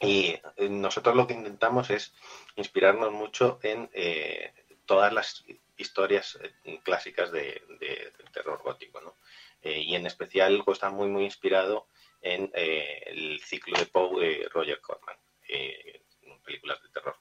y 0.00 0.34
nosotros 0.68 1.14
lo 1.16 1.26
que 1.26 1.34
intentamos 1.34 1.90
es 1.90 2.12
inspirarnos 2.56 3.12
mucho 3.12 3.58
en 3.62 3.88
eh, 3.92 4.52
todas 4.84 5.12
las 5.12 5.44
historias 5.76 6.38
eh, 6.64 6.80
clásicas 6.82 7.30
de, 7.30 7.62
de- 7.80 8.12
del 8.18 8.30
terror 8.32 8.60
gótico, 8.62 9.00
¿no? 9.00 9.16
Y 9.64 9.94
en 9.94 10.06
especial 10.06 10.54
el 10.54 10.64
está 10.72 10.90
muy, 10.90 11.06
muy 11.08 11.24
inspirado 11.24 11.86
en 12.20 12.50
el 12.54 13.40
ciclo 13.44 13.78
de 13.78 13.86
Poe 13.86 14.20
de 14.26 14.48
Roger 14.48 14.80
Corman, 14.80 15.16
películas 16.44 16.82
de 16.82 16.88
terror 16.88 17.16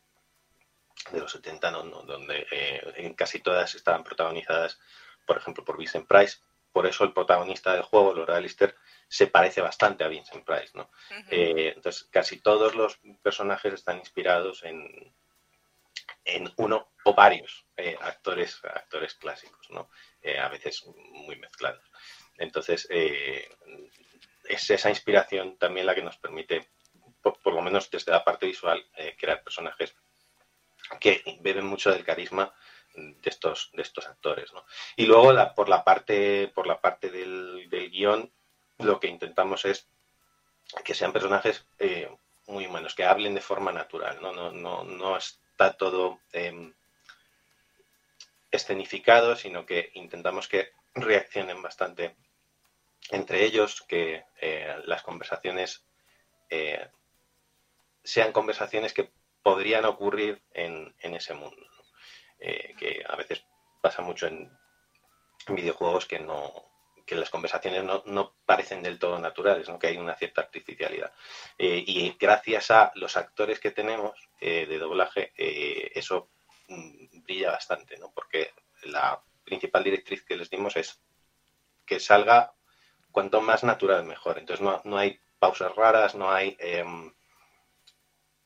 de 1.11 1.19
los 1.19 1.31
70, 1.31 1.71
¿no? 1.71 1.83
donde 2.03 2.47
eh, 2.51 2.93
en 2.97 3.13
casi 3.13 3.39
todas 3.39 3.75
estaban 3.75 4.03
protagonizadas, 4.03 4.79
por 5.25 5.37
ejemplo, 5.37 5.63
por 5.65 5.77
Vincent 5.77 6.07
Price. 6.07 6.39
Por 6.71 6.85
eso 6.87 7.03
el 7.03 7.11
protagonista 7.11 7.73
del 7.73 7.81
juego, 7.81 8.13
Laura 8.13 8.37
Alistair, 8.37 8.75
se 9.07 9.27
parece 9.27 9.59
bastante 9.59 10.05
a 10.05 10.07
Vincent 10.07 10.45
Price. 10.45 10.71
¿no? 10.73 10.89
Eh, 11.29 11.73
entonces, 11.75 12.07
casi 12.09 12.39
todos 12.39 12.75
los 12.75 12.99
personajes 13.21 13.73
están 13.73 13.97
inspirados 13.97 14.63
en, 14.63 15.13
en 16.23 16.49
uno 16.55 16.93
o 17.03 17.13
varios 17.13 17.65
eh, 17.75 17.97
actores, 17.99 18.63
actores 18.63 19.15
clásicos, 19.15 19.69
¿no? 19.69 19.89
A 20.39 20.47
veces 20.47 20.85
muy 20.85 21.35
mezclados. 21.35 21.83
Entonces, 22.37 22.87
es 22.89 24.69
esa 24.69 24.89
inspiración 24.89 25.57
también 25.57 25.87
la 25.87 25.95
que 25.95 26.03
nos 26.03 26.17
permite, 26.17 26.69
por, 27.21 27.37
por 27.41 27.53
lo 27.53 27.61
menos 27.61 27.89
desde 27.89 28.13
la 28.13 28.23
parte 28.23 28.45
visual, 28.45 28.85
crear 29.17 29.43
personajes 29.43 29.93
que 30.99 31.23
beben 31.41 31.65
mucho 31.65 31.91
del 31.91 32.03
carisma 32.03 32.53
de 32.93 33.29
estos, 33.29 33.71
de 33.73 33.81
estos 33.81 34.07
actores. 34.07 34.51
¿no? 34.53 34.65
Y 34.95 35.05
luego 35.05 35.33
por 35.55 35.69
la 35.69 35.83
parte, 35.83 36.49
por 36.49 36.67
la 36.67 36.81
parte 36.81 37.09
del, 37.09 37.69
del 37.69 37.89
guion, 37.89 38.31
lo 38.79 38.99
que 38.99 39.07
intentamos 39.07 39.65
es 39.65 39.87
que 40.83 40.93
sean 40.93 41.13
personajes 41.13 41.65
eh, 41.79 42.09
muy 42.47 42.65
humanos, 42.65 42.95
que 42.95 43.05
hablen 43.05 43.35
de 43.35 43.41
forma 43.41 43.71
natural, 43.71 44.19
no, 44.21 44.31
no, 44.33 44.51
no, 44.51 44.83
no 44.83 45.17
está 45.17 45.73
todo 45.73 46.19
eh, 46.33 46.73
escenificado, 48.51 49.35
sino 49.35 49.65
que 49.65 49.91
intentamos 49.93 50.47
que 50.47 50.71
reaccionen 50.93 51.61
bastante 51.61 52.15
entre 53.09 53.43
ellos, 53.43 53.81
que 53.81 54.25
eh, 54.39 54.75
las 54.85 55.01
conversaciones 55.01 55.83
eh, 56.49 56.87
sean 58.03 58.31
conversaciones 58.31 58.93
que 58.93 59.11
podrían 59.43 59.85
ocurrir 59.85 60.41
en, 60.53 60.93
ese 60.99 61.33
mundo. 61.33 61.65
Eh, 62.39 62.73
que 62.77 63.03
a 63.07 63.15
veces 63.15 63.45
pasa 63.81 64.01
mucho 64.01 64.27
en, 64.27 64.51
videojuegos 65.47 66.05
que 66.05 66.19
no 66.19 66.69
que 67.05 67.15
las 67.15 67.31
conversaciones 67.31 67.83
no, 67.83 68.03
no 68.05 68.35
parecen 68.45 68.83
del 68.83 68.99
todo 68.99 69.17
naturales, 69.19 69.67
¿no? 69.67 69.79
que 69.79 69.87
hay 69.87 69.97
una 69.97 70.15
cierta 70.15 70.41
artificialidad. 70.41 71.11
Eh, 71.57 71.83
y 71.85 72.15
gracias 72.17 72.71
a 72.71 72.91
los 72.95 73.17
actores 73.17 73.59
que 73.59 73.71
tenemos 73.71 74.29
eh, 74.39 74.65
de 74.67 74.77
doblaje, 74.77 75.33
eso 75.35 76.29
mm, 76.69 77.23
brilla 77.23 77.51
bastante, 77.51 77.97
¿no? 77.97 78.11
porque 78.11 78.53
la 78.83 79.21
principal 79.43 79.83
directriz 79.83 80.23
que 80.23 80.37
les 80.37 80.49
dimos 80.49 80.77
es 80.77 81.01
que 81.85 81.99
salga 81.99 82.53
cuanto 83.11 83.41
más 83.41 83.63
natural 83.63 84.05
mejor. 84.05 84.37
Entonces 84.37 84.63
no, 84.63 84.81
no 84.85 84.97
hay 84.97 85.19
pausas 85.39 85.75
raras, 85.75 86.15
no 86.15 86.31
hay 86.31 86.55
em, 86.59 87.11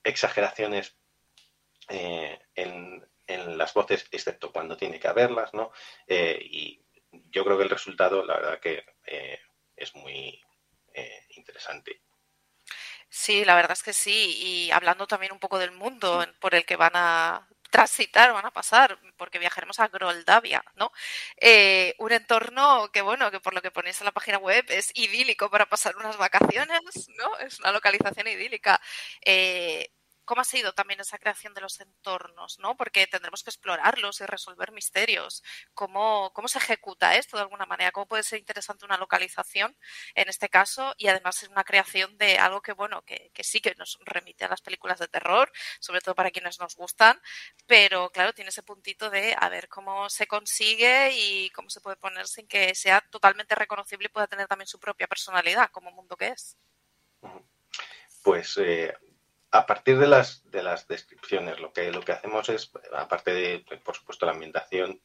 exageraciones 0.06 0.96
eh, 1.90 2.40
en, 2.56 3.06
en 3.28 3.58
las 3.58 3.74
voces, 3.74 4.08
excepto 4.12 4.52
cuando 4.52 4.78
tiene 4.78 5.00
que 5.00 5.08
haberlas, 5.08 5.54
¿no? 5.54 5.72
Eh, 6.08 6.40
y 6.42 6.82
yo 7.12 7.44
creo 7.44 7.58
que 7.58 7.64
el 7.64 7.70
resultado, 7.70 8.24
la 8.24 8.36
verdad 8.36 8.60
que 8.60 8.86
eh, 9.06 9.40
es 9.76 9.94
muy 9.96 10.42
eh, 10.94 11.26
interesante. 11.30 12.02
Sí, 13.10 13.46
la 13.46 13.56
verdad 13.56 13.74
es 13.74 13.84
que 13.84 13.94
sí. 13.94 14.36
Y 14.38 14.72
hablando 14.72 15.08
también 15.08 15.32
un 15.32 15.40
poco 15.40 15.60
del 15.60 15.72
mundo 15.72 16.26
por 16.40 16.56
el 16.56 16.66
que 16.66 16.76
van 16.76 16.94
a 16.96 17.48
transitar, 17.76 18.32
van 18.34 18.46
a 18.46 18.52
pasar, 18.52 18.98
porque 19.18 19.40
viajaremos 19.40 19.80
a 19.80 19.88
Groldavia, 19.90 20.64
¿no? 20.76 20.92
Eh, 21.42 21.94
un 22.00 22.12
entorno 22.12 22.90
que, 22.94 23.02
bueno, 23.02 23.32
que 23.32 23.40
por 23.42 23.54
lo 23.54 23.62
que 23.62 23.72
ponéis 23.72 24.00
en 24.02 24.06
la 24.06 24.12
página 24.14 24.38
web 24.38 24.66
es 24.70 24.92
idílico 24.96 25.50
para 25.50 25.66
pasar 25.66 25.96
unas 25.98 26.18
vacaciones, 26.18 26.82
¿no? 27.18 27.38
Es 27.40 27.60
una 27.60 27.72
localización 27.72 28.28
idílica. 28.28 28.80
Eh, 29.26 29.90
¿Cómo 30.26 30.42
ha 30.42 30.46
sido 30.46 30.74
también 30.74 31.00
esa 31.00 31.18
creación 31.18 31.54
de 31.54 31.62
los 31.62 31.80
entornos, 31.80 32.60
¿no? 32.60 32.76
Porque 32.76 33.08
tendremos 33.08 33.44
que 33.44 33.50
explorarlos 33.50 34.22
y 34.22 34.26
resolver 34.26 34.72
misterios. 34.72 35.44
¿Cómo, 35.74 36.32
cómo 36.34 36.48
se 36.48 36.58
ejecuta 36.58 37.16
esto 37.16 37.38
de 37.38 37.44
alguna 37.44 37.66
manera? 37.66 37.92
¿Cómo 37.92 38.08
puede 38.08 38.24
ser 38.24 38.40
interesante 38.40 38.86
una 38.86 38.98
localización 38.98 39.78
en 40.16 40.30
este 40.30 40.50
caso 40.50 40.94
y 40.98 41.08
además 41.08 41.42
es 41.44 41.50
una 41.50 41.64
creación 41.64 42.18
de 42.18 42.38
algo 42.38 42.62
que, 42.62 42.74
bueno, 42.74 43.04
que, 43.04 43.32
que 43.34 43.44
sí 43.44 43.62
que 43.62 43.76
nos 43.76 44.00
remite 44.02 44.46
a 44.46 44.50
las 44.50 44.62
películas 44.62 45.00
de 45.00 45.08
terror, 45.08 45.52
sobre 45.80 46.02
todo 46.02 46.16
para 46.16 46.32
quienes 46.32 46.60
nos 46.60 46.76
gustan, 46.76 47.22
pero 47.68 48.10
claro, 48.12 48.34
tiene 48.34 48.50
ese 48.50 48.64
puntito 48.64 49.10
de 49.10 49.36
a 49.40 49.50
ver 49.50 49.68
cómo 49.70 50.10
se 50.10 50.28
consigue 50.28 51.12
y 51.14 51.50
cómo 51.52 51.70
se 51.70 51.82
puede 51.82 51.98
poner 51.98 52.28
sin 52.28 52.48
que 52.48 52.74
sea 52.76 53.02
totalmente 53.02 53.56
reconocible 53.56 54.06
y 54.06 54.10
pueda 54.10 54.28
tener 54.28 54.48
también 54.48 54.68
su 54.68 54.80
propia 54.80 55.08
personalidad 55.08 55.70
como 55.72 55.92
mundo 55.92 56.16
que 56.18 56.28
es. 56.30 56.58
Pues 58.24 58.58
eh, 58.58 58.94
a 59.58 59.66
partir 59.66 59.98
de 59.98 60.08
las, 60.08 60.50
de 60.52 60.64
las 60.64 60.88
descripciones, 60.88 61.60
lo 61.60 61.72
que, 61.72 61.92
lo 61.92 62.02
que 62.02 62.12
hacemos 62.12 62.50
es, 62.50 62.72
aparte 62.94 63.34
de, 63.34 63.66
por 63.84 63.96
supuesto, 63.96 64.26
la 64.26 64.34
ambientación 64.34 65.02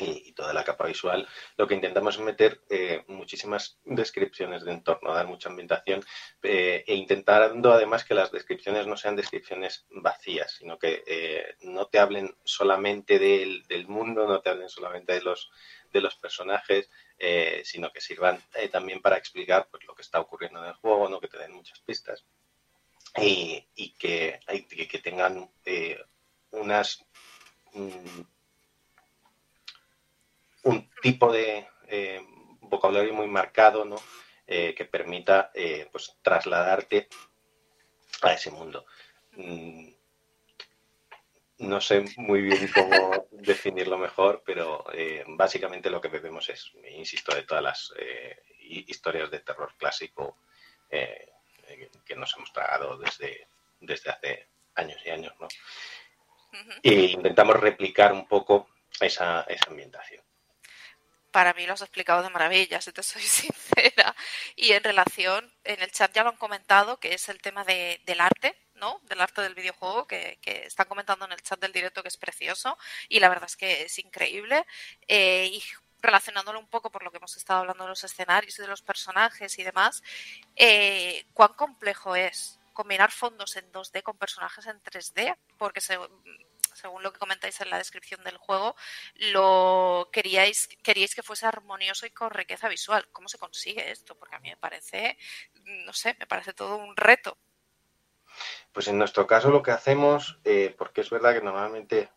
y, 0.00 0.32
toda 0.32 0.52
la 0.52 0.64
capa 0.64 0.86
visual, 0.86 1.26
lo 1.56 1.66
que 1.66 1.74
intentamos 1.74 2.16
es 2.16 2.20
meter 2.20 2.60
eh, 2.68 3.04
muchísimas 3.06 3.78
descripciones 3.84 4.64
de 4.64 4.72
entorno, 4.72 5.14
dar 5.14 5.28
mucha 5.28 5.48
ambientación 5.48 6.04
eh, 6.42 6.84
e 6.86 6.94
intentando 6.94 7.72
además 7.72 8.04
que 8.04 8.14
las 8.14 8.32
descripciones 8.32 8.86
no 8.86 8.96
sean 8.96 9.16
descripciones 9.16 9.86
vacías, 9.90 10.52
sino 10.52 10.78
que 10.78 11.04
eh, 11.06 11.56
no 11.62 11.86
te 11.86 12.00
hablen 12.00 12.36
solamente 12.44 13.18
del, 13.18 13.62
del 13.68 13.86
mundo, 13.86 14.26
no 14.26 14.40
te 14.40 14.50
hablen 14.50 14.68
solamente 14.68 15.12
de 15.12 15.22
los, 15.22 15.50
de 15.92 16.00
los 16.00 16.16
personajes, 16.16 16.90
eh, 17.18 17.62
sino 17.64 17.92
que 17.92 18.00
sirvan 18.00 18.42
también 18.72 19.00
para 19.00 19.16
explicar 19.16 19.68
pues, 19.70 19.84
lo 19.84 19.94
que 19.94 20.02
está 20.02 20.18
ocurriendo 20.20 20.60
en 20.60 20.70
el 20.70 20.74
juego, 20.74 21.08
¿no? 21.08 21.20
que 21.20 21.28
te 21.28 21.38
den 21.38 21.52
muchas 21.52 21.78
pistas 21.80 22.24
y, 23.16 23.66
y 23.76 23.90
que, 23.94 24.40
y 24.52 24.86
que, 24.86 24.98
tengan 24.98 25.48
eh, 25.64 25.98
unas 26.50 27.04
mm, 27.72 28.20
un 30.64 30.90
tipo 31.02 31.32
de 31.32 31.66
eh, 31.88 32.20
vocabulario 32.62 33.14
muy 33.14 33.26
marcado, 33.28 33.84
¿no? 33.84 33.96
Eh, 34.46 34.74
que 34.76 34.84
permita 34.84 35.50
eh, 35.54 35.88
pues 35.90 36.16
trasladarte 36.22 37.08
a 38.22 38.32
ese 38.32 38.50
mundo. 38.50 38.84
Mm, 39.32 39.88
no 41.58 41.80
sé 41.80 42.04
muy 42.16 42.42
bien 42.42 42.68
cómo 42.74 43.26
definirlo 43.30 43.98
mejor, 43.98 44.42
pero 44.44 44.84
eh, 44.92 45.24
básicamente 45.26 45.90
lo 45.90 46.00
que 46.00 46.08
bebemos 46.08 46.48
es, 46.48 46.72
insisto, 46.90 47.34
de 47.34 47.44
todas 47.44 47.62
las 47.62 47.92
eh, 47.98 48.36
hi- 48.60 48.84
historias 48.88 49.30
de 49.30 49.40
terror 49.40 49.72
clásico 49.78 50.38
eh, 50.90 51.28
eh, 51.28 51.33
que 52.04 52.16
nos 52.16 52.34
hemos 52.36 52.52
tragado 52.52 52.98
desde, 52.98 53.46
desde 53.80 54.10
hace 54.10 54.48
años 54.74 55.00
y 55.04 55.10
años, 55.10 55.32
¿no? 55.40 55.48
E 56.82 56.92
intentamos 56.92 57.56
replicar 57.56 58.12
un 58.12 58.26
poco 58.28 58.68
esa, 59.00 59.42
esa 59.48 59.66
ambientación. 59.70 60.22
Para 61.32 61.52
mí 61.52 61.66
lo 61.66 61.72
has 61.72 61.82
explicado 61.82 62.22
de 62.22 62.30
maravilla, 62.30 62.80
si 62.80 62.92
te 62.92 63.02
soy 63.02 63.22
sincera. 63.22 64.14
Y 64.54 64.70
en 64.72 64.84
relación, 64.84 65.52
en 65.64 65.82
el 65.82 65.90
chat 65.90 66.12
ya 66.14 66.22
lo 66.22 66.30
han 66.30 66.36
comentado, 66.36 67.00
que 67.00 67.12
es 67.14 67.28
el 67.28 67.40
tema 67.40 67.64
de- 67.64 68.00
del 68.04 68.20
arte, 68.20 68.56
¿no? 68.74 69.00
Del 69.02 69.20
arte 69.20 69.42
del 69.42 69.54
videojuego, 69.56 70.06
que, 70.06 70.38
que 70.40 70.64
están 70.64 70.86
comentando 70.86 71.24
en 71.24 71.32
el 71.32 71.42
chat 71.42 71.58
del 71.60 71.72
directo 71.72 72.02
que 72.02 72.08
es 72.08 72.16
precioso 72.16 72.78
y 73.08 73.18
la 73.18 73.28
verdad 73.28 73.46
es 73.46 73.56
que 73.56 73.82
es 73.82 73.98
increíble. 73.98 74.64
Eh, 75.08 75.48
y 75.52 75.62
relacionándolo 76.04 76.60
un 76.60 76.68
poco 76.68 76.90
por 76.90 77.02
lo 77.02 77.10
que 77.10 77.16
hemos 77.16 77.36
estado 77.36 77.60
hablando 77.60 77.84
de 77.84 77.90
los 77.90 78.04
escenarios 78.04 78.58
y 78.58 78.62
de 78.62 78.68
los 78.68 78.82
personajes 78.82 79.58
y 79.58 79.64
demás, 79.64 80.02
eh, 80.54 81.26
¿cuán 81.32 81.54
complejo 81.54 82.14
es 82.14 82.60
combinar 82.72 83.10
fondos 83.10 83.56
en 83.56 83.70
2D 83.72 84.02
con 84.02 84.16
personajes 84.16 84.66
en 84.66 84.80
3D? 84.82 85.36
Porque 85.58 85.80
se, 85.80 85.98
según 86.74 87.02
lo 87.02 87.12
que 87.12 87.18
comentáis 87.18 87.60
en 87.60 87.70
la 87.70 87.78
descripción 87.78 88.22
del 88.24 88.36
juego, 88.36 88.76
lo 89.14 90.10
queríais, 90.12 90.68
queríais 90.82 91.14
que 91.14 91.22
fuese 91.22 91.46
armonioso 91.46 92.06
y 92.06 92.10
con 92.10 92.30
riqueza 92.30 92.68
visual. 92.68 93.08
¿Cómo 93.12 93.28
se 93.28 93.38
consigue 93.38 93.90
esto? 93.90 94.16
Porque 94.16 94.36
a 94.36 94.40
mí 94.40 94.50
me 94.50 94.56
parece, 94.56 95.16
no 95.64 95.92
sé, 95.92 96.16
me 96.18 96.26
parece 96.26 96.52
todo 96.52 96.76
un 96.76 96.96
reto. 96.96 97.38
Pues 98.72 98.88
en 98.88 98.98
nuestro 98.98 99.26
caso 99.26 99.50
lo 99.50 99.62
que 99.62 99.70
hacemos, 99.70 100.38
eh, 100.44 100.74
porque 100.76 101.02
es 101.02 101.10
verdad 101.10 101.34
que 101.34 101.42
normalmente 101.42 102.10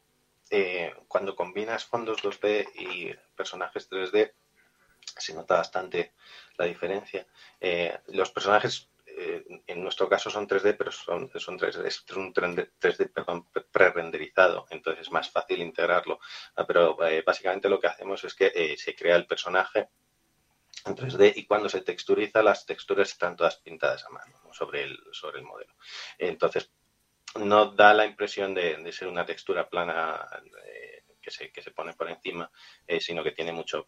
eh, 0.52 0.94
cuando 1.08 1.36
combinas 1.36 1.86
fondos 1.86 2.22
2D 2.22 2.70
y 2.76 3.14
personajes 3.36 3.90
3D, 3.90 4.34
se 5.18 5.34
nota 5.34 5.56
bastante 5.56 6.14
la 6.58 6.66
diferencia. 6.66 7.26
Eh, 7.60 7.98
los 8.08 8.32
personajes 8.32 8.90
eh, 9.20 9.64
en 9.66 9.82
nuestro 9.82 10.08
caso 10.08 10.30
son 10.30 10.48
3D, 10.48 10.76
pero 10.78 10.92
son, 10.92 11.32
son 11.40 11.58
3D, 11.58 11.86
es 11.86 12.06
un 12.12 12.32
3D 12.32 13.12
perdón, 13.12 13.48
pre-renderizado, 13.72 14.68
entonces 14.70 15.08
es 15.08 15.12
más 15.12 15.32
fácil 15.32 15.60
integrarlo. 15.60 16.20
Ah, 16.56 16.68
pero 16.68 17.04
eh, 17.04 17.24
básicamente 17.26 17.68
lo 17.68 17.80
que 17.80 17.88
hacemos 17.88 18.24
es 18.24 18.36
que 18.36 18.52
eh, 18.54 18.78
se 18.78 18.96
crea 18.96 19.16
el 19.16 19.26
personaje 19.26 19.90
en 20.86 20.96
3D 20.96 21.34
y 21.36 21.46
cuando 21.48 21.68
se 21.68 21.82
texturiza 21.82 22.44
las 22.44 22.68
texturas 22.68 23.10
están 23.10 23.36
todas 23.36 23.58
pintadas 23.58 24.06
a 24.06 24.10
mano 24.10 24.36
sobre, 24.54 24.84
el, 24.84 25.00
sobre 25.12 25.40
el 25.40 25.46
modelo. 25.46 25.74
Entonces 26.20 26.72
no 27.40 27.72
da 27.72 27.94
la 27.94 28.06
impresión 28.06 28.54
de, 28.54 28.92
ser 28.92 29.08
una 29.08 29.26
textura 29.26 29.70
plana 29.70 30.28
que 31.22 31.32
se, 31.32 31.52
que 31.52 31.62
se 31.62 31.72
pone 31.72 31.94
por 31.94 32.10
encima, 32.10 32.50
sino 33.00 33.24
que 33.24 33.32
tiene 33.32 33.52
mucho 33.52 33.88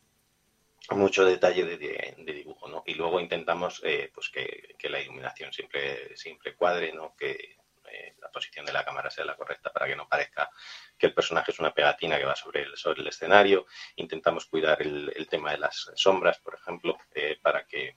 mucho 0.95 1.26
detalle 1.26 1.65
de, 1.65 2.34
dibujo, 2.34 2.67
¿no? 2.67 2.84
Y 2.85 2.95
luego 2.95 3.19
intentamos 3.19 3.81
eh, 3.84 4.11
pues 4.13 4.30
que, 4.30 4.76
la 4.89 4.99
iluminación 4.99 5.53
siempre, 5.53 6.15
siempre 6.15 6.55
cuadre, 6.55 6.93
¿no? 6.93 7.15
Que 7.15 7.57
eh, 7.91 8.15
la 8.19 8.31
posición 8.31 8.65
de 8.65 8.73
la 8.73 8.84
cámara 8.84 9.09
sea 9.09 9.26
la 9.26 9.35
correcta 9.35 9.71
para 9.71 9.88
que 9.88 9.95
no 9.95 10.07
parezca 10.07 10.49
que 10.97 11.07
el 11.07 11.13
personaje 11.13 11.51
es 11.51 11.59
una 11.59 11.73
pegatina 11.73 12.17
que 12.17 12.26
va 12.26 12.35
sobre 12.35 12.61
el, 12.61 12.76
sobre 12.76 13.01
el 13.01 13.07
escenario. 13.07 13.67
Intentamos 13.97 14.45
cuidar 14.45 14.81
el, 14.81 15.27
tema 15.30 15.51
de 15.51 15.59
las 15.59 15.91
sombras, 15.95 16.39
por 16.39 16.55
ejemplo, 16.55 16.97
eh, 17.13 17.38
para 17.41 17.65
que 17.65 17.95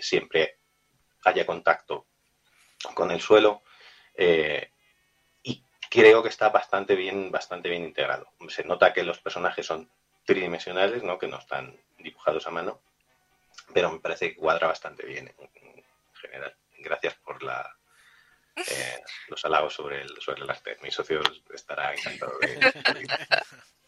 siempre 0.00 0.58
haya 1.24 1.44
contacto 1.44 2.06
con 2.94 3.10
el 3.10 3.20
suelo. 3.20 3.62
Creo 5.96 6.22
que 6.22 6.28
está 6.28 6.50
bastante 6.50 6.94
bien, 6.94 7.30
bastante 7.30 7.70
bien 7.70 7.84
integrado. 7.84 8.28
Se 8.48 8.64
nota 8.64 8.92
que 8.92 9.02
los 9.02 9.18
personajes 9.18 9.64
son 9.64 9.90
tridimensionales, 10.24 11.02
¿no? 11.02 11.18
Que 11.18 11.26
no 11.26 11.38
están 11.38 11.74
dibujados 11.98 12.46
a 12.46 12.50
mano, 12.50 12.80
pero 13.72 13.90
me 13.90 14.00
parece 14.00 14.30
que 14.30 14.36
cuadra 14.36 14.66
bastante 14.66 15.06
bien 15.06 15.32
en, 15.38 15.84
general. 16.20 16.54
Gracias 16.78 17.14
por 17.14 17.42
la, 17.42 17.74
eh, 18.56 19.02
los 19.28 19.44
halagos 19.44 19.74
sobre 19.74 20.02
el, 20.02 20.20
sobre 20.20 20.42
el 20.42 20.50
arte. 20.50 20.76
Mi 20.82 20.90
socio 20.90 21.20
estará 21.52 21.94
encantado 21.94 22.38
de 22.40 22.58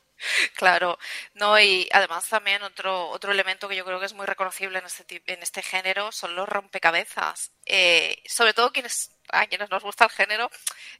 Claro, 0.54 0.98
no, 1.34 1.58
y 1.60 1.88
además 1.92 2.28
también 2.28 2.62
otro, 2.62 3.08
otro 3.10 3.32
elemento 3.32 3.68
que 3.68 3.76
yo 3.76 3.84
creo 3.84 4.00
que 4.00 4.06
es 4.06 4.14
muy 4.14 4.26
reconocible 4.26 4.78
en 4.78 4.86
este, 4.86 5.22
en 5.26 5.42
este 5.42 5.62
género 5.62 6.12
son 6.12 6.34
los 6.34 6.48
rompecabezas. 6.48 7.52
Eh, 7.66 8.22
sobre 8.26 8.54
todo 8.54 8.72
quienes, 8.72 9.10
a 9.28 9.46
quienes 9.46 9.70
nos 9.70 9.82
gusta 9.82 10.04
el 10.04 10.10
género, 10.10 10.50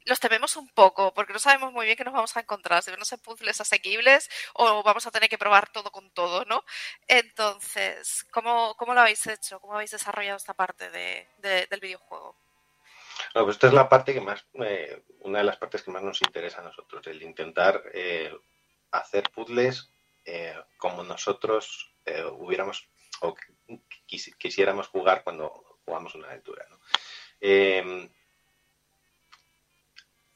los 0.05 0.19
tememos 0.19 0.55
un 0.55 0.69
poco, 0.69 1.13
porque 1.13 1.33
no 1.33 1.39
sabemos 1.39 1.73
muy 1.73 1.85
bien 1.85 1.97
qué 1.97 2.03
nos 2.03 2.13
vamos 2.13 2.35
a 2.37 2.41
encontrar, 2.41 2.83
si 2.83 2.91
van 2.91 3.01
a 3.01 3.05
ser 3.05 3.19
puzzles 3.19 3.59
asequibles 3.61 4.29
o 4.53 4.83
vamos 4.83 5.05
a 5.07 5.11
tener 5.11 5.29
que 5.29 5.37
probar 5.37 5.69
todo 5.69 5.91
con 5.91 6.11
todo, 6.11 6.45
¿no? 6.45 6.63
Entonces, 7.07 8.25
¿cómo, 8.31 8.75
cómo 8.75 8.93
lo 8.93 9.01
habéis 9.01 9.25
hecho? 9.27 9.59
¿Cómo 9.59 9.75
habéis 9.75 9.91
desarrollado 9.91 10.37
esta 10.37 10.53
parte 10.53 10.89
de, 10.89 11.27
del 11.41 11.79
videojuego? 11.79 12.35
pues 13.33 13.49
esta 13.49 13.67
es 13.67 13.73
la 13.73 13.89
parte 13.89 14.13
que 14.13 14.21
más, 14.21 14.45
eh, 14.53 15.03
una 15.21 15.39
de 15.39 15.43
las 15.43 15.57
partes 15.57 15.83
que 15.83 15.91
más 15.91 16.01
nos 16.01 16.21
interesa 16.21 16.61
a 16.61 16.63
nosotros, 16.63 17.05
el 17.07 17.21
intentar 17.21 17.83
eh, 17.93 18.33
hacer 18.91 19.29
puzzles 19.33 19.91
eh, 20.25 20.53
como 20.77 21.03
nosotros 21.03 21.91
eh, 22.05 22.23
hubiéramos 22.23 22.87
o 23.21 23.35
quisiéramos 24.05 24.87
jugar 24.87 25.23
cuando 25.23 25.77
jugamos 25.85 26.15
una 26.15 26.27
aventura. 26.27 26.67
Eh, 27.41 28.09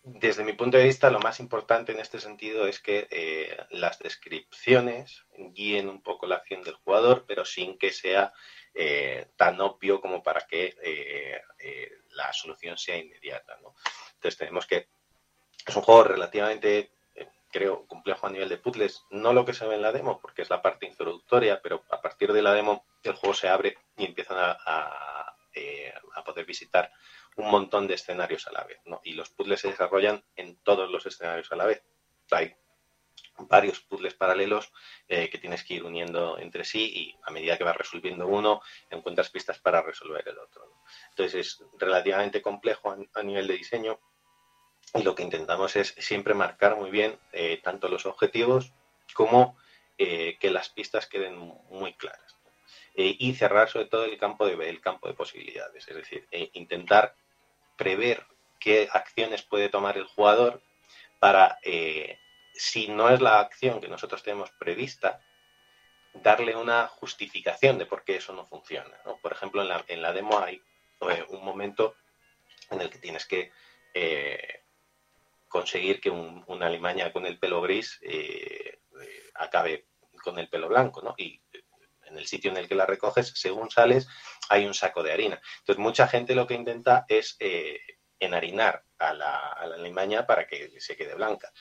desde 0.04 0.44
mi 0.44 0.54
punto 0.54 0.78
de 0.78 0.84
vista, 0.84 1.10
lo 1.10 1.20
más 1.20 1.40
importante 1.40 1.94
en 1.94 2.00
este 2.00 2.20
sentido 2.20 2.68
es 2.68 2.80
que 2.82 3.66
las 3.70 4.00
descripciones 4.00 5.24
guíen 5.38 5.88
un 5.88 6.02
poco 6.02 6.28
la 6.28 6.36
acción 6.36 6.62
del 6.62 6.76
jugador, 6.76 7.24
pero 7.26 7.46
sin 7.46 7.78
que 7.78 7.92
sea 7.92 8.34
tan 9.38 9.62
obvio 9.62 10.02
como 10.02 10.22
para 10.22 10.42
que 10.42 10.76
la 12.10 12.34
solución 12.34 12.78
sea 12.78 12.98
inmediata. 12.98 13.58
Entonces 14.16 14.38
tenemos 14.38 14.66
que... 14.66 14.90
Es 15.66 15.74
un 15.74 15.84
juego 15.84 16.04
relativamente 16.04 16.92
creo, 17.54 17.86
complejo 17.88 18.26
a 18.28 18.32
nivel 18.32 18.50
de 18.50 18.58
puzzles. 18.58 19.06
No 19.12 19.32
lo 19.32 19.46
que 19.46 19.54
se 19.54 19.68
ve 19.68 19.76
en 19.76 19.84
la 19.84 19.92
demo, 19.92 20.20
porque 20.20 20.42
es 20.42 20.50
la 20.50 20.62
parte 20.62 20.88
introductoria, 20.88 21.62
pero 21.62 21.86
a 21.92 22.02
partir 22.02 22.34
de 22.34 22.42
la 22.42 22.54
demo 22.54 22.86
el 23.04 23.14
juego 23.14 23.36
se 23.36 23.48
abre 23.48 23.78
y 23.96 24.06
empiezan 24.06 24.38
a, 24.40 25.36
eh, 25.54 25.94
poder 26.26 26.46
visitar 26.46 26.92
un 27.36 27.52
montón 27.52 27.86
de 27.86 27.94
escenarios 27.94 28.48
a 28.48 28.52
la 28.52 28.64
vez. 28.64 28.80
¿no? 28.86 29.02
Y 29.04 29.14
los 29.14 29.30
puzzles 29.30 29.62
se 29.62 29.70
desarrollan 29.70 30.24
en 30.36 30.58
todos 30.64 30.90
los 30.90 31.06
escenarios 31.06 31.52
a 31.52 31.56
la 31.56 31.66
vez. 31.66 31.84
Hay 32.32 32.56
varios 33.38 33.82
puzzles 33.82 34.16
paralelos 34.16 34.72
eh, 35.08 35.30
que 35.30 35.38
tienes 35.38 35.64
que 35.64 35.76
ir 35.76 35.84
uniendo 35.84 36.40
entre 36.40 36.64
sí 36.64 36.92
y 36.96 37.20
a 37.24 37.32
medida 37.32 37.58
que 37.58 37.64
vas 37.64 37.78
resolviendo 37.78 38.28
uno, 38.28 38.62
encuentras 38.90 39.30
pistas 39.30 39.60
para 39.60 39.82
resolver 39.82 40.28
el 40.28 40.40
otro. 40.40 40.82
Entonces 41.10 41.36
es 41.36 41.64
relativamente 41.78 42.42
complejo 42.42 42.96
a 43.14 43.24
nivel 43.24 43.48
de 43.48 43.58
diseño, 43.58 44.00
y 44.94 45.04
lo 45.04 45.16
que 45.16 45.24
intentamos 45.24 45.76
es 45.76 45.96
siempre 45.98 46.34
marcar 46.34 46.76
muy 46.76 46.92
bien 46.92 47.18
eh, 47.32 47.60
tanto 47.64 47.88
los 47.88 48.06
objetivos 48.06 48.74
como 49.14 49.58
eh, 49.98 50.38
que 50.40 50.52
las 50.52 50.70
pistas 50.70 51.08
queden 51.08 51.38
muy 51.70 51.94
claras. 51.94 52.38
Eh, 52.96 53.16
y 53.18 53.34
cerrar 53.34 53.70
sobre 53.70 53.88
todo 53.88 54.06
el 54.06 54.18
campo 54.20 54.46
de, 54.46 54.70
el 54.70 54.82
campo 54.82 55.08
de 55.08 55.16
posibilidades, 55.16 55.88
es 55.88 55.96
decir, 55.96 56.28
intentar 56.54 57.16
prever 57.76 58.24
qué 58.60 58.88
acciones 58.92 59.42
puede 59.42 59.70
tomar 59.70 59.98
el 59.98 60.06
jugador 60.06 60.62
para, 61.20 61.58
si 62.54 62.88
no 62.90 63.10
es 63.10 63.20
la 63.20 63.40
acción 63.40 63.82
que 63.82 63.88
nosotros 63.88 64.22
tenemos 64.22 64.52
prevista, 64.52 65.22
darle 66.14 66.56
una 66.56 66.88
justificación 66.88 67.80
de 67.80 67.88
por 67.88 68.04
qué 68.04 68.18
eso 68.18 68.32
no 68.34 68.46
funciona. 68.46 68.96
Por 69.24 69.32
ejemplo, 69.32 69.64
en 69.64 69.70
la, 69.70 69.84
en 69.88 70.02
la 70.04 70.14
demo 70.14 70.38
hay 70.38 70.62
un 71.30 71.44
momento 71.44 71.96
en 72.70 72.80
el 72.80 72.92
que 72.92 73.00
tienes 73.00 73.26
que 73.26 73.52
conseguir 75.54 76.02
que 76.02 76.10
una 76.10 76.68
limaña 76.68 77.14
con 77.14 77.28
el 77.28 77.38
pelo 77.38 77.62
gris 77.62 78.00
eh, 78.02 78.80
eh, 79.00 79.32
acabe 79.36 79.86
con 80.24 80.40
el 80.40 80.50
pelo 80.50 80.68
blanco, 80.68 81.04
¿no? 81.04 81.14
Y 81.16 81.40
en 82.06 82.18
el 82.18 82.26
sitio 82.26 82.50
en 82.50 82.58
el 82.58 82.68
que 82.68 82.74
la 82.74 82.88
recoges, 82.88 83.34
según 83.36 83.70
sales, 83.70 84.08
hay 84.50 84.66
un 84.66 84.74
saco 84.74 85.04
de 85.04 85.12
harina. 85.12 85.40
Entonces, 85.60 85.80
mucha 85.80 86.08
gente 86.08 86.34
lo 86.34 86.48
que 86.48 86.56
intenta 86.56 87.06
es 87.08 87.38
eh, 87.40 87.80
enharinar 88.20 88.84
a 88.98 89.14
la, 89.14 89.50
a 89.50 89.68
la, 89.68 89.78
limaña 89.78 90.26
para 90.26 90.48
que 90.48 90.72
se 90.80 90.98
quede 90.98 91.14
blanca. 91.14 91.52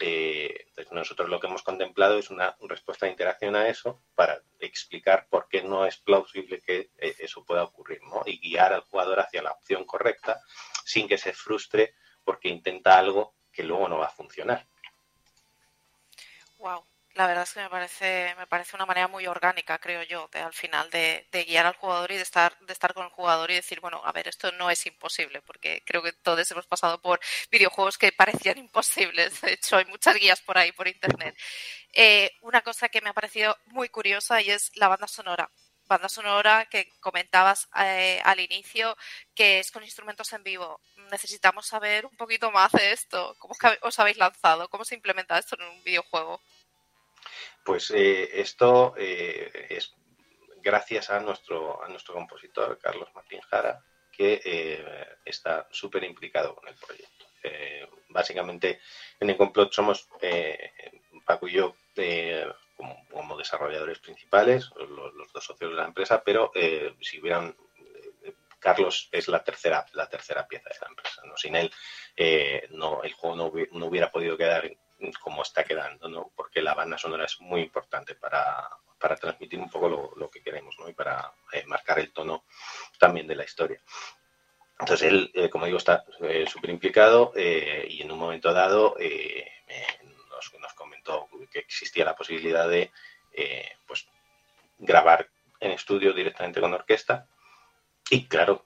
entonces, 0.00 0.90
nosotros 0.90 1.28
lo 1.28 1.38
que 1.38 1.48
hemos 1.48 1.62
contemplado 1.62 2.18
es 2.18 2.30
una 2.30 2.56
respuesta 2.62 3.04
de 3.04 3.12
interacción 3.12 3.54
a 3.54 3.68
eso 3.68 4.02
para 4.14 4.42
explicar 4.60 5.26
por 5.28 5.46
qué 5.50 5.62
no 5.62 5.84
es 5.84 5.98
plausible 5.98 6.62
que 6.62 6.88
eso 6.96 7.44
pueda 7.44 7.64
ocurrir, 7.64 8.00
¿no? 8.04 8.22
Y 8.24 8.38
guiar 8.38 8.72
al 8.72 8.80
jugador 8.80 9.20
hacia 9.20 9.42
la 9.42 9.52
opción 9.52 9.84
correcta 9.84 10.40
sin 10.86 11.06
que 11.06 11.18
se 11.18 11.34
frustre 11.34 11.94
porque 12.24 12.48
intenta 12.48 12.98
algo 12.98 13.34
que 13.52 13.62
luego 13.62 13.88
no 13.88 13.98
va 13.98 14.06
a 14.06 14.10
funcionar. 14.10 14.66
Wow. 16.58 16.84
La 17.14 17.26
verdad 17.26 17.42
es 17.42 17.52
que 17.52 17.60
me 17.60 17.68
parece, 17.68 18.34
me 18.38 18.46
parece 18.46 18.74
una 18.74 18.86
manera 18.86 19.06
muy 19.06 19.26
orgánica, 19.26 19.78
creo 19.78 20.02
yo, 20.02 20.28
de, 20.32 20.40
al 20.40 20.54
final 20.54 20.88
de, 20.88 21.26
guiar 21.46 21.66
al 21.66 21.74
jugador 21.74 22.10
y 22.10 22.16
de 22.16 22.22
estar, 22.22 22.58
de 22.60 22.72
estar 22.72 22.94
con 22.94 23.04
el 23.04 23.10
jugador 23.10 23.50
y 23.50 23.54
decir, 23.54 23.80
bueno, 23.80 24.00
a 24.02 24.12
ver, 24.12 24.28
esto 24.28 24.50
no 24.52 24.70
es 24.70 24.86
imposible, 24.86 25.42
porque 25.42 25.82
creo 25.84 26.02
que 26.02 26.12
todos 26.14 26.50
hemos 26.50 26.66
pasado 26.66 27.02
por 27.02 27.20
videojuegos 27.50 27.98
que 27.98 28.12
parecían 28.12 28.56
imposibles. 28.56 29.40
De 29.42 29.52
hecho, 29.52 29.76
hay 29.76 29.84
muchas 29.86 30.16
guías 30.16 30.40
por 30.40 30.56
ahí, 30.56 30.72
por 30.72 30.88
internet. 30.88 31.36
Eh, 31.92 32.30
una 32.40 32.62
cosa 32.62 32.88
que 32.88 33.02
me 33.02 33.10
ha 33.10 33.12
parecido 33.12 33.58
muy 33.66 33.90
curiosa 33.90 34.40
y 34.40 34.50
es 34.50 34.74
la 34.76 34.88
banda 34.88 35.06
sonora 35.06 35.50
banda 35.92 36.08
sonora 36.08 36.66
que 36.70 36.88
comentabas 37.00 37.68
eh, 37.76 38.20
al 38.24 38.40
inicio, 38.40 38.96
que 39.34 39.58
es 39.58 39.70
con 39.70 39.84
instrumentos 39.84 40.32
en 40.32 40.42
vivo. 40.42 40.80
Necesitamos 41.10 41.66
saber 41.66 42.06
un 42.06 42.16
poquito 42.16 42.50
más 42.50 42.72
de 42.72 42.92
esto. 42.92 43.36
¿Cómo 43.38 43.54
os 43.82 43.98
habéis 43.98 44.16
lanzado? 44.16 44.68
¿Cómo 44.68 44.84
se 44.84 44.94
implementa 44.94 45.38
esto 45.38 45.56
en 45.58 45.66
un 45.68 45.84
videojuego? 45.84 46.40
Pues 47.64 47.90
eh, 47.90 48.40
esto 48.40 48.94
eh, 48.96 49.66
es 49.68 49.94
gracias 50.62 51.10
a 51.10 51.20
nuestro, 51.20 51.84
a 51.84 51.88
nuestro 51.88 52.14
compositor, 52.14 52.78
Carlos 52.78 53.08
Martín 53.14 53.40
Jara, 53.42 53.84
que 54.10 55.16
está 55.24 55.66
súper 55.70 56.04
implicado 56.04 56.54
con 56.54 56.68
el 56.68 56.74
proyecto. 56.76 57.26
Básicamente, 58.08 58.80
en 59.18 59.30
el 59.30 59.36
complot 59.36 59.72
somos 59.72 60.08
Paco 61.24 61.48
y 61.48 61.52
yo 61.52 61.74
como, 63.10 63.36
desarrolladores 63.36 63.98
principales, 63.98 64.70
los, 64.76 65.32
dos 65.32 65.44
socios 65.44 65.70
de 65.70 65.76
la 65.76 65.86
empresa, 65.86 66.22
pero 66.22 66.52
si 67.00 67.20
hubieran 67.20 67.54
Carlos 68.58 69.08
es 69.10 69.26
la 69.26 69.42
tercera, 69.42 69.84
la 69.94 70.08
tercera 70.08 70.46
pieza 70.46 70.68
de 70.68 70.76
la 70.80 70.88
empresa. 70.88 71.22
¿no? 71.24 71.36
Sin 71.36 71.56
él, 71.56 71.72
no, 72.70 73.02
el 73.02 73.12
juego 73.12 73.36
no 73.36 73.86
hubiera, 73.86 74.12
podido 74.12 74.36
quedar 74.36 74.70
como 75.20 75.42
está 75.42 75.64
quedando, 75.64 76.08
¿no? 76.08 76.30
porque 76.36 76.62
la 76.62 76.74
banda 76.74 76.96
sonora 76.96 77.24
es 77.24 77.40
muy 77.40 77.62
importante 77.62 78.14
para, 78.14 78.68
para 79.02 79.16
transmitir 79.16 79.58
un 79.58 79.68
poco 79.68 80.14
lo, 80.16 80.30
que 80.30 80.42
queremos 80.42 80.76
¿no? 80.78 80.88
y 80.88 80.94
para 80.94 81.32
eh, 81.52 81.64
marcar 81.66 81.98
el 81.98 82.12
tono 82.12 82.44
también 82.98 83.26
de 83.26 83.34
la 83.34 83.44
historia. 83.44 83.80
Entonces 84.78 85.08
él, 85.08 85.30
eh, 85.34 85.50
como 85.50 85.66
digo, 85.66 85.78
está 85.78 86.04
eh, 86.20 86.46
súper 86.48 86.70
implicado 86.70 87.32
y 87.36 88.00
en 88.00 88.10
un 88.10 88.18
momento 88.18 88.52
dado 88.52 88.96
nos, 90.30 90.60
nos, 90.60 90.74
comentó 90.74 91.28
que 91.52 91.60
existía 91.60 92.04
la 92.04 92.16
posibilidad 92.16 92.68
de 92.68 92.90
pues, 93.86 94.06
grabar 94.78 95.28
en 95.60 95.70
estudio 95.72 96.12
directamente 96.12 96.60
con 96.60 96.74
orquesta 96.74 97.28
y 98.10 98.26
claro, 98.26 98.64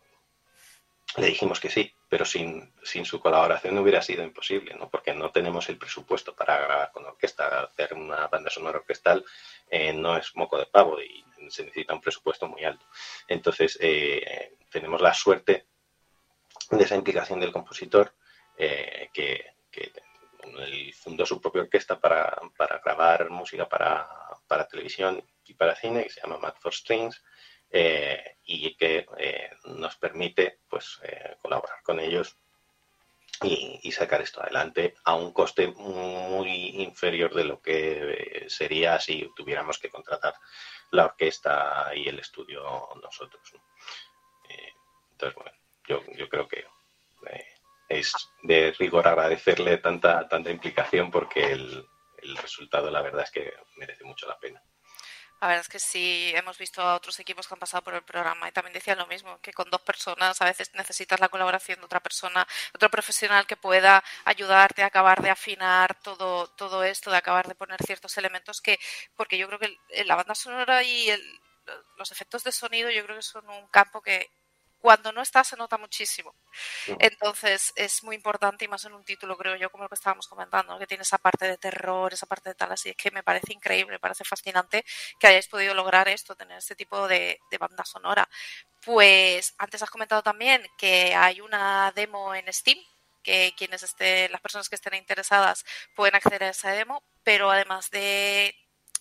le 1.17 1.27
dijimos 1.27 1.61
que 1.61 1.71
sí, 1.71 1.95
pero 2.09 2.25
sin, 2.25 2.73
sin 2.83 3.05
su 3.05 3.21
colaboración 3.21 3.79
hubiera 3.79 4.03
sido 4.03 4.23
imposible, 4.23 4.75
¿no? 4.75 4.91
porque 4.91 5.15
no 5.15 5.31
tenemos 5.31 5.69
el 5.69 5.79
presupuesto 5.79 6.35
para 6.35 6.59
grabar 6.59 6.93
con 6.93 7.05
orquesta. 7.05 7.61
Hacer 7.61 7.95
una 7.95 8.27
banda 8.29 8.51
sonora 8.51 8.79
orquestal 8.79 9.25
eh, 9.71 9.93
no 9.93 10.17
es 10.17 10.35
moco 10.37 10.59
de 10.59 10.67
pavo 10.67 11.01
y 11.01 11.25
se 11.49 11.65
necesita 11.65 11.95
un 11.95 12.01
presupuesto 12.01 12.49
muy 12.49 12.65
alto. 12.65 12.87
Entonces, 13.29 13.79
eh, 13.81 14.57
tenemos 14.71 15.01
la 15.01 15.15
suerte 15.15 15.67
de 16.71 16.85
esa 16.85 16.97
implicación 16.97 17.41
del 17.41 17.53
compositor 17.53 18.13
eh, 18.59 19.11
que, 19.13 19.55
que 19.71 19.93
fundó 20.95 21.27
su 21.27 21.41
propia 21.41 21.63
orquesta 21.63 21.99
para, 21.99 22.41
para 22.57 22.79
grabar 22.79 23.31
música 23.31 23.69
para, 23.69 24.09
para, 24.47 24.67
televisión 24.67 25.23
y 25.45 25.55
para 25.55 25.75
cine, 25.77 26.05
que 26.05 26.11
se 26.11 26.21
llama 26.21 26.39
Mad 26.39 26.55
for 26.61 26.75
Strings. 26.75 27.23
y 28.45 28.77
que 28.77 29.07
nos 29.65 29.97
permite 29.97 30.61
pues 30.69 31.01
colaborar 31.43 31.83
con 31.83 32.01
ellos 32.01 32.37
y, 33.43 33.93
sacar 33.93 34.23
esto 34.23 34.43
adelante 34.43 34.95
a 35.05 35.15
un 35.15 35.33
coste 35.33 35.69
muy 35.69 36.83
inferior 36.83 37.35
de 37.35 37.45
lo 37.45 37.61
que 37.61 38.47
sería 38.49 38.99
si 39.01 39.31
tuviéramos 39.37 39.79
que 39.79 39.91
contratar 39.91 40.35
la 40.91 41.07
orquesta 41.07 41.91
y 41.95 42.09
el 42.09 42.19
estudio 42.19 42.63
nosotros. 43.03 43.53
Eh, 44.49 44.73
entonces, 45.13 45.35
bueno, 45.35 45.53
yo, 45.87 46.03
yo 46.17 46.29
creo 46.29 46.49
que 46.49 46.67
eh, 47.31 47.47
es 47.89 48.13
de 48.43 48.73
rigor 48.79 49.07
agradecerle 49.09 49.79
tanta, 49.79 50.29
tanta 50.29 50.51
implicación 50.51 51.11
porque 51.11 51.53
el, 51.53 51.87
el 52.19 52.37
resultado, 52.37 52.91
la 52.91 53.03
verdad, 53.03 53.25
es 53.25 53.31
que 53.31 53.53
merece 53.77 54.05
mucho 54.05 54.27
la 54.27 54.39
pena. 54.39 54.63
La 55.41 55.49
verdad 55.49 55.61
es 55.63 55.69
que 55.69 55.79
sí, 55.79 56.33
hemos 56.35 56.57
visto 56.57 56.81
a 56.81 56.95
otros 56.95 57.21
equipos 57.21 57.47
que 57.47 57.55
han 57.55 57.61
pasado 57.61 57.85
por 57.85 57.93
el 57.93 58.03
programa 58.03 58.49
y 58.49 58.53
también 58.53 58.73
decían 58.73 58.97
lo 58.97 59.07
mismo, 59.07 59.39
que 59.43 59.53
con 59.53 59.69
dos 59.69 59.83
personas 59.83 60.41
a 60.41 60.47
veces 60.47 60.73
necesitas 60.75 61.21
la 61.21 61.29
colaboración 61.29 61.79
de 61.79 61.85
otra 61.85 62.01
persona, 62.01 62.47
otro 62.75 62.89
profesional 62.89 63.47
que 63.47 63.57
pueda 63.57 64.03
ayudarte 64.25 64.83
a 64.83 64.87
acabar 64.87 65.21
de 65.23 65.29
afinar 65.29 66.01
todo, 66.01 66.49
todo 66.49 66.83
esto, 66.85 67.11
de 67.11 67.19
acabar 67.19 67.47
de 67.47 67.55
poner 67.55 67.83
ciertos 67.85 68.17
elementos 68.17 68.63
que, 68.63 68.79
porque 69.15 69.37
yo 69.37 69.47
creo 69.47 69.59
que 69.59 70.05
la 70.05 70.17
banda 70.17 70.35
sonora 70.35 70.83
y 70.83 71.09
los 71.99 72.13
efectos 72.13 72.43
de 72.43 72.53
sonido 72.53 72.91
yo 72.91 73.05
creo 73.05 73.17
que 73.17 73.23
son 73.23 73.47
un 73.51 73.69
campo 73.69 74.01
que 74.01 74.31
cuando 74.87 75.11
no 75.11 75.21
está 75.21 75.43
se 75.43 75.57
nota 75.57 75.77
muchísimo. 75.79 76.33
Entonces 77.01 77.73
es 77.75 78.05
muy 78.05 78.15
importante 78.15 78.65
y 78.65 78.69
más 78.69 78.85
en 78.85 78.93
un 78.93 79.03
título, 79.03 79.37
creo 79.37 79.57
yo, 79.57 79.69
como 79.69 79.83
lo 79.83 79.89
que 79.89 79.97
estábamos 79.97 80.29
comentando, 80.29 80.79
que 80.79 80.87
tiene 80.87 81.03
esa 81.03 81.19
parte 81.19 81.45
de 81.45 81.59
terror, 81.59 82.13
esa 82.13 82.27
parte 82.27 82.51
de 82.51 82.55
tal, 82.55 82.71
así 82.71 82.91
es 82.91 82.97
que 82.97 83.11
me 83.11 83.25
parece 83.25 83.53
increíble, 83.53 83.95
me 83.95 83.99
parece 83.99 84.23
fascinante 84.23 84.85
que 85.19 85.27
hayáis 85.27 85.49
podido 85.49 85.75
lograr 85.75 86.07
esto, 86.07 86.37
tener 86.37 86.59
este 86.59 86.77
tipo 86.77 87.09
de, 87.09 87.41
banda 87.59 87.85
sonora. 87.85 88.29
Pues 88.85 89.55
antes 89.59 89.83
has 89.83 89.91
comentado 89.91 90.23
también 90.23 90.65
que 90.79 91.17
hay 91.17 91.41
una 91.41 91.93
demo 91.97 92.33
en 92.33 92.53
Steam 92.53 92.79
que 93.25 93.55
quienes 93.57 93.83
estén, 93.83 94.31
las 94.31 94.41
personas 94.41 94.69
que 94.69 94.77
estén 94.77 94.95
interesadas 94.95 95.65
pueden 95.97 96.15
acceder 96.15 96.45
a 96.45 96.51
esa 96.51 96.71
demo, 96.71 97.03
pero 97.25 97.51
además 97.51 97.91
de 97.91 98.55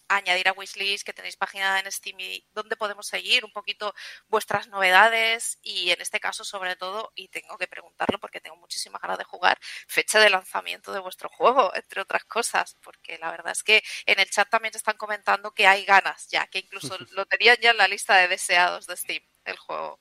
añadir 0.07 0.48
a 0.48 0.53
wishlist, 0.53 1.06
que 1.06 1.14
tenéis 1.14 1.36
página 1.38 1.80
en 1.80 1.91
Steam 1.91 2.19
y 2.19 2.45
dónde 2.53 2.76
podemos 2.76 3.07
seguir 3.07 3.45
un 3.45 3.52
poquito 3.52 3.94
vuestras 4.27 4.68
novedades 4.68 5.60
y 5.61 5.91
en 5.91 6.02
este 6.02 6.19
caso 6.19 6.44
sobre 6.44 6.76
todo, 6.76 7.11
y 7.15 7.27
tengo 7.30 7.57
que 7.57 7.68
preguntarlo 7.68 8.19
porque 8.19 8.41
tengo 8.41 8.56
muchísimas 8.57 9.02
ganas 9.02 9.18
de 9.18 9.23
jugar, 9.23 9.57
fecha 9.88 10.19
de 10.19 10.30
lanzamiento 10.30 10.94
de 10.94 10.99
vuestro 10.99 11.30
juego, 11.30 11.72
entre 11.76 12.02
otras 12.02 12.26
cosas, 12.26 12.77
porque 12.84 13.18
la 13.18 13.32
verdad 13.32 13.52
es 13.52 13.64
que 13.64 13.84
en 14.06 14.19
el 14.19 14.30
chat 14.30 14.49
también 14.49 14.76
están 14.76 14.98
comentando 14.98 15.53
que 15.53 15.68
hay 15.68 15.86
ganas 15.86 16.27
ya, 16.30 16.48
que 16.48 16.60
incluso 16.60 16.98
lo 17.11 17.26
tenían 17.26 17.57
ya 17.57 17.72
en 17.72 17.77
la 17.77 17.88
lista 17.88 18.15
de 18.18 18.27
deseados 18.27 18.88
de 18.88 18.98
Steam, 18.98 19.23
el 19.45 19.57
juego. 19.57 19.99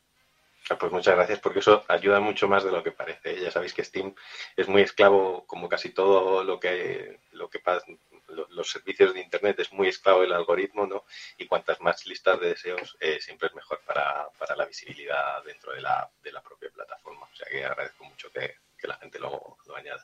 Ah, 0.70 0.78
pues 0.78 0.90
muchas 0.92 1.14
gracias 1.14 1.40
porque 1.40 1.58
eso 1.58 1.84
ayuda 1.88 2.20
mucho 2.20 2.48
más 2.48 2.64
de 2.64 2.72
lo 2.72 2.82
que 2.82 2.90
parece. 2.90 3.38
Ya 3.38 3.50
sabéis 3.50 3.74
que 3.74 3.84
Steam 3.84 4.14
es 4.56 4.66
muy 4.66 4.80
esclavo, 4.80 5.46
como 5.46 5.68
casi 5.68 5.90
todo 5.90 6.42
lo 6.42 6.58
que, 6.58 7.20
lo 7.32 7.50
que 7.50 7.58
los 8.34 8.70
servicios 8.70 9.14
de 9.14 9.20
Internet 9.20 9.58
es 9.60 9.72
muy 9.72 9.88
esclavo 9.88 10.22
del 10.22 10.32
algoritmo, 10.32 10.86
¿no? 10.86 11.04
Y 11.38 11.46
cuantas 11.46 11.80
más 11.80 12.06
listas 12.06 12.40
de 12.40 12.48
deseos, 12.48 12.96
eh, 13.00 13.20
siempre 13.20 13.48
es 13.48 13.54
mejor 13.54 13.80
para, 13.86 14.28
para, 14.38 14.56
la 14.56 14.66
visibilidad 14.66 15.42
dentro 15.44 15.72
de 15.72 15.80
la, 15.80 16.10
de 16.22 16.32
la 16.32 16.42
propia 16.42 16.70
plataforma. 16.70 17.26
O 17.32 17.36
sea 17.36 17.46
que 17.48 17.64
agradezco 17.64 18.04
mucho 18.04 18.30
que, 18.30 18.56
la 18.84 18.96
gente 18.96 19.18
lo, 19.18 19.56
lo, 19.64 19.76
añada. 19.76 20.02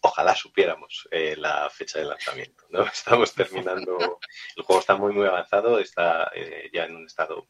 Ojalá 0.00 0.34
supiéramos 0.34 1.06
eh, 1.12 1.36
la 1.36 1.70
fecha 1.70 2.00
de 2.00 2.06
lanzamiento, 2.06 2.64
¿no? 2.70 2.82
Estamos 2.92 3.32
terminando, 3.32 4.18
el 4.56 4.62
juego 4.64 4.80
está 4.80 4.96
muy, 4.96 5.12
muy 5.12 5.26
avanzado, 5.26 5.78
está 5.78 6.32
eh, 6.34 6.68
ya 6.72 6.86
en 6.86 6.96
un 6.96 7.06
estado 7.06 7.46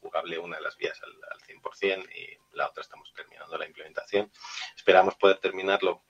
jugable 0.00 0.38
una 0.38 0.56
de 0.56 0.62
las 0.62 0.76
vías 0.76 1.00
al, 1.04 1.12
al 1.30 1.40
100% 1.40 2.08
y 2.16 2.56
la 2.56 2.68
otra 2.68 2.82
estamos 2.82 3.12
terminando 3.14 3.56
la 3.56 3.66
implementación. 3.66 4.28
Esperamos 4.76 5.14
poder 5.14 5.38
terminarlo 5.38 6.02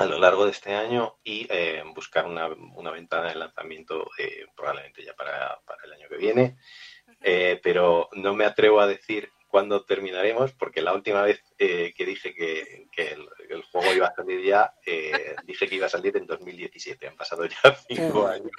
a 0.00 0.06
lo 0.06 0.18
largo 0.18 0.46
de 0.46 0.52
este 0.52 0.74
año 0.74 1.18
y 1.22 1.46
eh, 1.50 1.82
buscar 1.94 2.24
una, 2.24 2.48
una, 2.48 2.90
ventana 2.90 3.28
de 3.28 3.34
lanzamiento 3.34 4.10
eh, 4.16 4.46
probablemente 4.56 5.04
ya 5.04 5.12
para, 5.12 5.60
para, 5.66 5.84
el 5.84 5.92
año 5.92 6.08
que 6.08 6.16
viene. 6.16 6.56
Eh, 7.20 7.60
pero 7.62 8.08
no 8.12 8.34
me 8.34 8.46
atrevo 8.46 8.80
a 8.80 8.86
decir 8.86 9.30
cuándo 9.46 9.84
terminaremos 9.84 10.52
porque 10.52 10.80
la 10.80 10.94
última 10.94 11.22
vez 11.22 11.42
que 11.58 11.92
dije 12.06 12.32
que, 12.34 12.86
que 12.92 13.12
el, 13.50 13.62
juego 13.64 13.92
iba 13.92 14.06
a 14.06 14.14
salir 14.14 14.42
ya, 14.42 14.72
dije 15.44 15.68
que 15.68 15.74
iba 15.74 15.86
a 15.86 15.90
salir 15.90 16.16
en 16.16 16.26
2017. 16.26 17.06
Han 17.06 17.16
pasado 17.16 17.44
ya 17.44 17.76
cinco 17.86 18.26
años. 18.26 18.50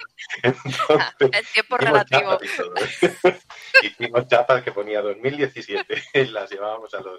el 1.18 1.46
tiempo 1.52 1.76
relativo. 1.76 2.38
Hicimos 3.82 4.28
chapas 4.28 4.62
que 4.62 4.70
ponía 4.70 5.02
2017 5.02 6.02
y 6.14 6.24
las 6.26 6.48
llevábamos 6.50 6.94
a 6.94 7.00
los 7.00 7.18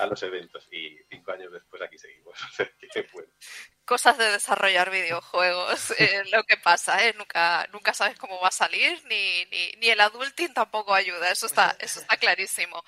a 0.00 0.06
los 0.06 0.22
eventos 0.22 0.66
y 0.72 0.98
cinco 1.08 1.32
años 1.32 1.52
después 1.52 1.80
aquí 1.82 1.98
seguimos. 1.98 2.34
Cosas 3.84 4.18
de 4.18 4.30
desarrollar 4.30 4.90
videojuegos, 4.90 5.90
eh, 5.98 6.22
lo 6.32 6.44
que 6.44 6.56
pasa, 6.56 7.06
¿eh? 7.06 7.14
Nunca, 7.18 7.68
nunca 7.72 7.92
sabes 7.92 8.18
cómo 8.18 8.40
va 8.40 8.48
a 8.48 8.52
salir, 8.52 9.02
ni, 9.06 9.44
ni, 9.46 9.72
ni, 9.78 9.90
el 9.90 10.00
adulting 10.00 10.54
tampoco 10.54 10.94
ayuda, 10.94 11.30
eso 11.30 11.46
está, 11.46 11.76
eso 11.80 12.00
está 12.00 12.16
clarísimo. 12.16 12.82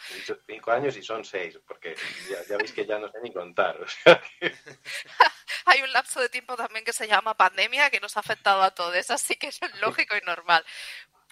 Cinco 0.46 0.70
años 0.70 0.96
y 0.96 1.02
son 1.02 1.24
seis, 1.24 1.58
porque 1.66 1.96
ya, 2.30 2.44
ya 2.48 2.56
veis 2.56 2.72
que 2.72 2.86
ya 2.86 2.98
no 2.98 3.10
sé 3.10 3.18
ni 3.20 3.32
contar. 3.32 3.78
Hay 5.66 5.82
un 5.82 5.92
lapso 5.92 6.20
de 6.20 6.28
tiempo 6.28 6.56
también 6.56 6.84
que 6.84 6.92
se 6.92 7.08
llama 7.08 7.36
pandemia 7.36 7.90
que 7.90 8.00
nos 8.00 8.16
ha 8.16 8.20
afectado 8.20 8.62
a 8.62 8.72
todos, 8.72 9.10
así 9.10 9.36
que 9.36 9.48
es 9.48 9.60
lógico 9.80 10.16
y 10.16 10.20
normal. 10.24 10.64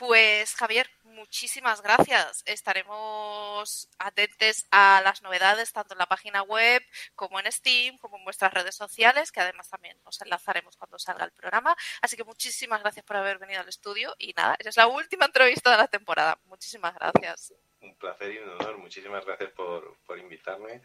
Pues 0.01 0.55
Javier, 0.55 0.91
muchísimas 1.21 1.83
gracias. 1.83 2.43
Estaremos 2.47 3.89
atentos 3.99 4.67
a 4.71 5.03
las 5.05 5.23
novedades 5.23 5.71
tanto 5.71 5.93
en 5.95 5.99
la 5.99 6.07
página 6.07 6.43
web 6.43 6.83
como 7.15 7.39
en 7.39 7.53
Steam, 7.53 7.99
como 7.99 8.17
en 8.17 8.25
vuestras 8.25 8.55
redes 8.55 8.75
sociales, 8.75 9.31
que 9.31 9.41
además 9.41 9.69
también 9.69 9.99
nos 10.05 10.21
enlazaremos 10.23 10.77
cuando 10.79 10.99
salga 10.99 11.27
el 11.27 11.33
programa. 11.33 11.77
Así 12.01 12.17
que 12.17 12.25
muchísimas 12.25 12.81
gracias 12.81 13.05
por 13.05 13.17
haber 13.17 13.39
venido 13.39 13.61
al 13.61 13.69
estudio 13.69 14.15
y 14.19 14.33
nada, 14.33 14.57
esa 14.59 14.71
es 14.71 14.77
la 14.79 14.87
última 14.87 15.27
entrevista 15.27 15.71
de 15.71 15.77
la 15.77 15.89
temporada. 15.89 16.39
Muchísimas 16.47 16.95
gracias. 16.95 17.53
Un 17.83 17.95
placer 17.97 18.33
y 18.33 18.39
un 18.39 18.49
honor. 18.51 18.79
Muchísimas 18.79 19.25
gracias 19.27 19.51
por, 19.53 19.99
por 20.07 20.19
invitarme 20.19 20.81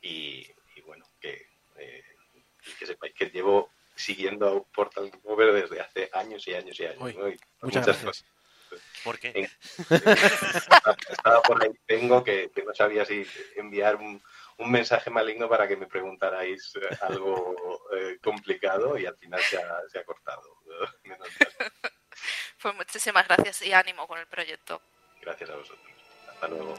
y, 0.00 0.50
y 0.76 0.80
bueno, 0.80 1.06
que, 1.20 1.46
eh, 1.76 2.04
que 2.78 2.86
sepáis 2.86 3.12
que 3.14 3.26
llevo 3.26 3.70
siguiendo 3.94 4.66
Portal 4.74 5.10
Mover 5.24 5.52
desde 5.52 5.80
hace 5.80 6.10
años 6.14 6.48
y 6.48 6.54
años 6.54 6.80
y 6.80 6.86
años. 6.86 7.00
Uy, 7.00 7.14
¿no? 7.14 7.28
y 7.28 7.38
muchas 7.60 7.84
gracias. 7.84 8.04
Cosas. 8.04 8.33
¿Por 9.02 9.18
qué? 9.18 9.50
Estaba 11.08 11.42
por 11.42 11.62
ahí, 11.62 11.70
tengo 11.86 12.22
que, 12.24 12.50
que, 12.54 12.62
no 12.62 12.74
sabía 12.74 13.04
si 13.04 13.26
enviar 13.56 13.96
un, 13.96 14.22
un, 14.58 14.70
mensaje 14.70 15.10
maligno 15.10 15.48
para 15.48 15.68
que 15.68 15.76
me 15.76 15.86
preguntarais 15.86 16.72
algo 17.00 17.54
eh, 17.96 18.18
complicado 18.22 18.98
y 18.98 19.06
al 19.06 19.16
final 19.16 19.40
se 19.42 19.58
ha, 19.58 19.80
se 19.88 19.98
ha 19.98 20.04
cortado. 20.04 20.42
pues 22.62 22.74
muchísimas 22.74 23.26
gracias 23.28 23.62
y 23.62 23.72
ánimo 23.72 24.06
con 24.06 24.18
el 24.18 24.26
proyecto. 24.26 24.80
Gracias 25.20 25.50
a 25.50 25.56
vosotros. 25.56 25.94
Hasta 26.28 26.48
luego. 26.48 26.74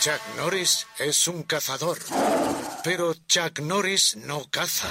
Chuck 0.00 0.20
Norris 0.36 0.86
es 0.98 1.28
un 1.28 1.44
cazador, 1.44 1.98
pero 2.82 3.14
Chuck 3.26 3.60
Norris 3.60 4.16
no 4.16 4.44
caza. 4.50 4.88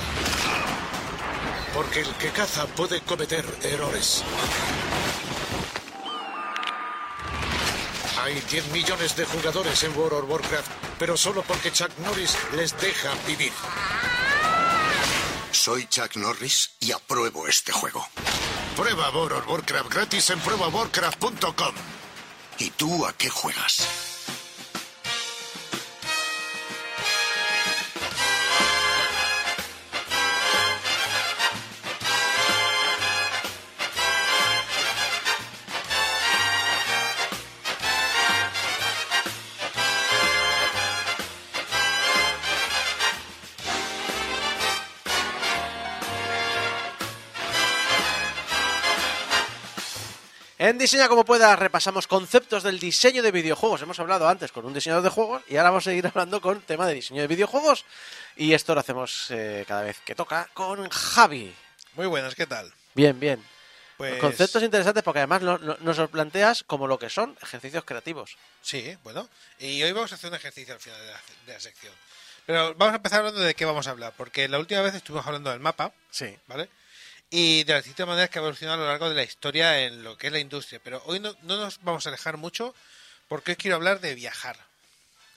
Porque 1.74 2.00
el 2.02 2.12
que 2.16 2.30
caza 2.30 2.66
puede 2.66 3.02
cometer 3.02 3.46
errores. 3.62 4.24
Hay 8.24 8.40
10 8.50 8.72
millones 8.72 9.16
de 9.16 9.26
jugadores 9.26 9.84
en 9.84 9.96
World 9.98 10.24
of 10.24 10.30
Warcraft, 10.30 10.72
pero 10.98 11.18
solo 11.18 11.44
porque 11.44 11.72
Chuck 11.72 11.92
Norris 12.00 12.38
les 12.56 12.76
deja 12.80 13.12
vivir. 13.28 13.52
Soy 15.52 15.86
Chuck 15.88 16.16
Norris 16.16 16.72
y 16.80 16.92
apruebo 16.92 17.48
este 17.48 17.72
juego. 17.72 18.08
Prueba 18.76 19.12
World 19.12 19.40
of 19.40 19.48
Warcraft 19.48 19.94
gratis 19.94 20.30
en 20.32 20.40
pruebawarcraft.com. 20.40 21.93
¿Y 22.60 22.70
tú 22.72 23.06
a 23.06 23.14
qué 23.14 23.30
juegas? 23.30 24.13
En 50.74 50.80
Diseña 50.80 51.08
como 51.08 51.24
puedas 51.24 51.60
repasamos 51.60 52.08
conceptos 52.08 52.64
del 52.64 52.80
diseño 52.80 53.22
de 53.22 53.32
videojuegos. 53.32 53.84
Hemos 53.84 54.00
hablado 54.00 54.28
antes 54.28 54.52
con 54.52 54.66
un 54.66 54.74
diseñador 54.74 55.04
de 55.04 55.10
juegos 55.12 55.44
y 55.48 55.56
ahora 55.56 55.70
vamos 55.70 55.86
a 55.86 55.92
seguir 55.92 56.08
hablando 56.14 56.42
con 56.42 56.62
tema 56.62 56.88
de 56.88 56.96
diseño 56.96 57.22
de 57.22 57.28
videojuegos. 57.28 57.86
Y 58.36 58.54
esto 58.54 58.74
lo 58.74 58.80
hacemos 58.80 59.28
eh, 59.30 59.66
cada 59.68 59.84
vez 59.84 60.00
que 60.04 60.16
toca 60.16 60.50
con 60.56 60.90
Javi. 60.90 61.54
Muy 61.94 62.08
buenas, 62.08 62.34
¿qué 62.34 62.48
tal? 62.48 62.74
Bien, 62.96 63.20
bien. 63.20 63.46
Pues 63.98 64.20
Conceptos 64.20 64.64
interesantes 64.64 65.04
porque 65.04 65.20
además 65.20 65.44
nos 65.44 65.96
los 65.96 66.10
planteas 66.10 66.64
como 66.64 66.88
lo 66.88 66.98
que 66.98 67.12
son 67.12 67.38
ejercicios 67.44 67.84
creativos. 67.86 68.36
Sí, 68.64 68.98
bueno. 69.04 69.30
Y 69.60 69.84
hoy 69.84 69.92
vamos 69.92 70.12
a 70.12 70.16
hacer 70.16 70.32
un 70.32 70.38
ejercicio 70.38 70.74
al 70.74 70.80
final 70.80 71.00
de 71.00 71.06
la, 71.12 71.22
de 71.46 71.54
la 71.54 71.60
sección. 71.60 71.94
Pero 72.48 72.74
vamos 72.74 72.94
a 72.94 72.96
empezar 72.96 73.20
hablando 73.20 73.42
de 73.42 73.54
qué 73.54 73.66
vamos 73.66 73.86
a 73.86 73.92
hablar, 73.92 74.14
porque 74.18 74.48
la 74.48 74.58
última 74.58 74.82
vez 74.82 74.96
estuvimos 74.96 75.28
hablando 75.28 75.52
del 75.52 75.60
mapa, 75.60 75.94
Sí. 76.10 76.36
¿vale? 76.48 76.68
Y 77.30 77.64
de 77.64 77.74
las 77.74 77.84
distintas 77.84 78.08
maneras 78.08 78.30
que 78.30 78.38
ha 78.40 78.42
evolucionado 78.42 78.82
a 78.82 78.86
lo 78.86 78.90
largo 78.92 79.10
de 79.10 79.16
la 79.16 79.24
historia 79.24 79.80
en 79.86 80.04
lo 80.04 80.18
que 80.18 80.28
es 80.28 80.34
la 80.34 80.40
industria. 80.40 80.80
Pero 80.84 81.02
hoy 81.06 81.20
no, 81.20 81.36
no 81.44 81.58
nos 81.58 81.82
vamos 81.84 82.06
a 82.06 82.10
alejar 82.10 82.38
mucho 82.38 82.76
porque 83.28 83.52
hoy 83.52 83.56
quiero 83.58 83.76
hablar 83.76 84.00
de 84.02 84.14
viajar. 84.16 84.56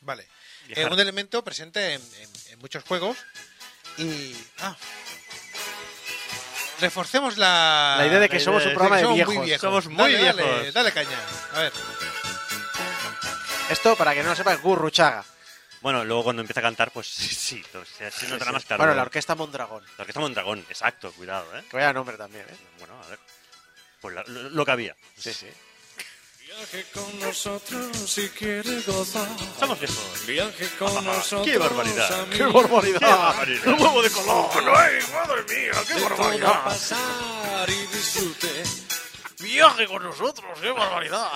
¿Vale? 0.02 0.26
Viajar. 0.66 0.84
Eh, 0.90 0.94
un 0.94 1.00
elemento 1.00 1.42
presente 1.42 1.94
en, 1.94 2.02
en- 2.20 2.52
en 2.52 2.58
muchos 2.58 2.84
juegos. 2.84 3.16
Y... 3.98 4.36
Ah. 4.58 4.76
Reforcemos 6.80 7.38
la... 7.38 7.96
La 7.98 8.06
idea 8.06 8.18
de 8.20 8.28
que 8.28 8.38
somos 8.40 8.62
un 8.64 8.68
de 8.68 8.74
programa 8.74 8.96
de 8.96 9.02
somos 9.04 9.14
viejos. 9.16 9.34
muy 9.34 9.44
viejos. 9.46 9.60
Somos 9.62 9.86
muy 9.86 9.96
Dale, 10.12 10.24
dale, 10.26 10.42
viejos. 10.42 10.74
Dale, 10.74 10.92
caña. 10.92 11.18
A 11.54 11.60
ver. 11.60 11.72
Esto, 13.70 13.96
para 13.96 14.12
que 14.14 14.22
no 14.22 14.28
lo 14.28 14.36
sepa, 14.36 14.52
es 14.52 14.60
Gurruchaga. 14.60 15.24
Bueno, 15.86 16.04
luego 16.04 16.24
cuando 16.24 16.42
empieza 16.42 16.58
a 16.58 16.64
cantar, 16.64 16.90
pues 16.90 17.06
sí, 17.14 17.28
sí, 17.32 17.62
o 17.72 17.84
sea, 17.84 18.10
sí 18.10 18.26
notará 18.26 18.50
más 18.50 18.64
claro. 18.64 18.82
Bueno, 18.82 18.92
la 18.96 19.02
orquesta 19.02 19.36
Mondragón. 19.36 19.84
La 19.96 20.02
orquesta 20.02 20.18
Mondragón, 20.18 20.58
exacto, 20.68 21.12
cuidado, 21.12 21.56
¿eh? 21.56 21.62
Que 21.70 21.76
vaya 21.76 21.92
nombre 21.92 22.16
también, 22.16 22.44
¿eh? 22.48 22.56
Bueno, 22.80 23.00
a 23.00 23.06
ver. 23.06 23.20
Pues 24.00 24.12
la- 24.16 24.24
lo, 24.26 24.50
lo 24.50 24.64
que 24.64 24.70
había. 24.72 24.96
Sí, 25.16 25.32
sí. 25.32 25.46
Viaje 26.40 26.86
con 26.92 27.20
nosotros 27.20 27.96
si 28.10 28.28
quiere 28.30 28.80
gozar. 28.82 29.28
Somos 29.60 29.78
viejos. 29.78 30.26
Viaje 30.26 30.68
con 30.76 31.04
nosotros. 31.04 31.46
¡Qué 31.46 31.56
barbaridad! 31.56 32.26
¡Qué 32.30 32.42
barbaridad! 32.42 32.98
¡Qué 32.98 33.06
barbaridad! 33.06 33.66
¡El 33.68 33.74
huevo 33.80 34.02
de 34.02 34.10
color! 34.10 34.50
¡Ay, 34.76 34.94
madre 35.12 35.42
mía! 35.44 35.72
¡Qué 35.86 35.94
De 35.94 36.00
todo 36.00 36.08
barbaridad! 36.10 36.64
pasar 36.64 37.70
y 37.70 37.86
disfrute. 37.94 38.62
¡Viaje 39.38 39.86
con 39.86 40.02
nosotros! 40.02 40.58
¡Qué 40.60 40.70
barbaridad! 40.72 41.30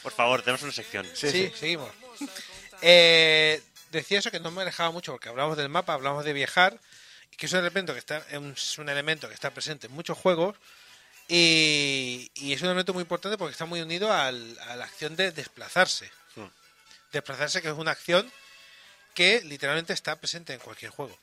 Por 0.00 0.12
favor, 0.12 0.42
tenemos 0.42 0.62
una 0.62 0.70
sección. 0.72 1.04
Sí, 1.12 1.28
Sí, 1.32 1.50
sí. 1.50 1.52
seguimos. 1.58 1.90
Eh, 2.86 3.62
decía 3.92 4.18
eso 4.18 4.30
que 4.30 4.40
no 4.40 4.50
me 4.50 4.60
alejaba 4.60 4.90
mucho 4.90 5.12
porque 5.12 5.30
hablamos 5.30 5.56
del 5.56 5.70
mapa, 5.70 5.94
hablamos 5.94 6.22
de 6.24 6.34
viajar 6.34 6.78
y 7.32 7.36
que 7.36 7.46
es 7.46 7.52
un 7.52 7.60
elemento 7.60 7.94
que 7.94 7.98
está 7.98 8.18
es 8.30 8.76
un 8.78 8.88
elemento 8.90 9.26
que 9.26 9.32
está 9.34 9.50
presente 9.52 9.86
en 9.86 9.92
muchos 9.94 10.18
juegos 10.18 10.54
y, 11.28 12.30
y 12.34 12.52
es 12.52 12.60
un 12.60 12.66
elemento 12.68 12.92
muy 12.92 13.00
importante 13.02 13.38
porque 13.38 13.52
está 13.52 13.64
muy 13.64 13.80
unido 13.80 14.12
al- 14.12 14.58
a 14.68 14.76
la 14.76 14.84
acción 14.84 15.16
de 15.16 15.32
desplazarse. 15.32 16.10
Hmm. 16.36 16.44
Desplazarse 17.12 17.62
que 17.62 17.68
es 17.68 17.74
una 17.74 17.92
acción 17.92 18.30
que 19.14 19.40
literalmente 19.44 19.92
está 19.94 20.16
presente 20.16 20.52
en 20.52 20.60
cualquier 20.60 20.90
juego. 20.90 21.18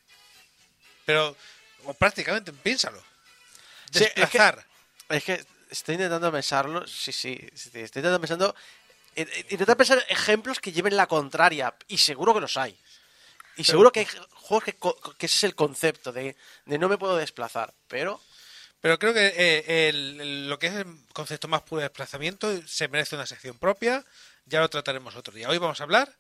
Pero 1.05 1.35
o 1.85 1.93
prácticamente 1.93 2.51
piénsalo. 2.53 3.03
Sí, 3.91 4.03
es 4.03 4.13
que- 4.13 4.21
Desplazar. 4.21 4.65
Es 5.09 5.23
que 5.23 5.45
estoy 5.69 5.95
intentando 5.95 6.31
pensarlo. 6.31 6.87
Sí, 6.87 7.11
sí. 7.11 7.37
sí, 7.53 7.67
Estoy 7.73 7.81
intentando 7.83 8.19
pensando. 8.19 8.55
Eh, 9.15 9.27
eh, 9.33 9.45
Intentar 9.49 9.77
pensar 9.77 10.03
ejemplos 10.09 10.59
que 10.59 10.71
lleven 10.71 10.95
la 10.95 11.07
contraria. 11.07 11.73
Y 11.87 11.97
seguro 11.97 12.33
que 12.33 12.41
los 12.41 12.57
hay. 12.57 12.77
Y 13.57 13.63
seguro 13.63 13.91
que 13.91 14.01
hay 14.01 14.07
juegos 14.33 14.63
que, 14.63 14.73
que 15.17 15.25
ese 15.25 15.35
es 15.37 15.43
el 15.43 15.55
concepto 15.55 16.11
de, 16.11 16.35
de 16.65 16.77
no 16.77 16.89
me 16.89 16.97
puedo 16.97 17.17
desplazar. 17.17 17.73
Pero. 17.87 18.21
Pero 18.79 18.97
creo 18.97 19.13
que 19.13 19.27
eh, 19.27 19.89
el- 19.89 20.19
el- 20.21 20.49
lo 20.49 20.57
que 20.57 20.67
es 20.67 20.73
el 20.73 20.87
concepto 21.13 21.47
más 21.47 21.61
puro 21.61 21.81
de 21.81 21.87
desplazamiento 21.89 22.65
se 22.67 22.87
merece 22.87 23.15
una 23.15 23.27
sección 23.27 23.59
propia. 23.59 24.03
Ya 24.45 24.59
lo 24.59 24.69
trataremos 24.69 25.15
otro 25.15 25.33
día. 25.33 25.49
Hoy 25.49 25.59
vamos 25.59 25.79
a 25.79 25.83
hablar 25.83 26.17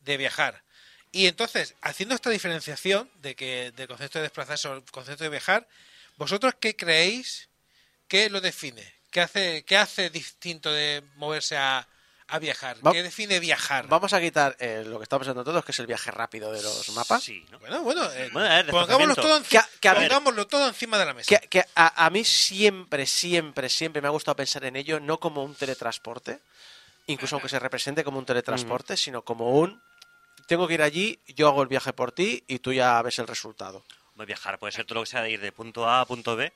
de 0.00 0.16
viajar. 0.16 0.62
Y 1.10 1.26
entonces, 1.26 1.74
haciendo 1.80 2.14
esta 2.14 2.30
diferenciación 2.30 3.10
de 3.16 3.34
que 3.34 3.72
del 3.72 3.88
concepto 3.88 4.18
de 4.18 4.24
desplazarse 4.24 4.68
o 4.68 4.74
el 4.74 4.84
concepto 4.84 5.24
de 5.24 5.30
viajar, 5.30 5.66
¿vosotros 6.16 6.54
qué 6.60 6.76
creéis 6.76 7.48
que 8.06 8.28
lo 8.30 8.40
define? 8.40 8.94
¿Qué 9.10 9.20
hace, 9.20 9.64
qué 9.64 9.76
hace 9.76 10.10
distinto 10.10 10.72
de 10.72 11.02
moverse 11.16 11.56
a, 11.56 11.88
a 12.34 12.38
viajar? 12.38 12.76
Va- 12.86 12.92
¿Qué 12.92 13.02
define 13.02 13.38
viajar? 13.40 13.86
Vamos 13.88 14.12
a 14.12 14.20
quitar 14.20 14.56
eh, 14.58 14.82
lo 14.86 14.98
que 14.98 15.04
estamos 15.04 15.20
pensando 15.26 15.44
todos, 15.44 15.64
que 15.64 15.72
es 15.72 15.78
el 15.78 15.86
viaje 15.86 16.10
rápido 16.10 16.52
de 16.52 16.62
los 16.62 16.88
mapas. 16.90 17.22
Sí, 17.22 17.44
¿no? 17.50 17.58
Bueno, 17.58 17.82
bueno, 17.82 18.10
eh, 18.12 18.28
Bueno, 18.32 18.48
a 18.48 18.54
ver, 18.62 18.66
pongámoslo, 18.70 19.14
todo, 19.14 19.38
enci- 19.40 19.48
Que 19.48 19.58
a- 19.58 19.68
que 19.80 19.88
a 19.88 19.94
ver- 19.94 20.08
pongámoslo 20.08 20.46
todo 20.46 20.66
encima 20.68 20.98
de 20.98 21.04
la 21.06 21.14
mesa. 21.14 21.28
Que, 21.38 21.48
que 21.48 21.64
a, 21.74 22.06
a 22.06 22.10
mí 22.10 22.24
siempre, 22.24 23.06
siempre, 23.06 23.68
siempre 23.68 24.02
me 24.02 24.08
ha 24.08 24.10
gustado 24.10 24.36
pensar 24.36 24.64
en 24.64 24.76
ello, 24.76 25.00
no 25.00 25.18
como 25.20 25.44
un 25.44 25.54
teletransporte, 25.54 26.40
incluso 27.06 27.36
aunque 27.36 27.48
se 27.48 27.58
represente 27.58 28.02
como 28.04 28.18
un 28.18 28.26
teletransporte, 28.26 28.96
sino 28.96 29.22
como 29.22 29.50
un 29.58 29.80
tengo 30.46 30.68
que 30.68 30.74
ir 30.74 30.82
allí, 30.82 31.18
yo 31.28 31.48
hago 31.48 31.62
el 31.62 31.68
viaje 31.68 31.92
por 31.92 32.12
ti 32.12 32.44
y 32.46 32.58
tú 32.58 32.72
ya 32.72 33.00
ves 33.02 33.18
el 33.18 33.26
resultado. 33.26 33.82
Pues 34.16 34.26
Viajar 34.28 34.58
puede 34.58 34.72
ser 34.72 34.84
todo 34.84 34.96
lo 34.96 35.04
que 35.04 35.10
sea 35.10 35.22
de 35.22 35.30
ir 35.30 35.40
de 35.40 35.52
punto 35.52 35.88
A 35.88 36.00
a 36.00 36.04
punto 36.06 36.36
B, 36.36 36.52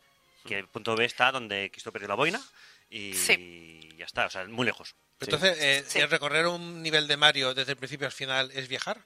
que 0.47 0.59
el 0.59 0.67
punto 0.69 0.95
B 0.95 1.05
está 1.05 1.33
donde 1.33 1.71
Cristo 1.71 1.91
perdió 1.91 2.09
la 2.09 2.15
boina 2.15 2.41
y 2.91 3.15
Sí. 3.15 3.88
Ya 3.99 4.07
está, 4.07 4.27
o 4.27 4.31
sea, 4.31 4.45
muy 4.47 4.65
lejos. 4.65 4.95
Entonces, 5.21 5.59
eh, 5.61 5.85
Sí. 5.87 5.99
¿el 5.99 6.09
recorrer 6.11 6.47
un 6.47 6.83
nivel 6.83 7.07
de 7.09 7.17
Mario 7.17 7.53
desde 7.55 7.73
el 7.73 7.79
principio 7.79 8.07
al 8.07 8.13
final 8.13 8.51
es 8.53 8.69
viajar? 8.69 8.99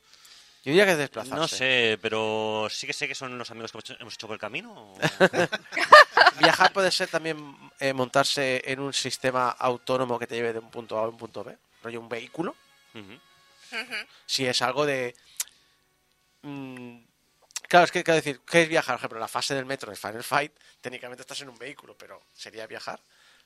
Yo 0.64 0.70
diría 0.70 0.84
que 0.84 0.92
es 0.92 0.98
desplazarse. 0.98 1.34
No 1.34 1.48
sé, 1.48 1.98
pero 2.00 2.68
sí 2.70 2.86
que 2.86 2.92
sé 2.92 3.08
que 3.08 3.14
son 3.16 3.36
los 3.36 3.50
amigos 3.50 3.72
que 3.72 3.78
hemos 3.78 3.90
hecho, 3.90 4.00
hemos 4.00 4.14
hecho 4.14 4.26
por 4.28 4.34
el 4.34 4.40
camino. 4.40 4.72
o- 4.72 4.98
Viajar 6.38 6.72
puede 6.72 6.90
ser 6.92 7.08
también 7.08 7.56
eh, 7.80 7.92
montarse 7.92 8.62
en 8.64 8.78
un 8.80 8.92
sistema 8.92 9.50
autónomo 9.50 10.18
que 10.18 10.26
te 10.26 10.36
lleve 10.36 10.52
de 10.52 10.60
un 10.60 10.70
punto 10.70 10.98
A 10.98 11.04
a 11.04 11.08
un 11.08 11.16
punto 11.16 11.42
B, 11.42 11.56
rollo 11.82 12.00
un 12.00 12.08
vehículo. 12.08 12.54
Si 14.26 14.46
es 14.46 14.62
algo 14.62 14.86
de... 14.86 15.14
mm, 16.42 16.98
claro, 17.68 17.84
es 17.86 17.90
que 17.92 18.04
quiero 18.04 18.16
decir, 18.16 18.40
¿qué 18.46 18.62
es 18.62 18.68
viajar? 18.68 18.94
Por 18.96 19.00
ejemplo, 19.00 19.18
la 19.18 19.28
fase 19.28 19.54
del 19.54 19.64
metro 19.66 19.90
de 19.90 19.96
Final 19.96 20.22
Fight, 20.24 20.52
técnicamente 20.80 21.22
estás 21.22 21.40
en 21.40 21.48
un 21.48 21.58
vehículo, 21.58 21.96
pero 21.96 22.22
sería 22.34 22.66
viajar. 22.66 23.00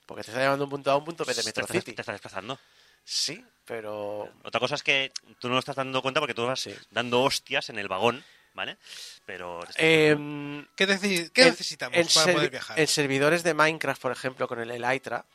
Porque 0.07 0.23
te 0.23 0.31
está 0.31 0.41
llevando 0.41 0.59
de 0.59 0.63
un 0.63 0.69
punto 0.71 0.89
A 0.89 0.93
a 0.93 0.97
un 0.97 1.05
punto 1.05 1.23
B 1.25 1.33
de 1.35 1.41
te, 1.43 1.45
Metro 1.47 1.61
estás, 1.65 1.75
City. 1.77 1.93
te 1.93 2.01
estás 2.01 2.13
desplazando. 2.15 2.57
Sí, 3.03 3.43
pero... 3.65 4.27
Otra 4.43 4.59
cosa 4.59 4.75
es 4.75 4.83
que 4.83 5.11
tú 5.39 5.47
no 5.49 5.53
lo 5.53 5.59
estás 5.59 5.75
dando 5.75 6.01
cuenta 6.01 6.19
porque 6.19 6.33
tú 6.33 6.45
vas 6.47 6.59
Sí. 6.61 6.73
dando 6.89 7.21
hostias 7.21 7.69
en 7.69 7.77
el 7.77 7.87
vagón, 7.87 8.23
¿vale? 8.53 8.77
Pero... 9.25 9.59
te 9.75 10.09
em, 10.11 10.65
¿Qué, 10.75 10.87
qué 11.33 11.41
en- 11.43 11.49
necesitamos 11.49 11.97
en 11.97 12.07
para 12.07 12.33
poder 12.33 12.49
viajar? 12.49 12.79
En 12.79 12.87
servidores 12.87 13.43
de 13.43 13.53
Minecraft, 13.53 14.01
por 14.01 14.11
ejemplo, 14.11 14.47
con 14.47 14.59
el 14.59 14.71
Elytra, 14.71 15.25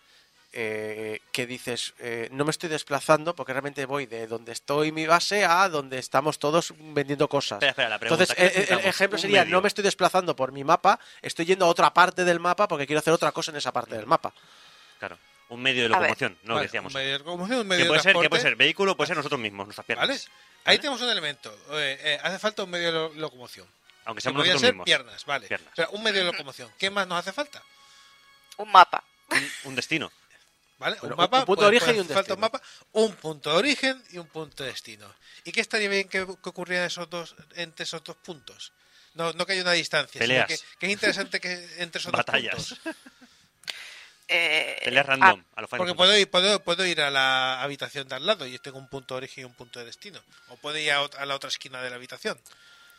eh, 0.55 1.21
que 1.33 1.47
dices, 1.47 1.95
eh, 1.99 2.29
no 2.31 2.45
me 2.45 2.51
estoy 2.51 2.69
desplazando 2.69 3.35
porque 3.35 3.53
realmente 3.55 3.87
voy 3.87 4.05
de 4.05 4.27
donde 4.27 4.53
estoy 4.53 4.93
mi 4.93 5.07
base 5.07 5.47
a 5.47 5.67
donde 5.71 5.99
estamos 5.99 6.39
todos 6.39 6.75
vendiendo 6.79 7.27
cosas. 7.27 7.57
Espera, 7.57 7.71
espera, 7.71 7.89
la 7.89 7.99
pregunta, 7.99 8.25
Entonces, 8.25 8.53
¿qué 8.53 8.75
el- 8.75 8.81
el, 8.81 8.87
ejemplo 8.87 9.19
sería, 9.19 9.45
medio. 9.45 9.57
no 9.57 9.63
me 9.63 9.69
estoy 9.69 9.83
desplazando 9.85 10.37
por 10.37 10.53
mi 10.53 10.63
mapa, 10.63 10.99
estoy 11.23 11.47
yendo 11.47 11.65
a 11.65 11.69
otra 11.69 11.95
parte 11.95 12.25
del 12.27 12.39
mapa 12.39 12.69
porque 12.69 12.87
quiero 12.87 12.99
hacer 13.01 13.15
otra 13.15 13.33
cosa 13.33 13.51
en 13.51 13.57
esa 13.57 13.73
parte 13.73 13.97
del 13.97 14.05
mapa. 14.07 14.35
Claro, 15.03 15.19
un 15.49 15.61
medio 15.61 15.83
de 15.83 15.89
locomoción, 15.89 16.39
no 16.45 16.49
lo 16.51 16.55
Vale, 16.55 16.67
decíamos. 16.69 16.95
Un 16.95 17.01
medio 17.01 17.13
de 17.15 17.19
locomoción, 17.19 17.59
un 17.59 17.67
medio 17.67 17.79
Que 17.81 17.85
de 17.85 17.89
puede, 17.89 17.99
ser, 18.03 18.11
que 18.11 18.13
transporte, 18.13 18.29
puede 18.31 18.43
ser 18.43 18.55
vehículo, 18.57 18.97
puede 18.97 19.09
ser 19.09 19.17
nosotros 19.17 19.41
mismos, 19.41 19.67
nuestras 19.67 19.85
piernas. 19.85 20.07
¿Vale? 20.09 20.21
Ahí 20.65 20.79
tenemos 20.79 21.01
un 21.03 21.11
elemento. 21.11 21.53
Eh, 21.73 21.99
eh, 22.05 22.21
hace 22.23 22.39
falta 22.39 22.63
un 22.63 22.71
medio 22.71 22.87
de 22.87 22.93
lo- 22.93 23.13
locomoción. 23.15 23.67
Aunque 24.05 24.19
Que 24.19 24.23
seamos 24.23 24.39
nosotros 24.39 24.61
ser 24.61 24.71
mismos. 24.75 24.85
piernas, 24.85 25.25
vale. 25.25 25.49
Piernas. 25.49 25.73
Pero 25.75 25.91
un 25.91 26.03
medio 26.05 26.21
de 26.25 26.27
locomoción. 26.31 26.71
¿Qué 26.79 26.89
más 26.89 27.09
nos 27.09 27.19
hace 27.19 27.33
falta? 27.33 27.61
Un 28.59 28.71
mapa. 28.71 29.03
Un, 29.31 29.51
un 29.65 29.75
destino. 29.75 30.13
¿Vale? 30.79 30.99
Bueno, 31.01 31.17
un 31.17 31.21
mapa, 31.21 31.41
un 31.41 31.47
punto 31.47 31.61
pues, 31.63 31.65
de 31.65 31.67
origen 31.67 31.87
pues 31.89 31.97
y 31.97 32.01
un 32.01 32.05
hace 32.07 32.15
falta 32.15 32.35
destino. 32.35 32.35
un 32.37 32.41
mapa, 32.41 32.63
un 32.93 33.13
punto 33.17 33.51
de 33.51 33.57
origen 33.57 34.05
y 34.11 34.19
un 34.19 34.27
punto 34.29 34.63
de 34.63 34.71
destino. 34.71 35.13
¿Y 35.43 35.51
qué 35.51 35.61
estaría 35.61 35.89
bien 35.89 36.09
que, 36.09 36.25
que 36.25 36.49
ocurriera 36.49 36.87
esos 36.87 37.11
dos, 37.11 37.35
entre 37.57 37.83
esos 37.83 38.05
dos 38.05 38.15
puntos? 38.17 38.73
No, 39.15 39.33
no 39.33 39.45
que 39.47 39.53
haya 39.55 39.63
una 39.63 39.73
distancia, 39.73 40.19
Peleas. 40.21 40.47
sino 40.49 40.59
que, 40.61 40.79
que 40.79 40.87
es 40.87 40.93
interesante 40.93 41.41
que 41.41 41.53
entre 41.83 42.01
esos 42.01 42.13
Batallas. 42.13 42.57
dos 42.57 42.79
puntos. 42.79 42.97
Eh, 44.35 44.81
Peleas 44.85 45.05
random. 45.07 45.41
ah, 45.41 45.53
a 45.57 45.61
lo 45.61 45.69
Final 45.69 45.79
Porque 45.79 45.95
puedo 45.95 46.17
ir, 46.17 46.31
puedo, 46.31 46.61
puedo 46.61 46.87
ir 46.87 47.01
a 47.03 47.11
la 47.11 47.63
habitación 47.63 48.09
de 48.09 48.15
al 48.17 48.25
lado 48.27 48.47
y 48.47 48.59
tengo 48.59 48.79
un 48.79 48.89
punto 48.89 49.15
de 49.15 49.19
origen 49.19 49.43
y 49.43 49.45
un 49.45 49.55
punto 49.55 49.79
de 49.79 49.85
destino. 49.85 50.21
O 50.49 50.57
puedo 50.57 50.79
ir 50.79 50.91
a, 50.93 51.01
a 51.19 51.27
la 51.27 51.35
otra 51.35 51.49
esquina 51.49 51.83
de 51.83 51.91
la 51.91 51.97
habitación. 51.97 52.39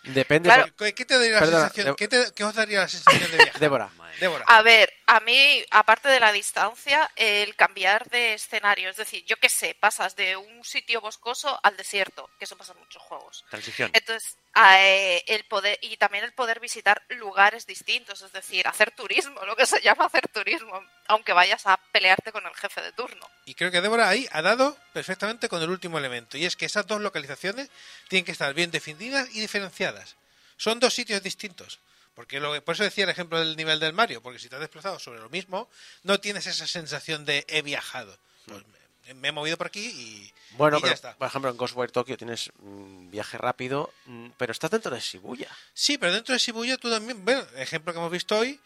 Depende. 0.03 0.49
Claro. 0.49 0.67
por- 0.75 0.93
¿Qué, 0.93 1.05
te 1.05 1.13
daría 1.17 1.31
la 1.33 1.39
Perdona, 1.39 1.59
sensación? 1.69 1.95
¿qué, 1.95 2.07
te- 2.09 2.31
qué 2.35 2.43
os 2.43 2.53
daría 2.53 2.79
la 2.81 2.87
sensación 2.89 3.31
de 3.31 3.37
viajar? 3.37 3.59
Débora. 3.61 3.89
Débora. 4.19 4.43
A 4.47 4.61
ver, 4.61 4.91
a 5.13 5.19
mí, 5.19 5.63
aparte 5.69 6.09
de 6.09 6.19
la 6.19 6.31
distancia, 6.31 7.11
el 7.15 7.55
cambiar 7.55 8.09
de 8.09 8.33
escenario, 8.33 8.89
es 8.89 8.97
decir, 8.97 9.23
yo 9.25 9.37
qué 9.37 9.47
sé, 9.47 9.75
pasas 9.79 10.15
de 10.15 10.35
un 10.35 10.63
sitio 10.63 11.01
boscoso 11.01 11.59
al 11.61 11.77
desierto, 11.77 12.31
que 12.39 12.45
eso 12.45 12.57
pasa 12.57 12.73
en 12.73 12.79
muchos 12.79 13.01
juegos. 13.03 13.45
Transición. 13.47 13.91
Entonces, 13.93 14.37
eh, 14.55 15.23
el 15.27 15.43
poder 15.45 15.77
y 15.81 15.97
también 15.97 16.23
el 16.23 16.33
poder 16.33 16.59
visitar 16.59 17.03
lugares 17.09 17.67
distintos, 17.67 18.23
es 18.23 18.31
decir, 18.31 18.67
hacer 18.67 18.89
turismo, 18.89 19.45
lo 19.45 19.55
que 19.55 19.67
se 19.67 19.81
llama 19.81 20.05
hacer 20.05 20.27
turismo, 20.29 20.83
aunque 21.05 21.33
vayas 21.33 21.67
a 21.67 21.77
pelearte 21.91 22.31
con 22.31 22.47
el 22.47 22.55
jefe 22.55 22.81
de 22.81 22.91
turno. 22.93 23.29
Y 23.45 23.53
creo 23.53 23.69
que 23.69 23.81
Débora 23.81 24.09
ahí 24.09 24.27
ha 24.31 24.41
dado 24.41 24.75
perfectamente 24.93 25.47
con 25.47 25.61
el 25.61 25.69
último 25.69 25.99
elemento. 25.99 26.37
Y 26.39 26.45
es 26.45 26.55
que 26.55 26.65
esas 26.65 26.87
dos 26.87 27.01
localizaciones 27.01 27.69
tienen 28.07 28.25
que 28.25 28.31
estar 28.31 28.51
bien 28.55 28.71
definidas 28.71 29.29
y 29.31 29.41
diferenciadas. 29.41 30.15
Son 30.57 30.79
dos 30.79 30.95
sitios 30.95 31.21
distintos. 31.21 31.79
Porque 32.15 32.39
lo, 32.39 32.53
que- 32.53 32.61
por 32.61 32.75
eso 32.75 32.83
decía 32.83 33.03
el 33.05 33.09
ejemplo 33.09 33.39
del 33.39 33.55
nivel 33.55 33.79
del 33.79 33.93
Mario. 33.93 34.21
Porque 34.21 34.39
si 34.39 34.49
te 34.49 34.55
has 34.55 34.61
desplazado 34.61 34.99
sobre 34.99 35.19
lo 35.19 35.29
mismo, 35.29 35.69
no 36.03 36.19
tienes 36.19 36.45
esa 36.47 36.67
sensación 36.67 37.25
de 37.25 37.45
he 37.47 37.61
viajado. 37.61 38.17
Pues 38.45 38.61
me, 39.07 39.13
me 39.15 39.27
he 39.29 39.31
movido 39.31 39.57
por 39.57 39.67
aquí 39.67 39.85
y, 39.85 40.33
Bueno, 40.57 40.77
y 40.77 40.81
ya 40.83 40.91
está. 40.91 41.15
por 41.15 41.27
ejemplo, 41.27 41.49
en 41.49 41.57
Ghostwire 41.57 41.91
Tokyo 41.91 42.15
tienes 42.17 42.51
mm, 42.59 43.09
viaje 43.09 43.37
rápido, 43.37 43.91
mm, 44.05 44.29
pero 44.37 44.51
estás 44.51 44.69
dentro 44.71 44.93
de 44.93 44.99
Shibuya. 45.01 45.49
Sí, 45.73 45.97
pero 45.97 46.13
dentro 46.13 46.33
de 46.33 46.39
Shibuya 46.39 46.77
tú 46.77 46.89
también, 46.91 47.23
bueno, 47.25 47.43
ejemplo 47.57 47.91
que 47.93 47.99
hemos 47.99 48.11
visto 48.11 48.37
hoy, 48.37 48.59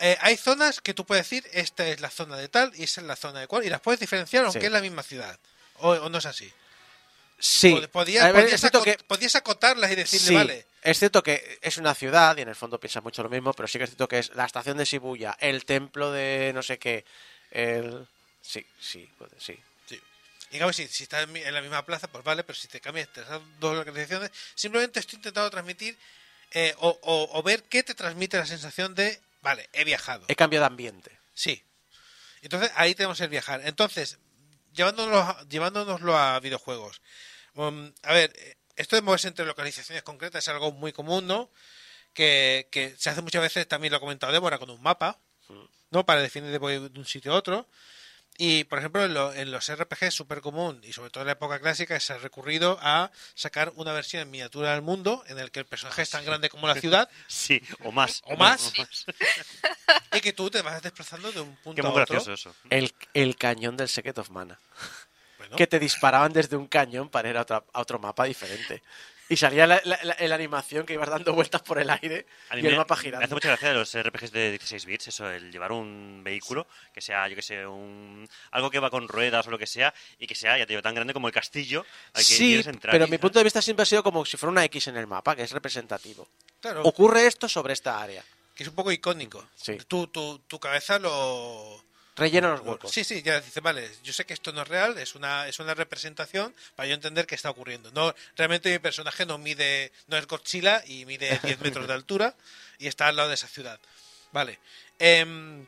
eh, 0.00 0.16
hay 0.20 0.36
zonas 0.36 0.80
que 0.80 0.94
tú 0.94 1.04
puedes 1.06 1.24
decir, 1.24 1.44
esta 1.52 1.86
es 1.88 2.00
la 2.00 2.10
zona 2.10 2.36
de 2.36 2.48
tal 2.48 2.72
y 2.76 2.84
esa 2.84 3.00
es 3.00 3.06
la 3.06 3.16
zona 3.16 3.40
de 3.40 3.46
cual, 3.46 3.64
y 3.64 3.68
las 3.70 3.80
puedes 3.80 3.98
diferenciar 4.00 4.44
aunque 4.44 4.60
Sí. 4.60 4.66
es 4.66 4.72
la 4.72 4.80
misma 4.80 5.02
ciudad. 5.02 5.38
O, 5.76 5.90
o 5.90 6.08
no 6.08 6.18
es 6.18 6.26
así. 6.26 6.52
Sí. 7.38 7.70
Pod- 7.72 7.88
Podías, 7.88 8.24
ver, 8.24 8.34
podías 8.34 8.52
es 8.54 8.60
cierto 8.60 8.80
acot- 8.80 8.84
que- 8.84 9.04
podías 9.04 9.34
acotarlas 9.36 9.90
y 9.92 9.94
decirle, 9.94 10.26
Sí, 10.28 10.34
vale, 10.34 10.66
es 10.82 10.98
cierto 10.98 11.22
que 11.22 11.58
es 11.62 11.76
una 11.78 11.94
ciudad 11.94 12.36
y 12.36 12.42
en 12.42 12.48
el 12.48 12.54
fondo 12.56 12.78
piensa 12.80 13.00
mucho 13.00 13.22
lo 13.22 13.28
mismo, 13.28 13.52
pero 13.52 13.66
sí 13.68 13.78
que 13.78 13.84
es 13.84 13.90
cierto 13.90 14.08
que 14.08 14.18
es 14.18 14.34
la 14.34 14.44
estación 14.44 14.76
de 14.78 14.84
Shibuya, 14.84 15.36
el 15.40 15.64
templo 15.64 16.10
de 16.12 16.52
no 16.54 16.62
sé 16.62 16.78
qué, 16.78 17.04
el... 17.50 18.06
Sí, 18.40 18.64
sí, 18.80 19.08
sí. 19.38 19.58
Sí. 19.86 20.00
Y 20.50 20.58
cambio, 20.58 20.72
si, 20.72 20.88
si 20.88 21.02
estás 21.02 21.28
en 21.28 21.54
la 21.54 21.60
misma 21.60 21.84
plaza, 21.84 22.08
pues 22.08 22.24
vale, 22.24 22.42
pero 22.42 22.58
si 22.58 22.68
te 22.68 22.80
cambias 22.80 23.08
entre 23.08 23.24
esas 23.24 23.42
dos 23.60 23.76
localizaciones, 23.76 24.30
simplemente 24.54 24.98
estoy 25.00 25.16
intentando 25.16 25.50
transmitir 25.50 25.98
eh, 26.52 26.74
o, 26.78 26.98
o- 27.02 27.38
o 27.38 27.42
ver 27.42 27.64
qué 27.64 27.82
te 27.82 27.94
transmite 27.94 28.38
la 28.38 28.46
sensación 28.46 28.94
de, 28.94 29.20
vale, 29.42 29.68
he 29.74 29.84
viajado. 29.84 30.24
He 30.28 30.34
cambiado 30.36 30.62
de 30.62 30.68
ambiente. 30.68 31.18
Sí. 31.34 31.62
Entonces 32.40 32.70
ahí 32.76 32.94
tenemos 32.94 33.20
el 33.20 33.28
viajar. 33.28 33.60
Entonces, 33.66 34.16
llevándonos, 34.72 35.46
llevándonoslo 35.48 36.16
a 36.16 36.40
videojuegos. 36.40 37.02
Um, 37.54 37.92
a 38.02 38.12
ver, 38.14 38.32
eh, 38.36 38.56
esto 38.78 38.96
de 38.96 39.02
moverse 39.02 39.28
entre 39.28 39.44
localizaciones 39.44 40.02
concretas 40.02 40.44
es 40.44 40.48
algo 40.48 40.72
muy 40.72 40.92
común, 40.92 41.26
¿no? 41.26 41.50
Que, 42.14 42.68
que 42.72 42.94
se 42.98 43.10
hace 43.10 43.22
muchas 43.22 43.42
veces, 43.42 43.68
también 43.68 43.90
lo 43.92 43.98
ha 43.98 44.00
comentado 44.00 44.32
Débora, 44.32 44.58
con 44.58 44.70
un 44.70 44.82
mapa, 44.82 45.18
¿no? 45.90 46.04
Para 46.06 46.22
definir 46.22 46.50
de 46.50 46.58
voy 46.58 46.88
de 46.88 46.98
un 46.98 47.06
sitio 47.06 47.32
a 47.32 47.36
otro. 47.36 47.68
Y, 48.40 48.62
por 48.64 48.78
ejemplo, 48.78 49.04
en, 49.04 49.14
lo- 49.14 49.32
en 49.34 49.50
los 49.50 49.68
RPG 49.68 50.04
es 50.04 50.14
súper 50.14 50.40
común, 50.40 50.80
y 50.84 50.92
sobre 50.92 51.10
todo 51.10 51.22
en 51.22 51.26
la 51.26 51.32
época 51.32 51.58
clásica, 51.58 51.98
se 51.98 52.12
ha 52.12 52.18
recurrido 52.18 52.78
a 52.80 53.10
sacar 53.34 53.72
una 53.74 53.92
versión 53.92 54.22
en 54.22 54.30
miniatura 54.30 54.72
del 54.72 54.82
mundo 54.82 55.24
en 55.26 55.40
el 55.40 55.50
que 55.50 55.58
el 55.58 55.66
personaje 55.66 56.02
es 56.02 56.10
tan 56.10 56.24
grande 56.24 56.48
como 56.48 56.68
la 56.68 56.74
ciudad 56.80 57.08
Sí, 57.26 57.60
o 57.82 57.90
más. 57.90 58.22
o 58.26 58.36
más, 58.36 58.72
y 60.12 60.20
que 60.20 60.32
tú 60.32 60.50
te 60.50 60.62
vas 60.62 60.80
desplazando 60.82 61.32
de 61.32 61.40
un 61.40 61.56
punto 61.56 61.82
Qué 61.82 61.86
a 61.86 61.90
muy 61.90 62.00
otro. 62.00 62.14
gracioso 62.14 62.32
eso. 62.50 62.56
El, 62.70 62.94
el 63.14 63.36
cañón 63.36 63.76
del 63.76 63.88
Secret 63.88 64.16
of 64.18 64.30
Mana. 64.30 64.58
Bueno. 65.48 65.56
Que 65.56 65.66
te 65.66 65.78
disparaban 65.78 66.32
desde 66.32 66.56
un 66.56 66.66
cañón 66.66 67.08
para 67.08 67.28
ir 67.30 67.36
a, 67.36 67.42
otra- 67.42 67.64
a 67.72 67.80
otro 67.80 67.98
mapa 67.98 68.24
diferente. 68.24 68.82
Y 69.30 69.36
salía 69.36 69.66
la, 69.66 69.78
la- 69.84 69.98
la- 70.04 70.16
la 70.18 70.34
animación 70.34 70.86
que 70.86 70.94
ibas 70.94 71.10
dando 71.10 71.34
vueltas 71.34 71.60
por 71.60 71.78
el 71.78 71.90
aire 71.90 72.24
y 72.50 72.56
el 72.56 72.62
me, 72.62 72.76
mapa 72.78 72.96
me 72.96 73.02
girando. 73.02 73.24
hace 73.26 73.34
mucha 73.34 73.48
gracia 73.48 73.68
de 73.68 73.74
los 73.74 73.94
RPGs 73.94 74.32
de 74.32 74.50
16 74.52 74.86
bits, 74.86 75.08
eso, 75.08 75.28
el 75.30 75.52
llevar 75.52 75.70
un 75.72 76.22
vehículo 76.24 76.66
que 76.94 77.02
sea, 77.02 77.28
yo 77.28 77.36
que 77.36 77.42
sé, 77.42 77.66
un 77.66 78.26
algo 78.52 78.70
que 78.70 78.78
va 78.78 78.88
con 78.88 79.06
ruedas 79.06 79.46
o 79.46 79.50
lo 79.50 79.58
que 79.58 79.66
sea, 79.66 79.92
y 80.18 80.26
que 80.26 80.34
sea, 80.34 80.56
ya 80.56 80.64
te 80.64 80.72
digo, 80.72 80.80
tan 80.80 80.94
grande 80.94 81.12
como 81.12 81.26
el 81.28 81.34
castillo 81.34 81.84
al 82.14 82.22
que 82.22 82.24
Sí, 82.24 82.36
quieres 82.48 82.68
entrar. 82.68 82.92
pero 82.92 83.06
y- 83.06 83.10
mi 83.10 83.18
punto 83.18 83.38
de 83.38 83.44
vista 83.44 83.60
siempre 83.60 83.82
ha 83.82 83.86
sido 83.86 84.02
como 84.02 84.24
si 84.24 84.38
fuera 84.38 84.50
una 84.50 84.64
X 84.64 84.86
en 84.88 84.96
el 84.96 85.06
mapa, 85.06 85.36
que 85.36 85.42
es 85.42 85.50
representativo. 85.52 86.26
Claro. 86.62 86.80
Ocurre 86.84 87.26
esto 87.26 87.50
sobre 87.50 87.74
esta 87.74 88.00
área. 88.02 88.24
que 88.54 88.62
es 88.64 88.68
un 88.70 88.74
poco 88.74 88.90
icónico. 88.90 89.46
Sí. 89.54 89.76
Tu, 89.86 90.06
tu, 90.08 90.38
tu 90.40 90.58
cabeza 90.58 90.98
lo... 90.98 91.84
Rellena 92.18 92.50
los 92.50 92.60
huecos. 92.60 92.90
Sí, 92.90 93.04
sí, 93.04 93.22
ya 93.22 93.40
dice, 93.40 93.60
vale, 93.60 93.88
yo 94.02 94.12
sé 94.12 94.26
que 94.26 94.34
esto 94.34 94.52
no 94.52 94.62
es 94.62 94.68
real, 94.68 94.98
es 94.98 95.14
una, 95.14 95.46
es 95.46 95.58
una 95.60 95.74
representación 95.74 96.54
para 96.74 96.88
yo 96.88 96.94
entender 96.94 97.26
qué 97.26 97.36
está 97.36 97.48
ocurriendo. 97.50 97.90
No, 97.92 98.14
realmente 98.36 98.70
mi 98.70 98.78
personaje 98.80 99.24
no 99.24 99.38
mide, 99.38 99.92
no 100.08 100.16
es 100.16 100.26
Godzilla 100.26 100.82
y 100.86 101.06
mide 101.06 101.38
10 101.44 101.60
metros 101.60 101.86
de 101.86 101.94
altura 101.94 102.34
y 102.78 102.88
está 102.88 103.06
al 103.06 103.16
lado 103.16 103.28
de 103.28 103.36
esa 103.36 103.46
ciudad. 103.46 103.78
Vale. 104.32 104.58
Em, 104.98 105.66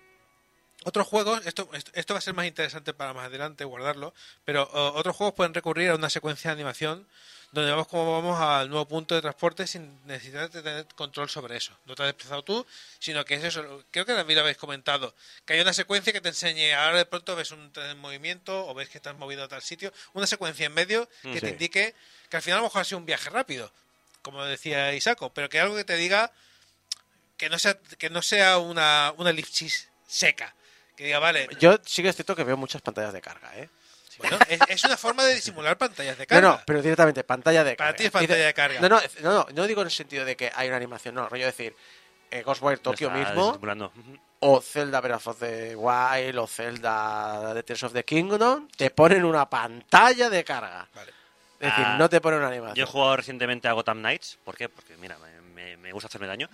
otros 0.84 1.06
juegos, 1.06 1.46
esto, 1.46 1.68
esto, 1.72 1.90
esto 1.94 2.14
va 2.14 2.18
a 2.18 2.22
ser 2.22 2.34
más 2.34 2.46
interesante 2.46 2.92
para 2.94 3.12
más 3.12 3.26
adelante, 3.26 3.64
guardarlo, 3.64 4.12
pero 4.44 4.68
otros 4.72 5.14
juegos 5.14 5.34
pueden 5.34 5.54
recurrir 5.54 5.90
a 5.90 5.94
una 5.94 6.10
secuencia 6.10 6.50
de 6.50 6.54
animación 6.54 7.06
donde 7.52 7.70
vemos 7.70 7.88
cómo 7.88 8.12
vamos 8.12 8.40
al 8.40 8.68
nuevo 8.68 8.86
punto 8.86 9.14
de 9.14 9.20
transporte 9.20 9.66
sin 9.66 10.04
necesidad 10.06 10.50
de 10.50 10.62
tener 10.62 10.86
control 10.94 11.28
sobre 11.28 11.56
eso. 11.56 11.76
No 11.84 11.94
te 11.94 12.02
has 12.02 12.08
desplazado 12.08 12.44
tú, 12.44 12.66
sino 12.98 13.24
que 13.24 13.34
es 13.34 13.44
eso. 13.44 13.84
Creo 13.90 14.06
que 14.06 14.14
también 14.14 14.36
lo 14.36 14.42
habéis 14.42 14.56
comentado, 14.56 15.14
que 15.44 15.54
hay 15.54 15.60
una 15.60 15.72
secuencia 15.72 16.12
que 16.12 16.20
te 16.20 16.28
enseñe, 16.28 16.72
ahora 16.74 16.98
de 16.98 17.06
pronto 17.06 17.34
ves 17.34 17.50
un 17.50 17.72
tren 17.72 17.90
en 17.90 17.98
movimiento 17.98 18.66
o 18.66 18.74
ves 18.74 18.88
que 18.88 18.98
estás 18.98 19.16
movido 19.16 19.44
a 19.44 19.48
tal 19.48 19.62
sitio, 19.62 19.92
una 20.12 20.26
secuencia 20.26 20.66
en 20.66 20.74
medio 20.74 21.08
que 21.22 21.40
te 21.40 21.50
indique 21.50 21.94
que 22.28 22.36
al 22.36 22.42
final 22.42 22.58
a 22.58 22.60
lo 22.60 22.68
mejor 22.68 22.82
ha 22.82 22.84
sido 22.84 22.98
un 22.98 23.06
viaje 23.06 23.28
rápido, 23.30 23.72
como 24.22 24.44
decía 24.44 24.94
Isaco, 24.94 25.32
pero 25.32 25.48
que 25.48 25.58
algo 25.58 25.74
que 25.74 25.84
te 25.84 25.96
diga 25.96 26.32
que 27.36 27.48
no 27.48 27.58
sea, 27.58 27.76
que 27.98 28.10
no 28.10 28.22
sea 28.22 28.58
una, 28.58 29.12
una 29.16 29.30
elipsis 29.30 29.88
seca. 30.06 30.54
Que 30.94 31.04
diga, 31.04 31.18
vale, 31.18 31.48
Yo 31.58 31.78
sí 31.86 32.02
que 32.02 32.10
es 32.10 32.14
cierto 32.14 32.36
que 32.36 32.44
veo 32.44 32.56
muchas 32.58 32.82
pantallas 32.82 33.14
de 33.14 33.22
carga, 33.22 33.50
¿eh? 33.56 33.70
Bueno, 34.20 34.38
es, 34.48 34.60
es 34.68 34.84
una 34.84 34.96
forma 34.96 35.24
de 35.24 35.34
disimular 35.34 35.76
pantallas 35.78 36.16
de 36.18 36.24
No, 36.24 36.28
carga. 36.28 36.48
no, 36.48 36.60
pero 36.66 36.82
directamente, 36.82 37.24
pantalla 37.24 37.64
de 37.64 37.74
Para 37.76 37.88
carga. 37.90 37.96
ti 37.98 38.04
es 38.06 38.10
pantalla 38.10 38.34
Dice- 38.36 38.46
de 38.46 38.54
carga. 38.54 38.80
No, 38.80 38.88
no, 38.88 39.00
no, 39.22 39.32
no, 39.32 39.46
no 39.52 39.66
digo 39.66 39.80
en 39.82 39.86
el 39.88 39.92
sentido 39.92 40.24
de 40.24 40.36
que 40.36 40.50
hay 40.54 40.68
una 40.68 40.76
animación, 40.76 41.14
no, 41.14 41.28
rollo 41.28 41.46
decir, 41.46 41.74
eh, 42.30 42.42
Ghostwire 42.42 42.78
Tokyo 42.78 43.10
mismo, 43.10 43.58
o 44.40 44.60
Zelda 44.60 45.00
Breath 45.00 45.26
of 45.26 45.38
the 45.40 45.74
Wild, 45.76 46.38
o 46.38 46.46
Zelda 46.46 47.50
The 47.54 47.62
Tears 47.62 47.82
of 47.82 47.92
the 47.92 48.04
Kingdom, 48.04 48.68
te 48.76 48.90
ponen 48.90 49.24
una 49.24 49.48
pantalla 49.50 50.30
de 50.30 50.44
carga. 50.44 50.88
Vale. 50.94 51.10
Es 51.60 51.68
decir, 51.68 51.84
Ah, 51.86 51.96
no 51.98 52.08
te 52.08 52.20
ponen 52.22 52.38
una 52.38 52.48
Yo 52.48 52.54
he 52.54 52.56
animación. 52.58 52.86
jugado 52.86 53.16
recientemente 53.18 53.68
a 53.68 53.72
Gotham 53.72 53.98
Knights. 53.98 54.38
¿Por 54.44 54.56
qué? 54.56 54.68
Porque, 54.70 54.96
mira, 54.96 55.18
me- 55.18 55.76
me 55.76 55.92
gusta 55.92 56.06
hacerme 56.06 56.26
daño. 56.26 56.48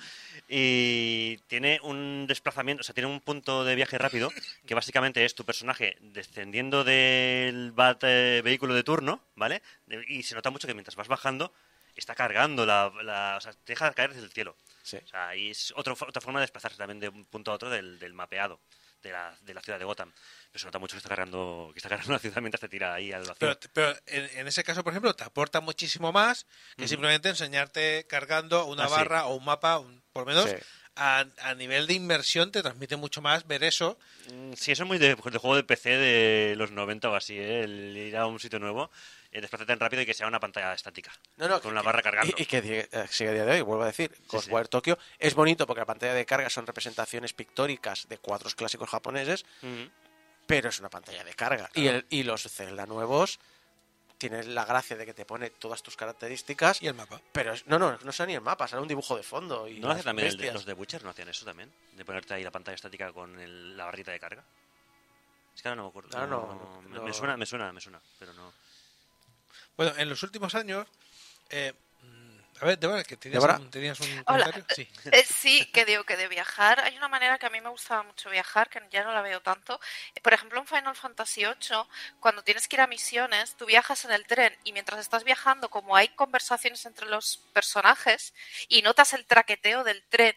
Y 0.49 1.39
tiene 1.49 1.81
un 1.83 2.27
desplazamiento, 2.29 2.81
o 2.83 2.85
sea, 2.85 2.95
tiene 2.95 3.09
un 3.11 3.21
punto 3.21 3.65
de 3.65 3.75
viaje 3.75 3.99
rápido, 3.99 4.31
que 4.67 4.75
básicamente 4.75 5.25
es 5.25 5.35
tu 5.35 5.45
personaje 5.45 5.97
descendiendo 6.01 6.85
del 6.85 7.73
bat, 7.73 8.03
eh, 8.05 8.43
vehículo 8.45 8.75
de 8.75 8.85
turno, 8.85 9.21
¿vale? 9.35 9.61
Y 10.09 10.23
se 10.23 10.35
nota 10.35 10.51
mucho 10.51 10.67
que 10.69 10.75
mientras 10.75 10.95
vas 10.97 11.09
bajando, 11.09 11.53
está 11.97 12.15
cargando 12.15 12.65
la... 12.65 12.93
la- 13.03 13.35
o 13.39 13.41
sea, 13.41 13.53
te 13.53 13.73
deja 13.73 13.93
caer 13.93 14.11
desde 14.13 14.25
el 14.27 14.33
cielo. 14.33 14.57
Sí. 14.83 14.99
O 14.99 15.07
sea, 15.09 15.35
y 15.35 15.51
es 15.51 15.73
otro- 15.77 15.97
otra 15.99 16.21
forma 16.23 16.39
de 16.41 16.45
desplazarse 16.45 16.77
también 16.79 17.01
de 17.01 17.09
un 17.09 17.25
punto 17.25 17.51
a 17.51 17.55
otro 17.55 17.69
del, 17.71 17.99
del 17.99 18.13
mapeado 18.13 18.61
de 19.03 19.11
la, 19.13 19.37
de 19.43 19.53
la 19.55 19.61
ciudad 19.63 19.79
de 19.81 19.85
Gotham. 19.85 20.13
Pero 20.53 20.61
se 20.61 20.67
nota 20.67 20.79
mucho 20.79 20.93
que 20.95 20.99
está 20.99 21.09
cargando, 21.09 21.71
que 21.73 21.79
está 21.81 21.89
cargando 21.89 22.13
la 22.13 22.19
ciudad 22.21 22.41
mientras 22.41 22.61
te 22.61 22.69
tira 22.69 22.95
ahí 22.95 23.11
al 23.13 23.23
vacío. 23.23 23.35
Pero, 23.39 23.59
pero 23.73 23.97
en, 24.07 24.39
en 24.39 24.47
ese 24.47 24.63
caso, 24.63 24.85
por 24.85 24.93
ejemplo, 24.93 25.13
te 25.15 25.25
aporta 25.25 25.61
muchísimo 25.61 26.13
más 26.13 26.47
que 26.77 26.87
simplemente 26.87 27.29
enseñarte 27.29 28.07
cargando 28.09 28.65
una 28.67 28.85
Ah, 28.85 28.89
sí. 28.89 28.95
barra 28.95 29.27
o 29.27 29.35
un 29.35 29.45
mapa, 29.45 29.79
un- 29.79 30.06
por 30.17 30.27
lo 30.27 30.35
menos 30.35 30.51
Sí. 30.51 30.57
a, 30.97 31.27
a 31.43 31.55
nivel 31.55 31.87
de 31.87 31.93
inversión 31.95 32.51
te 32.51 32.63
transmite 32.63 32.97
mucho 32.97 33.21
más 33.21 33.47
ver 33.47 33.63
eso. 33.65 33.99
Mm, 34.33 34.55
Sí, 34.55 34.73
eso 34.73 34.85
es 34.85 34.87
muy 34.89 34.99
de, 34.99 35.09
de 35.15 35.39
juego 35.39 35.57
de 35.57 35.63
PC 35.65 35.91
de 35.91 36.55
los 36.57 36.71
90 36.71 37.11
o 37.11 37.15
así, 37.15 37.39
¿eh? 37.39 37.61
el 37.65 37.95
ir 37.97 38.17
a 38.17 38.27
un 38.27 38.41
sitio 38.41 38.59
nuevo, 38.59 38.91
eh, 39.31 39.41
desplazarte 39.43 39.73
tan 39.73 39.81
rápido 39.81 40.01
y 40.03 40.07
que 40.07 40.15
sea 40.15 40.27
una 40.27 40.41
pantalla 40.41 40.73
estática, 40.73 41.13
No, 41.37 41.49
no, 41.49 41.61
con 41.61 41.73
una 41.73 41.83
barra 41.83 42.01
cargando. 42.03 42.35
Y, 42.39 42.43
y 42.43 42.47
que 42.47 42.89
eh, 42.91 43.07
sigue 43.11 43.31
a 43.31 43.33
día 43.35 43.45
de 43.45 43.53
hoy, 43.53 43.61
vuelvo 43.61 43.83
a 43.83 43.87
decir, 43.89 44.11
Ghostwire 44.29 44.69
Tokyo 44.69 44.97
es 45.19 45.35
bonito 45.35 45.67
porque 45.67 45.81
la 45.81 45.87
pantalla 45.87 46.15
de 46.15 46.25
carga 46.25 46.49
son 46.49 46.67
representaciones 46.67 47.35
pictóricas 47.35 48.09
de 48.09 48.17
cuadros 48.19 48.55
clásicos 48.55 48.89
japoneses, 48.89 49.45
pero 50.47 50.69
es 50.71 50.79
una 50.81 50.89
pantalla 50.89 51.25
de 51.25 51.35
carga. 51.35 51.69
Y, 51.75 51.89
el, 51.89 52.07
y 52.09 52.23
los 52.23 52.43
Zelda 52.45 52.87
nuevos 52.87 53.39
tienen 54.19 54.55
la 54.55 54.65
gracia 54.65 54.97
de 54.97 55.05
que 55.05 55.13
te 55.15 55.25
pone 55.25 55.51
todas 55.51 55.83
tus 55.83 55.97
características, 55.97 56.81
Y 56.83 56.87
el 56.87 56.95
mapa. 56.95 57.21
pero 57.33 57.53
es- 57.53 57.67
no, 57.67 57.79
no, 57.79 57.99
no 58.03 58.13
sale 58.13 58.29
ni 58.29 58.35
el 58.35 58.41
mapa, 58.41 58.67
sale 58.67 58.83
un 58.83 58.89
dibujo 58.89 59.17
de 59.17 59.23
fondo. 59.23 59.69
Y 59.69 59.79
¿No 59.81 59.89
lo 59.89 59.95
hace 59.95 60.03
también 60.03 60.29
el 60.29 60.37
de- 60.37 60.53
los 60.53 60.65
de 60.65 60.73
Witcher? 60.73 61.05
¿No 61.05 61.11
hacían 61.11 61.29
eso 61.29 61.45
también? 61.45 61.73
De 61.93 62.05
ponerte 62.05 62.35
ahí 62.35 62.43
la 62.43 62.51
pantalla 62.51 62.75
estática 62.75 63.13
con 63.13 63.39
el- 63.39 63.77
la 63.77 63.85
barrita 63.85 64.13
de 64.13 64.21
carga. 64.21 64.45
Es 65.55 65.63
que 65.63 65.69
ahora 65.69 65.77
no 65.77 65.83
me 65.85 65.89
acuerdo. 65.91 66.17
Ahora 66.17 66.27
no, 66.27 66.47
No, 66.47 66.83
me, 66.83 66.97
no. 66.97 67.03
me 67.05 67.13
suena, 67.13 67.37
me 67.37 67.47
suena, 67.47 67.73
me 67.73 67.81
suena, 67.81 68.01
pero 68.19 68.33
no. 68.35 68.53
Bueno, 69.77 69.93
en 69.97 70.09
los 70.09 70.23
últimos 70.23 70.55
años. 70.55 70.87
eh, 71.51 71.73
a 72.61 72.65
ver, 72.67 72.79
Débora, 72.79 73.05
que 73.05 73.17
tenías, 73.17 73.43
Débora. 73.43 73.59
un, 73.59 73.71
tenías 73.71 74.01
un 74.01 74.09
Hola. 74.27 74.45
comentario. 74.45 74.65
Sí. 74.75 74.89
Eh, 75.13 75.25
sí, 75.25 75.67
que 75.73 75.85
digo 75.85 76.05
que 76.05 76.17
de 76.17 76.29
viajar 76.29 76.81
hay 76.81 76.97
una 76.97 77.09
manera 77.09 77.39
que 77.39 77.47
a 77.47 77.51
mí 77.51 77.61
me 77.61 77.69
gustaba 77.69 78.03
mucho 78.03 78.31
viajar, 78.31 78.69
que 78.71 78.81
ya 78.91 79.05
no 79.05 79.13
la 79.13 79.23
veo 79.23 79.41
tanto. 79.41 79.79
Por 80.23 80.35
ejemplo, 80.35 80.59
en 80.61 80.67
Final 80.67 80.97
Fantasy 80.97 81.45
VIII, 81.45 81.85
cuando 82.21 82.43
tienes 82.43 82.69
que 82.69 82.77
ir 82.77 82.81
a 82.81 82.87
misiones, 82.87 83.57
tú 83.57 83.67
viajas 83.67 84.05
en 84.05 84.13
el 84.13 84.27
tren 84.27 84.57
y 84.65 84.73
mientras 84.73 85.01
estás 85.01 85.25
viajando, 85.25 85.69
como 85.69 85.97
hay 85.97 86.09
conversaciones 86.09 86.85
entre 86.87 87.07
los 87.07 87.39
personajes 87.53 88.35
y 88.69 88.83
notas 88.83 89.13
el 89.13 89.27
traqueteo 89.27 89.85
del 89.85 90.03
tren, 90.09 90.35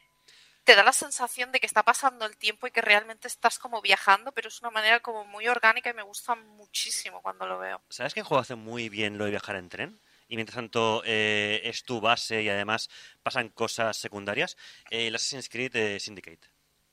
te 0.64 0.76
da 0.76 0.84
la 0.84 0.94
sensación 0.94 1.52
de 1.52 1.60
que 1.60 1.66
está 1.66 1.82
pasando 1.84 2.26
el 2.26 2.38
tiempo 2.38 2.68
y 2.68 2.72
que 2.72 2.82
realmente 2.82 3.28
estás 3.28 3.58
como 3.58 3.82
viajando, 3.82 4.32
pero 4.32 4.50
es 4.50 4.62
una 4.62 4.70
manera 4.70 5.00
como 5.00 5.26
muy 5.26 5.48
orgánica 5.48 5.90
y 5.90 5.94
me 5.94 6.04
gusta 6.04 6.36
muchísimo 6.36 7.22
cuando 7.24 7.48
lo 7.48 7.58
veo. 7.58 7.82
¿Sabes 7.90 8.14
qué 8.14 8.22
juego 8.22 8.42
hace 8.42 8.54
muy 8.56 8.88
bien 8.90 9.18
lo 9.18 9.26
de 9.26 9.32
viajar 9.32 9.56
en 9.56 9.70
tren? 9.70 10.00
Y 10.30 10.36
mientras 10.36 10.56
tanto 10.56 11.02
eh, 11.06 11.62
es 11.66 11.84
tu 11.84 12.00
base 12.00 12.42
y 12.44 12.50
además 12.50 12.90
pasan 13.24 13.50
cosas 13.50 13.98
secundarias. 13.98 14.56
Eh, 14.92 15.08
el 15.08 15.16
Assassin's 15.16 15.50
Creed 15.50 15.76
eh, 15.76 16.00
Syndicate. 16.00 16.48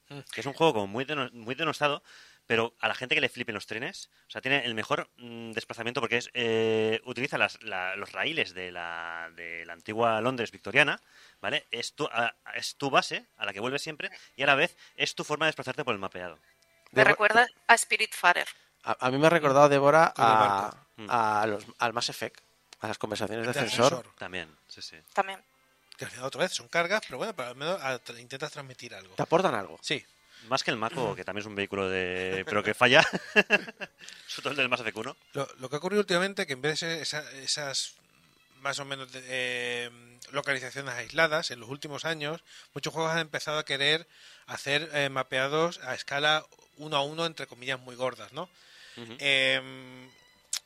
Mm. 0.09 0.21
Que 0.33 0.41
es 0.41 0.47
un 0.47 0.53
juego 0.55 0.73
como 0.73 0.87
muy, 0.87 1.05
deno- 1.05 1.31
muy 1.33 1.55
denostado, 1.55 2.03
pero 2.47 2.75
a 2.81 2.87
la 2.89 2.95
gente 2.95 3.15
que 3.17 3.21
le 3.21 3.29
flipen 3.29 3.55
los 3.57 3.67
trenes, 3.67 4.09
o 4.29 4.31
sea, 4.31 4.41
tiene 4.41 4.65
el 4.65 4.75
mejor 4.75 5.11
mm, 5.19 5.51
desplazamiento 5.51 6.01
porque 6.01 6.17
es 6.19 6.31
eh, 6.33 7.01
utiliza 7.05 7.37
las- 7.39 7.61
la- 7.63 7.95
los 7.97 8.13
raíles 8.13 8.55
de 8.55 8.71
la, 8.73 9.31
de 9.35 9.67
la 9.67 9.73
antigua 9.75 10.21
Londres 10.21 10.51
victoriana, 10.53 11.01
¿vale? 11.41 11.67
Es 11.73 11.95
tu, 11.95 12.05
a- 12.07 12.37
es 12.55 12.77
tu 12.77 12.89
base 12.89 13.27
a 13.37 13.45
la 13.45 13.53
que 13.53 13.61
vuelves 13.61 13.83
siempre 13.83 14.11
y 14.37 14.45
a 14.45 14.47
la 14.47 14.55
vez 14.55 14.77
es 14.97 15.15
tu 15.15 15.25
forma 15.25 15.45
de 15.47 15.49
desplazarte 15.49 15.85
por 15.85 15.93
el 15.93 16.01
mapeado. 16.01 16.39
Me 16.93 17.03
Debo- 17.03 17.09
recuerda 17.09 17.47
a 17.67 17.77
Spiritfarer. 17.77 18.47
A, 18.85 18.97
a 19.07 19.11
mí 19.11 19.19
me 19.19 19.27
ha 19.27 19.31
recordado, 19.31 19.69
Débora, 19.69 20.15
a. 20.17 20.73
Mm. 20.99 21.07
a 21.11 21.47
los, 21.49 21.67
al 21.81 21.93
Mass 21.93 22.09
Effect, 22.09 22.41
a 22.81 22.89
las 22.89 22.99
conversaciones 22.99 23.47
de 23.47 23.53
De 23.53 23.59
ascensor. 23.59 23.93
ascensor. 23.93 24.15
También, 24.19 24.49
sí, 24.69 24.83
sí. 24.83 24.97
También. 25.13 25.43
Que 25.97 26.05
al 26.05 26.11
final 26.11 26.27
otra 26.27 26.43
vez 26.43 26.53
son 26.53 26.69
cargas, 26.69 27.01
pero 27.07 27.17
bueno, 27.19 27.35
pero 27.35 27.49
al 27.49 27.57
menos 27.57 27.79
ah, 27.83 27.99
intentas 28.19 28.53
transmitir 28.53 28.95
algo. 28.95 29.15
¿Te 29.15 29.23
aportan 29.23 29.55
algo? 29.55 29.79
Sí. 29.83 30.05
Más 30.49 30.63
que 30.63 30.71
el 30.71 30.77
Mako, 30.77 31.17
que 31.17 31.25
también 31.25 31.41
es 31.41 31.47
un 31.47 31.55
vehículo 31.55 31.89
de... 31.89 32.45
pero 32.47 32.63
que 32.63 32.75
falla. 32.75 33.03
Sobre 34.27 34.43
todo 34.43 34.51
el 34.51 34.57
del 34.57 34.69
Mass 34.69 34.81
Effect 34.81 34.97
1. 34.99 35.17
Lo, 35.33 35.49
lo 35.59 35.69
que 35.71 35.77
ha 35.77 35.79
ocurrido 35.79 36.01
últimamente, 36.01 36.47
que 36.47 36.53
en 36.53 36.61
vez 36.63 36.73
de 36.73 36.77
ser 36.77 37.01
esa- 37.03 37.33
esas 37.33 37.95
más 38.61 38.79
o 38.79 38.85
menos 38.85 39.11
de- 39.11 39.23
eh, 39.25 39.91
localizaciones 40.33 40.95
aisladas, 40.95 41.51
en 41.51 41.61
los 41.61 41.69
últimos 41.71 42.05
años, 42.05 42.43
muchos 42.75 42.93
juegos 42.93 43.13
han 43.13 43.19
empezado 43.21 43.59
a 43.59 43.65
querer 43.65 44.07
hacer 44.47 44.91
eh, 44.93 45.09
mapeados 45.09 45.79
a 45.79 45.95
escala 45.95 46.45
uno 46.77 46.97
a 46.99 47.03
uno, 47.03 47.25
entre 47.25 47.47
comillas, 47.47 47.81
muy 47.81 47.97
gordas, 47.97 48.33
¿no? 48.35 48.49
Eh, 49.19 50.09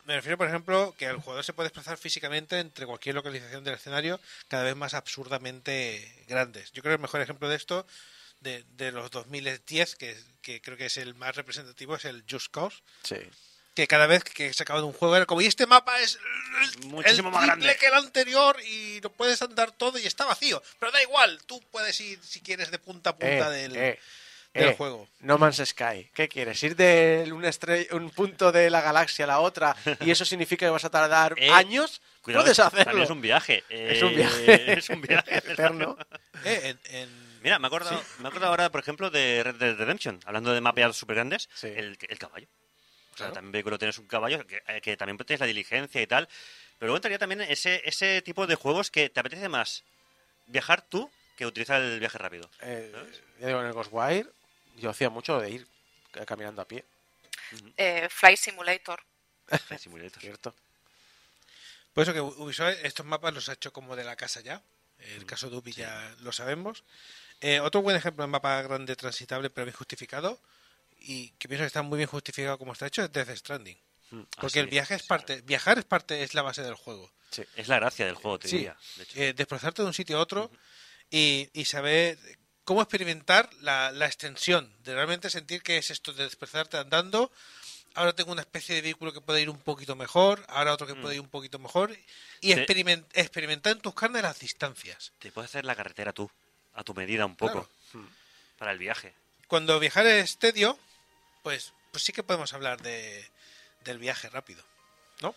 me 0.04 0.14
refiero, 0.16 0.36
por 0.38 0.48
ejemplo, 0.48 0.94
que 0.98 1.06
el 1.06 1.16
jugador 1.16 1.44
se 1.44 1.52
puede 1.52 1.68
desplazar 1.68 1.96
físicamente 1.98 2.58
entre 2.58 2.86
cualquier 2.86 3.14
localización 3.14 3.64
del 3.64 3.74
escenario 3.74 4.20
cada 4.48 4.64
vez 4.64 4.76
más 4.76 4.94
absurdamente 4.94 6.24
grandes. 6.28 6.72
Yo 6.72 6.82
creo 6.82 6.92
que 6.92 6.96
el 6.96 7.02
mejor 7.02 7.20
ejemplo 7.20 7.48
de 7.48 7.56
esto, 7.56 7.86
de, 8.40 8.64
de 8.76 8.92
los 8.92 9.10
2010, 9.10 9.96
que, 9.96 10.16
que 10.42 10.60
creo 10.60 10.76
que 10.76 10.86
es 10.86 10.96
el 10.96 11.14
más 11.14 11.36
representativo, 11.36 11.94
es 11.96 12.04
el 12.04 12.24
Just 12.28 12.50
Cause, 12.50 12.82
Sí. 13.02 13.16
que 13.74 13.86
cada 13.86 14.06
vez 14.06 14.24
que 14.24 14.52
se 14.52 14.62
acaba 14.62 14.80
de 14.80 14.86
un 14.86 14.92
juego 14.92 15.16
era 15.16 15.26
como, 15.26 15.40
y 15.42 15.46
este 15.46 15.66
mapa 15.66 16.00
es 16.00 16.18
el- 16.62 16.86
Muchísimo 16.88 17.28
el 17.28 17.34
más 17.34 17.44
grande. 17.46 17.76
que 17.76 17.86
el 17.86 17.94
anterior 17.94 18.56
y 18.64 19.00
lo 19.00 19.10
puedes 19.12 19.40
andar 19.42 19.70
todo 19.72 19.98
y 19.98 20.06
está 20.06 20.24
vacío. 20.24 20.62
Pero 20.78 20.90
da 20.92 21.02
igual, 21.02 21.38
tú 21.46 21.60
puedes 21.70 22.00
ir 22.00 22.18
si 22.22 22.40
quieres 22.40 22.70
de 22.70 22.78
punta 22.78 23.10
a 23.10 23.16
punta 23.16 23.48
Eh, 23.56 23.62
del, 23.62 23.76
eh, 23.76 23.98
del 24.54 24.68
eh, 24.70 24.74
juego. 24.76 25.08
No 25.20 25.38
Man's 25.38 25.62
Sky. 25.64 26.10
¿Qué 26.14 26.28
quieres? 26.28 26.62
¿Ir 26.62 26.74
de 26.76 27.30
un, 27.92 28.10
punto 28.10 28.50
de 28.52 28.68
la 28.70 28.80
galaxia 28.80 29.24
a 29.24 29.28
la 29.28 29.40
otra 29.40 29.76
y 30.00 30.10
eso 30.10 30.24
significa 30.24 30.66
que 30.66 30.70
vas 30.70 30.84
a 30.84 30.90
tardar 30.90 31.34
Eh, 31.38 31.50
años? 31.50 32.00
Cuidado, 32.22 32.44
Puedes 32.44 32.58
hacerlo. 32.58 32.84
También 32.84 33.04
es 33.04 33.10
un 33.10 33.20
viaje. 33.20 33.64
Es 33.68 34.02
un 34.02 34.10
eh, 34.10 34.16
viaje. 34.16 34.72
es 34.78 34.88
un 34.90 35.00
viaje. 35.02 35.36
Eterno. 35.52 35.96
Eh, 36.44 36.76
en- 36.88 36.94
en- 36.96 37.30
Mira, 37.42 37.58
me 37.58 37.68
acuerdo, 37.68 37.90
me 38.18 38.28
acuerdo 38.28 38.48
ahora, 38.48 38.68
por 38.70 38.80
ejemplo, 38.82 39.08
de 39.08 39.42
Red 39.42 39.54
Dead 39.54 39.74
Redemption, 39.74 40.20
hablando 40.26 40.52
de 40.52 40.60
mapeados 40.60 40.98
súper 40.98 41.16
grandes, 41.16 41.48
Sí. 41.54 41.68
el, 41.68 41.96
el 42.06 42.18
caballo. 42.18 42.46
O 42.46 43.16
sea, 43.16 43.26
Claro. 43.26 43.32
también 43.32 43.52
vehículo 43.52 43.78
tienes 43.78 43.96
un 43.96 44.06
caballo, 44.06 44.46
que, 44.46 44.62
eh, 44.68 44.80
que 44.82 44.94
también 44.98 45.16
tienes 45.16 45.40
la 45.40 45.46
diligencia 45.46 46.02
y 46.02 46.06
tal. 46.06 46.26
Pero 46.78 46.88
luego 46.88 46.96
entraría 46.96 47.18
también 47.18 47.40
ese, 47.40 47.80
ese 47.86 48.20
tipo 48.20 48.46
de 48.46 48.56
juegos 48.56 48.90
que 48.90 49.08
te 49.08 49.20
apetece 49.20 49.48
más 49.48 49.84
viajar 50.48 50.82
tú 50.82 51.10
que 51.38 51.46
utilizar 51.46 51.80
el 51.80 51.98
viaje 51.98 52.18
rápido. 52.18 52.50
Eh, 52.60 52.92
ya 53.40 53.46
digo, 53.46 53.60
en 53.60 53.66
el 53.68 53.72
Ghostwire 53.72 54.26
yo 54.80 54.90
hacía 54.90 55.10
mucho 55.10 55.38
de 55.40 55.50
ir 55.50 55.68
caminando 56.26 56.62
a 56.62 56.68
pie, 56.68 56.84
Eh, 57.76 58.08
Fly 58.10 58.36
Simulator. 58.36 59.02
Flight 59.66 59.80
Simulator. 59.82 60.20
¿cierto? 60.20 60.54
Por 61.92 62.02
eso 62.02 62.12
que 62.12 62.20
Ubisoft 62.20 62.84
estos 62.84 63.04
mapas 63.06 63.34
los 63.34 63.48
ha 63.48 63.54
hecho 63.54 63.72
como 63.72 63.96
de 63.96 64.04
la 64.04 64.16
casa 64.16 64.40
ya. 64.40 64.62
El 64.98 65.24
caso 65.26 65.48
de 65.48 65.56
Ubi 65.56 65.72
ya 65.72 66.14
lo 66.20 66.30
sabemos. 66.30 66.84
Eh, 67.40 67.58
otro 67.60 67.80
buen 67.82 67.96
ejemplo 67.96 68.22
de 68.22 68.28
mapa 68.28 68.60
grande 68.62 68.94
transitable 68.96 69.48
pero 69.50 69.64
bien 69.64 69.74
justificado 69.76 70.38
y 70.98 71.30
que 71.38 71.48
pienso 71.48 71.62
que 71.62 71.68
está 71.68 71.82
muy 71.82 71.96
bien 71.96 72.08
justificado 72.08 72.58
como 72.58 72.72
está 72.74 72.86
hecho 72.86 73.02
es 73.02 73.10
Death 73.10 73.34
Stranding. 73.34 73.78
Ah, 74.12 74.24
Porque 74.40 74.54
sí, 74.54 74.58
el 74.58 74.66
viaje 74.66 74.94
es 74.94 75.02
sí, 75.02 75.08
parte, 75.08 75.40
viajar 75.42 75.78
es 75.78 75.84
parte, 75.86 76.22
es 76.22 76.34
la 76.34 76.42
base 76.42 76.62
del 76.62 76.74
juego. 76.74 77.10
Es 77.56 77.68
la 77.68 77.76
gracia 77.78 78.04
del 78.06 78.16
juego, 78.16 78.38
te 78.38 78.48
Sí, 78.48 78.56
diría. 78.56 78.76
de 78.96 79.02
hecho. 79.04 79.18
eh, 79.20 79.32
desplazarte 79.32 79.82
de 79.82 79.88
un 79.88 79.94
sitio 79.94 80.18
a 80.18 80.20
otro 80.20 80.50
y, 81.10 81.48
y 81.54 81.64
saber 81.64 82.18
cómo 82.70 82.82
experimentar 82.82 83.50
la, 83.62 83.90
la 83.90 84.06
extensión, 84.06 84.72
de 84.84 84.94
realmente 84.94 85.28
sentir 85.28 85.60
que 85.60 85.76
es 85.78 85.90
esto 85.90 86.12
de 86.12 86.22
desplazarte 86.22 86.76
andando. 86.76 87.32
Ahora 87.96 88.12
tengo 88.12 88.30
una 88.30 88.42
especie 88.42 88.76
de 88.76 88.80
vehículo 88.82 89.12
que 89.12 89.20
puede 89.20 89.40
ir 89.42 89.50
un 89.50 89.58
poquito 89.58 89.96
mejor, 89.96 90.44
ahora 90.48 90.72
otro 90.72 90.86
que 90.86 90.94
puede 90.94 91.16
ir 91.16 91.20
un 91.20 91.28
poquito 91.28 91.58
mejor, 91.58 91.90
y 92.40 92.54
Te- 92.54 92.64
experimen- 92.64 93.04
experimentar 93.12 93.72
en 93.72 93.80
tus 93.80 93.92
carnes 93.92 94.22
las 94.22 94.38
distancias. 94.38 95.10
Te 95.18 95.32
puedes 95.32 95.50
hacer 95.50 95.64
la 95.64 95.74
carretera 95.74 96.12
tú, 96.12 96.30
a 96.74 96.84
tu 96.84 96.94
medida 96.94 97.26
un 97.26 97.34
poco, 97.34 97.68
Claro. 97.90 98.08
para 98.56 98.70
el 98.70 98.78
viaje. 98.78 99.14
Cuando 99.48 99.80
viajar 99.80 100.06
es 100.06 100.38
tedio, 100.38 100.78
pues, 101.42 101.72
pues 101.90 102.04
sí 102.04 102.12
que 102.12 102.22
podemos 102.22 102.52
hablar 102.52 102.80
de, 102.82 103.28
del 103.82 103.98
viaje 103.98 104.28
rápido, 104.28 104.62
¿no? 105.22 105.34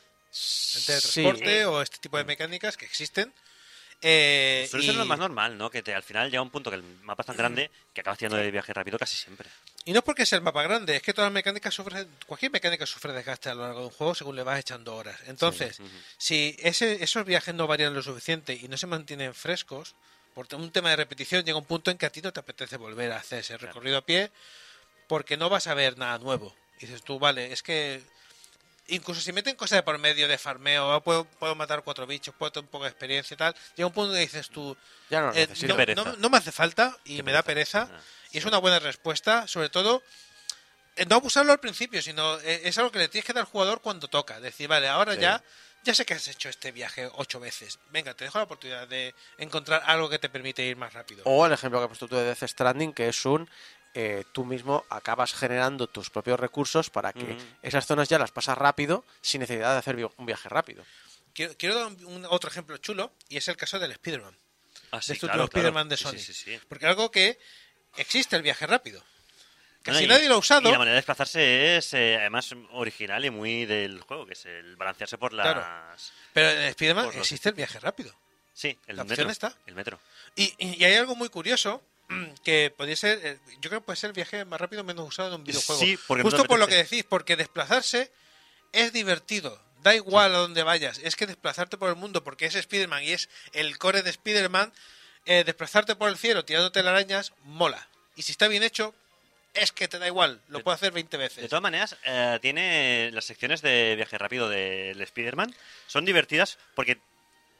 El 0.76 0.85
teletransporte 0.85 1.57
Sí. 1.61 1.64
o 1.64 1.81
este 1.81 1.97
tipo 1.97 2.18
de 2.18 2.26
mecánicas 2.26 2.77
que 2.77 2.85
existen. 2.85 3.34
Eh, 4.05 4.67
Suele 4.69 4.85
ser 4.85 4.95
lo 4.95 5.05
y- 5.05 5.07
más 5.07 5.17
normal, 5.17 5.57
¿no? 5.57 5.69
Que 5.71 5.81
te, 5.81 5.95
al 5.95 6.03
final 6.03 6.30
llega 6.30 6.41
un 6.43 6.49
punto 6.49 6.69
que 6.69 6.75
el 6.75 6.84
mapa 7.03 7.23
es 7.23 7.27
tan 7.27 7.38
grande 7.38 7.71
que 7.93 8.01
acabas 8.01 8.17
haciendo 8.17 8.35
de 8.35 8.51
viaje 8.51 8.73
rápido 8.73 8.99
casi 8.99 9.15
siempre. 9.15 9.49
Y 9.85 9.93
no 9.93 9.99
es 9.99 10.03
porque 10.05 10.25
sea 10.25 10.38
el 10.38 10.43
mapa 10.43 10.61
grande, 10.63 10.97
es 10.97 11.01
que 11.01 11.13
todas 11.13 11.27
las 11.27 11.34
mecánicas 11.34 11.73
sufren, 11.73 12.07
cualquier 12.25 12.51
mecánica 12.51 12.85
sufre 12.85 13.13
desgaste 13.13 13.49
a 13.49 13.55
lo 13.55 13.61
largo 13.63 13.80
de 13.80 13.85
un 13.88 13.91
juego 13.91 14.13
según 14.13 14.35
le 14.35 14.43
vas 14.43 14.59
echando 14.59 14.95
horas. 14.95 15.19
Entonces, 15.27 15.80
si 16.17 16.55
ese, 16.59 17.03
esos 17.03 17.25
viajes 17.25 17.55
no 17.55 17.65
varían 17.67 17.93
lo 17.93 18.01
suficiente 18.03 18.53
y 18.53 18.67
no 18.67 18.77
se 18.77 18.88
mantienen 18.88 19.34
frescos, 19.34 19.95
por 20.34 20.47
un 20.55 20.71
tema 20.71 20.89
de 20.89 20.95
repetición 20.97 21.43
llega 21.45 21.57
un 21.57 21.65
punto 21.65 21.91
en 21.91 21.97
que 21.97 22.05
a 22.05 22.09
ti 22.09 22.21
no 22.21 22.34
te 22.34 22.39
apetece 22.39 22.77
volver 22.77 23.11
a 23.11 23.17
hacer 23.17 23.39
ese 23.39 23.57
recorrido 23.57 23.97
a 23.97 24.05
pie 24.05 24.31
porque 25.07 25.38
no 25.38 25.49
vas 25.49 25.67
a 25.67 25.73
ver 25.73 25.97
nada 25.97 26.17
nuevo. 26.17 26.55
Y 26.80 26.85
dices 26.88 27.03
tú, 27.03 27.19
vale, 27.19 27.51
es 27.53 27.61
que 27.61 28.01
incluso 28.88 29.22
si 29.22 29.31
meten 29.31 29.55
cosas 29.55 29.77
de 29.77 29.84
por 29.84 29.97
medio 29.97 30.27
de 30.27 30.38
farmeo, 30.38 30.91
ah, 30.91 31.03
puedo, 31.03 31.26
puedo 31.26 31.55
matar 31.55 31.84
cuatro 31.84 32.05
bichos, 32.05 32.34
puedo 32.38 32.51
tener 32.51 32.65
un 32.65 32.72
poco 32.72 32.84
de 32.84 32.89
experiencia 32.89 33.34
y 33.34 33.38
tal, 33.38 33.55
llega 33.76 33.88
un 33.88 33.93
punto 33.93 34.14
que 34.14 34.19
dices 34.19 34.49
tú, 34.49 34.76
Ya 35.10 35.22
no 35.22 35.27
lo 35.27 35.34
eh, 35.35 35.95
no, 36.18 36.30
me 36.30 36.38
hace 36.38 36.51
falta 36.51 36.97
y 37.05 37.23
me 37.23 37.31
da 37.31 37.41
pereza. 37.43 37.88
Ah, 37.91 37.99
Y 38.31 38.38
es 38.39 38.45
una 38.45 38.57
buena 38.57 38.80
respuesta, 38.80 39.47
sobre 39.47 39.69
todo, 39.69 40.01
eh, 40.95 41.05
no 41.05 41.15
abusarlo 41.15 41.51
al 41.51 41.60
principio, 41.60 42.01
sino 42.01 42.39
eh, 42.41 42.61
es 42.65 42.77
algo 42.77 42.91
que 42.91 42.99
le 42.99 43.07
tienes 43.07 43.26
que 43.26 43.34
dar 43.34 43.41
al 43.45 43.49
jugador 43.51 43.81
cuando 43.81 44.07
toca. 44.07 44.39
Decir, 44.39 44.68
vale, 44.68 44.88
ahora 44.88 45.14
Sí. 45.14 45.22
ya, 45.22 45.43
ya 45.84 45.93
sé 45.95 46.05
que 46.05 46.14
has 46.15 46.27
hecho 46.27 46.49
este 46.49 46.72
viaje 46.72 47.10
ocho 47.14 47.39
veces. 47.39 47.80
Venga, 47.89 48.14
te 48.14 48.26
dejo 48.26 48.38
la 48.38 48.45
oportunidad 48.45 48.88
de 48.88 49.14
encontrar 49.38 49.84
algo 49.85 50.10
que 50.10 50.18
te 50.19 50.30
permite 50.30 50.64
ir 50.64 50.76
más 50.77 50.93
rápido. 50.93 51.23
O 51.26 51.45
el 51.45 51.51
ejemplo 51.53 51.80
que 51.80 51.84
has 51.84 51.89
puesto 51.89 52.07
tú 52.07 52.15
de 52.15 52.23
Death 52.26 52.43
Stranding, 52.47 52.93
que 52.93 53.07
es 53.10 53.26
un 53.26 53.49
eh, 53.94 54.24
tú 54.32 54.45
mismo 54.45 54.86
acabas 54.90 55.34
generando 55.34 55.88
tus 55.88 56.10
propios 56.10 56.40
recursos 56.40 56.90
para 56.90 57.14
que 57.14 57.38
esas 57.61 57.86
zonas 57.86 58.10
ya 58.10 58.18
las 58.20 58.32
pasas 58.32 58.57
rápido 58.57 59.03
sin 59.22 59.41
necesidad 59.41 59.74
de 59.74 59.80
hacer 59.80 59.95
un 60.18 60.26
viaje 60.26 60.49
rápido. 60.49 60.84
Quiero, 61.34 61.56
quiero 61.57 61.76
dar 61.76 61.86
un, 61.88 62.06
un- 62.06 62.26
otro 62.30 62.49
ejemplo 62.49 62.78
chulo, 62.78 63.11
y 63.30 63.38
es 63.38 63.48
el 63.48 63.57
caso 63.57 63.80
del 63.80 63.91
Spider-Man. 63.91 64.36
Ah, 64.91 64.98
de 64.98 65.02
sí, 65.03 65.14
este 65.14 65.26
claro, 65.28 65.44
último 65.44 65.49
claro. 65.61 65.68
Spider-Man 65.70 65.90
de 65.90 65.98
Sí, 65.98 66.03
Sony. 66.03 66.11
sí, 66.11 66.20
sí, 66.20 66.34
sí. 66.34 66.60
Porque 66.70 66.86
algo 66.86 67.10
que 67.11 67.40
existe 67.98 68.36
el 68.36 68.41
viaje 68.44 68.68
rápido. 68.68 69.03
Casi 69.82 69.98
Bueno, 69.99 70.14
y- 70.14 70.15
nadie 70.18 70.30
lo 70.30 70.36
ha 70.36 70.38
usado. 70.38 70.70
Y 70.70 70.72
la 70.72 70.78
manera 70.78 70.94
de 70.94 70.98
desplazarse 70.99 71.78
es, 71.78 71.94
eh, 71.94 72.18
además, 72.20 72.53
original 72.72 73.26
y 73.26 73.30
muy 73.32 73.65
del 73.65 73.99
juego, 74.02 74.26
que 74.26 74.34
es 74.34 74.45
el 74.45 74.76
balancearse 74.76 75.18
por 75.18 75.34
las... 75.34 75.45
Claro. 75.45 75.65
Pero 76.34 76.49
en 76.52 76.61
Spider-Man 76.70 77.06
los 77.07 77.15
existe 77.15 77.49
el 77.49 77.56
viaje 77.56 77.80
rápido. 77.80 78.15
Sí, 78.53 78.78
el 78.88 78.95
La 78.98 79.03
metro. 79.03 79.15
opción 79.15 79.32
está. 79.32 79.57
El 79.65 79.74
metro. 79.76 79.99
Y, 80.36 80.53
y- 80.60 80.80
y 80.80 80.86
hay 80.86 80.94
algo 80.95 81.15
muy 81.15 81.30
curioso 81.30 81.82
que 82.43 82.73
podría 82.75 82.95
ser, 82.95 83.19
eh, 83.23 83.39
yo 83.61 83.69
creo 83.69 83.81
que 83.81 83.85
puede 83.85 83.97
ser 83.97 84.09
el 84.09 84.13
viaje 84.13 84.45
más 84.45 84.59
rápido 84.59 84.84
menos 84.84 85.07
usado 85.07 85.30
en 85.30 85.35
un 85.35 85.43
videojuego. 85.43 85.81
Sí, 85.81 85.95
Justo 85.95 86.45
por 86.45 86.59
lo 86.59 86.67
que 86.67 86.75
decís, 86.75 87.03
porque 87.03 87.35
desplazarse 87.35 88.11
es 88.71 88.93
divertido. 88.93 89.61
Da 89.81 89.93
igual 89.95 90.34
a 90.34 90.38
dónde 90.38 90.63
vayas, 90.63 90.99
es 91.03 91.15
que 91.15 91.25
desplazarte 91.27 91.77
por 91.77 91.89
el 91.89 91.95
mundo, 91.95 92.23
porque 92.23 92.45
es 92.45 92.55
Spider-Man 92.55 93.03
y 93.03 93.11
es 93.11 93.30
el 93.51 93.77
core 93.77 94.01
de 94.01 94.11
Spider-Man, 94.11 94.71
eh, 95.25 95.43
desplazarte 95.45 95.95
por 95.95 96.09
el 96.09 96.17
cielo 96.17 96.45
tirándote 96.45 96.80
arañas 96.80 97.34
mola. 97.43 97.88
Y 98.15 98.21
si 98.21 98.31
está 98.31 98.47
bien 98.47 98.63
hecho, 98.63 98.95
es 99.53 99.71
que 99.71 99.88
te 99.88 99.99
da 99.99 100.07
igual, 100.07 100.41
lo 100.47 100.63
puedo 100.63 100.73
hacer 100.75 100.91
20 100.93 101.17
De 101.17 101.23
veces. 101.23 101.49
todas 101.49 101.61
maneras, 101.61 101.97
eh, 102.05 102.39
tiene 102.41 103.11
las 103.11 103.25
secciones 103.25 103.61
de 103.61 103.95
viaje 103.95 104.17
rápido 104.17 104.49
del 104.49 104.99
Spider-Man. 105.01 105.53
Son 105.88 106.05
divertidas 106.05 106.57
porque 106.75 106.97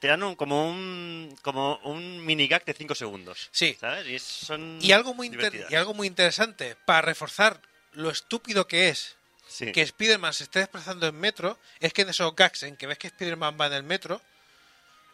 te 0.04 0.10
dan 0.10 0.22
un, 0.22 0.36
como 0.36 0.70
un 0.70 1.34
como 1.44 1.78
un 1.86 2.26
mini 2.26 2.50
gag 2.50 2.66
de 2.66 2.74
5 2.74 2.94
segundos. 2.94 3.48
Sí. 3.54 3.78
¿Sabes? 3.80 4.06
Y 4.06 4.20
son 4.20 4.78
Y 4.82 4.92
algo 4.92 5.14
muy 5.14 5.32
y 5.70 5.76
algo 5.76 5.94
muy 5.94 6.08
interesante 6.08 6.76
para 6.84 7.04
reforzar 7.04 7.62
lo 7.94 8.10
estúpido 8.10 8.68
que 8.68 8.90
es 8.90 9.16
Sí. 9.48 9.72
que 9.72 9.82
Spider-Man 9.82 10.34
se 10.34 10.44
esté 10.44 10.60
desplazando 10.60 11.08
en 11.08 11.16
metro, 11.18 11.58
es 11.80 11.94
que 11.94 12.02
en 12.02 12.10
esos 12.10 12.36
gags 12.36 12.64
en 12.64 12.76
que 12.76 12.86
ves 12.86 12.98
que 12.98 13.08
Spider-Man 13.08 13.56
va 13.60 13.68
en 13.68 13.74
el 13.74 13.84
metro, 13.84 14.22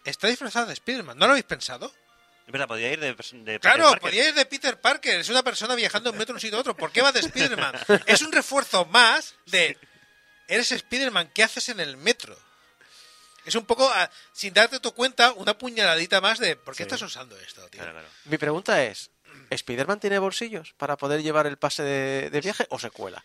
está 0.06 0.28
disfrazado 0.28 0.66
de 0.66 0.74
Spider-Man. 0.74 1.20
¿No 1.20 1.28
lo 1.28 1.34
habéis 1.34 1.46
pensado? 1.46 1.94
Es 2.48 2.52
verdad, 2.52 2.68
podría 2.68 2.92
ir 2.92 3.00
de, 3.00 3.14
de 3.14 3.60
Claro, 3.60 3.84
Parker. 3.84 4.00
podría 4.02 4.28
ir 4.30 4.34
de 4.34 4.46
Peter 4.48 4.82
Parker. 4.82 5.20
Es 5.20 5.30
una 5.30 5.44
persona 5.44 5.76
viajando 5.76 6.10
en 6.10 6.18
metro 6.18 6.34
de 6.34 6.38
un 6.38 6.42
sitio 6.42 6.58
a 6.58 6.62
otro. 6.62 6.76
¿Por 6.76 6.92
qué 6.92 7.04
va 7.04 7.12
de 7.12 7.20
Spider-Man? 7.20 7.76
es 8.08 8.24
un 8.24 8.32
refuerzo 8.32 8.86
más 8.86 9.36
de... 9.46 9.78
Eres 10.48 10.72
Spider-Man, 10.72 11.30
¿qué 11.36 11.44
haces 11.44 11.70
en 11.70 11.80
el 11.80 11.96
metro? 11.96 12.36
Es 13.50 13.56
un 13.56 13.66
poco, 13.66 13.90
ah, 13.92 14.08
sin 14.32 14.54
darte 14.54 14.80
tu 14.80 14.94
cuenta, 14.94 15.32
una 15.34 15.58
puñaladita 15.58 16.22
más 16.22 16.38
de... 16.38 16.56
¿Por 16.56 16.76
qué 16.76 16.78
Sí. 16.78 16.84
estás 16.84 17.02
usando 17.02 17.36
esto, 17.40 17.68
tío? 17.70 17.82
Mi 18.26 18.38
pregunta 18.38 18.84
es, 18.84 19.10
¿Spider-Man 19.50 20.00
tiene 20.00 20.20
bolsillos 20.20 20.74
para 20.78 20.98
poder 20.98 21.24
llevar 21.24 21.48
el 21.48 21.58
pase 21.58 21.82
de, 21.82 22.30
de 22.30 22.42
viaje 22.42 22.68
o 22.70 22.78
se 22.78 22.92
cuela? 22.92 23.24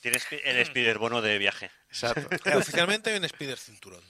Tienes 0.00 0.24
el 0.30 0.58
Spider 0.58 0.98
bono 0.98 1.20
de 1.20 1.38
viaje. 1.38 1.72
Exacto. 1.88 2.28
Oficialmente 2.56 3.10
hay 3.10 3.16
un 3.16 3.24
Spider 3.24 3.58
cinturón. 3.58 4.04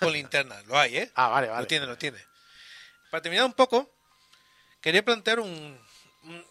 Con 0.00 0.12
linterna. 0.12 0.60
Lo 0.62 0.76
hay, 0.76 0.96
¿eh? 0.96 1.12
Ah, 1.14 1.28
vale, 1.28 1.46
vale. 1.46 1.60
Lo 1.60 1.66
tiene, 1.68 1.86
lo 1.86 1.96
tiene. 1.96 2.18
Para 3.12 3.22
terminar 3.22 3.44
un 3.46 3.52
poco, 3.52 3.88
quería 4.80 5.04
plantear 5.04 5.38
un, 5.38 5.80
un, 6.24 6.44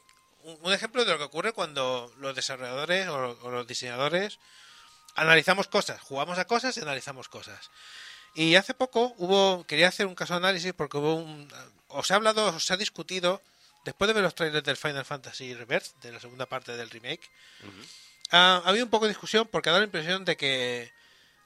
un 0.61 0.71
ejemplo 0.73 1.03
de 1.03 1.11
lo 1.11 1.17
que 1.17 1.25
ocurre 1.25 1.51
cuando 1.51 2.13
los 2.19 2.33
desarrolladores 2.33 3.09
o, 3.09 3.37
o 3.41 3.51
los 3.51 3.67
diseñadores 3.67 4.39
analizamos 5.15 5.67
cosas, 5.67 5.99
jugamos 6.01 6.37
a 6.37 6.45
cosas 6.45 6.75
y 6.77 6.81
analizamos 6.81 7.29
cosas. 7.29 7.69
Y 8.33 8.55
hace 8.55 8.73
poco 8.73 9.13
hubo, 9.17 9.65
quería 9.65 9.87
hacer 9.87 10.05
un 10.07 10.15
caso 10.15 10.33
de 10.33 10.37
análisis 10.37 10.73
porque 10.73 10.97
hubo 10.97 11.15
un, 11.15 11.47
os 11.87 12.11
ha 12.11 12.15
hablado, 12.15 12.47
os 12.47 12.69
ha 12.71 12.77
discutido, 12.77 13.41
después 13.85 14.07
de 14.07 14.13
ver 14.13 14.23
los 14.23 14.35
trailers 14.35 14.63
del 14.65 14.77
Final 14.77 15.05
Fantasy 15.05 15.53
Rebirth, 15.53 15.95
de 16.01 16.11
la 16.11 16.19
segunda 16.19 16.45
parte 16.45 16.75
del 16.75 16.89
remake, 16.89 17.29
ha, 18.31 18.57
ha 18.65 18.69
habido 18.69 18.83
un 18.85 18.91
poco 18.91 19.05
de 19.05 19.09
discusión 19.11 19.47
porque 19.49 19.69
ha 19.69 19.71
dado 19.71 19.81
la 19.81 19.85
impresión 19.85 20.25
de 20.25 20.35
que, 20.35 20.91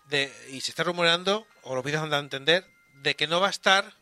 de, 0.08 0.34
y 0.50 0.62
se 0.62 0.72
está 0.72 0.84
rumoreando, 0.84 1.46
o 1.64 1.76
los 1.76 1.84
vídeos 1.84 2.02
han 2.02 2.10
dado 2.10 2.22
a 2.22 2.24
entender, 2.26 2.66
de 2.96 3.16
que 3.16 3.28
no 3.28 3.40
va 3.40 3.48
a 3.48 3.52
estar 3.52 3.94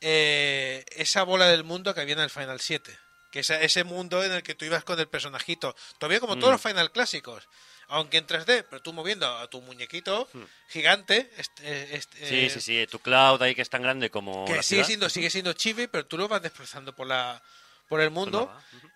eh, 0.00 0.84
esa 0.96 1.22
bola 1.24 1.46
del 1.46 1.64
mundo 1.64 1.94
que 1.94 2.00
había 2.00 2.14
en 2.14 2.20
el 2.20 2.30
Final 2.30 2.60
7. 2.60 2.96
Que 3.32 3.40
esa- 3.40 3.60
ese 3.60 3.84
mundo 3.84 4.24
en 4.24 4.32
el 4.32 4.42
que 4.42 4.54
tú 4.54 4.64
ibas 4.64 4.82
con 4.84 4.98
el 4.98 5.06
personajito. 5.08 5.76
Todavía 5.98 6.20
como 6.20 6.36
todos 6.36 6.48
Mm. 6.50 6.52
los 6.52 6.62
Final 6.62 6.90
clásicos. 6.92 7.48
Aunque 7.90 8.18
en 8.18 8.26
3D, 8.26 8.64
pero 8.70 8.80
tú 8.80 8.92
moviendo 8.92 9.26
a 9.26 9.48
tu 9.48 9.60
muñequito 9.60 10.28
gigante. 10.68 11.30
este- 11.36 11.96
este, 11.96 12.18
Hmm. 12.24 12.28
Sí, 12.28 12.36
eh, 12.46 12.50
sí, 12.50 12.60
sí. 12.60 12.86
Tu 12.90 12.98
cloud 13.00 13.42
ahí 13.42 13.54
que 13.54 13.62
es 13.62 13.70
tan 13.70 13.82
grande 13.82 14.10
como. 14.10 14.44
que 14.46 14.54
la 14.56 14.62
sigue 14.62 14.76
ciudad. 14.76 14.86
siendo, 14.86 15.08
sigue 15.10 15.30
siendo 15.30 15.52
chibi, 15.52 15.86
pero 15.88 16.06
tú 16.06 16.16
lo 16.16 16.28
vas 16.28 16.40
desplazando 16.42 16.94
por 16.94 17.06
la 17.06 17.42
por 17.88 18.00
el 18.00 18.10
mundo. 18.10 18.52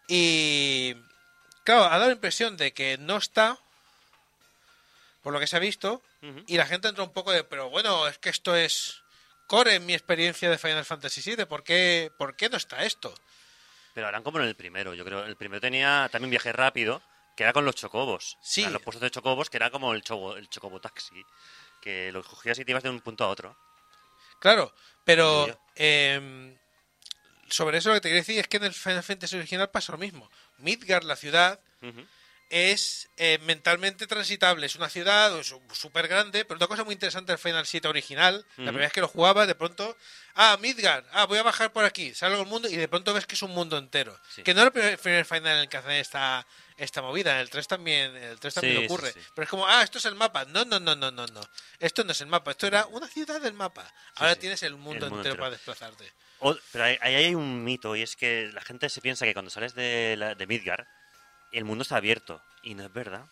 Y 0.07 0.95
claro, 1.65 1.85
ha 1.85 1.91
dado 1.99 2.07
la 2.07 2.13
impresión 2.13 2.57
de 2.57 2.73
que 2.73 2.97
no 2.99 3.17
está, 3.17 3.59
por 5.23 5.33
lo 5.33 5.41
que 5.41 5.47
se 5.49 5.57
ha 5.57 5.61
visto, 5.61 6.03
y 6.47 6.57
la 6.57 6.65
gente 6.67 6.89
entra 6.89 7.03
un 7.05 7.13
poco 7.13 7.33
de, 7.33 7.45
pero 7.45 7.69
bueno, 7.71 8.07
es 8.09 8.19
que 8.19 8.31
esto 8.31 8.55
es 8.57 9.03
core 9.47 9.75
en 9.75 9.85
mi 9.87 9.93
experiencia 9.95 10.49
de 10.49 10.57
Final 10.59 10.85
Fantasy 10.85 11.21
VII, 11.35 11.45
¿por 11.47 11.63
qué, 11.65 12.11
¿por 12.17 12.35
qué 12.37 12.49
no 12.49 12.57
está 12.57 12.85
esto? 12.85 13.13
Pero 13.93 14.07
harán 14.09 14.23
como 14.23 14.39
en 14.41 14.47
el 14.47 14.55
primero. 14.57 14.95
Yo 14.95 15.05
creo 15.05 15.25
el 15.25 15.37
primero 15.37 15.61
tenía 15.61 16.09
también 16.11 16.31
viaje 16.31 16.53
rápido, 16.53 17.03
que 17.37 17.43
era 17.43 17.53
con 17.53 17.65
los 17.65 17.75
chocobos. 17.75 18.39
Sí. 18.43 18.63
O 18.63 18.65
sea, 18.65 18.73
los 18.73 18.83
puestos 18.83 19.03
de 19.03 19.11
chocobos, 19.11 19.51
que 19.51 19.57
era 19.57 19.71
como 19.71 19.93
el, 19.93 20.03
choco, 20.03 20.37
el 20.37 20.49
chocobo 20.49 20.81
taxi. 20.81 21.25
Que 21.81 22.13
lo 22.13 22.23
cogías 22.23 22.59
y 22.59 22.65
te 22.65 22.71
ibas 22.73 22.83
de 22.83 22.91
un 22.91 23.01
punto 23.01 23.25
a 23.25 23.29
otro. 23.29 23.57
Claro, 24.39 24.75
pero 25.05 25.47
em, 25.75 26.57
sobre 27.49 27.79
eso 27.79 27.91
lo 27.91 27.97
que 27.97 28.01
te 28.03 28.09
quiero 28.09 28.21
decir 28.21 28.39
es 28.39 28.49
que 28.49 28.57
en 28.59 28.65
el 28.65 28.75
Final 28.75 29.03
Fantasy 29.03 29.37
original 29.37 29.71
pasa 29.71 29.93
lo 29.93 29.99
mismo. 29.99 30.31
Midgard, 30.59 31.05
la 31.05 31.17
ciudad. 31.17 31.61
Es 32.51 33.09
eh, 33.17 33.39
mentalmente 33.43 34.07
transitable. 34.07 34.67
Es 34.67 34.77
una 34.77 34.89
ciudad 34.89 35.33
súper 35.73 36.09
grande, 36.09 36.45
pero 36.45 36.59
una 36.59 36.67
cosa 36.67 36.85
muy 36.85 36.93
interesante 36.95 37.33
del 37.33 37.39
Final 37.39 37.67
7 37.67 37.89
original, 37.89 38.45
la 38.57 38.65
primera 38.67 38.87
vez 38.87 38.93
que 38.93 39.01
lo 39.01 39.09
jugabas, 39.09 39.47
de 39.47 39.55
pronto, 39.55 39.97
ah, 40.35 40.57
Midgard, 40.61 41.05
ah, 41.13 41.25
voy 41.27 41.39
a 41.39 41.43
bajar 41.43 41.73
por 41.73 41.85
aquí, 41.85 42.15
salgo 42.15 42.41
al 42.41 42.47
mundo 42.47 42.69
y 42.69 42.77
de 42.77 42.89
pronto 42.89 43.13
ves 43.15 43.27
que 43.27 43.35
es 43.35 43.43
un 43.43 43.51
mundo 43.53 43.77
entero. 43.79 44.19
Sí. 44.35 44.43
Que 44.43 44.55
no 44.55 44.61
es 44.61 44.67
el 44.67 44.73
primer, 44.73 44.99
primer 44.99 45.25
Final 45.25 45.47
en 45.57 45.59
el 45.63 45.69
que 45.69 45.77
hacen 45.79 45.93
esta, 45.93 46.47
esta 46.77 47.03
movida, 47.03 47.33
en 47.35 47.39
el 47.39 47.51
3 47.51 47.67
también, 47.67 48.15
el 48.17 48.39
3 48.39 48.55
también 48.55 48.79
Sí, 48.81 48.85
ocurre. 48.85 49.13
sí. 49.13 49.21
Pero 49.35 49.45
es 49.45 49.49
como, 49.51 49.67
ah, 49.67 49.83
esto 49.83 49.99
es 49.99 50.05
el 50.05 50.15
mapa. 50.15 50.45
No, 50.45 50.65
no, 50.65 50.79
no, 50.81 50.95
no, 50.95 51.11
no, 51.11 51.27
no. 51.27 51.41
Esto 51.79 52.05
no 52.05 52.13
es 52.13 52.21
el 52.21 52.27
mapa, 52.29 52.51
esto 52.53 52.67
era 52.67 52.87
una 52.87 53.09
ciudad 53.09 53.41
del 53.41 53.55
mapa. 53.55 53.91
Ahora 54.17 54.37
tienes 54.37 54.63
el 54.63 54.77
mundo, 54.77 55.07
El 55.07 55.11
mundo 55.13 55.29
entero, 55.29 55.35
entero. 55.35 55.37
para 55.43 55.51
desplazarte. 55.51 56.13
O- 56.41 56.57
pero 56.73 56.85
ahí, 56.85 56.99
ahí 57.01 57.15
hay 57.15 57.35
un 57.35 57.65
mito, 57.65 57.97
y 57.97 58.03
es 58.03 58.17
que 58.17 58.51
la 58.53 58.61
gente 58.61 58.89
se 58.91 59.01
piensa 59.01 59.25
que 59.25 59.33
cuando 59.33 59.51
sales 59.51 59.75
de, 59.75 60.15
la- 60.19 60.35
de 60.35 60.47
Midgar, 60.47 60.87
el 61.59 61.65
mundo 61.65 61.83
está 61.83 61.97
abierto. 61.97 62.41
Y 62.63 62.75
no 62.75 62.85
es 62.85 62.93
verdad. 62.93 63.25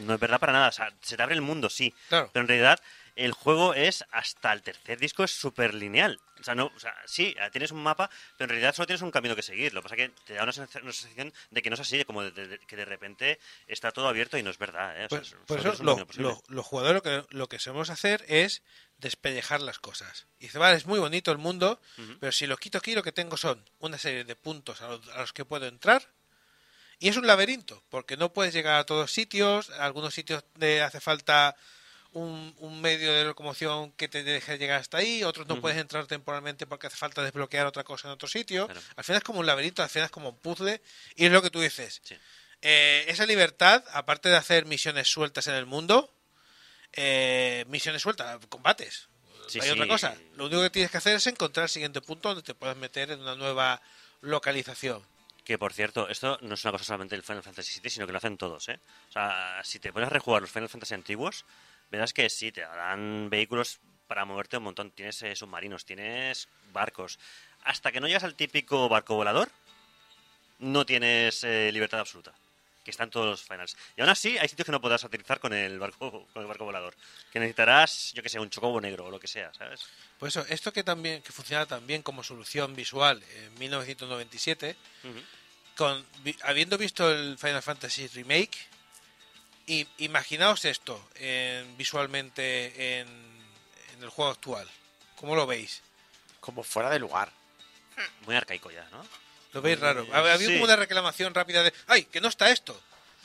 No 0.00 0.14
es 0.14 0.20
verdad 0.20 0.38
para 0.40 0.52
nada. 0.52 0.68
O 0.68 0.72
sea, 0.72 0.92
se 1.00 1.16
te 1.16 1.22
abre 1.22 1.34
el 1.34 1.40
mundo, 1.42 1.68
sí. 1.70 1.92
Claro. 2.08 2.30
Pero 2.32 2.42
en 2.42 2.48
realidad, 2.48 2.80
el 3.16 3.32
juego 3.32 3.74
es 3.74 4.04
hasta 4.12 4.52
el 4.52 4.62
tercer 4.62 4.98
disco 4.98 5.24
es 5.24 5.32
súper 5.32 5.74
lineal. 5.74 6.20
O 6.40 6.42
sea, 6.44 6.54
no, 6.54 6.72
o 6.74 6.78
sea, 6.80 6.94
sí, 7.06 7.34
tienes 7.52 7.70
un 7.70 7.82
mapa, 7.82 8.08
pero 8.38 8.46
en 8.46 8.50
realidad 8.50 8.74
solo 8.74 8.86
tienes 8.86 9.02
un 9.02 9.10
camino 9.10 9.36
que 9.36 9.42
seguir. 9.42 9.74
Lo 9.74 9.80
que 9.82 9.88
pasa 9.88 9.94
es 10.02 10.08
que 10.08 10.14
te 10.24 10.34
da 10.34 10.44
una, 10.44 10.52
sensación- 10.52 10.84
una 10.84 10.92
sensación 10.92 11.32
de 11.50 11.60
que 11.62 11.68
no 11.70 11.74
es 11.74 11.80
así, 11.80 11.98
de 11.98 12.04
como 12.06 12.22
de- 12.22 12.46
de- 12.46 12.58
que 12.60 12.76
de 12.76 12.84
repente 12.86 13.38
está 13.66 13.90
todo 13.90 14.08
abierto 14.08 14.38
y 14.38 14.42
no 14.42 14.48
es 14.50 14.56
verdad. 14.58 14.98
¿eh? 15.00 15.06
O 15.06 15.08
sea, 15.08 15.18
Pues- 15.18 15.34
por 15.46 15.58
tienes 15.60 15.74
eso 15.74 15.82
lo- 15.84 16.06
lo- 16.16 16.42
los 16.48 16.64
jugadores 16.66 16.94
lo 16.94 17.02
que, 17.02 17.34
lo 17.36 17.48
que 17.48 17.58
sabemos 17.58 17.90
hacer 17.90 18.24
es 18.28 18.62
despellejar 18.98 19.60
las 19.60 19.78
cosas. 19.80 20.26
Y 20.38 20.44
dice, 20.44 20.58
vale, 20.58 20.76
es 20.76 20.86
muy 20.86 20.98
bonito 20.98 21.30
el 21.32 21.38
mundo, 21.38 21.80
pero 22.20 22.32
si 22.32 22.46
lo 22.46 22.56
quito 22.56 22.78
aquí, 22.78 22.94
lo 22.94 23.02
que 23.02 23.12
tengo 23.12 23.36
son 23.36 23.62
una 23.80 23.98
serie 23.98 24.24
de 24.24 24.36
puntos 24.36 24.80
a 24.82 24.88
los, 24.88 25.08
a 25.08 25.18
los 25.20 25.32
que 25.32 25.44
puedo 25.44 25.66
entrar. 25.66 26.06
Y 27.00 27.08
es 27.08 27.16
un 27.16 27.26
laberinto, 27.26 27.82
porque 27.88 28.16
no 28.16 28.32
puedes 28.32 28.52
llegar 28.54 28.78
a 28.78 28.84
todos 28.84 29.10
sitios. 29.12 29.70
A 29.70 29.86
algunos 29.86 30.14
sitios 30.14 30.44
te 30.58 30.82
hace 30.82 31.00
falta 31.00 31.56
un, 32.12 32.54
un 32.58 32.80
medio 32.80 33.12
de 33.14 33.24
locomoción 33.24 33.92
que 33.92 34.06
te 34.06 34.22
deje 34.22 34.58
llegar 34.58 34.80
hasta 34.80 34.98
ahí. 34.98 35.24
Otros 35.24 35.46
no 35.48 35.60
puedes 35.62 35.78
entrar 35.78 36.06
temporalmente 36.06 36.66
porque 36.66 36.88
hace 36.88 36.98
falta 36.98 37.22
desbloquear 37.22 37.66
otra 37.66 37.84
cosa 37.84 38.08
en 38.08 38.12
otro 38.12 38.28
sitio. 38.28 38.66
Claro. 38.66 38.80
Al 38.96 39.04
final 39.04 39.18
es 39.18 39.24
como 39.24 39.40
un 39.40 39.46
laberinto, 39.46 39.82
al 39.82 39.88
final 39.88 40.06
es 40.06 40.10
como 40.12 40.28
un 40.28 40.36
puzzle. 40.36 40.82
Y 41.16 41.24
es 41.24 41.32
lo 41.32 41.40
que 41.40 41.48
tú 41.50 41.60
dices. 41.60 42.02
Sí. 42.04 42.16
Eh, 42.62 43.06
esa 43.08 43.24
libertad, 43.24 43.82
aparte 43.92 44.28
de 44.28 44.36
hacer 44.36 44.66
misiones 44.66 45.08
sueltas 45.08 45.46
en 45.46 45.54
el 45.54 45.64
mundo, 45.64 46.12
eh, 46.92 47.64
misiones 47.68 48.02
sueltas, 48.02 48.38
combates. 48.50 49.08
Sí, 49.48 49.58
Hay 49.58 49.68
sí. 49.68 49.72
otra 49.72 49.88
cosa. 49.88 50.14
Lo 50.36 50.46
único 50.46 50.62
que 50.62 50.70
tienes 50.70 50.90
que 50.90 50.98
hacer 50.98 51.16
es 51.16 51.26
encontrar 51.26 51.64
el 51.64 51.70
siguiente 51.70 52.02
punto 52.02 52.28
donde 52.28 52.42
te 52.42 52.54
puedas 52.54 52.76
meter 52.76 53.10
en 53.10 53.20
una 53.20 53.34
nueva 53.36 53.80
localización. 54.20 55.02
Que 55.44 55.58
por 55.58 55.72
cierto, 55.72 56.08
esto 56.08 56.38
no 56.42 56.54
es 56.54 56.64
una 56.64 56.72
cosa 56.72 56.84
solamente 56.84 57.16
del 57.16 57.22
Final 57.22 57.42
Fantasy 57.42 57.80
VII, 57.80 57.90
sino 57.90 58.06
que 58.06 58.12
lo 58.12 58.18
hacen 58.18 58.36
todos, 58.36 58.68
¿eh? 58.68 58.78
O 59.08 59.12
sea, 59.12 59.60
si 59.64 59.78
te 59.78 59.92
pones 59.92 60.08
a 60.08 60.10
rejugar 60.10 60.42
los 60.42 60.50
Final 60.50 60.68
Fantasy 60.68 60.94
antiguos, 60.94 61.44
verás 61.90 62.12
que 62.12 62.28
sí, 62.28 62.52
te 62.52 62.60
dan 62.60 63.30
vehículos 63.30 63.80
para 64.06 64.24
moverte 64.24 64.56
un 64.56 64.64
montón. 64.64 64.90
Tienes 64.90 65.22
eh, 65.22 65.34
submarinos, 65.36 65.84
tienes 65.84 66.48
barcos. 66.72 67.18
Hasta 67.64 67.92
que 67.92 68.00
no 68.00 68.06
llegas 68.06 68.24
al 68.24 68.34
típico 68.34 68.88
barco 68.88 69.14
volador, 69.14 69.50
no 70.58 70.84
tienes 70.84 71.44
eh, 71.44 71.70
libertad 71.72 72.00
absoluta. 72.00 72.32
Que 72.90 72.94
están 72.94 73.08
todos 73.10 73.26
los 73.26 73.42
finals. 73.42 73.76
Y 73.96 74.00
aún 74.00 74.10
así, 74.10 74.36
hay 74.36 74.48
sitios 74.48 74.66
que 74.66 74.72
no 74.72 74.80
podrás 74.80 75.04
utilizar 75.04 75.38
con 75.38 75.52
el 75.52 75.78
barco, 75.78 76.26
con 76.32 76.42
el 76.42 76.48
barco 76.48 76.64
volador. 76.64 76.94
Que 77.32 77.38
necesitarás, 77.38 78.12
yo 78.14 78.22
que 78.22 78.28
sé, 78.28 78.40
un 78.40 78.50
chocobo 78.50 78.80
negro 78.80 79.06
o 79.06 79.10
lo 79.10 79.20
que 79.20 79.28
sea, 79.28 79.54
¿sabes? 79.54 79.82
Por 80.18 80.28
eso, 80.28 80.44
esto 80.48 80.72
que 80.72 80.82
también 80.82 81.22
que 81.22 81.30
funciona 81.32 81.66
también 81.66 82.02
como 82.02 82.24
solución 82.24 82.74
visual 82.74 83.22
en 83.36 83.54
1997, 83.60 84.76
Ujú. 85.04 85.20
con, 85.76 86.04
vi- 86.24 86.36
habiendo 86.42 86.76
visto 86.76 87.10
el 87.12 87.38
Final 87.38 87.62
Fantasy 87.62 88.08
Remake, 88.08 88.58
y, 89.66 89.86
imaginaos 89.98 90.64
esto 90.64 91.00
en- 91.14 91.76
visualmente 91.76 92.98
en, 93.00 93.08
en 93.94 94.02
el 94.02 94.08
juego 94.10 94.32
actual. 94.32 94.68
¿Cómo 95.14 95.36
lo 95.36 95.46
veis? 95.46 95.80
Como 96.40 96.64
fuera 96.64 96.90
de 96.90 96.98
lugar. 96.98 97.30
Muy 98.26 98.34
arcaico 98.34 98.70
ya, 98.72 98.88
¿no? 98.90 99.06
¿Lo 99.52 99.62
veis 99.62 99.78
raro? 99.80 100.06
Ha 100.12 100.16
ha 100.18 100.32
habido 100.34 100.50
sí. 100.50 100.54
como 100.56 100.64
una 100.64 100.76
reclamación 100.76 101.34
rápida 101.34 101.62
de 101.62 101.72
¡ay, 101.86 102.04
que 102.04 102.20
no 102.20 102.28
está 102.28 102.50
esto! 102.50 102.80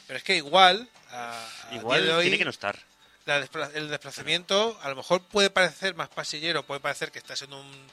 Pero 0.08 0.18
es 0.18 0.24
que 0.24 0.36
igual, 0.36 0.88
a, 1.12 1.48
a 1.70 1.76
Igual 1.76 2.02
día 2.04 2.12
de 2.12 2.18
hoy, 2.18 2.24
tiene 2.26 2.38
que 2.38 2.46
no 2.46 2.52
estar. 2.52 2.78
la 3.26 3.42
despla- 3.42 3.72
el 3.74 3.90
desplazamiento 3.90 4.80
a 4.84 4.90
lo 4.90 4.96
mejor 4.96 5.22
puede 5.24 5.50
parecer 5.50 5.96
más 5.96 6.10
pasillero, 6.10 6.64
puede 6.64 6.80
parecer 6.80 7.12
que 7.12 7.20
estás 7.20 7.42
en 7.42 7.54
un 7.54 7.88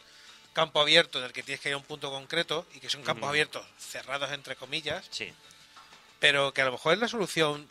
campo 0.52 0.80
abierto 0.80 1.18
en 1.18 1.24
el 1.24 1.32
que 1.32 1.42
tienes 1.42 1.60
que 1.60 1.70
ir 1.70 1.74
a 1.74 1.78
un 1.78 1.84
punto 1.84 2.10
concreto 2.10 2.66
y 2.74 2.80
que 2.80 2.90
son 2.90 3.02
campos 3.02 3.28
abiertos 3.28 3.64
cerrados 3.78 4.30
entre 4.32 4.56
comillas, 4.56 5.06
Sí. 5.10 5.32
pero 6.20 6.52
que 6.52 6.60
a 6.60 6.66
lo 6.66 6.72
mejor 6.72 6.92
es 6.94 6.98
la 7.00 7.09
solución 7.09 7.66